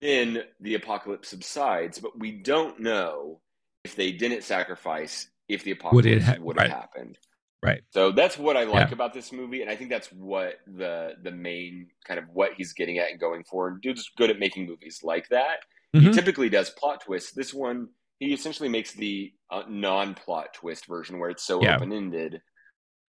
then 0.00 0.42
the 0.60 0.74
apocalypse 0.74 1.28
subsides, 1.28 1.98
but 1.98 2.18
we 2.18 2.32
don't 2.32 2.80
know 2.80 3.40
if 3.84 3.96
they 3.96 4.12
didn't 4.12 4.44
sacrifice 4.44 5.28
if 5.48 5.64
the 5.64 5.70
apocalypse 5.70 6.06
would, 6.06 6.22
ha- 6.22 6.36
would 6.40 6.60
have 6.60 6.70
right. 6.70 6.76
happened. 6.76 7.18
Right. 7.62 7.82
So 7.90 8.12
that's 8.12 8.38
what 8.38 8.56
I 8.56 8.64
like 8.64 8.88
yeah. 8.88 8.94
about 8.94 9.14
this 9.14 9.32
movie, 9.32 9.62
and 9.62 9.70
I 9.70 9.76
think 9.76 9.90
that's 9.90 10.08
what 10.12 10.56
the 10.66 11.14
the 11.22 11.30
main 11.30 11.88
kind 12.06 12.20
of 12.20 12.26
what 12.32 12.52
he's 12.56 12.72
getting 12.74 12.98
at 12.98 13.10
and 13.10 13.18
going 13.18 13.44
for. 13.44 13.68
And 13.68 13.80
dude's 13.80 14.10
good 14.16 14.30
at 14.30 14.38
making 14.38 14.66
movies 14.66 15.00
like 15.02 15.28
that. 15.30 15.60
Mm-hmm. 15.94 16.06
He 16.06 16.12
typically 16.12 16.48
does 16.48 16.70
plot 16.70 17.02
twists. 17.04 17.32
This 17.32 17.54
one, 17.54 17.88
he 18.20 18.32
essentially 18.32 18.68
makes 18.68 18.92
the 18.92 19.32
uh, 19.50 19.62
non-plot 19.68 20.54
twist 20.54 20.86
version 20.86 21.18
where 21.18 21.30
it's 21.30 21.44
so 21.44 21.62
yeah. 21.62 21.76
open-ended 21.76 22.42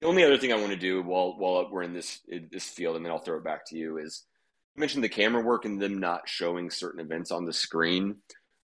the 0.02 0.08
only 0.08 0.24
other 0.24 0.38
thing 0.38 0.54
I 0.54 0.58
want 0.58 0.72
to 0.72 0.78
do 0.78 1.02
while 1.02 1.38
while 1.38 1.70
we're 1.72 1.84
in 1.84 1.94
this 1.94 2.22
in 2.28 2.48
this 2.52 2.66
field, 2.66 2.96
and 2.96 3.06
then 3.06 3.12
I'll 3.12 3.20
throw 3.20 3.38
it 3.38 3.44
back 3.44 3.66
to 3.68 3.78
you, 3.78 3.98
is 3.98 4.26
you 4.76 4.80
mentioned 4.80 5.04
the 5.04 5.10
camera 5.10 5.44
work 5.44 5.66
and 5.66 5.82
them 5.82 6.00
not 6.00 6.28
showing 6.28 6.70
certain 6.70 7.00
events 7.00 7.32
on 7.32 7.46
the 7.46 7.54
screen. 7.54 8.18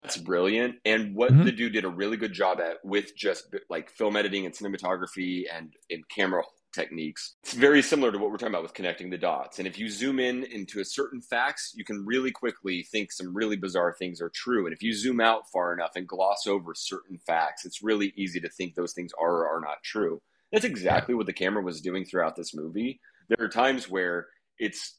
That's 0.02 0.18
brilliant. 0.18 0.76
And 0.84 1.14
what 1.16 1.32
mm-hmm. 1.32 1.44
the 1.44 1.52
dude 1.52 1.72
did 1.72 1.86
a 1.86 1.88
really 1.88 2.18
good 2.18 2.34
job 2.34 2.60
at 2.60 2.76
with 2.84 3.16
just 3.16 3.54
like 3.70 3.88
film 3.88 4.16
editing 4.16 4.44
and 4.44 4.54
cinematography 4.54 5.44
and 5.50 5.72
in 5.88 6.02
camera 6.14 6.42
techniques. 6.74 7.36
It's 7.42 7.54
very 7.54 7.80
similar 7.80 8.12
to 8.12 8.18
what 8.18 8.30
we're 8.30 8.36
talking 8.36 8.52
about 8.52 8.64
with 8.64 8.74
connecting 8.74 9.08
the 9.08 9.16
dots. 9.16 9.58
And 9.58 9.66
if 9.66 9.78
you 9.78 9.88
zoom 9.88 10.18
in 10.18 10.44
into 10.44 10.80
a 10.80 10.84
certain 10.84 11.22
facts, 11.22 11.72
you 11.74 11.84
can 11.84 12.04
really 12.04 12.32
quickly 12.32 12.82
think 12.82 13.12
some 13.12 13.34
really 13.34 13.56
bizarre 13.56 13.94
things 13.98 14.20
are 14.20 14.30
true. 14.34 14.66
And 14.66 14.74
if 14.74 14.82
you 14.82 14.92
zoom 14.92 15.20
out 15.20 15.50
far 15.50 15.72
enough 15.72 15.92
and 15.94 16.06
gloss 16.06 16.46
over 16.46 16.74
certain 16.74 17.18
facts, 17.26 17.64
it's 17.64 17.82
really 17.82 18.12
easy 18.16 18.40
to 18.40 18.48
think 18.50 18.74
those 18.74 18.92
things 18.92 19.12
are 19.18 19.36
or 19.36 19.56
are 19.56 19.60
not 19.60 19.82
true. 19.82 20.20
That's 20.54 20.64
exactly 20.64 21.14
what 21.14 21.26
the 21.26 21.32
camera 21.32 21.62
was 21.62 21.80
doing 21.80 22.04
throughout 22.04 22.36
this 22.36 22.54
movie. 22.54 23.00
There 23.28 23.44
are 23.44 23.48
times 23.48 23.88
where 23.88 24.26
it's 24.58 24.98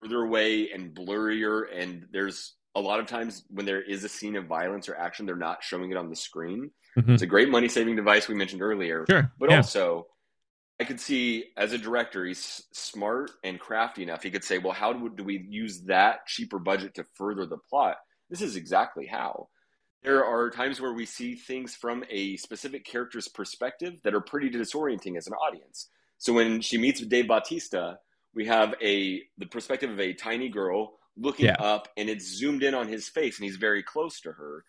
further 0.00 0.22
away 0.22 0.70
and 0.70 0.94
blurrier, 0.94 1.64
and 1.74 2.06
there's 2.12 2.54
a 2.74 2.80
lot 2.80 3.00
of 3.00 3.06
times 3.06 3.44
when 3.48 3.66
there 3.66 3.82
is 3.82 4.04
a 4.04 4.08
scene 4.08 4.36
of 4.36 4.46
violence 4.46 4.88
or 4.88 4.96
action, 4.96 5.26
they're 5.26 5.36
not 5.36 5.62
showing 5.62 5.90
it 5.90 5.96
on 5.96 6.08
the 6.08 6.16
screen. 6.16 6.70
Mm-hmm. 6.98 7.12
It's 7.12 7.22
a 7.22 7.26
great 7.26 7.48
money 7.48 7.68
saving 7.68 7.96
device 7.96 8.28
we 8.28 8.34
mentioned 8.34 8.62
earlier. 8.62 9.04
Sure. 9.08 9.30
But 9.38 9.50
yeah. 9.50 9.56
also, 9.56 10.06
I 10.80 10.84
could 10.84 11.00
see 11.00 11.46
as 11.56 11.72
a 11.72 11.78
director, 11.78 12.24
he's 12.24 12.62
smart 12.72 13.30
and 13.44 13.60
crafty 13.60 14.02
enough. 14.02 14.22
He 14.22 14.30
could 14.30 14.44
say, 14.44 14.58
well, 14.58 14.72
how 14.72 14.92
do 14.92 15.24
we 15.24 15.46
use 15.48 15.82
that 15.82 16.26
cheaper 16.26 16.58
budget 16.58 16.94
to 16.94 17.04
further 17.14 17.46
the 17.46 17.58
plot? 17.70 17.96
this 18.32 18.40
is 18.40 18.56
exactly 18.56 19.06
how. 19.06 19.48
There 20.02 20.24
are 20.24 20.50
times 20.50 20.80
where 20.80 20.92
we 20.92 21.06
see 21.06 21.36
things 21.36 21.74
from 21.74 22.04
a 22.10 22.36
specific 22.36 22.84
character's 22.84 23.28
perspective 23.28 23.94
that 24.02 24.14
are 24.14 24.20
pretty 24.20 24.50
disorienting 24.50 25.16
as 25.16 25.28
an 25.28 25.34
audience. 25.34 25.88
So 26.18 26.32
when 26.32 26.60
she 26.60 26.76
meets 26.76 27.00
with 27.00 27.08
Dave 27.08 27.28
Bautista, 27.28 27.98
we 28.34 28.46
have 28.46 28.74
a 28.82 29.22
the 29.38 29.46
perspective 29.46 29.90
of 29.90 30.00
a 30.00 30.12
tiny 30.12 30.48
girl 30.48 30.98
looking 31.16 31.46
Yeah. 31.46 31.56
up 31.60 31.88
and 31.96 32.08
it's 32.08 32.24
zoomed 32.24 32.62
in 32.62 32.74
on 32.74 32.88
his 32.88 33.08
face 33.08 33.38
and 33.38 33.44
he's 33.44 33.56
very 33.56 33.82
close 33.82 34.20
to 34.22 34.32
her. 34.32 34.64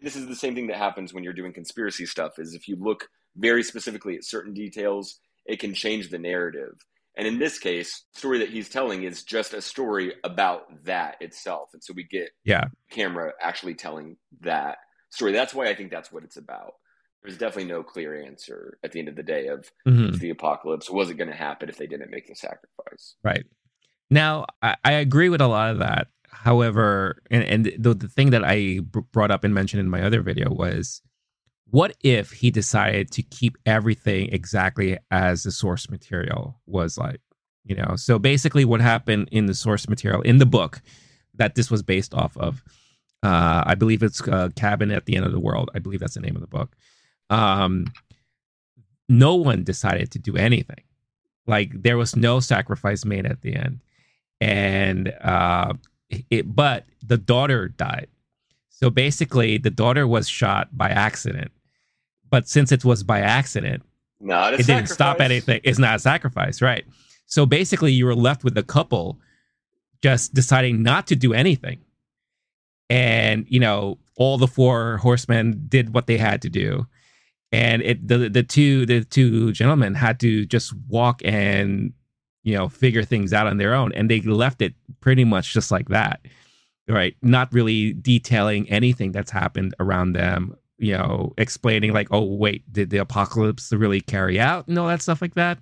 This 0.00 0.16
is 0.16 0.26
the 0.26 0.36
same 0.36 0.54
thing 0.54 0.66
that 0.66 0.76
happens 0.76 1.14
when 1.14 1.24
you're 1.24 1.32
doing 1.32 1.52
conspiracy 1.52 2.04
stuff 2.04 2.38
is 2.38 2.54
if 2.54 2.68
you 2.68 2.76
look 2.76 3.08
very 3.36 3.62
specifically 3.62 4.16
at 4.16 4.24
certain 4.24 4.52
details, 4.52 5.20
it 5.46 5.58
can 5.58 5.72
change 5.72 6.10
the 6.10 6.18
narrative. 6.18 6.74
And 7.16 7.26
in 7.26 7.38
this 7.38 7.58
case, 7.58 8.04
the 8.12 8.18
story 8.18 8.38
that 8.40 8.50
he's 8.50 8.68
telling 8.68 9.04
is 9.04 9.22
just 9.24 9.54
a 9.54 9.62
story 9.62 10.12
about 10.24 10.84
that 10.84 11.16
itself. 11.20 11.70
And 11.72 11.82
so 11.82 11.92
we 11.94 12.04
get 12.04 12.30
Yeah. 12.44 12.64
camera 12.90 13.32
actually 13.40 13.74
telling 13.74 14.16
that 14.42 14.78
story. 15.10 15.32
That's 15.32 15.54
why 15.54 15.68
I 15.68 15.74
think 15.74 15.90
that's 15.90 16.12
what 16.12 16.24
it's 16.24 16.36
about. 16.36 16.74
There's 17.22 17.38
definitely 17.38 17.70
no 17.72 17.82
clear 17.82 18.22
answer 18.22 18.78
at 18.84 18.92
the 18.92 18.98
end 19.00 19.08
of 19.08 19.16
the 19.16 19.22
day 19.22 19.46
of 19.48 19.70
Mhm. 19.86 20.18
the 20.18 20.30
apocalypse 20.30 20.90
was 20.90 21.10
it 21.10 21.14
going 21.14 21.30
to 21.30 21.36
happen 21.36 21.68
if 21.68 21.76
they 21.76 21.86
didn't 21.86 22.10
make 22.10 22.26
the 22.28 22.34
sacrifice. 22.36 23.16
Right. 23.24 23.44
Now, 24.10 24.46
I, 24.62 24.76
I 24.84 24.92
agree 24.92 25.28
with 25.28 25.40
a 25.40 25.48
lot 25.48 25.70
of 25.70 25.78
that. 25.78 26.08
However, 26.28 27.22
and, 27.30 27.42
and 27.44 27.64
the, 27.78 27.94
the 27.94 28.08
thing 28.08 28.30
that 28.30 28.44
I 28.44 28.80
brought 29.12 29.30
up 29.30 29.42
and 29.42 29.54
mentioned 29.54 29.80
in 29.80 29.88
my 29.88 30.02
other 30.02 30.20
video 30.22 30.50
was 30.50 31.00
what 31.70 31.96
if 32.02 32.30
he 32.30 32.50
decided 32.50 33.10
to 33.12 33.22
keep 33.22 33.56
everything 33.66 34.32
exactly 34.32 34.98
as 35.10 35.42
the 35.42 35.50
source 35.50 35.90
material 35.90 36.60
was 36.66 36.96
like? 36.96 37.20
You 37.64 37.74
know, 37.74 37.96
so 37.96 38.18
basically, 38.18 38.64
what 38.64 38.80
happened 38.80 39.28
in 39.32 39.46
the 39.46 39.54
source 39.54 39.88
material 39.88 40.22
in 40.22 40.38
the 40.38 40.46
book 40.46 40.80
that 41.34 41.56
this 41.56 41.70
was 41.70 41.82
based 41.82 42.14
off 42.14 42.36
of, 42.36 42.62
uh, 43.24 43.64
I 43.66 43.74
believe 43.74 44.04
it's 44.04 44.26
uh, 44.28 44.50
Cabin 44.54 44.92
at 44.92 45.06
the 45.06 45.16
End 45.16 45.26
of 45.26 45.32
the 45.32 45.40
World. 45.40 45.70
I 45.74 45.80
believe 45.80 45.98
that's 45.98 46.14
the 46.14 46.20
name 46.20 46.36
of 46.36 46.42
the 46.42 46.46
book. 46.46 46.76
Um, 47.28 47.86
no 49.08 49.34
one 49.34 49.64
decided 49.64 50.12
to 50.12 50.20
do 50.20 50.36
anything. 50.36 50.82
Like 51.48 51.82
there 51.82 51.96
was 51.96 52.14
no 52.14 52.38
sacrifice 52.38 53.04
made 53.04 53.26
at 53.26 53.42
the 53.42 53.54
end, 53.56 53.80
and 54.40 55.12
uh, 55.20 55.74
it. 56.30 56.54
But 56.54 56.84
the 57.04 57.18
daughter 57.18 57.68
died. 57.68 58.08
So 58.68 58.90
basically, 58.90 59.58
the 59.58 59.70
daughter 59.70 60.06
was 60.06 60.28
shot 60.28 60.76
by 60.76 60.90
accident. 60.90 61.50
But 62.30 62.48
since 62.48 62.72
it 62.72 62.84
was 62.84 63.02
by 63.02 63.20
accident, 63.20 63.82
Not 64.20 64.54
it 64.54 64.66
didn't 64.66 64.88
stop 64.88 65.20
anything. 65.20 65.60
It's 65.64 65.78
not 65.78 65.96
a 65.96 65.98
sacrifice, 65.98 66.60
right? 66.60 66.84
So 67.26 67.46
basically, 67.46 67.92
you 67.92 68.06
were 68.06 68.14
left 68.14 68.44
with 68.44 68.54
the 68.54 68.62
couple 68.62 69.18
just 70.02 70.34
deciding 70.34 70.82
not 70.82 71.06
to 71.08 71.16
do 71.16 71.32
anything. 71.32 71.80
And, 72.88 73.46
you 73.48 73.58
know, 73.58 73.98
all 74.16 74.38
the 74.38 74.46
four 74.46 74.98
horsemen 74.98 75.66
did 75.68 75.94
what 75.94 76.06
they 76.06 76.16
had 76.16 76.42
to 76.42 76.48
do. 76.48 76.86
And 77.52 77.82
it 77.82 78.06
the 78.06 78.28
the 78.28 78.42
two 78.42 78.86
the 78.86 79.04
two 79.04 79.52
gentlemen 79.52 79.94
had 79.94 80.20
to 80.20 80.44
just 80.46 80.74
walk 80.88 81.22
and 81.24 81.92
you 82.42 82.54
know 82.54 82.68
figure 82.68 83.02
things 83.02 83.32
out 83.32 83.46
on 83.46 83.58
their 83.58 83.74
own 83.74 83.92
and 83.92 84.10
they 84.10 84.20
left 84.20 84.62
it 84.62 84.74
pretty 85.00 85.24
much 85.24 85.52
just 85.52 85.70
like 85.70 85.88
that 85.88 86.20
right 86.88 87.16
not 87.20 87.52
really 87.52 87.92
detailing 87.92 88.68
anything 88.70 89.12
that's 89.12 89.30
happened 89.30 89.74
around 89.80 90.12
them 90.12 90.56
you 90.78 90.92
know 90.92 91.32
explaining 91.38 91.92
like 91.92 92.08
oh 92.10 92.24
wait 92.24 92.70
did 92.72 92.90
the 92.90 92.98
apocalypse 92.98 93.72
really 93.72 94.00
carry 94.00 94.38
out 94.38 94.66
and 94.68 94.78
all 94.78 94.88
that 94.88 95.02
stuff 95.02 95.22
like 95.22 95.34
that 95.34 95.58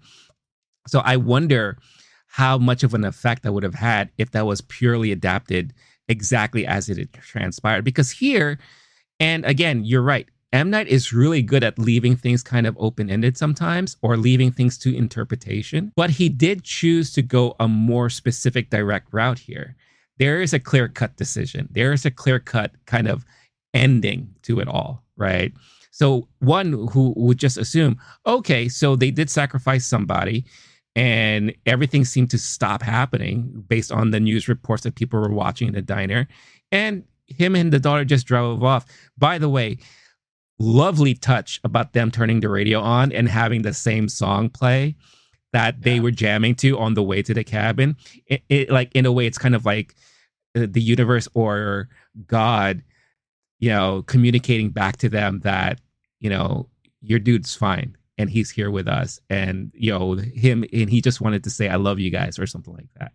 so 0.86 1.00
i 1.04 1.16
wonder 1.16 1.78
how 2.26 2.58
much 2.58 2.82
of 2.82 2.94
an 2.94 3.04
effect 3.04 3.42
that 3.42 3.52
would 3.52 3.62
have 3.62 3.74
had 3.74 4.10
if 4.18 4.32
that 4.32 4.46
was 4.46 4.60
purely 4.62 5.12
adapted 5.12 5.72
exactly 6.08 6.66
as 6.66 6.88
it 6.88 7.12
transpired 7.12 7.84
because 7.84 8.10
here 8.10 8.58
and 9.20 9.44
again 9.44 9.84
you're 9.84 10.02
right 10.02 10.28
M 10.52 10.70
Night 10.70 10.86
is 10.86 11.12
really 11.12 11.42
good 11.42 11.64
at 11.64 11.80
leaving 11.80 12.14
things 12.14 12.44
kind 12.44 12.64
of 12.64 12.76
open 12.78 13.10
ended 13.10 13.36
sometimes 13.36 13.96
or 14.02 14.16
leaving 14.16 14.52
things 14.52 14.78
to 14.78 14.96
interpretation. 14.96 15.90
But 15.96 16.10
he 16.10 16.28
did 16.28 16.62
choose 16.62 17.12
to 17.14 17.22
go 17.22 17.56
a 17.58 17.66
more 17.66 18.08
specific, 18.08 18.70
direct 18.70 19.12
route 19.12 19.40
here. 19.40 19.74
There 20.20 20.40
is 20.40 20.52
a 20.52 20.60
clear 20.60 20.86
cut 20.86 21.16
decision, 21.16 21.68
there 21.72 21.92
is 21.92 22.06
a 22.06 22.10
clear 22.12 22.38
cut 22.38 22.70
kind 22.86 23.08
of 23.08 23.24
ending 23.74 24.32
to 24.42 24.60
it 24.60 24.68
all, 24.68 25.03
right? 25.16 25.52
So, 25.90 26.28
one 26.40 26.88
who 26.88 27.14
would 27.16 27.38
just 27.38 27.56
assume, 27.56 27.98
okay, 28.26 28.68
so 28.68 28.96
they 28.96 29.10
did 29.10 29.30
sacrifice 29.30 29.86
somebody 29.86 30.44
and 30.96 31.54
everything 31.66 32.04
seemed 32.04 32.30
to 32.30 32.38
stop 32.38 32.82
happening 32.82 33.64
based 33.68 33.90
on 33.92 34.10
the 34.10 34.20
news 34.20 34.48
reports 34.48 34.82
that 34.84 34.94
people 34.94 35.20
were 35.20 35.32
watching 35.32 35.68
in 35.68 35.74
the 35.74 35.82
diner. 35.82 36.28
And 36.70 37.04
him 37.26 37.56
and 37.56 37.72
the 37.72 37.80
daughter 37.80 38.04
just 38.04 38.26
drove 38.26 38.62
off. 38.62 38.86
By 39.18 39.38
the 39.38 39.48
way, 39.48 39.78
lovely 40.58 41.14
touch 41.14 41.60
about 41.64 41.92
them 41.92 42.10
turning 42.10 42.40
the 42.40 42.48
radio 42.48 42.80
on 42.80 43.12
and 43.12 43.28
having 43.28 43.62
the 43.62 43.74
same 43.74 44.08
song 44.08 44.48
play 44.48 44.96
that 45.52 45.82
they 45.82 45.96
Yeah. 45.96 46.00
were 46.00 46.10
jamming 46.10 46.54
to 46.56 46.78
on 46.78 46.94
the 46.94 47.02
way 47.02 47.22
to 47.22 47.34
the 47.34 47.44
cabin. 47.44 47.96
It, 48.26 48.42
it 48.48 48.70
like 48.70 48.90
in 48.94 49.06
a 49.06 49.12
way, 49.12 49.26
it's 49.26 49.38
kind 49.38 49.54
of 49.54 49.64
like 49.64 49.94
uh, 50.56 50.66
the 50.68 50.82
universe 50.82 51.28
or 51.34 51.88
God, 52.26 52.82
you 53.64 53.70
know, 53.70 54.02
communicating 54.02 54.68
back 54.68 54.98
to 54.98 55.08
them 55.08 55.40
that 55.40 55.80
you 56.20 56.28
know 56.28 56.68
your 57.00 57.18
dude's 57.18 57.54
fine 57.54 57.96
and 58.18 58.28
he's 58.28 58.50
here 58.50 58.70
with 58.70 58.86
us, 58.86 59.20
and 59.30 59.72
you 59.74 59.90
know 59.90 60.12
him, 60.16 60.64
and 60.70 60.90
he 60.90 61.00
just 61.00 61.22
wanted 61.22 61.44
to 61.44 61.50
say 61.50 61.68
I 61.70 61.76
love 61.76 61.98
you 61.98 62.10
guys 62.10 62.38
or 62.38 62.46
something 62.46 62.74
like 62.74 62.92
that. 63.00 63.12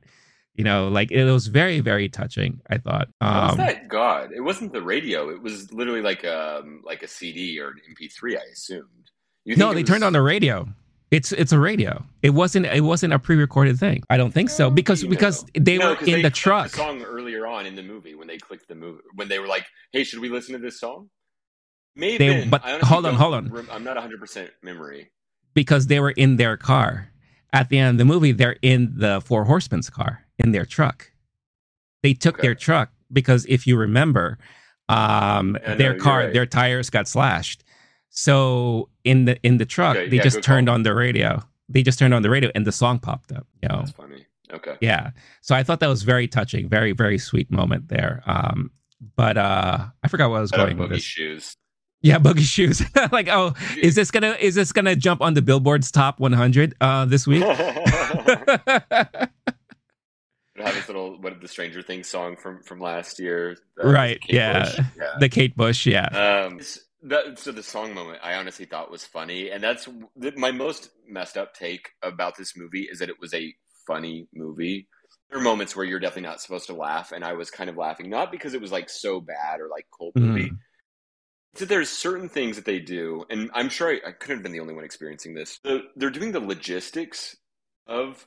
You 0.55 0.63
know, 0.63 0.87
like 0.87 1.11
it 1.11 1.23
was 1.23 1.45
very, 1.47 1.81
very 1.81 2.09
touching. 2.09 2.61
I 2.67 2.79
thought. 2.79 3.09
Was 3.21 3.51
Um, 3.51 3.57
that 3.57 3.87
God? 3.89 4.31
It 4.35 4.41
wasn't 4.41 4.73
the 4.73 4.81
radio. 4.81 5.29
It 5.29 5.41
was 5.41 5.71
literally 5.71 6.01
like 6.01 6.25
um 6.25 6.81
like 6.83 7.03
a 7.03 7.07
CD 7.07 7.59
or 7.59 7.67
an 7.69 7.79
MP3. 7.93 8.35
I 8.37 8.41
assumed. 8.51 9.11
No, 9.45 9.71
they 9.73 9.81
it 9.81 9.87
turned 9.87 10.03
on 10.03 10.13
the 10.13 10.21
radio. 10.21 10.67
It's 11.11 11.31
it's 11.31 11.51
a 11.51 11.59
radio. 11.59 12.05
It 12.21 12.31
wasn't 12.31 12.67
it 12.67 12.81
wasn't 12.81 13.13
a 13.13 13.19
pre-recorded 13.19 13.79
thing. 13.79 14.03
I 14.11 14.17
don't 14.17 14.31
think 14.31 14.49
so 14.51 14.69
because 14.69 15.01
You 15.03 15.09
because 15.09 15.43
know. 15.43 15.49
they 15.59 15.77
No, 15.77 15.89
were 15.89 15.95
'cause 15.95 16.07
in 16.07 16.13
they 16.13 16.21
the 16.21 16.29
clicked 16.29 16.37
truck. 16.37 16.69
song 16.69 17.01
earlier 17.01 17.47
on 17.47 17.65
in 17.65 17.75
the 17.75 17.81
movie 17.81 18.13
when 18.13 18.27
they 18.27 18.37
clicked 18.37 18.67
the 18.67 18.75
movie 18.75 19.01
when 19.15 19.27
they 19.27 19.39
were 19.39 19.47
like, 19.47 19.65
"Hey, 19.91 20.03
should 20.03 20.19
we 20.19 20.29
listen 20.29 20.53
to 20.53 20.59
this 20.59 20.79
song?" 20.79 21.09
Maybe. 21.95 22.27
They- 22.27 22.45
but 22.47 22.61
hold 22.83 23.07
on, 23.07 23.15
hold 23.15 23.33
on. 23.33 23.51
I'm 23.71 23.83
not 23.83 23.95
100 23.97 24.19
percent 24.19 24.51
memory. 24.61 25.09
because 25.55 25.87
they 25.87 25.99
were 25.99 26.11
in 26.11 26.37
their 26.37 26.55
car. 26.57 27.09
At 27.51 27.69
the 27.69 27.79
end 27.79 27.95
of 27.95 27.97
the 27.97 28.05
movie, 28.13 28.31
they're 28.31 28.57
in 28.61 28.93
the 28.95 29.19
Four 29.25 29.45
Horsemen's 29.45 29.89
car 29.89 30.25
in 30.37 30.51
their 30.51 30.65
truck. 30.65 31.11
They 32.03 32.13
took 32.13 32.35
Okay. 32.35 32.43
their 32.47 32.55
truck 32.55 32.91
because 33.11 33.45
if 33.49 33.65
you 33.65 33.75
remember, 33.75 34.37
um, 34.89 35.57
Yeah, 35.63 35.73
their 35.73 35.91
you're 35.93 35.99
car, 35.99 36.19
right. 36.19 36.33
their 36.33 36.45
tires 36.45 36.91
got 36.91 37.07
slashed. 37.07 37.63
So 38.09 38.89
in 39.03 39.25
the 39.25 39.39
in 39.43 39.57
the 39.57 39.65
truck, 39.65 39.95
Okay, 39.95 40.09
they 40.09 40.17
yeah, 40.17 40.23
just 40.23 40.43
turned 40.43 40.67
call. 40.67 40.75
on 40.75 40.83
the 40.83 40.93
radio. 40.93 41.41
They 41.69 41.83
just 41.83 41.99
turned 41.99 42.13
on 42.13 42.21
the 42.21 42.29
radio 42.29 42.51
and 42.55 42.65
the 42.65 42.71
song 42.71 42.99
popped 42.99 43.31
up. 43.31 43.47
You 43.61 43.69
know, 43.69 43.79
That's 43.79 43.91
funny. 43.91 44.25
Okay. 44.51 44.75
yeah. 44.81 45.11
So 45.41 45.55
I 45.55 45.61
thought 45.63 45.79
that 45.81 45.87
was 45.89 46.01
very 46.03 46.27
touching, 46.27 46.67
very 46.67 46.91
very 46.91 47.17
sweet 47.19 47.51
moment 47.51 47.87
there. 47.89 48.23
Um, 48.25 48.71
but 49.15 49.37
uh, 49.37 49.85
I 50.03 50.07
forgot 50.07 50.29
what 50.31 50.37
I 50.37 50.41
was 50.41 50.51
I 50.51 50.57
going 50.57 50.77
with 50.77 50.89
boogie 50.89 50.93
this. 50.95 51.03
shoes. 51.03 51.55
Yeah, 52.01 52.17
boogie 52.17 52.39
shoes. 52.41 52.81
like, 53.11 53.27
oh, 53.29 53.53
is 53.77 53.93
this 53.95 54.09
gonna 54.09 54.35
is 54.39 54.55
this 54.55 54.71
gonna 54.71 54.95
jump 54.95 55.21
on 55.21 55.33
the 55.35 55.41
Billboard's 55.41 55.91
top 55.91 56.19
100 56.19 56.75
uh, 56.81 57.05
this 57.05 57.27
week? 57.27 57.43
have 57.53 59.19
this 60.75 60.87
little 60.87 61.19
what 61.21 61.39
the 61.41 61.47
Stranger 61.47 61.81
Things 61.81 62.07
song 62.07 62.35
from 62.35 62.61
from 62.63 62.79
last 62.79 63.19
year. 63.19 63.57
uh, 63.83 63.87
Right, 63.87 64.19
yeah. 64.27 64.71
Yeah. 64.97 65.15
the 65.19 65.29
Kate 65.29 65.55
Bush, 65.55 65.85
yeah, 65.85 66.45
Um, 66.47 66.59
that, 67.03 67.39
so 67.39 67.51
the 67.51 67.63
song 67.63 67.93
moment, 67.93 68.19
I 68.23 68.35
honestly 68.35 68.65
thought 68.65 68.91
was 68.91 69.05
funny, 69.05 69.49
and 69.51 69.63
that's 69.63 69.87
th- 70.21 70.35
my 70.35 70.51
most 70.51 70.89
messed 71.07 71.37
up 71.37 71.53
take 71.53 71.89
about 72.01 72.37
this 72.37 72.57
movie 72.57 72.87
is 72.91 72.99
that 72.99 73.09
it 73.09 73.19
was 73.19 73.33
a 73.33 73.53
funny 73.87 74.27
movie. 74.33 74.87
There 75.29 75.39
are 75.39 75.43
moments 75.43 75.75
where 75.75 75.85
you're 75.85 75.99
definitely 75.99 76.29
not 76.29 76.41
supposed 76.41 76.67
to 76.67 76.73
laugh, 76.73 77.11
and 77.11 77.23
I 77.23 77.33
was 77.33 77.49
kind 77.49 77.69
of 77.69 77.77
laughing 77.77 78.09
not 78.09 78.31
because 78.31 78.53
it 78.53 78.61
was 78.61 78.71
like 78.71 78.89
so 78.89 79.21
bad 79.21 79.61
or 79.61 79.69
like 79.69 79.87
cult 79.97 80.15
Mhm. 80.15 80.25
movie. 80.27 80.51
So 81.55 81.65
there's 81.65 81.89
certain 81.89 82.29
things 82.29 82.55
that 82.55 82.65
they 82.65 82.79
do, 82.79 83.25
and 83.29 83.49
I'm 83.53 83.69
sure 83.69 83.89
I, 83.89 84.09
I 84.09 84.11
couldn't 84.11 84.37
have 84.37 84.43
been 84.43 84.51
the 84.51 84.59
only 84.59 84.73
one 84.75 84.83
experiencing 84.85 85.33
this. 85.33 85.59
The, 85.63 85.83
they're 85.95 86.09
doing 86.09 86.31
the 86.31 86.39
logistics 86.39 87.35
of 87.87 88.25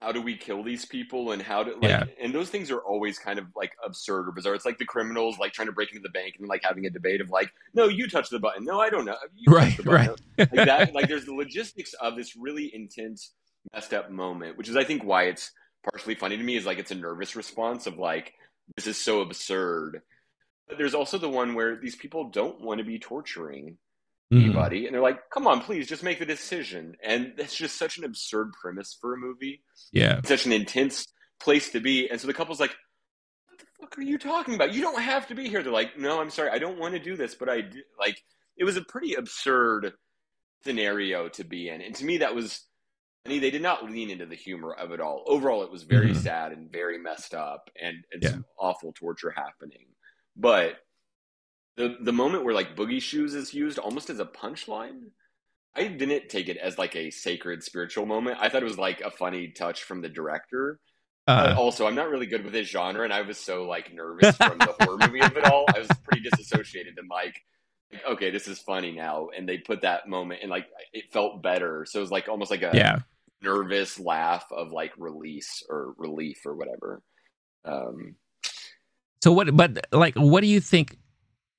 how 0.00 0.12
do 0.12 0.22
we 0.22 0.36
kill 0.36 0.62
these 0.62 0.84
people 0.84 1.32
and 1.32 1.42
how 1.42 1.64
to 1.64 1.72
like 1.72 1.82
Yeah. 1.82 2.04
and 2.22 2.32
those 2.32 2.50
things 2.50 2.70
are 2.70 2.78
always 2.78 3.18
kind 3.18 3.38
of 3.38 3.46
like 3.56 3.72
absurd 3.84 4.28
or 4.28 4.32
bizarre. 4.32 4.54
It's 4.54 4.64
like 4.64 4.78
the 4.78 4.84
criminals 4.84 5.38
like 5.38 5.52
trying 5.52 5.66
to 5.66 5.72
break 5.72 5.90
into 5.90 6.02
the 6.02 6.08
bank 6.10 6.34
and 6.38 6.48
like 6.48 6.62
having 6.62 6.86
a 6.86 6.90
debate 6.90 7.20
of 7.20 7.30
like, 7.30 7.50
no, 7.74 7.88
you 7.88 8.08
touch 8.08 8.28
the 8.30 8.38
button. 8.38 8.64
No, 8.64 8.78
I 8.80 8.90
don't 8.90 9.04
know. 9.04 9.16
You 9.34 9.52
Right, 9.52 9.76
the 9.76 9.82
button. 9.82 10.14
right. 10.38 10.52
like 10.52 10.66
that 10.66 10.94
like 10.94 11.08
there's 11.08 11.24
the 11.26 11.34
logistics 11.34 11.94
of 11.94 12.16
this 12.16 12.36
really 12.36 12.70
intense 12.74 13.32
messed 13.72 13.92
up 13.92 14.10
moment, 14.10 14.56
which 14.56 14.68
is 14.68 14.76
I 14.76 14.84
think 14.84 15.02
why 15.02 15.24
it's 15.24 15.50
partially 15.90 16.14
funny 16.14 16.36
to 16.36 16.42
me 16.42 16.56
is 16.56 16.64
like 16.66 16.78
it's 16.78 16.90
a 16.92 16.94
nervous 16.94 17.34
response 17.34 17.86
of 17.86 17.98
like 17.98 18.34
this 18.76 18.86
is 18.86 18.96
so 18.96 19.20
absurd. 19.20 20.02
But 20.68 20.78
there's 20.78 20.94
also 20.94 21.18
the 21.18 21.28
one 21.30 21.54
where 21.54 21.76
these 21.76 21.96
people 21.96 22.30
don't 22.30 22.60
want 22.60 22.78
to 22.78 22.84
be 22.84 22.98
torturing 22.98 23.78
Mhm. 24.32 24.44
anybody 24.44 24.86
and 24.86 24.94
they're 24.94 25.02
like, 25.02 25.30
"Come 25.30 25.46
on, 25.46 25.60
please 25.62 25.86
just 25.88 26.02
make 26.02 26.18
the 26.18 26.26
decision." 26.26 26.96
And 27.02 27.34
that's 27.36 27.56
just 27.56 27.76
such 27.76 27.98
an 27.98 28.04
absurd 28.04 28.52
premise 28.52 28.96
for 29.00 29.14
a 29.14 29.16
movie 29.16 29.62
Yeah, 29.92 30.20
such 30.24 30.46
an 30.46 30.52
intense 30.52 31.06
place 31.40 31.70
to 31.70 31.80
be. 31.80 32.08
And 32.08 32.20
so 32.20 32.26
the 32.26 32.34
couple's 32.34 32.60
like, 32.60 32.76
what 33.48 33.58
the 33.58 33.66
fuck 33.80 33.98
are 33.98 34.02
you 34.02 34.18
talking 34.18 34.54
about? 34.54 34.74
You 34.74 34.82
don't 34.82 35.00
have 35.00 35.26
to 35.28 35.34
be 35.34 35.48
here. 35.48 35.62
They're 35.62 35.72
like, 35.72 35.98
no, 35.98 36.20
I'm 36.20 36.30
sorry, 36.30 36.50
I 36.50 36.58
don't 36.58 36.78
want 36.78 36.94
to 36.94 37.00
do 37.00 37.16
this, 37.16 37.34
but 37.34 37.48
I 37.48 37.62
do. 37.62 37.82
Like, 37.98 38.22
it 38.56 38.64
was 38.64 38.76
a 38.76 38.82
pretty 38.82 39.14
absurd 39.14 39.92
scenario 40.64 41.28
to 41.30 41.44
be 41.44 41.68
in, 41.68 41.80
and 41.80 41.94
to 41.96 42.04
me, 42.04 42.18
that 42.18 42.34
was. 42.34 42.64
I 43.26 43.30
mean, 43.30 43.40
they 43.42 43.50
did 43.50 43.62
not 43.62 43.84
lean 43.84 44.10
into 44.10 44.24
the 44.24 44.36
humor 44.36 44.72
of 44.72 44.92
it 44.92 45.00
all. 45.00 45.22
Overall, 45.26 45.62
it 45.62 45.70
was 45.70 45.82
very 45.82 46.12
mm-hmm. 46.12 46.20
sad 46.20 46.52
and 46.52 46.72
very 46.72 46.98
messed 46.98 47.34
up, 47.34 47.68
and, 47.80 47.96
and 48.10 48.22
yeah. 48.22 48.30
some 48.30 48.44
awful 48.58 48.92
torture 48.92 49.30
happening. 49.30 49.86
But 50.34 50.76
the 51.78 51.96
the 52.00 52.12
moment 52.12 52.44
where 52.44 52.54
like 52.54 52.76
boogie 52.76 53.00
shoes 53.00 53.34
is 53.34 53.54
used 53.54 53.78
almost 53.78 54.10
as 54.10 54.20
a 54.20 54.26
punchline, 54.26 55.04
I 55.74 55.88
didn't 55.88 56.28
take 56.28 56.48
it 56.48 56.58
as 56.58 56.76
like 56.76 56.94
a 56.94 57.10
sacred 57.10 57.62
spiritual 57.62 58.04
moment. 58.04 58.38
I 58.40 58.48
thought 58.48 58.62
it 58.62 58.66
was 58.66 58.78
like 58.78 59.00
a 59.00 59.10
funny 59.10 59.48
touch 59.48 59.84
from 59.84 60.02
the 60.02 60.08
director 60.08 60.78
uh, 61.28 61.54
also, 61.58 61.86
I'm 61.86 61.94
not 61.94 62.08
really 62.08 62.24
good 62.24 62.42
with 62.42 62.54
this 62.54 62.68
genre, 62.68 63.04
and 63.04 63.12
I 63.12 63.20
was 63.20 63.36
so 63.36 63.64
like 63.64 63.92
nervous 63.92 64.34
from 64.36 64.56
the 64.56 64.74
horror 64.80 64.96
movie 64.96 65.20
of 65.20 65.36
it 65.36 65.44
all. 65.44 65.66
I 65.74 65.80
was 65.80 65.88
pretty 66.02 66.26
disassociated 66.26 66.94
and 66.96 67.08
like, 67.10 67.44
like, 67.92 68.02
okay, 68.12 68.30
this 68.30 68.48
is 68.48 68.58
funny 68.60 68.92
now. 68.92 69.28
And 69.36 69.46
they 69.46 69.58
put 69.58 69.82
that 69.82 70.08
moment, 70.08 70.40
and 70.40 70.50
like 70.50 70.68
it 70.94 71.12
felt 71.12 71.42
better. 71.42 71.84
So 71.86 71.98
it 71.98 72.00
was 72.00 72.10
like 72.10 72.30
almost 72.30 72.50
like 72.50 72.62
a 72.62 72.70
yeah. 72.72 73.00
nervous 73.42 74.00
laugh 74.00 74.46
of 74.50 74.72
like 74.72 74.92
release 74.96 75.62
or 75.68 75.92
relief 75.98 76.46
or 76.46 76.56
whatever. 76.56 77.02
Um, 77.66 78.14
so 79.22 79.30
what? 79.30 79.54
But 79.54 79.86
like, 79.92 80.14
what 80.14 80.40
do 80.40 80.46
you 80.46 80.60
think? 80.60 80.96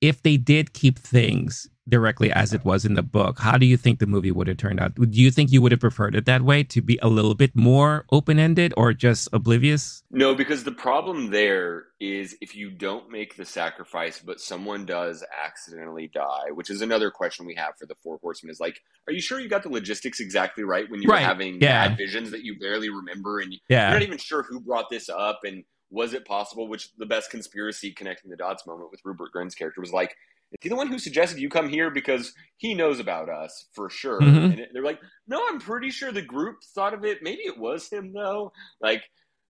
If 0.00 0.22
they 0.22 0.36
did 0.36 0.72
keep 0.72 0.98
things 0.98 1.68
directly 1.90 2.32
as 2.32 2.54
it 2.54 2.64
was 2.64 2.84
in 2.84 2.94
the 2.94 3.02
book, 3.02 3.38
how 3.40 3.58
do 3.58 3.66
you 3.66 3.76
think 3.76 3.98
the 3.98 4.06
movie 4.06 4.30
would 4.30 4.46
have 4.46 4.56
turned 4.56 4.80
out? 4.80 4.94
Do 4.94 5.08
you 5.10 5.30
think 5.30 5.50
you 5.50 5.60
would 5.60 5.72
have 5.72 5.80
preferred 5.80 6.14
it 6.14 6.24
that 6.24 6.42
way 6.42 6.62
to 6.64 6.80
be 6.80 6.98
a 7.02 7.08
little 7.08 7.34
bit 7.34 7.54
more 7.54 8.06
open 8.12 8.38
ended 8.38 8.72
or 8.76 8.92
just 8.92 9.28
oblivious? 9.32 10.02
No, 10.10 10.34
because 10.34 10.64
the 10.64 10.72
problem 10.72 11.30
there 11.30 11.84
is 12.00 12.36
if 12.40 12.54
you 12.54 12.70
don't 12.70 13.10
make 13.10 13.36
the 13.36 13.44
sacrifice, 13.44 14.20
but 14.20 14.40
someone 14.40 14.86
does 14.86 15.24
accidentally 15.44 16.08
die, 16.14 16.50
which 16.54 16.70
is 16.70 16.80
another 16.80 17.10
question 17.10 17.44
we 17.44 17.56
have 17.56 17.74
for 17.78 17.86
the 17.86 17.96
Four 18.02 18.18
Horsemen 18.22 18.50
is 18.50 18.60
like, 18.60 18.80
are 19.06 19.12
you 19.12 19.20
sure 19.20 19.40
you 19.40 19.48
got 19.48 19.62
the 19.62 19.68
logistics 19.68 20.20
exactly 20.20 20.64
right 20.64 20.88
when 20.88 21.02
you're 21.02 21.12
right. 21.12 21.22
having 21.22 21.60
yeah. 21.60 21.88
bad 21.88 21.98
visions 21.98 22.30
that 22.30 22.44
you 22.44 22.58
barely 22.58 22.88
remember 22.88 23.40
and 23.40 23.54
yeah. 23.68 23.90
you're 23.90 23.98
not 23.98 24.06
even 24.06 24.18
sure 24.18 24.44
who 24.44 24.60
brought 24.60 24.88
this 24.90 25.08
up 25.08 25.40
and 25.44 25.64
was 25.90 26.14
it 26.14 26.24
possible? 26.24 26.68
Which 26.68 26.94
the 26.96 27.06
best 27.06 27.30
conspiracy 27.30 27.92
connecting 27.92 28.30
the 28.30 28.36
dots 28.36 28.66
moment 28.66 28.90
with 28.90 29.00
Rupert 29.04 29.32
Grint's 29.32 29.54
character 29.54 29.80
was 29.80 29.92
like, 29.92 30.14
is 30.52 30.58
he 30.62 30.68
the 30.68 30.76
one 30.76 30.88
who 30.88 30.98
suggested 30.98 31.38
you 31.38 31.48
come 31.48 31.68
here 31.68 31.90
because 31.90 32.32
he 32.56 32.74
knows 32.74 32.98
about 32.98 33.28
us 33.28 33.66
for 33.72 33.88
sure? 33.88 34.20
Mm-hmm. 34.20 34.60
And 34.60 34.66
they're 34.72 34.84
like, 34.84 35.00
no, 35.28 35.40
I'm 35.48 35.60
pretty 35.60 35.90
sure 35.90 36.10
the 36.10 36.22
group 36.22 36.56
thought 36.74 36.94
of 36.94 37.04
it. 37.04 37.22
Maybe 37.22 37.42
it 37.42 37.58
was 37.58 37.88
him 37.88 38.12
though. 38.12 38.52
Like 38.80 39.04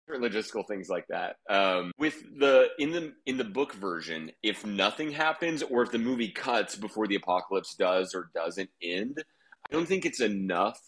certain 0.09 0.29
logistical 0.29 0.67
things 0.67 0.89
like 0.89 1.05
that. 1.07 1.37
Um, 1.49 1.91
with 1.97 2.21
the 2.37 2.67
in 2.79 2.91
the 2.91 3.13
in 3.25 3.37
the 3.37 3.43
book 3.43 3.73
version, 3.73 4.31
if 4.43 4.65
nothing 4.65 5.11
happens 5.11 5.63
or 5.63 5.83
if 5.83 5.91
the 5.91 5.99
movie 5.99 6.31
cuts 6.31 6.75
before 6.75 7.07
the 7.07 7.15
apocalypse 7.15 7.75
does 7.75 8.13
or 8.13 8.29
doesn't 8.33 8.69
end, 8.81 9.23
I 9.69 9.73
don't 9.73 9.87
think 9.87 10.05
it's 10.05 10.21
enough 10.21 10.79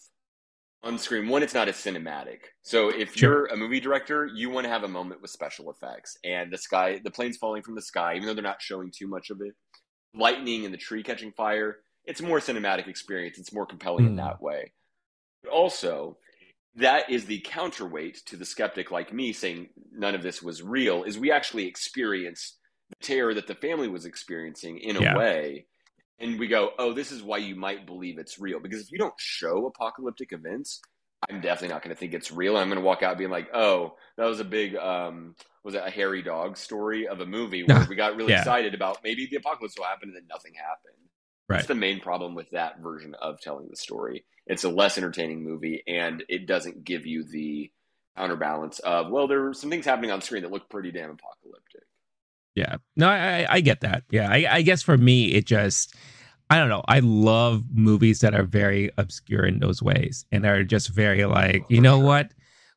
on 0.82 0.98
screen. 0.98 1.28
One, 1.28 1.42
it's 1.42 1.54
not 1.54 1.68
as 1.68 1.76
cinematic. 1.76 2.38
So 2.62 2.88
if 2.88 3.16
sure. 3.16 3.30
you're 3.30 3.46
a 3.46 3.56
movie 3.56 3.80
director, 3.80 4.26
you 4.26 4.50
want 4.50 4.64
to 4.64 4.70
have 4.70 4.84
a 4.84 4.88
moment 4.88 5.22
with 5.22 5.30
special 5.30 5.70
effects 5.70 6.16
and 6.24 6.52
the 6.52 6.58
sky, 6.58 7.00
the 7.02 7.10
planes 7.10 7.36
falling 7.36 7.62
from 7.62 7.74
the 7.74 7.82
sky, 7.82 8.14
even 8.16 8.26
though 8.26 8.34
they're 8.34 8.42
not 8.42 8.60
showing 8.60 8.90
too 8.90 9.06
much 9.06 9.30
of 9.30 9.40
it 9.40 9.54
lightning 10.14 10.64
and 10.64 10.72
the 10.72 10.78
tree 10.78 11.02
catching 11.02 11.32
fire, 11.32 11.78
it's 12.04 12.20
a 12.20 12.24
more 12.24 12.40
cinematic 12.40 12.88
experience. 12.88 13.38
It's 13.38 13.52
more 13.52 13.66
compelling 13.66 14.04
mm. 14.04 14.08
in 14.08 14.12
hmm. 14.12 14.18
that 14.18 14.42
way. 14.42 14.72
But 15.42 15.52
also, 15.52 16.18
that 16.76 17.10
is 17.10 17.26
the 17.26 17.40
counterweight 17.40 18.22
to 18.26 18.36
the 18.36 18.44
skeptic 18.44 18.90
like 18.90 19.12
me 19.12 19.32
saying 19.32 19.68
none 19.92 20.14
of 20.14 20.22
this 20.22 20.42
was 20.42 20.62
real, 20.62 21.04
is 21.04 21.18
we 21.18 21.30
actually 21.30 21.66
experience 21.66 22.58
the 22.90 22.96
terror 23.06 23.34
that 23.34 23.46
the 23.46 23.54
family 23.54 23.88
was 23.88 24.04
experiencing 24.04 24.78
in 24.78 24.96
a 24.96 25.16
way. 25.16 25.66
And 26.22 26.38
we 26.38 26.46
go, 26.46 26.70
oh, 26.78 26.92
this 26.92 27.12
is 27.12 27.22
why 27.22 27.38
you 27.38 27.56
might 27.56 27.84
believe 27.84 28.18
it's 28.18 28.38
real. 28.38 28.60
Because 28.60 28.80
if 28.80 28.92
you 28.92 28.98
don't 28.98 29.14
show 29.18 29.66
apocalyptic 29.66 30.32
events, 30.32 30.80
I'm 31.28 31.40
definitely 31.40 31.68
not 31.68 31.82
going 31.82 31.94
to 31.94 31.98
think 31.98 32.14
it's 32.14 32.32
real. 32.32 32.56
I'm 32.56 32.68
going 32.68 32.80
to 32.80 32.84
walk 32.84 33.02
out 33.02 33.18
being 33.18 33.30
like, 33.30 33.48
oh, 33.54 33.96
that 34.16 34.26
was 34.26 34.40
a 34.40 34.44
big 34.44 34.76
um, 34.76 35.34
was 35.64 35.74
it 35.74 35.82
a 35.84 35.90
hairy 35.90 36.22
dog 36.22 36.56
story 36.56 37.06
of 37.06 37.20
a 37.20 37.26
movie 37.26 37.62
where 37.66 37.86
we 37.88 37.96
got 37.96 38.16
really 38.16 38.32
yeah. 38.32 38.40
excited 38.40 38.74
about 38.74 38.98
maybe 39.04 39.26
the 39.26 39.36
apocalypse 39.36 39.76
will 39.76 39.84
happen 39.84 40.08
and 40.08 40.16
then 40.16 40.26
nothing 40.28 40.54
happened. 40.54 40.94
Right. 41.48 41.56
That's 41.58 41.68
the 41.68 41.74
main 41.74 42.00
problem 42.00 42.34
with 42.34 42.50
that 42.50 42.80
version 42.80 43.14
of 43.20 43.40
telling 43.40 43.68
the 43.68 43.76
story. 43.76 44.24
It's 44.46 44.64
a 44.64 44.68
less 44.68 44.96
entertaining 44.96 45.44
movie 45.44 45.82
and 45.86 46.24
it 46.28 46.46
doesn't 46.46 46.84
give 46.84 47.06
you 47.06 47.24
the 47.24 47.70
counterbalance 48.16 48.78
of 48.80 49.10
well, 49.10 49.28
there 49.28 49.42
were 49.42 49.54
some 49.54 49.70
things 49.70 49.84
happening 49.84 50.10
on 50.10 50.20
screen 50.20 50.42
that 50.42 50.50
look 50.50 50.68
pretty 50.68 50.92
damn 50.92 51.10
apocalyptic. 51.10 51.82
Yeah, 52.54 52.76
no, 52.96 53.08
I 53.08 53.46
I 53.48 53.60
get 53.60 53.80
that. 53.80 54.04
Yeah, 54.10 54.30
I, 54.30 54.46
I 54.50 54.62
guess 54.62 54.82
for 54.82 54.98
me 54.98 55.32
it 55.32 55.46
just 55.46 55.94
I 56.52 56.58
don't 56.58 56.68
know. 56.68 56.84
I 56.86 57.00
love 57.00 57.64
movies 57.72 58.20
that 58.20 58.34
are 58.34 58.42
very 58.42 58.90
obscure 58.98 59.46
in 59.46 59.60
those 59.60 59.82
ways 59.82 60.26
and 60.30 60.44
are 60.44 60.62
just 60.62 60.90
very 60.90 61.24
like, 61.24 61.64
you 61.70 61.80
know 61.80 61.98
what? 61.98 62.30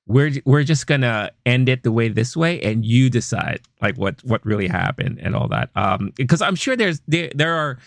we're 0.07 0.32
we're 0.45 0.63
just 0.63 0.88
gonna 0.88 1.32
end 1.45 1.67
it 1.67 1.84
the 1.84 1.91
way 1.91 2.07
this 2.07 2.38
way 2.38 2.61
and 2.61 2.86
you 2.86 3.09
decide 3.09 3.61
like 3.82 3.97
what 3.97 4.23
what 4.23 4.45
really 4.45 4.67
happened 4.67 5.19
and 5.21 5.36
all 5.36 5.47
that 5.47 5.69
um 5.76 6.11
because 6.15 6.41
i'm 6.41 6.55
sure 6.55 6.76
there's 6.76 7.01
there, 7.07 7.32
there 7.34 7.55
are 7.55 7.80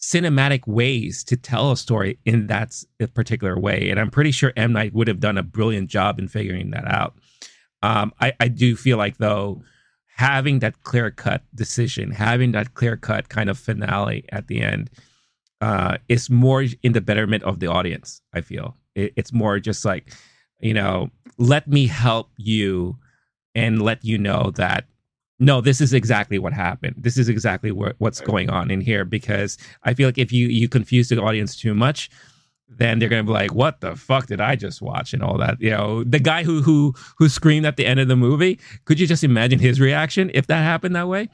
cinematic 0.00 0.66
ways 0.66 1.24
to 1.24 1.36
tell 1.36 1.72
a 1.72 1.76
story 1.76 2.18
in 2.24 2.46
that 2.46 2.72
particular 3.14 3.58
way 3.58 3.90
and 3.90 3.98
i'm 3.98 4.10
pretty 4.10 4.30
sure 4.30 4.52
m 4.56 4.72
night 4.72 4.94
would 4.94 5.08
have 5.08 5.20
done 5.20 5.36
a 5.36 5.42
brilliant 5.42 5.88
job 5.90 6.18
in 6.18 6.28
figuring 6.28 6.70
that 6.70 6.86
out 6.86 7.14
um 7.82 8.12
i 8.20 8.32
i 8.38 8.46
do 8.46 8.76
feel 8.76 8.96
like 8.96 9.18
though 9.18 9.60
having 10.16 10.60
that 10.60 10.80
clear 10.84 11.10
cut 11.10 11.42
decision 11.56 12.12
having 12.12 12.52
that 12.52 12.74
clear 12.74 12.96
cut 12.96 13.28
kind 13.28 13.50
of 13.50 13.58
finale 13.58 14.24
at 14.30 14.46
the 14.46 14.60
end 14.60 14.90
uh 15.60 15.96
is 16.08 16.28
more 16.30 16.64
in 16.82 16.92
the 16.92 17.00
betterment 17.00 17.42
of 17.44 17.60
the 17.60 17.66
audience 17.66 18.20
i 18.32 18.40
feel 18.40 18.76
it, 18.94 19.12
it's 19.16 19.32
more 19.32 19.58
just 19.58 19.84
like 19.84 20.12
you 20.64 20.74
know, 20.74 21.10
let 21.36 21.68
me 21.68 21.86
help 21.86 22.30
you 22.36 22.96
and 23.54 23.82
let 23.82 24.04
you 24.04 24.18
know 24.18 24.50
that 24.56 24.86
no, 25.40 25.60
this 25.60 25.80
is 25.80 25.92
exactly 25.92 26.38
what 26.38 26.52
happened. 26.52 26.94
This 26.96 27.18
is 27.18 27.28
exactly 27.28 27.72
what, 27.72 27.96
what's 27.98 28.20
going 28.20 28.50
on 28.50 28.70
in 28.70 28.80
here 28.80 29.04
because 29.04 29.58
I 29.82 29.92
feel 29.92 30.08
like 30.08 30.16
if 30.16 30.32
you 30.32 30.46
you 30.46 30.68
confuse 30.68 31.08
the 31.08 31.20
audience 31.20 31.56
too 31.56 31.74
much, 31.74 32.08
then 32.68 32.98
they're 32.98 33.08
gonna 33.08 33.24
be 33.24 33.32
like, 33.32 33.52
"What 33.52 33.80
the 33.80 33.96
fuck 33.96 34.26
did 34.26 34.40
I 34.40 34.54
just 34.54 34.80
watch?" 34.80 35.12
and 35.12 35.22
all 35.22 35.36
that. 35.38 35.60
You 35.60 35.70
know, 35.70 36.04
the 36.04 36.20
guy 36.20 36.44
who 36.44 36.62
who 36.62 36.94
who 37.18 37.28
screamed 37.28 37.66
at 37.66 37.76
the 37.76 37.84
end 37.84 37.98
of 37.98 38.06
the 38.06 38.16
movie. 38.16 38.58
Could 38.84 39.00
you 39.00 39.08
just 39.08 39.24
imagine 39.24 39.58
his 39.58 39.80
reaction 39.80 40.30
if 40.34 40.46
that 40.46 40.62
happened 40.62 40.94
that 40.94 41.08
way? 41.08 41.28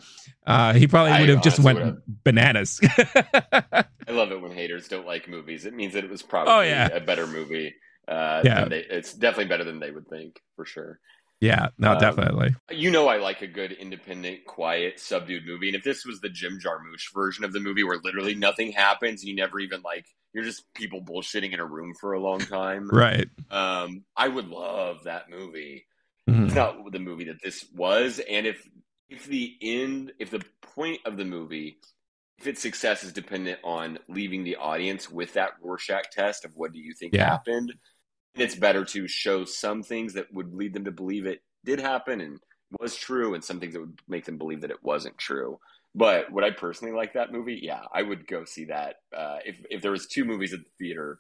Uh, 0.51 0.72
he 0.72 0.88
probably 0.88 1.12
would 1.20 1.28
have 1.28 1.42
just 1.42 1.61
went 1.61 2.01
bananas. 2.24 2.80
I 3.12 3.84
love 4.09 4.32
it 4.32 4.40
when 4.40 4.51
haters 4.51 4.88
don't 4.88 5.07
like 5.07 5.28
movies. 5.28 5.64
It 5.64 5.74
means 5.74 5.94
that 5.94 6.03
it 6.03 6.11
was 6.11 6.22
probably 6.22 6.53
oh, 6.53 6.61
yeah. 6.62 6.88
a 6.88 7.01
better 7.01 7.26
movie. 7.26 7.74
Uh, 8.09 8.42
yeah, 8.44 8.64
they, 8.64 8.80
it's 8.80 9.14
definitely 9.14 9.44
better 9.44 9.62
than 9.62 9.78
they 9.78 9.92
would 9.92 10.09
think 10.09 10.40
for 10.57 10.64
sure. 10.64 10.98
Yeah, 11.40 11.68
no, 11.78 11.92
um, 11.92 11.98
definitely. 11.98 12.57
You 12.70 12.90
know, 12.90 13.07
I 13.07 13.18
like 13.18 13.42
a 13.42 13.46
good, 13.46 13.70
independent, 13.70 14.44
quiet, 14.44 14.98
subdued 14.98 15.46
movie. 15.46 15.68
And 15.68 15.76
if 15.76 15.84
this 15.84 16.05
was 16.05 16.20
the 16.20 16.28
Jim 16.28 16.59
Jarmusch 16.59 17.14
version 17.14 17.44
of 17.44 17.53
the 17.53 17.61
movie, 17.61 17.84
where 17.84 18.01
literally 18.03 18.34
nothing 18.34 18.72
happens, 18.72 19.22
and 19.22 19.28
you 19.28 19.36
never 19.36 19.61
even 19.61 19.82
like, 19.82 20.05
you're 20.34 20.44
just 20.44 20.64
people 20.74 21.01
bullshitting 21.01 21.53
in 21.53 21.61
a 21.61 21.64
room 21.64 21.94
for 21.98 22.12
a 22.12 22.20
long 22.20 22.40
time, 22.40 22.88
right? 22.90 23.28
Um, 23.51 24.05
I 24.16 24.28
would 24.28 24.48
love 24.48 25.05
that 25.05 25.30
movie. 25.30 25.86
Mm-hmm. 26.28 26.46
It's 26.46 26.55
not 26.55 26.92
the 26.92 26.98
movie 26.98 27.24
that 27.24 27.42
this 27.42 27.64
was, 27.74 28.20
and 28.28 28.46
if 28.46 28.62
if 29.11 29.26
the 29.26 29.56
end, 29.61 30.12
if 30.18 30.30
the 30.30 30.42
point 30.62 31.00
of 31.04 31.16
the 31.16 31.24
movie 31.24 31.78
if 32.40 32.46
its 32.46 32.62
success 32.62 33.04
is 33.04 33.12
dependent 33.12 33.58
on 33.62 33.98
leaving 34.08 34.44
the 34.44 34.56
audience 34.56 35.11
with 35.11 35.34
that 35.34 35.50
Rorschach 35.62 36.11
test 36.11 36.46
of 36.46 36.52
what 36.54 36.72
do 36.72 36.78
you 36.78 36.94
think 36.94 37.14
yeah. 37.14 37.28
happened, 37.28 37.74
it's 38.34 38.54
better 38.54 38.84
to 38.86 39.06
show 39.06 39.44
some 39.44 39.82
things 39.82 40.14
that 40.14 40.32
would 40.32 40.54
lead 40.54 40.72
them 40.72 40.86
to 40.86 40.90
believe 40.90 41.26
it 41.26 41.42
did 41.64 41.80
happen 41.80 42.20
and 42.22 42.40
was 42.78 42.96
true, 42.96 43.34
and 43.34 43.44
some 43.44 43.61
things 43.61 43.74
that 43.74 43.80
would 43.80 43.98
make 44.08 44.24
them 44.24 44.38
believe 44.38 44.62
that 44.62 44.70
it 44.70 44.82
wasn't 44.82 45.18
true. 45.18 45.58
But 45.94 46.32
would 46.32 46.44
I 46.44 46.50
personally 46.50 46.94
like 46.94 47.14
that 47.14 47.32
movie? 47.32 47.61
Yeah, 47.62 47.82
I 47.92 48.02
would 48.02 48.26
go 48.26 48.44
see 48.44 48.66
that. 48.66 48.96
Uh, 49.14 49.38
if 49.44 49.61
if 49.70 49.82
there 49.82 49.90
was 49.90 50.06
two 50.06 50.24
movies 50.24 50.54
at 50.54 50.61
the 50.61 50.70
theater, 50.78 51.18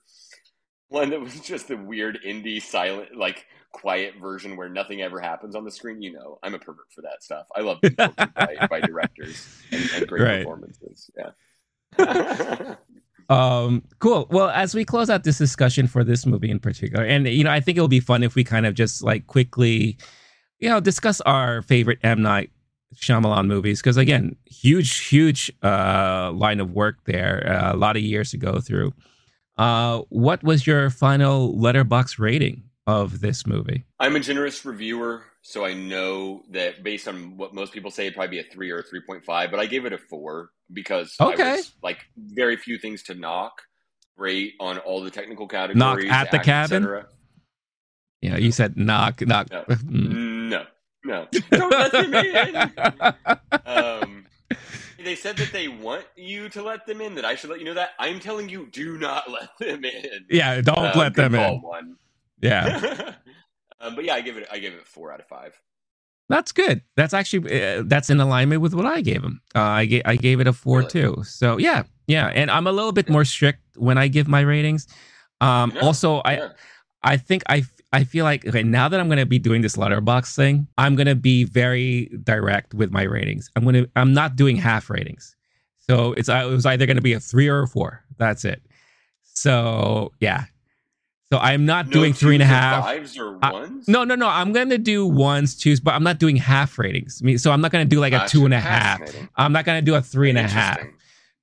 one 0.90 1.10
that 1.10 1.20
was 1.20 1.40
just 1.40 1.68
the 1.68 1.76
weird 1.76 2.18
indie 2.26 2.60
silent, 2.60 3.16
like 3.16 3.46
quiet 3.72 4.14
version 4.20 4.56
where 4.56 4.68
nothing 4.68 5.00
ever 5.00 5.20
happens 5.20 5.54
on 5.54 5.64
the 5.64 5.70
screen. 5.70 6.02
You 6.02 6.12
know, 6.12 6.38
I'm 6.42 6.54
a 6.54 6.58
pervert 6.58 6.92
for 6.94 7.02
that 7.02 7.22
stuff. 7.22 7.46
I 7.56 7.60
love 7.62 7.78
by, 7.96 8.66
by 8.68 8.80
directors 8.80 9.62
and, 9.72 9.90
and 9.94 10.06
great 10.06 10.22
right. 10.22 10.38
performances. 10.38 11.10
Yeah. 11.16 12.74
Um, 13.30 13.84
cool. 14.00 14.26
Well, 14.32 14.48
as 14.48 14.74
we 14.74 14.84
close 14.84 15.08
out 15.08 15.22
this 15.22 15.38
discussion 15.38 15.86
for 15.86 16.02
this 16.02 16.26
movie 16.26 16.50
in 16.50 16.58
particular, 16.58 17.04
and 17.04 17.28
you 17.28 17.44
know, 17.44 17.52
I 17.52 17.60
think 17.60 17.78
it'll 17.78 17.86
be 17.86 18.00
fun 18.00 18.24
if 18.24 18.34
we 18.34 18.42
kind 18.42 18.66
of 18.66 18.74
just 18.74 19.04
like 19.04 19.28
quickly, 19.28 19.96
you 20.58 20.68
know, 20.68 20.80
discuss 20.80 21.20
our 21.20 21.62
favorite 21.62 22.00
M 22.02 22.22
Night 22.22 22.50
Shyamalan 22.96 23.46
movies 23.46 23.80
because 23.80 23.96
again, 23.96 24.34
huge, 24.46 25.06
huge 25.06 25.48
uh, 25.62 26.32
line 26.34 26.58
of 26.58 26.72
work 26.72 27.04
there, 27.04 27.46
uh, 27.46 27.72
a 27.72 27.76
lot 27.76 27.96
of 27.96 28.02
years 28.02 28.32
to 28.32 28.36
go 28.36 28.58
through. 28.58 28.92
Uh, 29.60 30.02
what 30.08 30.42
was 30.42 30.66
your 30.66 30.88
final 30.90 31.56
letterbox 31.58 32.18
rating 32.18 32.62
of 32.86 33.20
this 33.20 33.46
movie? 33.46 33.84
I'm 33.98 34.16
a 34.16 34.20
generous 34.20 34.64
reviewer, 34.64 35.22
so 35.42 35.64
I 35.66 35.74
know 35.74 36.42
that 36.50 36.82
based 36.82 37.06
on 37.06 37.36
what 37.36 37.52
most 37.54 37.72
people 37.72 37.90
say, 37.90 38.04
it'd 38.06 38.14
probably 38.14 38.40
be 38.40 38.48
a 38.48 38.50
three 38.50 38.70
or 38.70 38.78
a 38.78 38.82
3.5, 38.84 39.22
but 39.50 39.60
I 39.60 39.66
gave 39.66 39.84
it 39.84 39.92
a 39.92 39.98
four 39.98 40.50
because 40.72 41.14
Okay. 41.20 41.42
I 41.42 41.56
was 41.56 41.72
like 41.82 41.98
very 42.16 42.56
few 42.56 42.78
things 42.78 43.02
to 43.04 43.14
knock. 43.14 43.52
Great 44.16 44.54
on 44.60 44.78
all 44.78 45.02
the 45.02 45.10
technical 45.10 45.46
categories. 45.46 45.76
Knock 45.78 45.98
at 46.04 46.30
the 46.30 46.38
act, 46.38 46.48
et 46.48 46.50
cabin? 46.50 46.82
cetera. 46.82 47.06
You 48.22 48.52
said 48.52 48.76
knock, 48.78 49.20
knock. 49.22 49.50
No. 49.50 49.64
Mm. 49.68 50.48
No, 50.50 50.64
no. 51.04 51.26
Don't 51.50 51.70
let 51.70 51.92
them 51.92 52.14
in. 52.14 52.56
Um, 53.66 54.26
they 55.04 55.14
said 55.16 55.36
that 55.38 55.52
they 55.52 55.68
want 55.68 56.04
you 56.16 56.48
to 56.50 56.62
let 56.62 56.86
them 56.86 57.00
in, 57.00 57.14
that 57.16 57.24
I 57.24 57.34
should 57.34 57.50
let 57.50 57.58
you 57.58 57.64
know 57.64 57.74
that. 57.74 57.90
I'm 57.98 58.20
telling 58.20 58.48
you, 58.48 58.66
do 58.70 58.98
not 58.98 59.30
let 59.36 59.50
them 59.58 59.84
in. 59.84 60.26
yeah, 60.30 60.60
don't 60.60 60.78
Uh, 60.78 60.92
let 60.96 61.14
them 61.14 61.34
in. 61.34 61.60
One. 61.62 61.96
Yeah, 62.40 63.14
um, 63.80 63.94
but 63.96 64.04
yeah, 64.04 64.14
I 64.14 64.20
give 64.20 64.36
it. 64.36 64.46
I 64.50 64.58
give 64.58 64.74
it 64.74 64.86
four 64.86 65.12
out 65.12 65.20
of 65.20 65.26
five. 65.26 65.58
that's 66.28 66.52
good. 66.52 66.82
That's 66.96 67.12
actually 67.12 67.62
uh, 67.62 67.82
that's 67.86 68.08
in 68.10 68.20
alignment 68.20 68.62
with 68.62 68.72
what 68.74 68.86
I 68.86 69.00
gave 69.02 69.22
him. 69.22 69.40
Uh, 69.54 69.60
I 69.60 69.84
gave 69.86 70.02
I 70.04 70.16
gave 70.16 70.40
it 70.40 70.46
a 70.46 70.52
four 70.52 70.78
Really? 70.78 70.90
too. 70.90 71.22
So 71.24 71.58
yeah, 71.58 71.82
yeah, 72.06 72.28
and 72.28 72.50
I'm 72.50 72.66
a 72.66 72.72
little 72.72 72.92
bit 72.92 73.08
more 73.10 73.24
strict 73.24 73.60
when 73.76 73.98
I 73.98 74.08
give 74.08 74.28
my 74.28 74.40
ratings. 74.40 74.86
Um, 75.40 75.72
Yeah, 75.74 75.80
also, 75.82 76.18
I 76.24 76.32
yeah. 76.36 76.48
I 77.02 77.16
think 77.16 77.42
I 77.48 77.64
I 77.92 78.04
feel 78.04 78.24
like 78.24 78.46
okay, 78.46 78.62
now 78.62 78.88
that 78.88 79.00
I'm 79.00 79.08
going 79.08 79.18
to 79.18 79.26
be 79.26 79.38
doing 79.38 79.62
this 79.62 79.76
letterbox 79.76 80.36
thing, 80.36 80.68
I'm 80.78 80.94
going 80.96 81.06
to 81.08 81.14
be 81.16 81.44
very 81.44 82.10
direct 82.22 82.72
with 82.74 82.90
my 82.92 83.02
ratings. 83.02 83.50
I'm 83.56 83.64
going 83.64 83.74
to 83.74 83.90
I'm 83.96 84.12
not 84.12 84.36
doing 84.36 84.56
half 84.56 84.88
ratings. 84.90 85.34
So 85.78 86.12
it's 86.12 86.28
it 86.28 86.46
was 86.48 86.66
either 86.66 86.86
going 86.86 86.96
to 86.98 87.02
be 87.02 87.14
a 87.14 87.20
3 87.20 87.48
or 87.48 87.62
a 87.62 87.66
4. 87.68 88.04
That's 88.16 88.44
it. 88.44 88.62
So, 89.22 90.12
yeah. 90.20 90.44
So 91.32 91.38
I'm 91.38 91.64
not 91.64 91.86
No 91.86 91.92
doing 91.92 92.12
three 92.12 92.34
and 92.34 92.42
a 92.42 92.46
half. 92.46 92.86
and 92.86 92.98
a 92.98 93.00
twos 93.06 93.18
or 93.18 93.38
half. 93.40 93.52
fives 93.52 93.68
or 93.68 93.84
I- 93.86 93.90
No, 93.90 94.04
no, 94.04 94.14
no. 94.16 94.28
I'm 94.28 94.52
going 94.52 94.68
to 94.70 94.78
do 94.78 95.06
ones, 95.06 95.56
twos, 95.56 95.78
but 95.80 95.94
I'm 95.94 96.02
not 96.02 96.18
doing 96.18 96.36
half 96.36 96.78
ratings. 96.78 97.20
I 97.22 97.24
mean, 97.24 97.38
so 97.38 97.52
I'm 97.52 97.60
not 97.60 97.70
going 97.70 97.84
to 97.84 97.88
do 97.88 98.00
like 98.00 98.12
a 98.12 98.26
two 98.28 98.44
and 98.44 98.52
a 98.54 98.60
half. 98.60 99.00
I'm 99.36 99.52
not 99.52 99.64
going 99.64 99.78
to 99.78 99.82
do 99.82 99.94
a 99.94 100.02
three 100.02 100.28
and 100.28 100.38
a 100.38 100.42
half. 100.42 100.80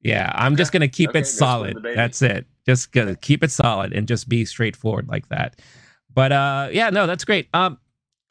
Yeah, 0.02 0.32
I'm 0.36 0.56
just 0.56 0.72
gonna 0.72 0.88
keep 0.88 1.10
Okay, 1.10 1.20
it 1.20 1.26
solid. 1.26 1.76
That's 1.96 2.22
it. 2.22 2.46
Just 2.66 2.92
gonna 2.92 3.16
keep 3.16 3.44
it 3.44 3.52
solid 3.52 3.92
and 3.94 4.08
just 4.08 4.30
be 4.30 4.46
straightforward 4.46 5.08
like 5.10 5.28
that. 5.30 5.60
But 6.18 6.32
uh 6.32 6.70
yeah, 6.72 6.90
no, 6.90 7.06
that's 7.06 7.24
great. 7.24 7.48
Um 7.54 7.78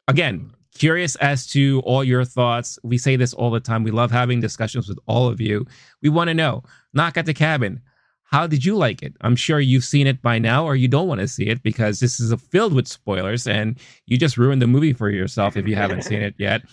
again, 0.09 0.51
curious 0.75 1.15
as 1.15 1.47
to 1.47 1.81
all 1.85 2.03
your 2.03 2.25
thoughts. 2.25 2.77
We 2.83 2.97
say 2.97 3.15
this 3.15 3.33
all 3.33 3.49
the 3.49 3.61
time. 3.61 3.85
We 3.85 3.91
love 3.91 4.11
having 4.11 4.41
discussions 4.41 4.89
with 4.89 4.99
all 5.05 5.29
of 5.29 5.39
you. 5.39 5.65
We 6.01 6.09
want 6.09 6.27
to 6.27 6.33
know. 6.33 6.63
Knock 6.93 7.15
at 7.15 7.25
the 7.25 7.33
cabin. 7.33 7.79
How 8.23 8.45
did 8.45 8.65
you 8.65 8.75
like 8.75 9.01
it? 9.01 9.13
I'm 9.21 9.37
sure 9.37 9.61
you've 9.61 9.85
seen 9.85 10.05
it 10.05 10.21
by 10.21 10.37
now, 10.37 10.65
or 10.65 10.75
you 10.75 10.89
don't 10.89 11.07
want 11.07 11.21
to 11.21 11.29
see 11.29 11.47
it 11.47 11.63
because 11.63 12.01
this 12.01 12.19
is 12.19 12.33
filled 12.51 12.73
with 12.73 12.89
spoilers 12.89 13.47
and 13.47 13.79
you 14.05 14.17
just 14.17 14.37
ruined 14.37 14.61
the 14.61 14.67
movie 14.67 14.91
for 14.91 15.09
yourself 15.09 15.55
if 15.55 15.65
you 15.65 15.75
haven't 15.77 16.03
seen 16.03 16.21
it 16.21 16.35
yet. 16.37 16.63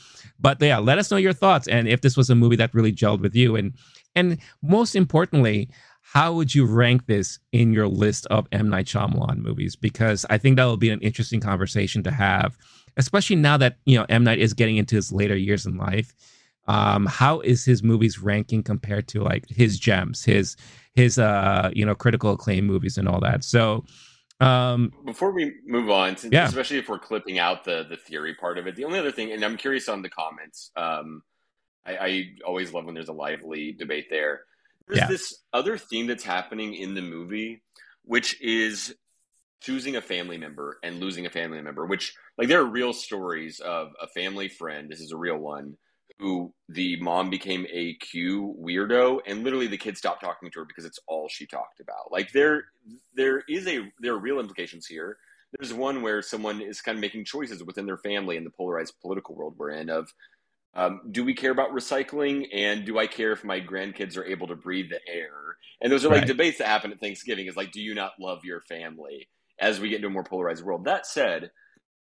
But 0.40 0.60
yeah, 0.60 0.78
let 0.78 0.98
us 0.98 1.12
know 1.12 1.16
your 1.16 1.32
thoughts 1.32 1.68
and 1.68 1.86
if 1.86 2.00
this 2.00 2.16
was 2.16 2.28
a 2.28 2.34
movie 2.34 2.56
that 2.56 2.74
really 2.74 2.92
gelled 2.92 3.20
with 3.20 3.36
you. 3.36 3.54
And 3.54 3.72
and 4.16 4.38
most 4.62 4.96
importantly, 4.96 5.68
how 6.14 6.32
would 6.32 6.54
you 6.54 6.64
rank 6.64 7.06
this 7.06 7.40
in 7.50 7.72
your 7.72 7.88
list 7.88 8.24
of 8.26 8.46
M. 8.52 8.70
Night 8.70 8.86
Shyamalan 8.86 9.38
movies? 9.38 9.74
Because 9.74 10.24
I 10.30 10.38
think 10.38 10.56
that 10.56 10.64
will 10.64 10.76
be 10.76 10.90
an 10.90 11.00
interesting 11.00 11.40
conversation 11.40 12.04
to 12.04 12.12
have, 12.12 12.56
especially 12.96 13.36
now 13.36 13.56
that 13.56 13.78
you 13.84 13.98
know 13.98 14.06
M. 14.08 14.22
Night 14.24 14.38
is 14.38 14.54
getting 14.54 14.76
into 14.76 14.94
his 14.94 15.12
later 15.12 15.36
years 15.36 15.66
in 15.66 15.76
life. 15.76 16.14
Um, 16.66 17.04
how 17.06 17.40
is 17.40 17.64
his 17.64 17.82
movies 17.82 18.20
ranking 18.20 18.62
compared 18.62 19.08
to 19.08 19.22
like 19.22 19.44
his 19.48 19.78
gems, 19.78 20.24
his 20.24 20.56
his 20.94 21.18
uh 21.18 21.70
you 21.74 21.84
know 21.84 21.94
critical 21.96 22.30
acclaim 22.32 22.64
movies 22.64 22.96
and 22.96 23.08
all 23.08 23.20
that? 23.20 23.42
So 23.42 23.84
um 24.40 24.92
Before 25.04 25.32
we 25.32 25.52
move 25.66 25.90
on, 25.90 26.16
since, 26.16 26.32
Yeah. 26.32 26.46
especially 26.46 26.78
if 26.78 26.88
we're 26.88 27.00
clipping 27.00 27.38
out 27.40 27.64
the 27.64 27.86
the 27.90 27.96
theory 27.96 28.34
part 28.34 28.56
of 28.56 28.68
it, 28.68 28.76
the 28.76 28.84
only 28.84 29.00
other 29.00 29.12
thing, 29.12 29.32
and 29.32 29.44
I'm 29.44 29.56
curious 29.56 29.88
on 29.88 30.02
the 30.02 30.10
comments. 30.10 30.70
Um, 30.76 31.22
I, 31.84 31.96
I 31.96 32.24
always 32.46 32.72
love 32.72 32.84
when 32.86 32.94
there's 32.94 33.08
a 33.08 33.12
lively 33.12 33.72
debate 33.72 34.06
there. 34.10 34.42
There's 34.86 35.00
Yeah. 35.00 35.08
this 35.08 35.42
other 35.52 35.78
theme 35.78 36.06
that's 36.06 36.24
happening 36.24 36.74
in 36.74 36.94
the 36.94 37.02
movie, 37.02 37.62
which 38.02 38.40
is 38.40 38.96
choosing 39.60 39.96
a 39.96 40.02
family 40.02 40.36
member 40.36 40.78
and 40.82 41.00
losing 41.00 41.26
a 41.26 41.30
family 41.30 41.60
member. 41.62 41.86
Which, 41.86 42.14
like, 42.36 42.48
there 42.48 42.60
are 42.60 42.66
real 42.66 42.92
stories 42.92 43.60
of 43.60 43.92
a 44.00 44.06
family 44.08 44.48
friend. 44.48 44.90
This 44.90 45.00
is 45.00 45.12
a 45.12 45.16
real 45.16 45.38
one. 45.38 45.78
Who 46.20 46.54
the 46.68 46.96
mom 47.00 47.28
became 47.28 47.66
a 47.72 47.94
Q 47.94 48.54
weirdo, 48.60 49.22
and 49.26 49.42
literally 49.42 49.66
the 49.66 49.76
kid 49.76 49.98
stopped 49.98 50.22
talking 50.22 50.48
to 50.48 50.60
her 50.60 50.64
because 50.64 50.84
it's 50.84 51.00
all 51.08 51.28
she 51.28 51.44
talked 51.44 51.80
about. 51.80 52.12
Like 52.12 52.30
there, 52.30 52.66
there 53.14 53.42
is 53.48 53.66
a 53.66 53.90
there 53.98 54.12
are 54.12 54.18
real 54.18 54.38
implications 54.38 54.86
here. 54.86 55.18
There's 55.58 55.74
one 55.74 56.02
where 56.02 56.22
someone 56.22 56.60
is 56.60 56.80
kind 56.80 56.96
of 56.96 57.00
making 57.00 57.24
choices 57.24 57.64
within 57.64 57.84
their 57.84 57.98
family 57.98 58.36
in 58.36 58.44
the 58.44 58.50
polarized 58.50 58.94
political 59.00 59.34
world 59.34 59.54
we're 59.58 59.70
in. 59.70 59.90
Of 59.90 60.14
um, 60.74 61.00
do 61.10 61.24
we 61.24 61.34
care 61.34 61.52
about 61.52 61.70
recycling, 61.70 62.46
and 62.52 62.84
do 62.84 62.98
I 62.98 63.06
care 63.06 63.32
if 63.32 63.44
my 63.44 63.60
grandkids 63.60 64.16
are 64.16 64.24
able 64.24 64.48
to 64.48 64.56
breathe 64.56 64.90
the 64.90 65.00
air? 65.08 65.56
And 65.80 65.92
those 65.92 66.04
are 66.04 66.08
like 66.08 66.20
Right. 66.20 66.26
debates 66.26 66.58
that 66.58 66.66
happen 66.68 66.92
at 66.92 67.00
Thanksgiving. 67.00 67.46
Is 67.46 67.56
like, 67.56 67.72
do 67.72 67.80
you 67.80 67.94
not 67.94 68.12
love 68.18 68.44
your 68.44 68.60
family? 68.62 69.28
As 69.60 69.78
we 69.78 69.88
get 69.88 69.96
into 69.96 70.08
a 70.08 70.10
more 70.10 70.24
polarized 70.24 70.64
world. 70.64 70.84
That 70.84 71.06
said, 71.06 71.50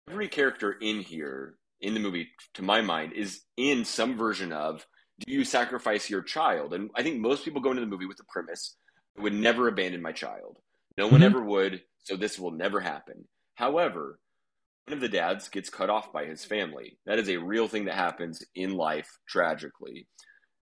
every 0.10 0.28
character 0.28 0.72
in 0.72 1.02
here 1.02 1.56
in 1.80 1.94
the 1.94 2.00
movie, 2.00 2.30
to 2.56 2.64
my 2.64 2.82
mind, 2.82 3.14
is 3.14 3.42
in 3.58 3.86
some 3.86 4.18
version 4.18 4.52
of 4.52 4.86
do 5.20 5.32
you 5.32 5.46
sacrifice 5.46 6.10
your 6.10 6.22
child? 6.24 6.74
And 6.74 6.90
I 6.96 7.04
think 7.04 7.20
most 7.20 7.46
people 7.46 7.62
go 7.62 7.70
into 7.72 7.82
the 7.82 7.88
movie 7.88 8.08
with 8.08 8.18
the 8.18 8.26
premise 8.28 8.76
I 9.18 9.22
would 9.22 9.34
never 9.34 9.68
abandon 9.68 10.02
my 10.02 10.12
child. 10.12 10.58
No 10.98 11.08
one 11.08 11.22
Mhm. 11.22 11.24
ever 11.24 11.42
would, 11.44 11.84
so 12.00 12.16
this 12.16 12.38
will 12.40 12.52
never 12.52 12.80
happen. 12.80 13.28
However, 13.56 14.20
one 14.88 14.94
of 14.96 15.02
the 15.02 15.10
dads 15.10 15.50
gets 15.50 15.70
cut 15.70 15.90
off 15.90 16.14
by 16.14 16.26
his 16.26 16.46
family. 16.46 16.98
That 17.06 17.18
is 17.20 17.30
a 17.30 17.38
real 17.38 17.68
thing 17.68 17.86
that 17.86 17.96
happens 17.96 18.44
in 18.54 18.76
life 18.76 19.10
tragically. 19.28 20.08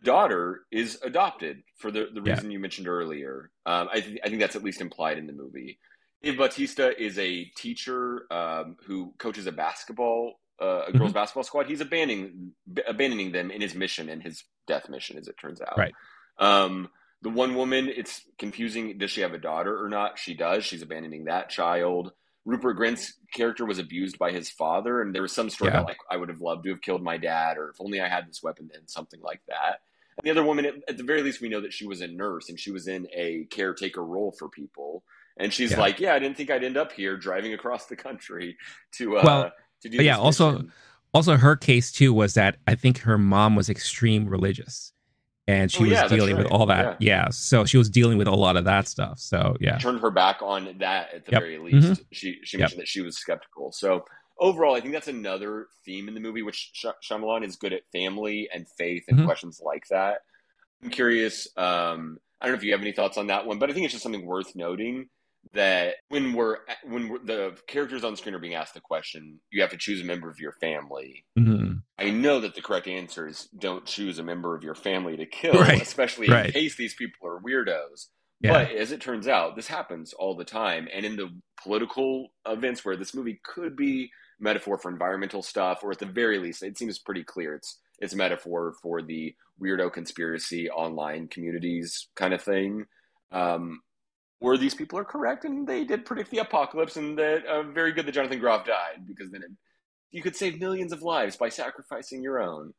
Daughter 0.02 0.60
is 0.70 0.98
adopted 1.02 1.62
for 1.78 1.90
the, 1.90 2.08
the 2.14 2.20
Yeah. 2.24 2.34
reason 2.34 2.50
you 2.50 2.60
mentioned 2.60 2.86
earlier. 2.88 3.50
Um, 3.66 3.88
I, 3.92 4.00
th- 4.00 4.20
I 4.24 4.28
think 4.28 4.40
that's 4.40 4.54
at 4.56 4.62
least 4.62 4.80
implied 4.80 5.18
in 5.18 5.26
the 5.26 5.32
movie. 5.32 5.78
Dave 6.22 6.38
Bautista 6.38 6.96
is 7.02 7.18
a 7.18 7.44
teacher 7.56 8.26
um, 8.32 8.76
who 8.86 9.14
coaches 9.18 9.46
a 9.46 9.52
basketball, 9.52 10.34
uh, 10.62 10.82
a 10.86 10.92
girls' 10.92 11.10
Mm-hmm. 11.10 11.14
basketball 11.14 11.42
squad. 11.44 11.66
He's 11.66 11.80
abandoning 11.80 12.52
abandoning 12.86 13.32
them 13.32 13.50
in 13.50 13.60
his 13.60 13.74
mission, 13.74 14.08
and 14.08 14.22
his 14.22 14.44
death 14.68 14.88
mission, 14.88 15.18
as 15.18 15.26
it 15.28 15.34
turns 15.40 15.60
out. 15.60 15.76
Right. 15.76 15.92
Um, 16.38 16.88
the 17.22 17.30
one 17.30 17.54
woman, 17.54 17.88
it's 17.94 18.22
confusing. 18.38 18.96
Does 18.98 19.10
she 19.10 19.22
have 19.22 19.34
a 19.34 19.38
daughter 19.38 19.82
or 19.84 19.88
not? 19.88 20.18
She 20.18 20.34
does. 20.34 20.64
She's 20.64 20.82
abandoning 20.82 21.24
that 21.24 21.48
child. 21.50 22.12
Rupert 22.44 22.76
Grint's 22.76 23.14
character 23.34 23.64
was 23.64 23.78
abused 23.78 24.18
by 24.18 24.30
his 24.30 24.50
father, 24.50 25.00
and 25.00 25.14
there 25.14 25.22
was 25.22 25.32
some 25.32 25.48
story 25.50 25.70
Yeah. 25.70 25.78
about 25.78 25.88
like 25.88 25.98
I 26.10 26.16
would 26.16 26.28
have 26.28 26.40
loved 26.40 26.64
to 26.64 26.70
have 26.70 26.82
killed 26.82 27.02
my 27.02 27.16
dad, 27.16 27.56
or 27.56 27.70
if 27.70 27.80
only 27.80 28.00
I 28.00 28.08
had 28.08 28.28
this 28.28 28.42
weapon, 28.42 28.70
and 28.74 28.88
something 28.88 29.20
like 29.22 29.40
that. 29.48 29.80
And 30.18 30.24
the 30.24 30.30
other 30.30 30.44
woman, 30.44 30.64
at, 30.66 30.74
at 30.88 30.96
the 30.96 31.02
very 31.02 31.22
least, 31.22 31.40
we 31.40 31.48
know 31.48 31.60
that 31.62 31.72
she 31.72 31.86
was 31.86 32.00
a 32.00 32.06
nurse 32.06 32.48
and 32.48 32.60
she 32.60 32.70
was 32.70 32.86
in 32.86 33.08
a 33.12 33.44
caretaker 33.50 34.04
role 34.04 34.30
for 34.38 34.48
people. 34.48 35.02
And 35.36 35.52
she's 35.52 35.72
Yeah. 35.72 35.80
like, 35.80 35.98
"Yeah, 35.98 36.14
I 36.14 36.18
didn't 36.20 36.36
think 36.36 36.50
I'd 36.50 36.62
end 36.62 36.76
up 36.76 36.92
here 36.92 37.16
driving 37.16 37.52
across 37.54 37.86
the 37.86 37.96
country 37.96 38.56
to 38.92 39.16
uh, 39.18 39.22
Well, 39.24 39.52
to 39.82 39.88
do." 39.88 39.96
but 39.98 40.04
yeah, 40.04 40.12
this 40.14 40.20
also- 40.40 40.68
also 41.12 41.36
her 41.36 41.56
case 41.56 41.90
too 41.90 42.12
was 42.12 42.34
that 42.34 42.58
I 42.66 42.74
think 42.76 42.98
her 42.98 43.18
mom 43.18 43.56
was 43.56 43.68
extreme 43.68 44.26
religious. 44.28 44.92
And 45.46 45.70
she 45.70 45.80
Oh, 45.80 45.82
was 45.82 45.90
that's 45.90 46.12
dealing 46.12 46.36
with 46.38 46.46
all 46.46 46.64
that. 46.66 47.00
Yeah. 47.02 47.28
So 47.28 47.64
she 47.66 47.76
was 47.76 47.90
dealing 47.90 48.16
with 48.16 48.26
a 48.28 48.34
lot 48.34 48.56
of 48.56 48.64
that 48.64 48.88
stuff. 48.88 49.18
So 49.18 49.56
yeah. 49.60 49.76
turned 49.78 50.00
her 50.00 50.10
back 50.10 50.40
on 50.40 50.64
that 50.78 51.12
at 51.14 51.26
the 51.26 51.32
Yep. 51.32 51.42
very 51.42 51.58
least. 51.58 51.86
Mhm. 52.00 52.04
She 52.12 52.38
she 52.44 52.56
Yep. 52.56 52.60
mentioned 52.62 52.80
that 52.80 52.88
she 52.88 53.02
was 53.02 53.18
skeptical. 53.18 53.70
So 53.72 54.06
overall, 54.38 54.74
I 54.74 54.80
think 54.80 54.94
that's 54.94 55.08
another 55.08 55.66
theme 55.84 56.08
in 56.08 56.14
the 56.14 56.20
movie, 56.20 56.42
which 56.42 56.70
Sh- 56.72 56.86
Shyamalan 57.06 57.44
is 57.44 57.56
good 57.56 57.74
at 57.74 57.82
family 57.92 58.48
and 58.54 58.66
faith 58.78 59.04
and 59.08 59.18
Mhm. 59.18 59.26
questions 59.26 59.60
like 59.62 59.84
that. 59.90 60.20
I'm 60.82 60.88
curious. 60.90 61.46
Um, 61.58 62.18
I 62.40 62.46
don't 62.46 62.54
know 62.54 62.58
if 62.58 62.64
you 62.64 62.72
have 62.72 62.80
any 62.80 62.92
thoughts 62.92 63.18
on 63.18 63.26
that 63.28 63.46
one, 63.46 63.58
but 63.58 63.68
I 63.70 63.74
think 63.74 63.84
it's 63.84 63.92
just 63.92 64.02
something 64.02 64.24
worth 64.24 64.56
noting 64.56 65.08
that 65.52 65.96
when 66.08 66.32
we're 66.32 66.58
when 66.84 67.08
we're, 67.08 67.18
the 67.18 67.56
characters 67.66 68.02
on 68.04 68.16
screen 68.16 68.34
are 68.34 68.38
being 68.40 68.54
asked 68.54 68.74
the 68.74 68.80
question, 68.80 69.40
you 69.50 69.60
have 69.60 69.70
to 69.70 69.76
choose 69.76 70.00
a 70.00 70.04
member 70.04 70.28
of 70.28 70.40
your 70.40 70.52
family. 70.52 71.24
Mhm. 71.38 71.82
I 71.98 72.10
know 72.10 72.40
that 72.40 72.54
the 72.54 72.62
correct 72.62 72.88
answer 72.88 73.26
is 73.28 73.48
don't 73.58 73.86
choose 73.86 74.18
a 74.18 74.22
member 74.24 74.56
of 74.56 74.64
your 74.64 74.74
family 74.74 75.16
to 75.16 75.26
kill, 75.26 75.54
Right, 75.54 75.80
especially 75.82 76.28
right. 76.28 76.46
in 76.46 76.52
case 76.52 76.76
these 76.76 76.94
people 76.94 77.28
are 77.28 77.40
weirdos. 77.40 78.08
Yeah. 78.40 78.52
But 78.64 78.72
as 78.72 78.92
it 78.92 79.00
turns 79.00 79.28
out, 79.28 79.54
this 79.56 79.68
happens 79.68 80.12
all 80.12 80.34
the 80.34 80.44
time. 80.44 80.88
And 80.92 81.06
in 81.06 81.16
the 81.16 81.30
political 81.62 82.28
events 82.46 82.84
where 82.84 82.96
this 82.96 83.14
movie 83.14 83.40
could 83.44 83.76
be 83.76 84.10
metaphor 84.40 84.76
for 84.76 84.90
environmental 84.90 85.42
stuff, 85.42 85.80
or 85.84 85.92
at 85.92 85.98
the 85.98 86.06
very 86.06 86.38
least, 86.38 86.62
it 86.62 86.76
seems 86.76 86.98
pretty 86.98 87.22
clear 87.24 87.54
it's 87.54 87.80
it's 88.00 88.12
a 88.12 88.16
metaphor 88.16 88.74
for 88.82 89.02
the 89.02 89.34
weirdo 89.62 89.92
conspiracy 89.92 90.68
online 90.68 91.28
communities 91.28 92.08
kind 92.16 92.34
of 92.34 92.42
thing. 92.42 92.86
Um, 93.30 93.80
where 94.38 94.56
these 94.56 94.74
people 94.74 94.98
are 94.98 95.04
correct 95.04 95.44
and 95.44 95.66
they 95.66 95.84
did 95.84 96.04
predict 96.04 96.30
the 96.30 96.38
apocalypse, 96.38 96.96
and 96.96 97.18
that 97.18 97.46
uh, 97.46 97.62
very 97.62 97.92
good 97.92 98.06
that 98.06 98.12
Jonathan 98.12 98.40
Groff 98.40 98.66
died 98.66 99.06
because 99.06 99.30
then 99.30 99.42
it, 99.42 99.50
you 100.10 100.22
could 100.22 100.36
save 100.36 100.60
millions 100.60 100.92
of 100.92 101.02
lives 101.02 101.36
by 101.36 101.48
sacrificing 101.48 102.22
your 102.22 102.40
own 102.40 102.72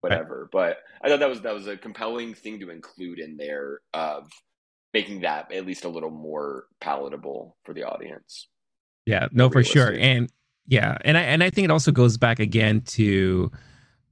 whatever. 0.00 0.48
But 0.52 0.78
I 1.02 1.08
thought 1.08 1.20
that 1.20 1.28
was 1.28 1.40
that 1.42 1.54
was 1.54 1.66
a 1.66 1.76
compelling 1.76 2.34
thing 2.34 2.60
to 2.60 2.70
include 2.70 3.18
in 3.18 3.36
there 3.36 3.80
of 3.92 4.30
making 4.92 5.20
that 5.20 5.52
at 5.52 5.66
least 5.66 5.84
a 5.84 5.88
little 5.88 6.10
more 6.10 6.66
palatable 6.80 7.56
for 7.64 7.74
the 7.74 7.84
audience. 7.84 8.48
Yeah, 9.04 9.28
no, 9.32 9.50
for 9.50 9.62
sure. 9.62 9.92
And 9.92 10.30
yeah, 10.66 10.96
and 11.04 11.16
I 11.16 11.22
and 11.22 11.42
I 11.42 11.50
think 11.50 11.66
it 11.66 11.70
also 11.70 11.92
goes 11.92 12.16
back 12.16 12.38
again 12.38 12.80
to, 12.82 13.50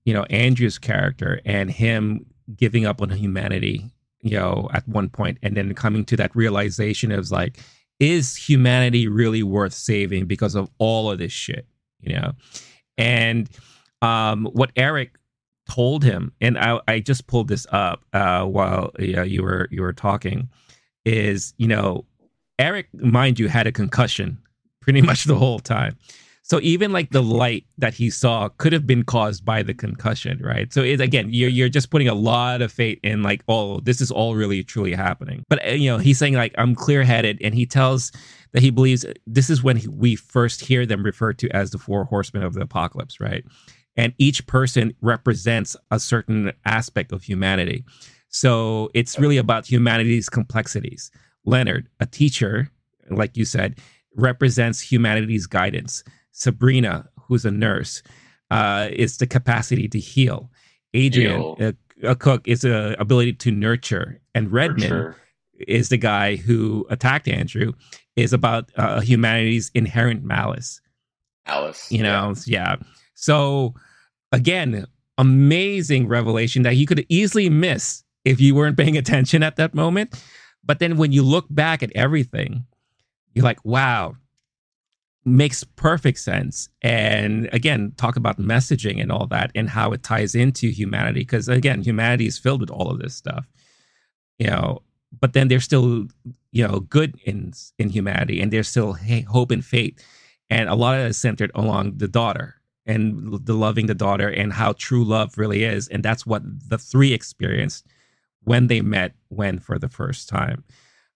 you 0.05 0.15
know, 0.15 0.25
Andrew's 0.25 0.79
character 0.79 1.41
and 1.45 1.71
him 1.71 2.27
giving 2.55 2.87
up 2.87 3.01
on 3.01 3.11
humanity, 3.11 3.94
you 4.25 4.39
know, 4.39 4.69
at 4.73 4.89
one 4.89 5.11
point, 5.11 5.39
and 5.43 5.57
then 5.57 5.75
coming 5.75 6.05
to 6.07 6.17
that 6.17 6.35
realization 6.35 7.13
of 7.13 7.31
like, 7.31 7.61
is 8.01 8.35
humanity 8.35 9.07
really 9.07 9.43
worth 9.43 9.75
saving 9.75 10.27
because 10.27 10.55
of 10.55 10.69
all 10.79 11.11
of 11.11 11.19
this 11.19 11.31
shit, 11.31 11.67
you 12.01 12.15
know? 12.15 12.33
And 12.97 13.49
um, 14.03 14.47
what 14.47 14.71
Eric 14.77 15.19
told 15.69 16.03
him, 16.03 16.33
and 16.41 16.59
I, 16.59 16.81
I 16.89 17.01
just 17.01 17.27
pulled 17.27 17.49
this 17.49 17.67
up 17.71 18.05
uh, 18.15 18.45
while 18.45 18.93
you, 18.99 19.17
know, 19.17 19.23
you 19.23 19.43
were 19.43 19.69
you 19.71 19.83
were 19.83 19.93
talking, 19.93 20.49
is 21.05 21.53
you 21.59 21.69
know, 21.69 22.07
Eric, 22.59 22.89
mind 22.95 23.39
you, 23.39 23.49
had 23.49 23.67
a 23.67 23.73
concussion 23.73 24.39
pretty 24.81 25.03
much 25.11 25.25
the 25.25 25.37
whole 25.37 25.59
time. 25.59 25.99
So 26.47 26.61
even 26.61 26.93
like 26.93 27.09
the 27.09 27.23
light 27.23 27.65
that 27.79 27.95
he 27.95 28.11
saw 28.11 28.51
could 28.51 28.75
have 28.75 28.87
been 28.87 29.03
caused 29.03 29.47
by 29.47 29.63
the 29.63 29.73
concussion, 29.73 30.39
right? 30.43 30.71
So 30.75 30.83
it, 30.83 31.01
again, 31.01 31.31
you're 31.33 31.49
you're 31.49 31.71
just 31.71 31.89
putting 31.91 32.07
a 32.07 32.15
lot 32.15 32.61
of 32.61 32.71
faith 32.71 32.99
in 33.03 33.23
like, 33.23 33.43
oh, 33.49 33.81
this 33.81 34.03
is 34.03 34.11
all 34.11 34.35
really 34.35 34.63
truly 34.63 34.93
happening. 34.93 35.43
But 35.49 35.67
uh, 35.67 35.71
you 35.71 35.91
know, 35.91 35.97
he's 35.97 36.19
saying 36.19 36.35
like, 36.35 36.55
I'm 36.59 36.75
clear 36.75 37.03
headed, 37.03 37.39
and 37.43 37.55
he 37.55 37.65
tells 37.65 38.13
that 38.53 38.63
he 38.63 38.69
believes 38.69 39.07
this 39.27 39.49
is 39.49 39.63
when 39.63 39.81
we 39.91 40.17
first 40.17 40.61
hear 40.61 40.85
them 40.85 41.03
referred 41.03 41.39
to 41.39 41.49
as 41.57 41.71
the 41.71 41.79
four 41.79 42.05
horsemen 42.05 42.43
of 42.43 42.53
the 42.53 42.61
apocalypse, 42.61 43.21
right? 43.21 43.43
And 43.97 44.13
each 44.19 44.47
person 44.47 44.95
represents 45.01 45.77
a 45.91 45.99
certain 45.99 46.53
aspect 46.67 47.11
of 47.11 47.23
humanity. 47.23 47.85
So 48.29 48.91
it's 48.93 49.19
really 49.19 49.39
about 49.39 49.65
humanity's 49.65 50.29
complexities. 50.29 51.11
Leonard, 51.47 51.89
a 52.01 52.07
teacher, 52.07 52.71
like 53.09 53.35
you 53.35 53.47
said, 53.47 53.79
represents 54.15 54.81
humanity's 54.81 55.47
guidance. 55.47 56.05
Sabrina, 56.35 57.09
who's 57.17 57.45
a 57.45 57.51
nurse, 57.51 58.03
uh, 58.51 58.89
is 58.93 59.17
the 59.17 59.27
capacity 59.27 59.89
to 59.89 59.99
heal. 59.99 60.51
Adrian, 60.93 61.41
a, 61.59 61.75
a, 62.03 62.15
cook, 62.15 62.47
is 62.47 62.61
the 62.61 63.01
ability 63.01 63.33
to 63.33 63.51
nurture, 63.51 64.21
and 64.35 64.53
Redmond 64.53 64.91
nurture. 64.91 65.17
is 65.67 65.89
the 65.89 65.97
guy 65.97 66.37
who 66.37 66.87
attacked 66.91 67.27
Andrew. 67.27 67.73
Is 68.17 68.33
about 68.33 68.71
uh, 68.77 69.01
humanity's 69.01 69.73
inherent 69.75 70.23
malice. 70.23 70.81
Alice, 71.47 71.91
you 71.91 72.01
know, 72.01 72.35
yeah. 72.47 72.77
yeah. 72.77 72.87
So 73.15 73.75
again, 74.31 74.87
amazing 75.19 76.07
revelation 76.07 76.63
that 76.63 76.77
you 76.77 76.87
could 76.87 77.05
easily 77.09 77.51
miss 77.51 78.05
if 78.25 78.41
you 78.41 78.55
weren't 78.55 78.77
paying 78.77 78.97
attention 78.97 79.43
at 79.43 79.57
that 79.57 79.75
moment. 79.75 80.15
But 80.65 80.79
then 80.79 80.97
when 80.97 81.11
you 81.11 81.25
look 81.25 81.47
back 81.51 81.83
at 81.83 81.91
everything, 81.95 82.67
you're 83.35 83.45
like, 83.45 83.65
wow, 83.65 84.15
makes 85.25 85.65
perfect 85.65 86.19
sense. 86.19 86.69
And 86.83 87.49
again, 87.53 87.93
talk 87.97 88.17
about 88.17 88.39
messaging 88.39 89.01
and 89.01 89.11
all 89.11 89.27
that 89.29 89.51
and 89.55 89.71
how 89.71 89.93
it 89.93 90.03
ties 90.03 90.35
into 90.35 90.69
humanity. 90.69 91.21
Because 91.21 91.49
again, 91.49 91.83
humanity 91.83 92.27
is 92.27 92.39
filled 92.39 92.61
with 92.61 92.71
all 92.71 92.91
of 92.91 92.99
this 92.99 93.15
stuff, 93.15 93.47
you 94.39 94.47
know. 94.47 94.83
But 95.21 95.33
then 95.33 95.49
there's 95.49 95.65
still, 95.65 96.09
you 96.51 96.67
know, 96.67 96.81
good 96.81 97.19
in 97.25 97.53
in 97.79 97.89
humanity, 97.89 98.41
and 98.41 98.53
there's 98.53 98.69
still 98.69 98.95
hey, 98.95 99.21
hope 99.21 99.53
and 99.53 99.65
faith, 99.65 100.05
and 100.51 100.69
a 100.69 100.75
lot 100.75 100.97
of 100.97 101.07
it 101.07 101.11
is 101.11 101.19
centered 101.19 101.53
along 101.55 101.99
the 101.99 102.09
daughter 102.09 102.57
and 102.85 103.47
the 103.47 103.55
loving 103.55 103.87
the 103.87 103.95
daughter 103.95 104.29
and 104.29 104.53
how 104.53 104.73
true 104.73 105.05
love 105.05 105.39
really 105.39 105.63
is, 105.65 105.89
and 105.89 106.03
that's 106.03 106.27
what 106.27 106.43
the 106.69 106.79
three 106.79 107.13
experienced 107.13 107.87
when 108.43 108.67
they 108.67 108.81
met 108.81 109.15
when 109.29 109.59
for 109.59 109.79
the 109.79 109.89
first 109.89 110.29
time. 110.29 110.65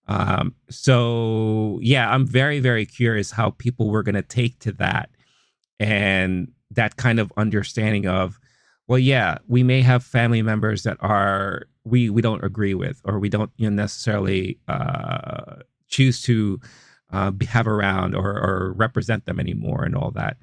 Um, 0.09 0.55
so 0.71 1.79
yeah, 1.83 2.11
I'm 2.11 2.27
very, 2.27 2.61
very 2.61 2.87
curious 2.87 3.31
how 3.31 3.51
people 3.51 3.91
were 3.91 4.03
going 4.03 4.15
to 4.15 4.23
take 4.23 4.59
to 4.61 4.73
that 4.73 5.11
and 5.79 6.51
that 6.71 6.97
kind 6.97 7.21
of 7.21 7.33
understanding 7.37 8.07
of, 8.07 8.41
well, 8.87 8.99
yeah, 8.99 9.39
we 9.47 9.63
may 9.63 9.83
have 9.83 10.03
family 10.03 10.43
members 10.43 10.83
that 10.83 10.97
are 11.01 11.67
we 11.85 12.11
we 12.11 12.23
don't 12.23 12.45
agree 12.45 12.75
with 12.75 13.01
or 13.05 13.19
we 13.19 13.29
don't 13.29 13.51
you 13.57 13.69
know, 13.69 13.83
necessarily 13.83 14.59
uh, 14.69 15.57
choose 15.89 16.23
to 16.23 16.61
uh, 17.13 17.33
have 17.49 17.67
around 17.67 18.15
or, 18.15 18.31
or 18.31 18.73
represent 18.75 19.27
them 19.27 19.39
anymore 19.41 19.85
and 19.85 19.95
all 19.95 20.11
that. 20.13 20.37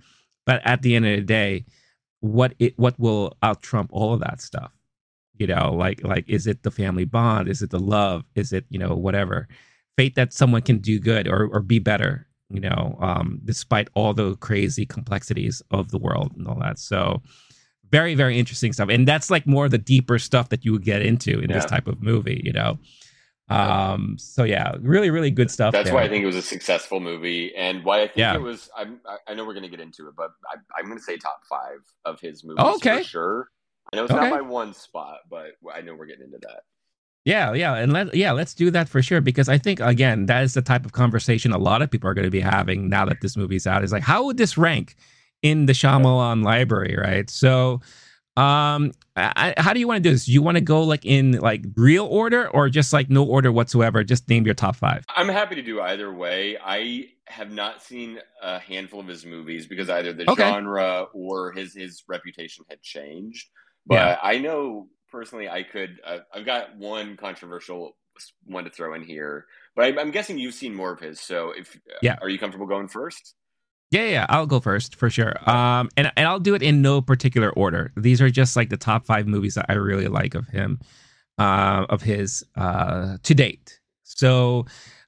But 0.46 0.62
at 0.66 0.82
the 0.84 0.96
end 0.96 1.06
of 1.06 1.16
the 1.16 1.22
day, 1.24 1.66
what 2.20 2.54
it 2.60 2.78
what 2.78 3.00
will 3.00 3.36
out 3.42 3.62
trump 3.62 3.90
all 3.92 4.14
of 4.14 4.20
that 4.22 4.42
stuff? 4.42 4.72
You 5.38 5.48
know 5.48 5.74
like 5.74 6.04
like 6.04 6.26
is 6.28 6.48
it 6.48 6.64
the 6.64 6.72
family 6.72 7.06
bond 7.06 7.48
is 7.48 7.62
it 7.62 7.70
the 7.70 7.80
love 7.80 8.24
is 8.36 8.54
it 8.54 8.66
you 8.70 8.80
know 8.80 8.96
whatever 8.96 9.48
faith 9.98 10.16
that 10.16 10.34
someone 10.34 10.62
can 10.62 10.80
do 10.80 11.00
good 11.00 11.28
or 11.28 11.48
or 11.52 11.62
be 11.62 11.80
better 11.80 12.28
you 12.50 12.60
know 12.60 12.98
um 13.02 13.40
despite 13.44 13.90
all 13.96 14.14
the 14.14 14.36
crazy 14.38 14.86
complexities 14.86 15.62
of 15.72 15.92
the 15.92 15.98
world 15.98 16.32
and 16.38 16.48
all 16.48 16.60
that 16.60 16.80
so 16.80 17.22
very 17.92 18.16
very 18.16 18.38
interesting 18.38 18.74
stuff 18.74 18.90
and 18.90 19.08
that's 19.08 19.30
like 19.30 19.46
more 19.46 19.66
of 19.66 19.72
the 19.72 19.78
deeper 19.78 20.20
stuff 20.20 20.50
that 20.50 20.64
you 20.64 20.72
would 20.72 20.84
get 20.84 21.02
into 21.02 21.40
in 21.40 21.50
yeah. 21.50 21.56
this 21.56 21.66
type 21.66 21.88
of 21.88 22.02
movie 22.02 22.42
you 22.44 22.54
know 22.54 22.78
um 23.50 24.16
so 24.18 24.44
yeah 24.44 24.74
really 24.82 25.12
really 25.12 25.30
good 25.30 25.52
stuff 25.52 25.72
that's 25.72 25.86
there. 25.86 25.94
why 25.94 26.04
i 26.04 26.10
think 26.10 26.24
it 26.24 26.26
was 26.26 26.36
a 26.36 26.42
successful 26.42 27.00
movie 27.00 27.56
and 27.56 27.84
why 27.84 28.02
i 28.02 28.08
think 28.08 28.18
yeah. 28.18 28.34
it 28.34 28.42
was 28.42 28.70
i'm 28.76 29.00
i 29.28 29.36
know 29.36 29.46
we're 29.46 29.54
gonna 29.54 29.70
get 29.70 29.80
into 29.80 30.08
it 30.08 30.16
but 30.18 30.32
I, 30.52 30.80
am 30.80 30.88
gonna 30.88 31.00
say 31.00 31.18
top 31.18 31.42
five 31.48 31.78
of 32.06 32.20
his 32.20 32.44
movies 32.44 32.58
oh, 32.60 32.76
okay. 32.78 32.98
for 33.00 33.04
sure 33.04 33.50
I 33.92 33.98
know 33.98 34.04
it's 34.04 34.14
okay. 34.14 34.30
not 34.30 34.32
my 34.32 34.42
one 34.42 34.74
spot, 34.74 35.20
but 35.30 35.52
I 35.74 35.82
know 35.82 35.96
we're 35.96 36.06
getting 36.06 36.26
into 36.26 36.40
that. 36.42 36.62
Yeah, 37.26 37.54
yeah, 37.54 37.76
and 37.76 37.92
let 37.92 38.14
yeah, 38.14 38.32
let's 38.32 38.54
do 38.54 38.70
that 38.72 38.88
for 38.88 39.02
sure 39.02 39.20
because 39.20 39.50
I 39.50 39.58
think 39.58 39.80
again 39.80 40.28
that 40.28 40.44
is 40.44 40.54
the 40.54 40.62
type 40.62 40.86
of 40.86 40.92
conversation 40.92 41.52
a 41.52 41.58
lot 41.58 41.82
of 41.82 41.90
people 41.90 42.08
are 42.08 42.14
going 42.14 42.26
to 42.26 42.32
be 42.32 42.40
having 42.40 42.88
now 42.88 43.06
that 43.06 43.22
this 43.22 43.36
movie's 43.36 43.66
out. 43.66 43.84
Is 43.84 43.92
like, 43.92 44.04
how 44.04 44.26
would 44.26 44.38
this 44.38 44.60
rank 44.60 44.96
in 45.42 45.66
the 45.66 45.74
Shyamalan 45.74 46.44
library, 46.44 46.96
right? 46.96 47.28
So, 47.30 47.82
um, 48.38 48.92
I, 49.16 49.56
how 49.58 49.74
do 49.74 49.80
you 49.80 49.88
want 49.88 50.04
to 50.04 50.08
do 50.08 50.14
this? 50.14 50.26
Do 50.26 50.34
you 50.34 50.44
want 50.44 50.58
to 50.58 50.62
go 50.62 50.84
like 50.84 51.04
in 51.04 51.40
like 51.40 51.66
real 51.76 52.06
order 52.06 52.48
or 52.50 52.70
just 52.70 52.94
like 52.94 53.10
no 53.10 53.24
order 53.24 53.52
whatsoever? 53.52 54.04
Just 54.04 54.30
name 54.30 54.46
your 54.46 54.54
top 54.54 54.76
five. 54.76 55.04
I'm 55.16 55.30
happy 55.30 55.56
to 55.56 55.64
do 55.64 55.82
either 55.82 56.14
way. 56.14 56.58
I 56.64 57.10
have 57.28 57.52
not 57.52 57.82
seen 57.82 58.20
a 58.44 58.60
handful 58.60 59.00
of 59.00 59.08
his 59.08 59.26
movies 59.26 59.66
because 59.66 59.90
either 59.90 60.14
the 60.14 60.30
okay. 60.30 60.44
genre 60.44 61.08
or 61.14 61.54
his 61.54 61.74
his 61.74 62.04
reputation 62.08 62.66
had 62.70 62.84
changed. 62.84 63.48
But 63.86 63.96
yeah. 63.96 64.20
I 64.22 64.40
know 64.40 64.88
personally, 65.12 65.48
I 65.48 65.64
could. 65.64 66.00
Uh, 66.06 66.20
I've 66.34 66.46
got 66.46 66.76
one 66.78 67.18
controversial 67.18 67.96
one 68.46 68.64
to 68.64 68.70
throw 68.70 68.94
in 68.94 69.04
here, 69.04 69.46
but 69.76 69.86
I, 69.86 70.02
am 70.02 70.12
guessing 70.12 70.38
you've 70.38 70.54
seen 70.54 70.74
more 70.74 70.92
of 70.92 71.00
his. 71.00 71.20
So, 71.20 71.52
if 71.52 71.78
yeah, 72.02 72.18
are 72.22 72.30
you 72.30 72.40
comfortable 72.40 72.68
going 72.68 72.88
first? 72.88 73.36
Yeah, 73.92 74.08
yeah, 74.08 74.26
I'll 74.30 74.48
go 74.48 74.60
first 74.60 74.96
for 74.96 75.10
sure. 75.10 75.38
Um, 75.50 75.90
and 75.96 76.12
and 76.18 76.28
I'll 76.28 76.40
do 76.40 76.56
it 76.56 76.64
in 76.64 76.82
no 76.82 77.02
particular 77.02 77.52
order. 77.52 77.92
These 77.96 78.22
are 78.22 78.30
just 78.30 78.56
like 78.56 78.70
the 78.70 78.78
top 78.78 79.06
five 79.06 79.28
movies 79.28 79.56
that 79.56 79.68
I 79.70 79.74
really 79.74 80.08
like 80.08 80.36
of 80.36 80.48
him, 80.48 80.80
uh, 81.38 81.86
of 81.90 82.02
his 82.02 82.44
uh, 82.56 83.18
to 83.24 83.34
date. 83.34 83.80
So, 84.04 84.66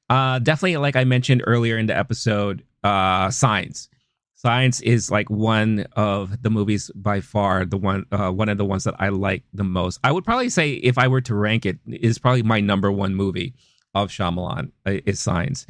uh, 0.10 0.40
definitely, 0.40 0.78
like 0.78 0.96
I 0.96 1.04
mentioned 1.04 1.44
earlier 1.46 1.78
in 1.78 1.88
the 1.88 1.98
episode, 1.98 2.64
uh, 2.84 3.30
Signs. 3.32 3.90
Signs 4.38 4.82
is 4.82 5.10
like 5.10 5.32
one 5.32 5.88
of 5.94 6.44
the 6.44 6.52
movies 6.52 6.92
by 6.94 7.22
far 7.22 7.66
the 7.66 7.76
one 7.76 8.06
uh, 8.12 8.30
one 8.30 8.50
of 8.50 8.60
the 8.60 8.66
ones 8.66 8.84
that 8.84 8.94
I 9.00 9.10
like 9.10 9.42
the 9.52 9.64
most. 9.64 10.00
I 10.04 10.12
would 10.12 10.24
probably 10.24 10.50
say 10.50 10.74
if 10.74 11.00
I 11.00 11.08
were 11.08 11.22
to 11.22 11.34
rank 11.34 11.66
it, 11.66 11.80
is 11.88 12.20
probably 12.20 12.44
my 12.44 12.60
number 12.60 12.92
one 12.92 13.16
movie 13.16 13.56
of 13.96 14.10
Shyamalan 14.10 14.72
uh, 14.86 15.00
is 15.08 15.20
Signs. 15.20 15.66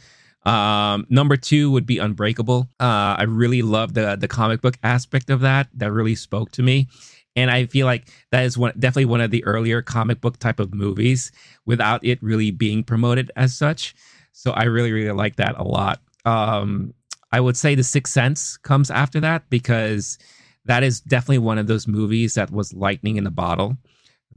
Um, 0.46 1.08
number 1.10 1.38
two 1.38 1.72
would 1.72 1.86
be 1.86 1.98
Unbreakable. 1.98 2.68
Uh, 2.78 3.16
I 3.18 3.24
really 3.24 3.62
love 3.62 3.94
the 3.94 4.18
the 4.18 4.28
comic 4.28 4.60
book 4.62 4.78
aspect 4.84 5.30
of 5.30 5.40
that. 5.42 5.70
That 5.74 5.94
really 5.94 6.16
spoke 6.16 6.52
to 6.52 6.62
me, 6.62 6.90
and 7.38 7.50
I 7.50 7.68
feel 7.68 7.86
like 7.86 8.10
that 8.32 8.44
is 8.44 8.58
one 8.58 8.74
definitely 8.78 9.06
one 9.06 9.22
of 9.22 9.32
the 9.32 9.46
earlier 9.46 9.82
comic 9.82 10.20
book 10.20 10.40
type 10.40 10.60
of 10.60 10.74
movies 10.74 11.32
without 11.66 12.04
it 12.04 12.22
really 12.22 12.52
being 12.52 12.84
promoted 12.84 13.32
as 13.38 13.56
such. 13.56 13.96
So 14.34 14.52
I 14.52 14.64
really 14.64 14.92
really 14.92 15.14
like 15.14 15.38
that 15.38 15.56
a 15.58 15.64
lot. 15.64 16.02
Um, 16.26 16.94
I 17.32 17.40
would 17.40 17.58
say 17.58 17.76
The 17.76 17.84
Sixth 17.84 18.14
Sense 18.14 18.58
comes 18.58 18.90
after 18.90 19.20
that 19.20 19.50
because 19.50 20.18
that 20.66 20.84
is 20.84 21.02
definitely 21.02 21.40
one 21.40 21.58
of 21.58 21.68
those 21.68 21.88
movies 21.88 22.36
that 22.36 22.52
was 22.52 22.74
lightning 22.74 23.18
in 23.18 23.28
a 23.28 23.32
bottle. 23.32 23.78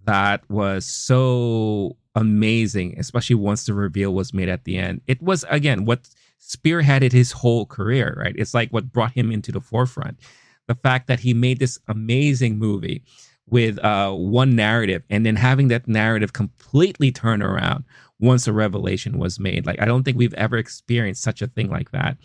That 0.04 0.48
was 0.48 0.86
so 0.86 1.96
amazing, 2.14 2.98
especially 2.98 3.36
once 3.36 3.66
the 3.66 3.74
reveal 3.74 4.14
was 4.14 4.32
made 4.32 4.48
at 4.48 4.64
the 4.64 4.76
end. 4.76 5.02
It 5.06 5.22
was 5.22 5.44
again 5.48 5.84
what 5.84 6.08
spearheaded 6.40 7.12
his 7.12 7.32
whole 7.32 7.66
career, 7.66 8.16
right? 8.18 8.34
It's 8.36 8.54
like 8.54 8.70
what 8.70 8.92
brought 8.92 9.12
him 9.12 9.30
into 9.30 9.52
the 9.52 9.60
forefront. 9.60 10.18
The 10.66 10.74
fact 10.74 11.06
that 11.08 11.20
he 11.20 11.34
made 11.34 11.58
this 11.58 11.78
amazing 11.88 12.58
movie 12.58 13.02
with 13.46 13.78
uh, 13.84 14.12
one 14.12 14.54
narrative 14.54 15.02
and 15.10 15.26
then 15.26 15.36
having 15.36 15.68
that 15.68 15.88
narrative 15.88 16.32
completely 16.32 17.10
turn 17.10 17.42
around 17.42 17.84
once 18.20 18.46
a 18.46 18.52
revelation 18.52 19.18
was 19.18 19.40
made. 19.40 19.66
Like, 19.66 19.80
I 19.80 19.86
don't 19.86 20.04
think 20.04 20.16
we've 20.16 20.34
ever 20.34 20.56
experienced 20.56 21.22
such 21.22 21.42
a 21.42 21.48
thing 21.48 21.68
like 21.68 21.90
that. 21.90 22.16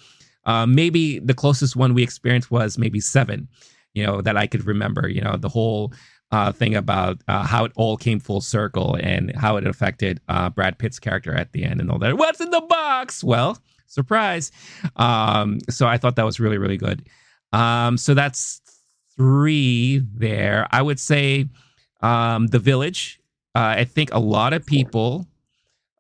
Uh, 0.46 0.66
maybe 0.66 1.20
the 1.20 1.34
closest 1.34 1.76
one 1.76 1.94
we 1.94 2.04
experienced 2.04 2.52
was 2.52 2.78
maybe 2.78 3.00
seven, 3.00 3.48
you 3.94 4.06
know, 4.06 4.22
that 4.22 4.38
I 4.38 4.48
could 4.48 4.66
remember. 4.66 5.08
You 5.08 5.22
know, 5.22 5.38
the 5.38 5.50
whole 5.50 5.94
uh, 6.32 6.52
thing 6.52 6.76
about 6.76 7.22
uh, 7.28 7.44
how 7.44 7.66
it 7.66 7.72
all 7.76 7.98
came 7.98 8.20
full 8.20 8.42
circle 8.42 8.98
and 9.02 9.36
how 9.36 9.58
it 9.58 9.66
affected 9.66 10.20
uh, 10.28 10.50
Brad 10.50 10.78
Pitt's 10.78 11.00
character 11.00 11.34
at 11.34 11.52
the 11.54 11.64
end 11.64 11.82
and 11.82 11.90
all 11.90 12.00
that. 12.00 12.18
What's 12.18 12.42
in 12.42 12.50
the 12.50 12.62
box? 12.62 13.24
Well, 13.24 13.58
surprise. 13.88 14.52
Um, 14.96 15.60
so 15.70 15.88
I 15.88 15.98
thought 15.98 16.16
that 16.16 16.26
was 16.26 16.40
really, 16.40 16.58
really 16.58 16.78
good. 16.78 17.08
Um, 17.54 17.98
so 17.98 18.14
that's 18.14 18.62
three 19.16 20.02
there. 20.14 20.68
I 20.72 20.82
would 20.82 21.00
say 21.00 21.48
um, 22.02 22.48
The 22.48 22.60
Village. 22.60 23.20
Uh, 23.54 23.76
I 23.78 23.86
think 23.86 24.14
a 24.14 24.20
lot 24.20 24.52
of 24.52 24.66
people 24.66 25.28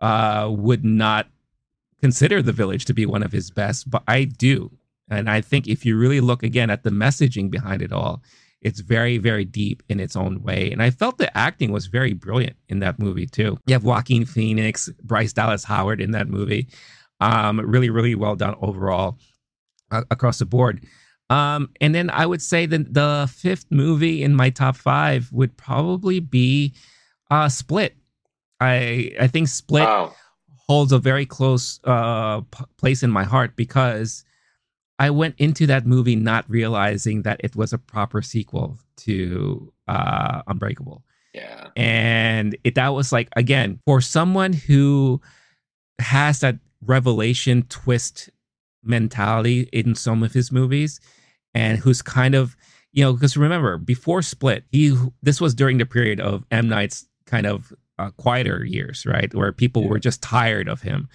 would 0.01 0.83
not 0.83 1.27
consider 2.05 2.39
The 2.39 2.51
Village 2.51 2.85
to 2.85 2.93
be 2.93 3.07
one 3.07 3.23
of 3.23 3.31
his 3.31 3.49
best, 3.49 3.89
but 3.89 4.03
I 4.07 4.25
do. 4.25 4.69
And 5.09 5.27
I 5.27 5.41
think 5.41 5.67
if 5.67 5.83
you 5.83 5.97
really 5.97 6.21
look 6.21 6.43
again 6.43 6.69
at 6.69 6.83
the 6.83 6.91
messaging 6.91 7.49
behind 7.49 7.81
it 7.81 7.91
all, 7.91 8.21
it's 8.61 8.79
very, 8.79 9.17
very 9.17 9.43
deep 9.43 9.81
in 9.89 9.99
its 9.99 10.15
own 10.15 10.43
way. 10.43 10.71
And 10.71 10.83
I 10.83 10.91
felt 10.91 11.17
the 11.17 11.35
acting 11.35 11.71
was 11.71 11.87
very 11.87 12.13
brilliant 12.13 12.57
in 12.69 12.77
that 12.81 12.99
movie 12.99 13.25
too. 13.25 13.57
You 13.65 13.73
have 13.73 13.83
Joaquin 13.83 14.23
Phoenix, 14.23 14.87
Bryce 15.01 15.33
Dallas 15.33 15.63
Howard 15.63 15.99
in 15.99 16.11
that 16.11 16.27
movie. 16.27 16.67
Um, 17.21 17.59
really, 17.59 17.89
really 17.89 18.13
well 18.13 18.35
done 18.35 18.53
overall 18.61 19.17
uh, 19.89 20.03
across 20.11 20.37
the 20.37 20.45
board. 20.45 20.85
Um, 21.31 21.71
and 21.81 21.95
then 21.95 22.11
I 22.11 22.27
would 22.27 22.43
say 22.43 22.67
that 22.67 22.93
the 22.93 23.27
fifth 23.33 23.65
movie 23.71 24.21
in 24.21 24.35
my 24.35 24.51
top 24.51 24.75
five 24.75 25.31
would 25.31 25.57
probably 25.57 26.19
be 26.19 26.75
uh, 27.31 27.49
Split. 27.49 27.95
I 28.59 29.15
I 29.19 29.25
think 29.25 29.47
Split 29.47 29.85
wow. 29.85 30.13
Holds 30.67 30.91
a 30.91 30.99
very 30.99 31.25
close 31.25 31.79
uh, 31.83 32.41
p- 32.41 32.65
place 32.77 33.03
in 33.03 33.11
my 33.11 33.23
heart 33.23 33.55
because 33.55 34.23
I 34.97 35.09
went 35.09 35.35
into 35.37 35.67
that 35.67 35.85
movie 35.85 36.15
not 36.15 36.49
realizing 36.49 37.23
that 37.23 37.41
it 37.43 37.55
was 37.55 37.73
a 37.73 37.77
proper 37.77 38.21
sequel 38.21 38.79
to 38.97 39.71
uh, 39.87 40.41
Unbreakable. 40.47 41.03
Yeah. 41.33 41.67
And 41.75 42.57
it, 42.63 42.75
that 42.75 42.93
was 42.93 43.11
like, 43.11 43.27
again, 43.35 43.79
for 43.85 43.99
someone 43.99 44.53
who 44.53 45.21
has 45.99 46.39
that 46.39 46.57
revelation 46.81 47.63
twist 47.63 48.29
mentality 48.83 49.69
in 49.73 49.95
some 49.95 50.23
of 50.23 50.31
his 50.33 50.51
movies 50.51 51.01
and 51.53 51.77
who's 51.77 52.01
kind 52.01 52.35
of, 52.35 52.55
you 52.93 53.03
know, 53.03 53.13
because 53.13 53.35
remember, 53.35 53.77
before 53.77 54.21
Split, 54.21 54.63
he 54.71 54.97
this 55.21 55.41
was 55.41 55.53
during 55.53 55.77
the 55.77 55.85
period 55.85 56.21
of 56.21 56.45
M. 56.51 56.69
Night's 56.69 57.05
kind 57.25 57.45
of 57.45 57.73
uh, 57.99 58.11
quieter 58.11 58.63
years, 58.63 59.05
right? 59.05 59.33
Where 59.33 59.51
people 59.51 59.83
yeah. 59.83 59.89
were 59.89 59.99
just 59.99 60.21
tired 60.21 60.67
of 60.67 60.81
him. 60.81 61.09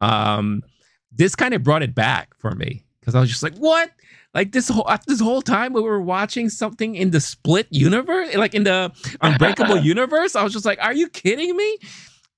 Um, 0.00 0.62
this 1.10 1.34
kind 1.34 1.54
of 1.54 1.62
brought 1.62 1.82
it 1.82 1.94
back 1.94 2.34
for 2.38 2.52
me 2.52 2.84
because 3.00 3.14
I 3.14 3.20
was 3.20 3.28
just 3.28 3.42
like, 3.42 3.56
what? 3.56 3.90
Like 4.34 4.52
this 4.52 4.68
whole 4.68 4.88
this 5.06 5.20
whole 5.20 5.42
time 5.42 5.74
we 5.74 5.82
were 5.82 6.00
watching 6.00 6.48
something 6.48 6.96
in 6.96 7.10
the 7.10 7.20
split 7.20 7.66
universe, 7.70 8.34
like 8.34 8.54
in 8.54 8.64
the 8.64 8.90
Unbreakable 9.20 9.78
universe. 9.78 10.34
I 10.34 10.42
was 10.42 10.52
just 10.52 10.64
like, 10.64 10.78
are 10.80 10.94
you 10.94 11.08
kidding 11.08 11.54
me? 11.54 11.78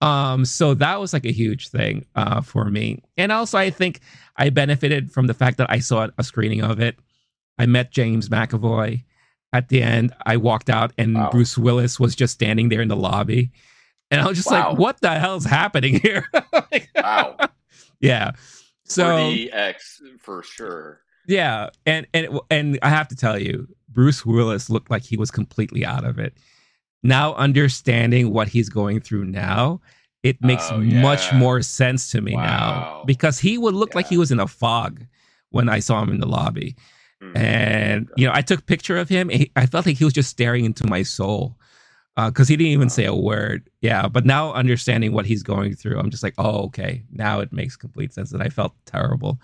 Um, 0.01 0.45
so 0.45 0.75
that 0.75 1.01
was 1.01 1.13
like 1.13 1.25
a 1.25 1.33
huge 1.33 1.69
thing 1.69 2.05
uh, 2.17 2.41
for 2.41 2.65
me, 2.65 3.03
and 3.17 3.31
also 3.31 3.59
I 3.59 3.71
think 3.71 4.01
I 4.37 4.51
benefited 4.51 5.13
from 5.13 5.29
the 5.29 5.35
fact 5.35 5.57
that 5.59 5.71
I 5.71 5.79
saw 5.79 6.09
a 6.19 6.25
screening 6.25 6.63
of 6.63 6.81
it. 6.81 6.97
I 7.59 7.67
met 7.67 7.93
James 7.93 8.29
McAvoy 8.29 9.05
at 9.53 9.69
the 9.69 9.81
end. 9.81 10.13
I 10.27 10.37
walked 10.37 10.69
out, 10.69 10.93
and 10.99 11.15
wow. 11.15 11.31
Bruce 11.31 11.57
Willis 11.57 12.01
was 12.01 12.17
just 12.17 12.35
standing 12.35 12.71
there 12.71 12.83
in 12.83 12.89
the 12.89 12.97
lobby, 12.97 13.53
and 14.15 14.23
I 14.23 14.29
was 14.29 14.39
just 14.39 14.51
wow. 14.51 14.71
like, 14.71 14.79
"What 14.79 15.01
the 15.01 15.11
hell's 15.19 15.45
happening 15.45 15.99
here?" 16.01 16.29
like, 16.53 16.89
wow. 16.95 17.37
Yeah. 18.01 18.33
So 18.85 19.31
the 19.31 19.51
X 19.53 20.03
for 20.19 20.43
sure. 20.43 21.01
Yeah, 21.27 21.71
and 21.87 22.07
and 22.13 22.39
and 22.51 22.79
I 22.83 22.91
have 22.91 23.09
to 23.09 23.17
tell 23.17 23.39
you, 23.39 23.67
Bruce 23.89 24.27
Willis 24.27 24.69
looked 24.69 24.91
like 24.91 25.03
he 25.03 25.17
was 25.17 25.31
completely 25.31 25.87
out 25.87 26.05
of 26.05 26.19
it. 26.19 26.35
Now 27.03 27.35
understanding 27.35 28.33
what 28.33 28.49
he's 28.49 28.69
going 28.69 29.01
through 29.01 29.25
now, 29.25 29.81
it 30.23 30.43
makes 30.43 30.71
oh, 30.71 30.81
yeah. 30.81 31.01
much 31.01 31.33
more 31.33 31.63
sense 31.63 32.11
to 32.11 32.21
me 32.21 32.35
wow. 32.35 32.43
now 32.43 33.03
because 33.07 33.39
he 33.39 33.57
would 33.57 33.75
look 33.75 33.91
yeah. 33.91 33.97
like 33.97 34.09
he 34.09 34.19
was 34.19 34.31
in 34.31 34.41
a 34.41 34.47
fog 34.47 35.05
when 35.51 35.69
I 35.69 35.79
saw 35.79 36.03
him 36.03 36.11
in 36.11 36.21
the 36.21 36.29
lobby. 36.29 36.77
Mm-hmm. 37.23 37.37
And 37.39 38.11
you 38.17 38.27
know, 38.27 38.33
I 38.35 38.43
took 38.43 38.61
a 38.61 38.65
picture 38.65 38.99
of 38.99 39.09
him. 39.09 39.31
I 39.57 39.67
felt 39.67 39.87
like 39.87 39.97
he 39.97 40.05
was 40.05 40.13
just 40.13 40.31
staring 40.31 40.67
into 40.67 40.87
my 40.87 41.03
soul 41.03 41.57
because 42.17 42.49
uh, 42.49 42.53
he 42.53 42.57
didn't 42.57 42.73
even 42.73 42.91
say 42.91 43.05
a 43.05 43.15
word. 43.15 43.69
Yeah, 43.81 44.07
but 44.09 44.25
now 44.25 44.53
understanding 44.53 45.13
what 45.13 45.27
he's 45.27 45.43
going 45.43 45.75
through, 45.75 45.99
I'm 45.99 46.11
just 46.11 46.23
like, 46.23 46.35
oh, 46.39 46.65
okay, 46.67 47.03
now 47.11 47.41
it 47.41 47.53
makes 47.53 47.77
complete 47.77 48.13
sense. 48.13 48.33
And 48.33 48.43
I 48.43 48.49
felt 48.49 48.73
terrible, 48.87 49.41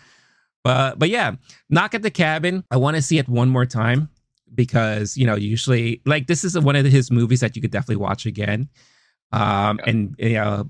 but 0.63 0.99
but 0.99 1.09
yeah, 1.09 1.35
knock 1.69 1.95
at 1.95 2.03
the 2.03 2.11
cabin. 2.11 2.65
I 2.71 2.77
want 2.77 2.97
to 2.97 3.03
see 3.03 3.19
it 3.19 3.29
one 3.29 3.49
more 3.49 3.67
time 3.67 4.09
because 4.55 5.17
you 5.17 5.27
know 5.27 5.37
usually 5.37 6.01
like 6.07 6.27
this 6.27 6.45
is 6.45 6.59
one 6.59 6.77
of 6.77 6.85
his 6.87 7.11
movies 7.11 7.41
that 7.41 7.57
you 7.57 7.63
could 7.63 7.71
definitely 7.71 7.97
watch 7.97 8.27
again, 8.27 8.69
um, 9.33 9.81
and 9.87 10.15
you 10.19 10.35
know 10.35 10.67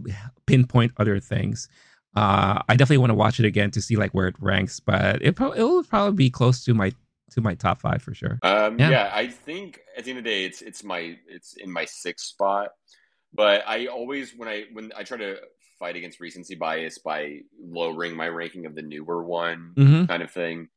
pinpoint 0.47 0.93
other 0.97 1.21
things. 1.21 1.69
Uh, 2.17 2.61
I 2.69 2.75
definitely 2.77 2.99
want 2.99 3.11
to 3.11 3.15
watch 3.15 3.39
it 3.39 3.47
again 3.47 3.71
to 3.73 3.83
see 3.83 3.97
like 3.97 4.13
where 4.13 4.27
it 4.27 4.35
ranks, 4.41 4.81
but 4.81 5.23
it 5.23 5.37
pro- 5.37 5.53
it 5.53 5.63
will 5.63 5.85
probably 5.85 6.17
be 6.17 6.31
close 6.31 6.65
to 6.65 6.75
my 6.75 6.93
to 7.31 7.41
my 7.41 7.55
top 7.55 7.81
five 7.81 8.03
for 8.03 8.15
sure. 8.15 8.39
Um, 8.43 8.79
yeah. 8.79 8.91
yeah. 8.91 9.11
I 9.13 9.29
think 9.29 9.81
at 9.97 10.05
the 10.05 10.11
end 10.11 10.19
of 10.19 10.25
the 10.25 10.31
day, 10.31 10.45
it's 10.45 10.63
it's 10.63 10.85
my 10.85 11.17
it's 11.29 11.55
in 11.57 11.73
my 11.73 11.85
sixth 11.85 12.27
spot. 12.27 12.71
But 13.33 13.63
I 13.67 13.87
always 13.87 14.33
when 14.37 14.49
I 14.49 14.65
when 14.73 14.91
I 14.97 15.05
try 15.05 15.19
to 15.19 15.37
fight 15.79 15.97
against 15.97 16.21
recency 16.21 16.55
bias 16.55 16.99
by 16.99 17.41
lowering 17.59 18.15
my 18.15 18.29
ranking 18.29 18.67
of 18.67 18.75
the 18.75 18.83
newer 18.83 19.25
one 19.25 19.73
mm-hmm. 19.77 20.05
kind 20.05 20.23
of 20.23 20.31
thing. 20.31 20.69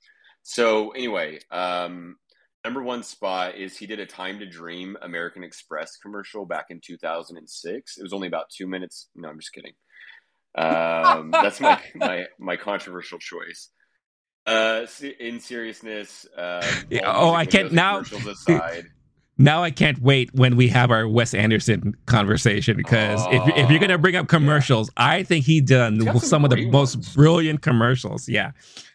So 0.44 0.92
anyway, 0.92 1.40
um, 1.52 2.18
number 2.64 2.82
one 2.82 3.04
spot 3.04 3.56
is 3.56 3.78
he 3.78 3.86
did 3.86 4.00
a 4.00 4.06
Time 4.06 4.40
to 4.40 4.46
Dream 4.46 4.98
American 5.02 5.44
Express 5.44 5.98
commercial 5.98 6.46
back 6.46 6.68
in 6.70 6.80
2006. 6.84 7.98
It 7.98 8.04
was 8.04 8.14
only 8.14 8.28
about 8.28 8.50
two 8.50 8.68
minutes. 8.68 9.10
No, 9.16 9.30
I'm 9.30 9.40
just 9.40 9.54
kidding. 9.54 9.74
Um, 10.56 11.32
that's 11.32 11.60
my 11.60 11.80
my 11.96 12.26
my 12.40 12.56
controversial 12.56 13.20
choice. 13.20 13.70
Uh, 14.46 14.86
in 15.20 15.40
seriousness, 15.40 16.28
uh, 16.38 16.66
yeah, 16.90 17.02
oh, 17.06 17.34
I 17.34 17.46
can't 17.46 17.72
now. 17.72 18.04
Now 19.38 19.64
I 19.64 19.72
can't 19.72 20.00
wait 20.00 20.30
when 20.36 20.56
we 20.56 20.68
have 20.68 20.92
our 20.92 21.08
Wes 21.08 21.34
Anderson 21.34 21.96
conversation 22.06 22.78
because 22.78 23.20
oh, 23.26 23.32
if, 23.32 23.58
if 23.58 23.72
you're 23.72 23.80
gonna 23.80 23.98
bring 23.98 24.16
up 24.16 24.28
commercials, 24.28 24.92
yeah. 24.96 25.06
I 25.06 25.24
think 25.24 25.46
he 25.46 25.60
done 25.60 26.00
some, 26.02 26.20
some 26.20 26.44
of 26.46 26.52
the 26.52 26.68
ones. 26.68 26.96
most 26.96 27.16
brilliant 27.16 27.64
commercials. 27.64 28.30
Yeah, 28.30 28.52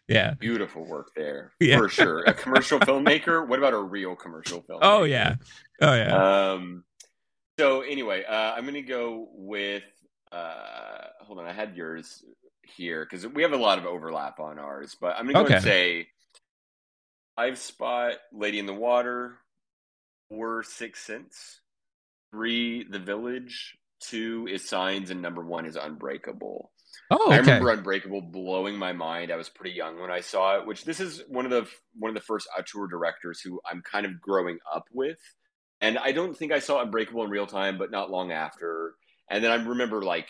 yeah, 0.06 0.34
beautiful 0.34 0.84
work 0.84 1.10
there 1.16 1.52
yeah. 1.60 1.78
for 1.78 1.88
sure. 1.88 2.20
A 2.20 2.32
commercial 2.32 2.78
filmmaker. 2.78 3.46
What 3.46 3.58
about 3.58 3.74
a 3.74 3.80
real 3.80 4.14
commercial 4.14 4.62
film? 4.62 4.78
Oh 4.80 5.02
yeah, 5.02 5.36
oh 5.80 5.94
yeah. 5.94 6.52
Um. 6.52 6.84
So 7.58 7.80
anyway, 7.80 8.24
uh, 8.24 8.54
I'm 8.54 8.64
gonna 8.64 8.82
go 8.82 9.28
with. 9.32 9.82
Uh, 10.30 11.06
hold 11.22 11.40
on, 11.40 11.46
I 11.46 11.52
had 11.52 11.76
yours 11.76 12.22
here 12.76 13.04
because 13.04 13.26
we 13.26 13.42
have 13.42 13.52
a 13.52 13.56
lot 13.56 13.78
of 13.78 13.86
overlap 13.86 14.40
on 14.40 14.58
ours, 14.58 14.96
but 15.00 15.16
I'm 15.16 15.26
gonna 15.26 15.34
go 15.34 15.44
okay. 15.44 15.54
and 15.54 15.62
say 15.62 16.08
five 17.36 17.58
spot 17.58 18.14
Lady 18.32 18.58
in 18.58 18.66
the 18.66 18.74
Water, 18.74 19.38
four 20.28 20.62
Sixth 20.62 21.04
Sense, 21.04 21.60
three 22.30 22.84
The 22.88 22.98
Village, 22.98 23.76
two 24.00 24.48
is 24.50 24.68
Signs, 24.68 25.10
and 25.10 25.22
number 25.22 25.44
one 25.44 25.66
is 25.66 25.76
Unbreakable. 25.76 26.70
Oh, 27.10 27.26
okay. 27.26 27.34
I 27.34 27.38
remember 27.38 27.70
Unbreakable 27.70 28.22
blowing 28.22 28.76
my 28.76 28.92
mind. 28.92 29.30
I 29.30 29.36
was 29.36 29.48
pretty 29.48 29.76
young 29.76 30.00
when 30.00 30.10
I 30.10 30.20
saw 30.20 30.58
it. 30.58 30.66
Which 30.66 30.84
this 30.84 31.00
is 31.00 31.22
one 31.28 31.44
of 31.44 31.50
the 31.50 31.66
one 31.98 32.10
of 32.10 32.14
the 32.14 32.20
first 32.20 32.48
auteur 32.58 32.86
directors 32.86 33.40
who 33.40 33.60
I'm 33.70 33.82
kind 33.82 34.04
of 34.06 34.20
growing 34.20 34.58
up 34.72 34.84
with, 34.92 35.18
and 35.80 35.98
I 35.98 36.12
don't 36.12 36.36
think 36.36 36.52
I 36.52 36.58
saw 36.58 36.82
Unbreakable 36.82 37.24
in 37.24 37.30
real 37.30 37.46
time, 37.46 37.78
but 37.78 37.90
not 37.90 38.10
long 38.10 38.32
after. 38.32 38.94
And 39.30 39.44
then 39.44 39.50
I 39.50 39.56
remember 39.56 40.02
like 40.02 40.28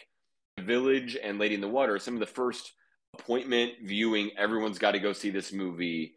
Village 0.62 1.16
and 1.22 1.39
Lady 1.39 1.55
in 1.55 1.60
the 1.60 1.68
Water, 1.68 1.98
some 1.98 2.14
of 2.14 2.20
the 2.20 2.26
first 2.26 2.72
appointment 3.18 3.72
viewing. 3.82 4.30
Everyone's 4.36 4.78
got 4.78 4.93
to 4.93 4.98
go 4.98 5.12
see 5.12 5.30
this 5.30 5.52
movie, 5.52 6.14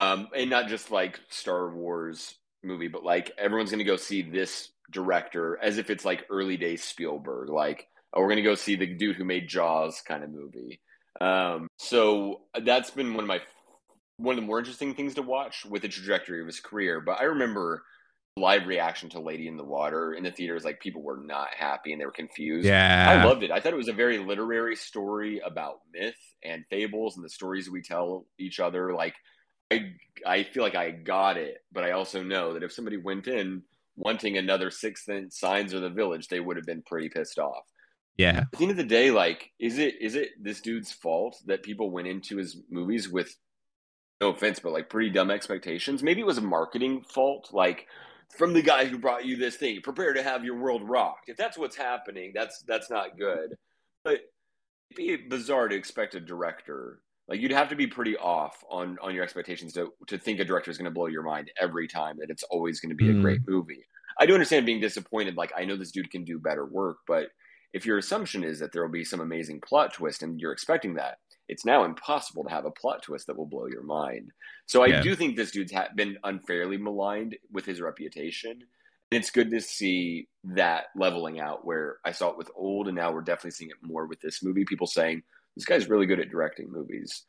um, 0.00 0.28
and 0.36 0.50
not 0.50 0.68
just 0.68 0.90
like 0.90 1.20
Star 1.28 1.70
Wars 1.70 2.34
movie, 2.62 2.88
but 2.88 3.04
like 3.04 3.32
everyone's 3.38 3.70
going 3.70 3.78
to 3.78 3.84
go 3.84 3.96
see 3.96 4.22
this 4.22 4.70
director 4.90 5.58
as 5.62 5.78
if 5.78 5.90
it's 5.90 6.04
like 6.04 6.26
early 6.30 6.56
days 6.56 6.82
Spielberg. 6.82 7.48
Like, 7.48 7.86
oh, 8.12 8.20
we're 8.20 8.28
going 8.28 8.36
to 8.36 8.42
go 8.42 8.54
see 8.54 8.76
the 8.76 8.86
dude 8.86 9.16
who 9.16 9.24
made 9.24 9.48
Jaws 9.48 10.02
kind 10.06 10.24
of 10.24 10.30
movie. 10.30 10.80
Um, 11.20 11.68
so 11.78 12.42
that's 12.62 12.90
been 12.90 13.14
one 13.14 13.24
of 13.24 13.28
my 13.28 13.40
one 14.18 14.36
of 14.36 14.42
the 14.42 14.46
more 14.46 14.58
interesting 14.58 14.94
things 14.94 15.14
to 15.14 15.22
watch 15.22 15.64
with 15.64 15.82
the 15.82 15.88
trajectory 15.88 16.40
of 16.40 16.46
his 16.46 16.60
career. 16.60 17.00
But 17.00 17.20
I 17.20 17.24
remember 17.24 17.84
live 18.38 18.66
reaction 18.66 19.10
to 19.10 19.20
Lady 19.20 19.48
in 19.48 19.56
the 19.56 19.64
Water 19.64 20.14
in 20.14 20.24
the 20.24 20.30
theaters, 20.30 20.64
like 20.64 20.80
people 20.80 21.02
were 21.02 21.20
not 21.22 21.48
happy 21.56 21.92
and 21.92 22.00
they 22.00 22.06
were 22.06 22.12
confused. 22.12 22.66
Yeah. 22.66 23.20
I 23.20 23.24
loved 23.24 23.42
it. 23.42 23.50
I 23.50 23.60
thought 23.60 23.72
it 23.72 23.76
was 23.76 23.88
a 23.88 23.92
very 23.92 24.18
literary 24.18 24.76
story 24.76 25.40
about 25.44 25.80
myth 25.92 26.16
and 26.42 26.64
fables 26.70 27.16
and 27.16 27.24
the 27.24 27.30
stories 27.30 27.70
we 27.70 27.82
tell 27.82 28.26
each 28.38 28.60
other. 28.60 28.94
Like 28.94 29.14
I 29.70 29.92
I 30.26 30.42
feel 30.44 30.62
like 30.62 30.74
I 30.74 30.90
got 30.90 31.36
it, 31.36 31.58
but 31.72 31.84
I 31.84 31.92
also 31.92 32.22
know 32.22 32.54
that 32.54 32.62
if 32.62 32.72
somebody 32.72 32.96
went 32.96 33.26
in 33.26 33.62
wanting 33.96 34.38
another 34.38 34.70
sixth 34.70 35.08
signs 35.30 35.72
of 35.72 35.82
the 35.82 35.90
village, 35.90 36.28
they 36.28 36.40
would 36.40 36.56
have 36.56 36.66
been 36.66 36.82
pretty 36.82 37.08
pissed 37.08 37.38
off. 37.38 37.64
Yeah. 38.16 38.44
At 38.52 38.58
the 38.58 38.64
end 38.64 38.70
of 38.72 38.76
the 38.76 38.84
day, 38.84 39.10
like, 39.10 39.52
is 39.58 39.78
it 39.78 39.94
is 40.00 40.14
it 40.16 40.30
this 40.40 40.60
dude's 40.60 40.92
fault 40.92 41.36
that 41.46 41.62
people 41.62 41.90
went 41.90 42.08
into 42.08 42.36
his 42.36 42.56
movies 42.68 43.08
with 43.08 43.34
no 44.20 44.30
offense, 44.30 44.58
but 44.58 44.72
like 44.72 44.90
pretty 44.90 45.10
dumb 45.10 45.30
expectations? 45.30 46.02
Maybe 46.02 46.20
it 46.20 46.26
was 46.26 46.38
a 46.38 46.42
marketing 46.42 47.02
fault. 47.02 47.50
Like, 47.52 47.86
from 48.36 48.52
the 48.52 48.62
guy 48.62 48.84
who 48.84 48.98
brought 48.98 49.24
you 49.24 49.36
this 49.36 49.56
thing. 49.56 49.80
Prepare 49.82 50.14
to 50.14 50.22
have 50.22 50.44
your 50.44 50.58
world 50.58 50.88
rocked. 50.88 51.28
If 51.28 51.36
that's 51.36 51.58
what's 51.58 51.76
happening, 51.76 52.32
that's 52.34 52.62
that's 52.66 52.90
not 52.90 53.18
good. 53.18 53.56
But 54.04 54.20
it'd 54.90 54.96
be 54.96 55.28
bizarre 55.28 55.68
to 55.68 55.76
expect 55.76 56.14
a 56.14 56.20
director 56.20 57.00
like 57.28 57.40
you'd 57.40 57.52
have 57.52 57.68
to 57.68 57.76
be 57.76 57.86
pretty 57.86 58.16
off 58.16 58.64
on 58.70 58.96
on 59.02 59.14
your 59.14 59.22
expectations 59.22 59.74
to 59.74 59.92
to 60.06 60.18
think 60.18 60.40
a 60.40 60.44
director 60.44 60.70
is 60.70 60.78
going 60.78 60.86
to 60.86 60.90
blow 60.90 61.06
your 61.06 61.22
mind 61.22 61.50
every 61.60 61.86
time 61.86 62.16
that 62.20 62.30
it's 62.30 62.42
always 62.44 62.80
going 62.80 62.90
to 62.90 62.96
be 62.96 63.06
mm. 63.06 63.18
a 63.18 63.20
great 63.20 63.40
movie. 63.46 63.84
I 64.18 64.26
do 64.26 64.34
understand 64.34 64.66
being 64.66 64.80
disappointed. 64.80 65.36
Like 65.36 65.52
I 65.56 65.64
know 65.64 65.76
this 65.76 65.92
dude 65.92 66.10
can 66.10 66.24
do 66.24 66.38
better 66.38 66.64
work, 66.64 66.98
but 67.06 67.28
if 67.72 67.84
your 67.84 67.98
assumption 67.98 68.42
is 68.42 68.58
that 68.60 68.72
there 68.72 68.82
will 68.82 68.90
be 68.90 69.04
some 69.04 69.20
amazing 69.20 69.60
plot 69.60 69.92
twist 69.92 70.22
and 70.22 70.40
you're 70.40 70.52
expecting 70.52 70.94
that, 70.94 71.18
it's 71.48 71.64
now 71.64 71.84
impossible 71.84 72.44
to 72.44 72.50
have 72.50 72.66
a 72.66 72.70
plot 72.70 73.02
twist 73.02 73.26
that 73.26 73.36
will 73.36 73.46
blow 73.46 73.66
your 73.66 73.82
mind. 73.82 74.30
So 74.66 74.82
I 74.82 74.86
yeah. 74.86 75.00
do 75.00 75.14
think 75.14 75.36
this 75.36 75.50
dude's 75.50 75.72
ha- 75.72 75.88
been 75.94 76.18
unfairly 76.22 76.76
maligned 76.76 77.36
with 77.50 77.64
his 77.64 77.80
reputation. 77.80 78.52
And 79.10 79.20
it's 79.20 79.30
good 79.30 79.50
to 79.50 79.60
see 79.60 80.28
that 80.44 80.86
leveling 80.94 81.40
out 81.40 81.64
where 81.64 81.96
I 82.04 82.12
saw 82.12 82.28
it 82.30 82.38
with 82.38 82.50
old 82.54 82.88
and 82.88 82.96
now 82.96 83.12
we're 83.12 83.22
definitely 83.22 83.52
seeing 83.52 83.70
it 83.70 83.76
more 83.82 84.06
with 84.06 84.20
this 84.20 84.42
movie. 84.42 84.66
People 84.66 84.86
saying 84.86 85.22
this 85.56 85.64
guy's 85.64 85.88
really 85.88 86.06
good 86.06 86.20
at 86.20 86.30
directing 86.30 86.70
movies. 86.70 87.24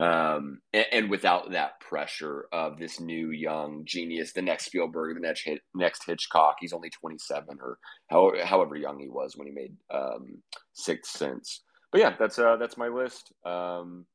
Um, 0.00 0.58
and, 0.72 0.86
and, 0.90 1.10
without 1.10 1.52
that 1.52 1.78
pressure 1.78 2.46
of 2.50 2.76
this 2.76 2.98
new 2.98 3.30
young 3.30 3.84
genius, 3.84 4.32
the 4.32 4.42
next 4.42 4.64
Spielberg, 4.64 5.14
the 5.14 5.20
next 5.20 5.46
next 5.76 6.04
Hitchcock. 6.04 6.56
He's 6.58 6.72
only 6.72 6.90
27 6.90 7.58
or 7.60 7.78
how, 8.08 8.32
however 8.42 8.74
young 8.74 8.98
he 8.98 9.08
was 9.08 9.36
when 9.36 9.46
he 9.46 9.52
made 9.52 9.76
um, 9.94 10.42
Sixth 10.72 11.12
Sense 11.12 11.62
but 11.92 12.00
yeah, 12.00 12.14
that's 12.18 12.38
uh 12.38 12.56
that's 12.56 12.76
my 12.76 12.88
list. 12.88 13.32
Um, 13.44 14.06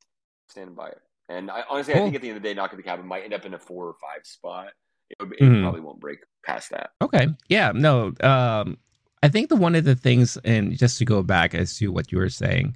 standing 0.50 0.76
by 0.76 0.90
it. 0.90 1.02
And 1.30 1.52
I, 1.52 1.64
honestly, 1.70 1.94
cool. 1.94 2.04
I 2.04 2.06
think 2.06 2.16
at 2.16 2.22
the 2.22 2.30
end 2.30 2.38
of 2.38 2.44
the 2.44 2.50
day, 2.50 2.54
Knock 2.56 2.72
at 2.72 2.78
the 2.78 2.84
Cabin 2.84 3.06
might 3.06 3.24
end 3.24 3.34
up 3.34 3.46
in 3.46 3.54
a 3.54 3.60
four 3.60 3.86
or 3.86 3.96
five 4.02 4.26
spot. 4.26 4.70
It, 5.10 5.18
it 5.22 5.44
mm-hmm. 5.44 5.62
probably 5.62 5.82
won't 5.82 6.00
break 6.00 6.20
past 6.44 6.72
that. 6.72 6.92
Okay. 7.02 7.28
Yeah. 7.48 7.72
No. 7.74 8.14
Um, 8.22 8.78
I 9.24 9.30
think 9.30 9.50
the 9.50 9.56
one 9.56 9.76
of 9.76 9.84
the 9.84 9.96
things, 9.96 10.38
and 10.44 10.78
just 10.78 10.98
to 11.00 11.06
go 11.06 11.24
back 11.24 11.54
as 11.54 11.78
to 11.78 11.92
what 11.92 12.12
you 12.12 12.18
were 12.18 12.30
saying, 12.30 12.76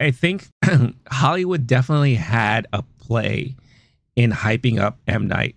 I 0.00 0.10
think 0.10 0.48
Hollywood 1.10 1.66
definitely 1.66 2.14
had 2.14 2.66
a 2.72 2.82
play 2.82 3.56
in 4.16 4.32
hyping 4.32 4.78
up 4.78 4.98
M 5.06 5.28
Night 5.28 5.56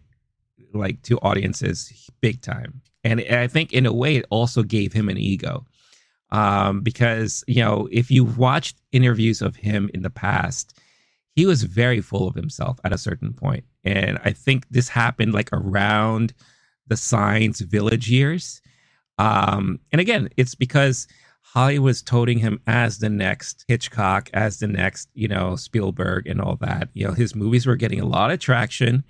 like 0.74 1.02
to 1.04 1.18
audiences 1.20 2.10
big 2.22 2.42
time, 2.42 2.82
and 3.04 3.22
I 3.22 3.48
think 3.48 3.74
in 3.74 3.86
a 3.86 3.94
way 3.94 4.18
it 4.18 4.26
also 4.30 4.62
gave 4.62 4.94
him 4.94 5.10
an 5.10 5.18
ego 5.18 5.66
um, 6.32 6.82
because 6.82 7.44
you 7.48 7.64
know 7.64 7.88
if 7.92 8.12
you've 8.12 8.38
watched 8.38 8.82
interviews 8.92 9.42
of 9.42 9.56
him 9.56 9.90
in 9.94 10.02
the 10.02 10.10
past, 10.10 10.80
he 11.36 11.46
was 11.46 11.64
very 11.64 12.02
full 12.02 12.28
of 12.28 12.36
himself 12.36 12.80
at 12.84 12.94
a 12.94 12.98
certain 12.98 13.34
point, 13.34 13.66
and 13.84 14.20
I 14.24 14.32
think 14.32 14.68
this 14.70 14.90
happened 14.90 15.34
like 15.34 15.50
around 15.54 16.34
the 16.88 16.98
Signs 16.98 17.62
Village 17.62 18.10
years. 18.10 18.62
Um, 19.18 19.80
and 19.92 20.02
again, 20.02 20.30
it's 20.38 20.56
because 20.56 21.08
Hollywood 21.42 21.86
was 21.86 22.02
toting 22.02 22.40
him 22.40 22.60
as 22.68 22.98
the 22.98 23.10
next 23.10 23.64
Hitchcock, 23.68 24.30
as 24.34 24.60
the 24.60 24.68
next, 24.68 25.10
you 25.14 25.28
know, 25.28 25.56
Spielberg 25.56 26.28
and 26.28 26.42
all 26.42 26.58
that. 26.58 26.90
You 26.94 27.08
know, 27.08 27.14
his 27.14 27.34
movies 27.34 27.66
were 27.66 27.78
getting 27.78 28.02
a 28.02 28.06
lot 28.06 28.32
of 28.32 28.40
traction 28.40 29.06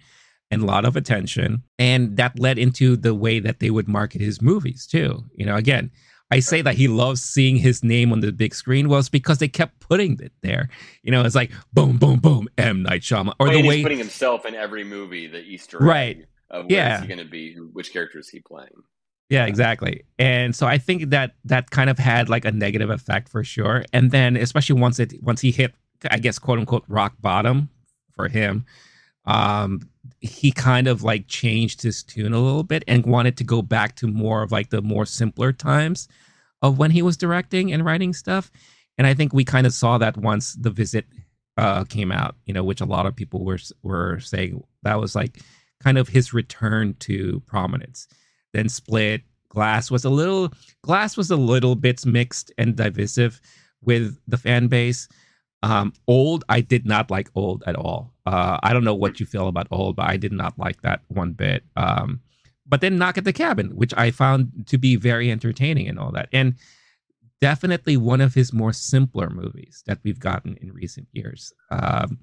and 0.52 0.62
a 0.62 0.66
lot 0.66 0.86
of 0.86 0.96
attention. 0.96 1.64
And 1.80 2.18
that 2.18 2.40
led 2.40 2.60
into 2.60 2.98
the 2.98 3.16
way 3.16 3.40
that 3.40 3.60
they 3.60 3.72
would 3.72 3.88
market 3.88 4.22
his 4.22 4.42
movies 4.42 4.86
too. 4.86 5.24
You 5.36 5.46
know, 5.46 5.56
again, 5.56 5.90
I 6.32 6.40
say 6.40 6.62
that 6.64 6.76
he 6.76 6.88
loves 6.88 7.22
seeing 7.22 7.58
his 7.58 7.84
name 7.84 8.12
on 8.12 8.22
the 8.22 8.32
big 8.32 8.56
screen 8.56 8.90
was 8.90 9.10
because 9.10 9.38
they 9.38 9.48
kept 9.48 9.80
putting 9.80 10.20
it 10.20 10.32
there. 10.42 10.70
You 11.04 11.12
know, 11.12 11.24
it's 11.24 11.36
like 11.36 11.52
boom, 11.72 11.98
boom, 11.98 12.20
boom, 12.20 12.48
M 12.58 12.84
Night 12.84 13.02
Shyamalan, 13.02 13.36
or 13.40 13.50
the 13.50 13.68
way 13.68 13.84
putting 13.84 14.00
himself 14.00 14.46
in 14.46 14.56
every 14.56 14.84
movie, 14.84 15.28
the 15.28 15.40
Easter 15.40 15.78
right. 15.78 16.26
of 16.50 16.66
where 16.66 16.74
yeah. 16.74 16.96
is 16.96 17.02
he 17.02 17.08
going 17.08 17.20
to 17.20 17.26
be, 17.26 17.56
which 17.74 17.94
character 17.94 18.20
is 18.20 18.30
he 18.30 18.40
playing? 18.40 18.84
Yeah, 19.30 19.46
exactly. 19.46 20.04
And 20.20 20.56
so 20.56 20.68
I 20.68 20.78
think 20.78 21.10
that 21.10 21.34
that 21.46 21.72
kind 21.72 21.90
of 21.90 21.98
had 21.98 22.30
like 22.30 22.46
a 22.46 22.52
negative 22.52 22.90
effect 22.90 23.30
for 23.30 23.44
sure. 23.44 23.84
And 23.92 24.12
then 24.12 24.38
especially 24.38 24.80
once 24.80 25.00
it 25.00 25.14
once 25.22 25.42
he 25.42 25.52
hit, 25.52 25.74
I 26.10 26.18
guess 26.18 26.38
quote 26.38 26.60
unquote 26.60 26.84
rock 26.88 27.14
bottom 27.20 27.70
for 28.14 28.28
him, 28.28 28.66
um, 29.26 29.82
he 30.26 30.52
kind 30.52 30.88
of 30.88 31.04
like 31.04 31.28
changed 31.28 31.82
his 31.82 32.04
tune 32.04 32.34
a 32.34 32.40
little 32.40 32.64
bit 32.64 32.84
and 32.88 33.06
wanted 33.06 33.38
to 33.38 33.44
go 33.44 33.62
back 33.62 33.96
to 33.98 34.08
more 34.08 34.42
of 34.42 34.52
like 34.52 34.70
the 34.70 34.82
more 34.82 35.06
simpler 35.06 35.54
times 35.54 36.08
of 36.62 36.78
when 36.78 36.92
he 36.92 37.02
was 37.02 37.18
directing 37.18 37.72
and 37.72 37.86
writing 37.86 38.14
stuff. 38.14 38.52
And 38.98 39.06
I 39.06 39.14
think 39.14 39.34
we 39.34 39.46
kind 39.46 39.68
of 39.68 39.74
saw 39.74 39.98
that 39.98 40.18
once 40.18 40.54
the 40.54 40.70
visit 40.70 41.06
uh, 41.58 41.84
came 41.86 42.12
out, 42.12 42.36
you 42.46 42.54
know, 42.54 42.64
which 42.64 42.82
a 42.82 42.86
lot 42.86 43.06
of 43.06 43.16
people 43.16 43.46
were 43.46 43.60
were 43.84 44.20
saying 44.20 44.64
that 44.84 45.00
was 45.00 45.16
like 45.16 45.42
kind 45.84 45.98
of 45.98 46.08
his 46.08 46.34
return 46.34 46.96
to 47.00 47.42
prominence. 47.46 48.08
Then 48.54 48.70
Split, 48.70 49.22
Glass 49.50 49.92
was 49.92 50.06
a 50.06 50.10
little 50.10 50.52
Glass 50.82 51.16
was 51.18 51.32
a 51.32 51.36
little 51.38 51.76
bit 51.76 52.06
mixed 52.06 52.52
and 52.58 52.76
divisive 52.76 53.42
with 53.82 54.18
the 54.28 54.38
fan 54.38 54.68
base. 54.68 55.08
Um, 55.66 55.94
old, 56.08 56.44
I 56.48 56.62
did 56.62 56.86
not 56.86 57.10
like 57.10 57.32
old 57.34 57.64
at 57.66 57.76
all. 57.76 58.14
Uh, 58.24 58.60
I 58.62 58.72
don't 58.72 58.84
know 58.84 58.94
what 58.94 59.20
you 59.20 59.26
feel 59.26 59.48
about 59.48 59.68
old, 59.72 59.96
but 59.96 60.08
I 60.08 60.16
did 60.16 60.32
not 60.32 60.60
like 60.60 60.84
that 60.84 61.02
one 61.08 61.32
bit. 61.34 61.64
Um, 61.76 62.22
but 62.68 62.82
then 62.82 63.00
knock 63.00 63.18
at 63.18 63.24
the 63.24 63.34
cabin, 63.34 63.72
which 63.76 63.92
I 63.98 64.12
found 64.12 64.68
to 64.68 64.78
be 64.78 64.96
very 64.96 65.32
entertaining 65.32 65.88
and 65.88 65.98
all 65.98 66.12
that, 66.12 66.30
and 66.32 66.54
definitely 67.42 67.98
one 67.98 68.22
of 68.22 68.36
his 68.36 68.54
more 68.54 68.74
simpler 68.74 69.28
movies 69.28 69.84
that 69.88 69.98
we've 70.04 70.20
gotten 70.20 70.56
in 70.62 70.72
recent 70.72 71.08
years. 71.14 71.52
Um, 71.72 72.20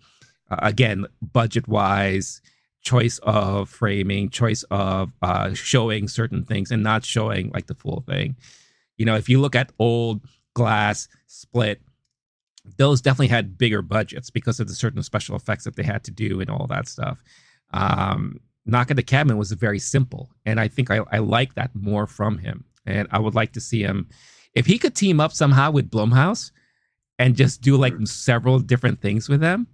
again, 0.48 1.06
budget 1.20 1.66
wise, 1.66 2.40
choice 2.82 3.19
of 3.24 3.69
framing, 3.69 4.31
choice 4.31 4.62
of 4.70 5.10
uh, 5.20 5.52
showing 5.55 6.06
certain 6.06 6.44
things 6.44 6.70
and 6.70 6.85
not 6.85 7.05
showing 7.05 7.51
like 7.51 7.66
the 7.66 7.74
full 7.74 8.05
thing. 8.06 8.36
You 8.98 9.06
know, 9.06 9.16
if 9.16 9.28
you 9.28 9.40
look 9.40 9.56
at 9.56 9.73
old 9.81 10.20
Glass, 10.55 11.09
Split, 11.27 11.81
those 12.64 13.01
definitely 13.01 13.28
had 13.28 13.59
bigger 13.59 13.82
budgets 13.82 14.30
because 14.30 14.60
of 14.60 14.68
the 14.68 14.74
certain 14.74 15.02
special 15.02 15.36
effects 15.36 15.64
that 15.64 15.76
they 15.76 15.82
had 15.82 16.05
to 16.05 16.10
do 16.10 16.40
and 16.40 16.51
all 16.51 16.66
that 16.68 16.89
stuff. 16.89 17.22
Um, 17.72 18.40
Knock 18.64 18.90
at 18.90 18.97
the 18.97 19.02
Cabin 19.02 19.36
was 19.36 19.51
very 19.52 19.78
simple, 19.78 20.30
and 20.47 20.60
I 20.60 20.68
think 20.68 20.90
I, 20.90 21.01
I 21.10 21.18
like 21.18 21.55
that 21.55 21.74
more 21.74 22.06
from 22.06 22.39
him. 22.39 22.64
And 22.86 23.09
I 23.10 23.18
would 23.18 23.34
like 23.34 23.52
to 23.52 23.60
see 23.60 23.82
him 23.82 24.09
if 24.55 24.66
he 24.66 24.78
could 24.78 24.94
team 24.94 25.20
up 25.20 25.32
somehow 25.32 25.70
with 25.70 25.90
Blumhouse 25.90 26.51
and 27.18 27.36
just 27.36 27.60
do 27.60 27.76
like 27.76 27.94
several 28.05 28.59
different 28.59 29.01
things 29.01 29.28
with 29.28 29.40
them. 29.40 29.66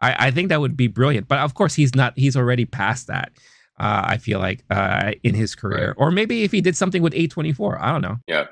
I, 0.00 0.26
I 0.26 0.30
think 0.30 0.48
that 0.48 0.60
would 0.60 0.76
be 0.76 0.88
brilliant. 0.88 1.28
But 1.28 1.38
of 1.38 1.54
course, 1.54 1.74
he's 1.74 1.94
not. 1.94 2.14
He's 2.16 2.36
already 2.36 2.64
past 2.64 3.06
that. 3.06 3.32
Uh, 3.78 4.02
I 4.06 4.16
feel 4.16 4.38
like 4.38 4.64
uh, 4.70 5.12
in 5.22 5.34
his 5.34 5.54
career, 5.54 5.88
right. 5.88 5.96
or 5.98 6.10
maybe 6.10 6.44
if 6.44 6.52
he 6.52 6.62
did 6.62 6.76
something 6.76 7.02
with 7.02 7.12
A24, 7.12 7.78
I 7.80 7.92
don't 7.92 8.00
know. 8.00 8.16
Yeah, 8.26 8.46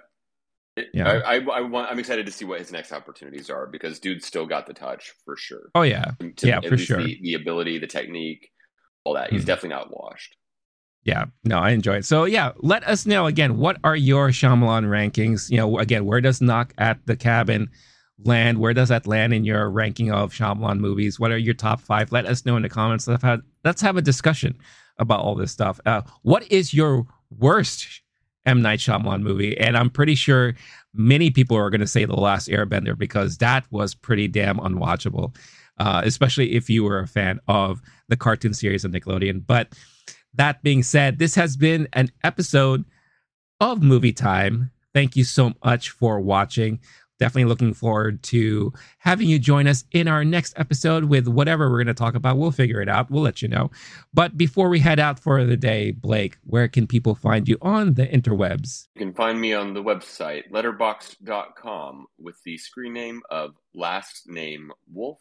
yeah, 0.93 1.09
I, 1.09 1.37
I, 1.37 1.41
I, 1.41 1.61
want. 1.61 1.91
I'm 1.91 1.99
excited 1.99 2.27
to 2.27 2.33
see 2.33 2.45
what 2.45 2.59
his 2.59 2.73
next 2.73 2.93
opportunities 2.93 3.49
are 3.49 3.67
because 3.67 4.01
dude's 4.01 4.27
still 4.27 4.47
got 4.47 4.67
the 4.67 4.75
touch 4.75 5.13
for 5.25 5.37
sure. 5.37 5.71
Oh 5.75 5.83
yeah, 5.83 6.13
to, 6.37 6.47
yeah, 6.47 6.61
for 6.61 6.77
sure. 6.77 7.03
The, 7.03 7.19
the, 7.23 7.35
ability, 7.35 7.79
the 7.79 7.87
technique, 7.87 8.51
all 9.05 9.15
that. 9.15 9.31
He's 9.31 9.43
mm. 9.43 9.47
definitely 9.47 9.71
not 9.71 9.91
washed. 9.91 10.37
Yeah, 11.05 11.27
no, 11.45 11.59
I 11.59 11.71
enjoy 11.71 11.97
it. 11.97 12.07
So 12.07 12.25
yeah, 12.25 12.53
let 12.57 12.83
us 12.85 13.07
know 13.07 13.27
again. 13.27 13.59
What 13.59 13.79
are 13.85 13.95
your 13.95 14.31
Shyamalan 14.31 14.87
rankings? 14.87 15.51
You 15.51 15.59
know, 15.59 15.79
again, 15.79 16.07
where 16.07 16.21
does 16.21 16.41
Knock 16.41 16.75
at 16.79 16.99
the 17.07 17.15
Cabin 17.15 17.71
land? 18.25 18.59
Where 18.59 18.75
does 18.75 18.89
that 18.89 19.07
land 19.07 19.33
in 19.33 19.45
your 19.45 19.71
ranking 19.71 20.11
of 20.11 20.33
Shyamalan 20.33 20.79
movies? 20.79 21.21
What 21.21 21.31
are 21.31 21.39
your 21.39 21.55
top 21.55 21.81
five? 21.81 22.11
Let 22.11 22.27
us 22.27 22.45
know 22.45 22.57
in 22.57 22.63
the 22.63 22.69
comments. 22.69 23.07
Let's 23.07 23.23
have, 23.23 23.43
let's 23.65 23.83
have 23.83 23.97
a 23.97 24.03
discussion 24.03 24.57
about 24.99 25.21
all 25.21 25.35
this 25.35 25.53
stuff. 25.53 25.79
Uh, 25.87 26.03
what 26.23 26.51
is 26.51 26.73
your 26.73 27.07
worst 27.31 28.03
M 28.47 28.63
Night 28.63 28.79
Shyamalan 28.79 29.23
movie, 29.23 29.57
and 29.59 29.77
I'm 29.77 29.91
pretty 29.91 30.15
sure 30.15 30.55
many 30.93 31.31
people 31.31 31.57
are 31.57 31.71
going 31.71 31.81
to 31.81 31.87
say 31.87 32.05
The 32.05 32.15
Last 32.15 32.49
Airbender 32.49 32.97
because 32.97 33.39
that 33.39 33.67
was 33.71 33.95
pretty 33.95 34.29
damn 34.29 34.59
unwatchable, 34.59 35.35
uh, 35.79 36.03
especially 36.05 36.53
if 36.55 36.69
you 36.69 36.85
were 36.85 37.01
a 37.01 37.07
fan 37.07 37.41
of 37.49 37.81
the 38.09 38.17
cartoon 38.17 38.55
series 38.55 38.85
of 38.85 38.93
Nickelodeon. 38.93 39.47
But 39.47 39.73
that 40.35 40.63
being 40.63 40.83
said, 40.83 41.19
this 41.19 41.35
has 41.35 41.57
been 41.57 41.89
an 41.93 42.11
episode 42.23 42.85
of 43.61 43.83
Movie 43.83 44.13
Time. 44.13 44.71
Thank 44.93 45.17
you 45.17 45.25
so 45.25 45.53
much 45.65 45.91
for 45.91 46.21
watching 46.21 46.81
definitely 47.19 47.49
looking 47.49 47.75
forward 47.75 48.23
to 48.25 48.73
having 48.99 49.29
you 49.29 49.39
join 49.39 49.67
us 49.67 49.85
in 49.93 50.09
our 50.09 50.25
next 50.25 50.55
episode 50.57 51.05
with 51.05 51.29
whatever 51.29 51.71
we're 51.71 51.79
going 51.79 51.87
to 51.87 51.95
talk 51.95 52.15
about. 52.15 52.39
We'll 52.39 52.51
figure 52.51 52.81
it 52.81 52.89
out. 52.89 53.11
We'll 53.11 53.23
let 53.23 53.43
you 53.43 53.49
know. 53.49 53.71
But 54.13 54.37
before 54.37 54.69
we 54.69 54.81
head 54.81 54.99
out 54.99 55.19
for 55.19 55.45
the 55.45 55.57
day, 55.57 55.93
Blake, 55.93 56.39
where 56.45 56.69
can 56.69 56.87
people 56.87 57.15
find 57.15 57.49
you 57.49 57.59
on 57.63 57.95
the 57.95 58.07
interwebs? 58.07 58.89
You 58.95 59.07
can 59.07 59.15
find 59.15 59.41
me 59.41 59.55
on 59.55 59.75
the 59.75 59.83
website 59.83 60.51
letterboxd.com 60.51 62.07
with 62.19 62.43
the 62.45 62.59
screen 62.59 62.93
name 62.93 63.23
of 63.31 63.55
last 63.75 64.29
name 64.29 64.73
Wolf. 64.93 65.21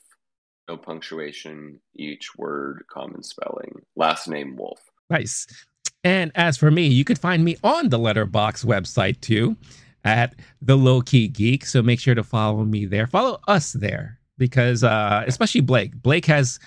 No 0.69 0.77
punctuation, 0.77 1.79
each 1.93 2.35
word 2.37 2.83
common 2.89 3.21
spelling. 3.21 3.81
Last 3.95 4.29
name 4.29 4.55
Wolf. 4.55 4.79
Nice. 5.09 5.45
And 6.05 6.31
as 6.35 6.57
for 6.57 6.71
me, 6.71 6.87
you 6.87 7.03
could 7.03 7.19
find 7.19 7.43
me 7.43 7.57
on 7.63 7.89
the 7.89 7.99
Letterbox 7.99 8.63
website 8.63 9.21
too 9.21 9.57
at 10.03 10.35
the 10.61 10.75
low 10.75 11.01
key 11.01 11.27
geek. 11.27 11.65
So 11.65 11.81
make 11.81 11.99
sure 11.99 12.15
to 12.15 12.23
follow 12.23 12.63
me 12.65 12.85
there. 12.85 13.07
Follow 13.07 13.39
us 13.47 13.73
there 13.73 14.19
because, 14.37 14.83
uh, 14.83 15.23
especially 15.27 15.61
Blake. 15.61 15.95
Blake 16.01 16.25
has 16.25 16.59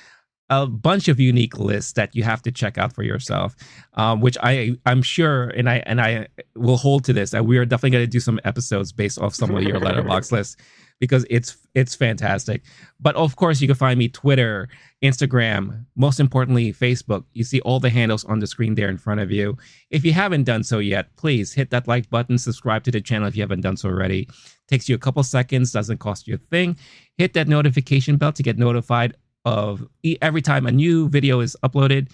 a 0.48 0.66
bunch 0.66 1.08
of 1.08 1.18
unique 1.18 1.58
lists 1.58 1.92
that 1.92 2.14
you 2.14 2.22
have 2.22 2.40
to 2.42 2.52
check 2.52 2.78
out 2.78 2.92
for 2.92 3.02
yourself, 3.02 3.56
um, 3.94 4.20
which 4.20 4.38
I 4.42 4.76
I'm 4.86 5.02
sure 5.02 5.48
and 5.48 5.68
I 5.68 5.82
and 5.86 6.00
I 6.00 6.28
will 6.54 6.76
hold 6.76 7.04
to 7.04 7.12
this 7.12 7.32
that 7.32 7.46
we 7.46 7.58
are 7.58 7.64
definitely 7.64 7.90
going 7.90 8.04
to 8.04 8.10
do 8.10 8.20
some 8.20 8.38
episodes 8.44 8.92
based 8.92 9.18
off 9.20 9.34
some 9.34 9.54
of 9.54 9.62
your 9.64 9.80
letterbox 9.80 10.30
lists 10.30 10.56
because 10.98 11.26
it's 11.28 11.56
it's 11.74 11.94
fantastic. 11.94 12.62
But 13.00 13.16
of 13.16 13.36
course, 13.36 13.60
you 13.60 13.66
can 13.66 13.76
find 13.76 13.98
me 13.98 14.08
Twitter, 14.08 14.68
Instagram, 15.02 15.84
most 15.94 16.20
importantly 16.20 16.72
Facebook. 16.72 17.24
You 17.32 17.44
see 17.44 17.60
all 17.60 17.80
the 17.80 17.90
handles 17.90 18.24
on 18.24 18.38
the 18.38 18.46
screen 18.46 18.74
there 18.74 18.88
in 18.88 18.96
front 18.98 19.20
of 19.20 19.30
you. 19.30 19.56
If 19.90 20.04
you 20.04 20.12
haven't 20.12 20.44
done 20.44 20.64
so 20.64 20.78
yet, 20.78 21.14
please 21.16 21.52
hit 21.52 21.70
that 21.70 21.86
like 21.86 22.08
button, 22.10 22.38
subscribe 22.38 22.84
to 22.84 22.90
the 22.90 23.00
channel 23.00 23.28
if 23.28 23.36
you 23.36 23.42
haven't 23.42 23.60
done 23.60 23.76
so 23.76 23.88
already. 23.88 24.28
Takes 24.68 24.88
you 24.88 24.94
a 24.94 24.98
couple 24.98 25.22
seconds, 25.22 25.72
doesn't 25.72 25.98
cost 25.98 26.26
you 26.26 26.34
a 26.34 26.38
thing. 26.38 26.76
Hit 27.18 27.34
that 27.34 27.48
notification 27.48 28.16
bell 28.16 28.32
to 28.32 28.42
get 28.42 28.58
notified 28.58 29.14
of 29.44 29.86
every 30.22 30.42
time 30.42 30.66
a 30.66 30.72
new 30.72 31.08
video 31.08 31.40
is 31.40 31.56
uploaded. 31.62 32.10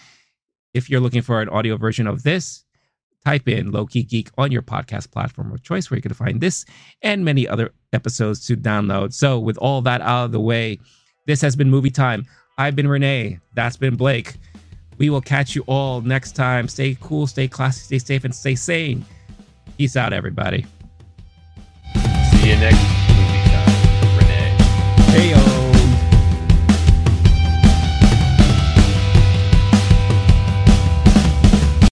If 0.74 0.90
you're 0.90 1.00
looking 1.00 1.22
for 1.22 1.40
an 1.40 1.48
audio 1.48 1.76
version 1.76 2.06
of 2.06 2.22
this, 2.22 2.64
type 3.24 3.48
in 3.48 3.70
Low 3.70 3.86
Key 3.86 4.02
Geek 4.02 4.30
on 4.38 4.50
your 4.50 4.62
podcast 4.62 5.10
platform 5.10 5.52
of 5.52 5.62
choice 5.62 5.90
where 5.90 5.98
you 5.98 6.02
can 6.02 6.14
find 6.14 6.40
this 6.40 6.64
and 7.02 7.24
many 7.24 7.46
other 7.46 7.72
episodes 7.92 8.46
to 8.46 8.56
download. 8.56 9.12
So, 9.12 9.38
with 9.38 9.58
all 9.58 9.82
that 9.82 10.00
out 10.00 10.26
of 10.26 10.32
the 10.32 10.40
way, 10.40 10.78
this 11.26 11.40
has 11.40 11.56
been 11.56 11.70
Movie 11.70 11.90
Time. 11.90 12.26
I've 12.58 12.76
been 12.76 12.88
Renee. 12.88 13.38
That's 13.54 13.76
been 13.76 13.96
Blake. 13.96 14.34
We 14.98 15.10
will 15.10 15.20
catch 15.20 15.54
you 15.54 15.62
all 15.66 16.00
next 16.00 16.36
time. 16.36 16.68
Stay 16.68 16.96
cool, 17.00 17.26
stay 17.26 17.48
classy, 17.48 17.80
stay 17.80 17.98
safe, 17.98 18.24
and 18.24 18.34
stay 18.34 18.54
sane. 18.54 19.04
Peace 19.78 19.96
out, 19.96 20.12
everybody. 20.12 20.66
See 21.94 22.50
you 22.50 22.56
next 22.56 23.01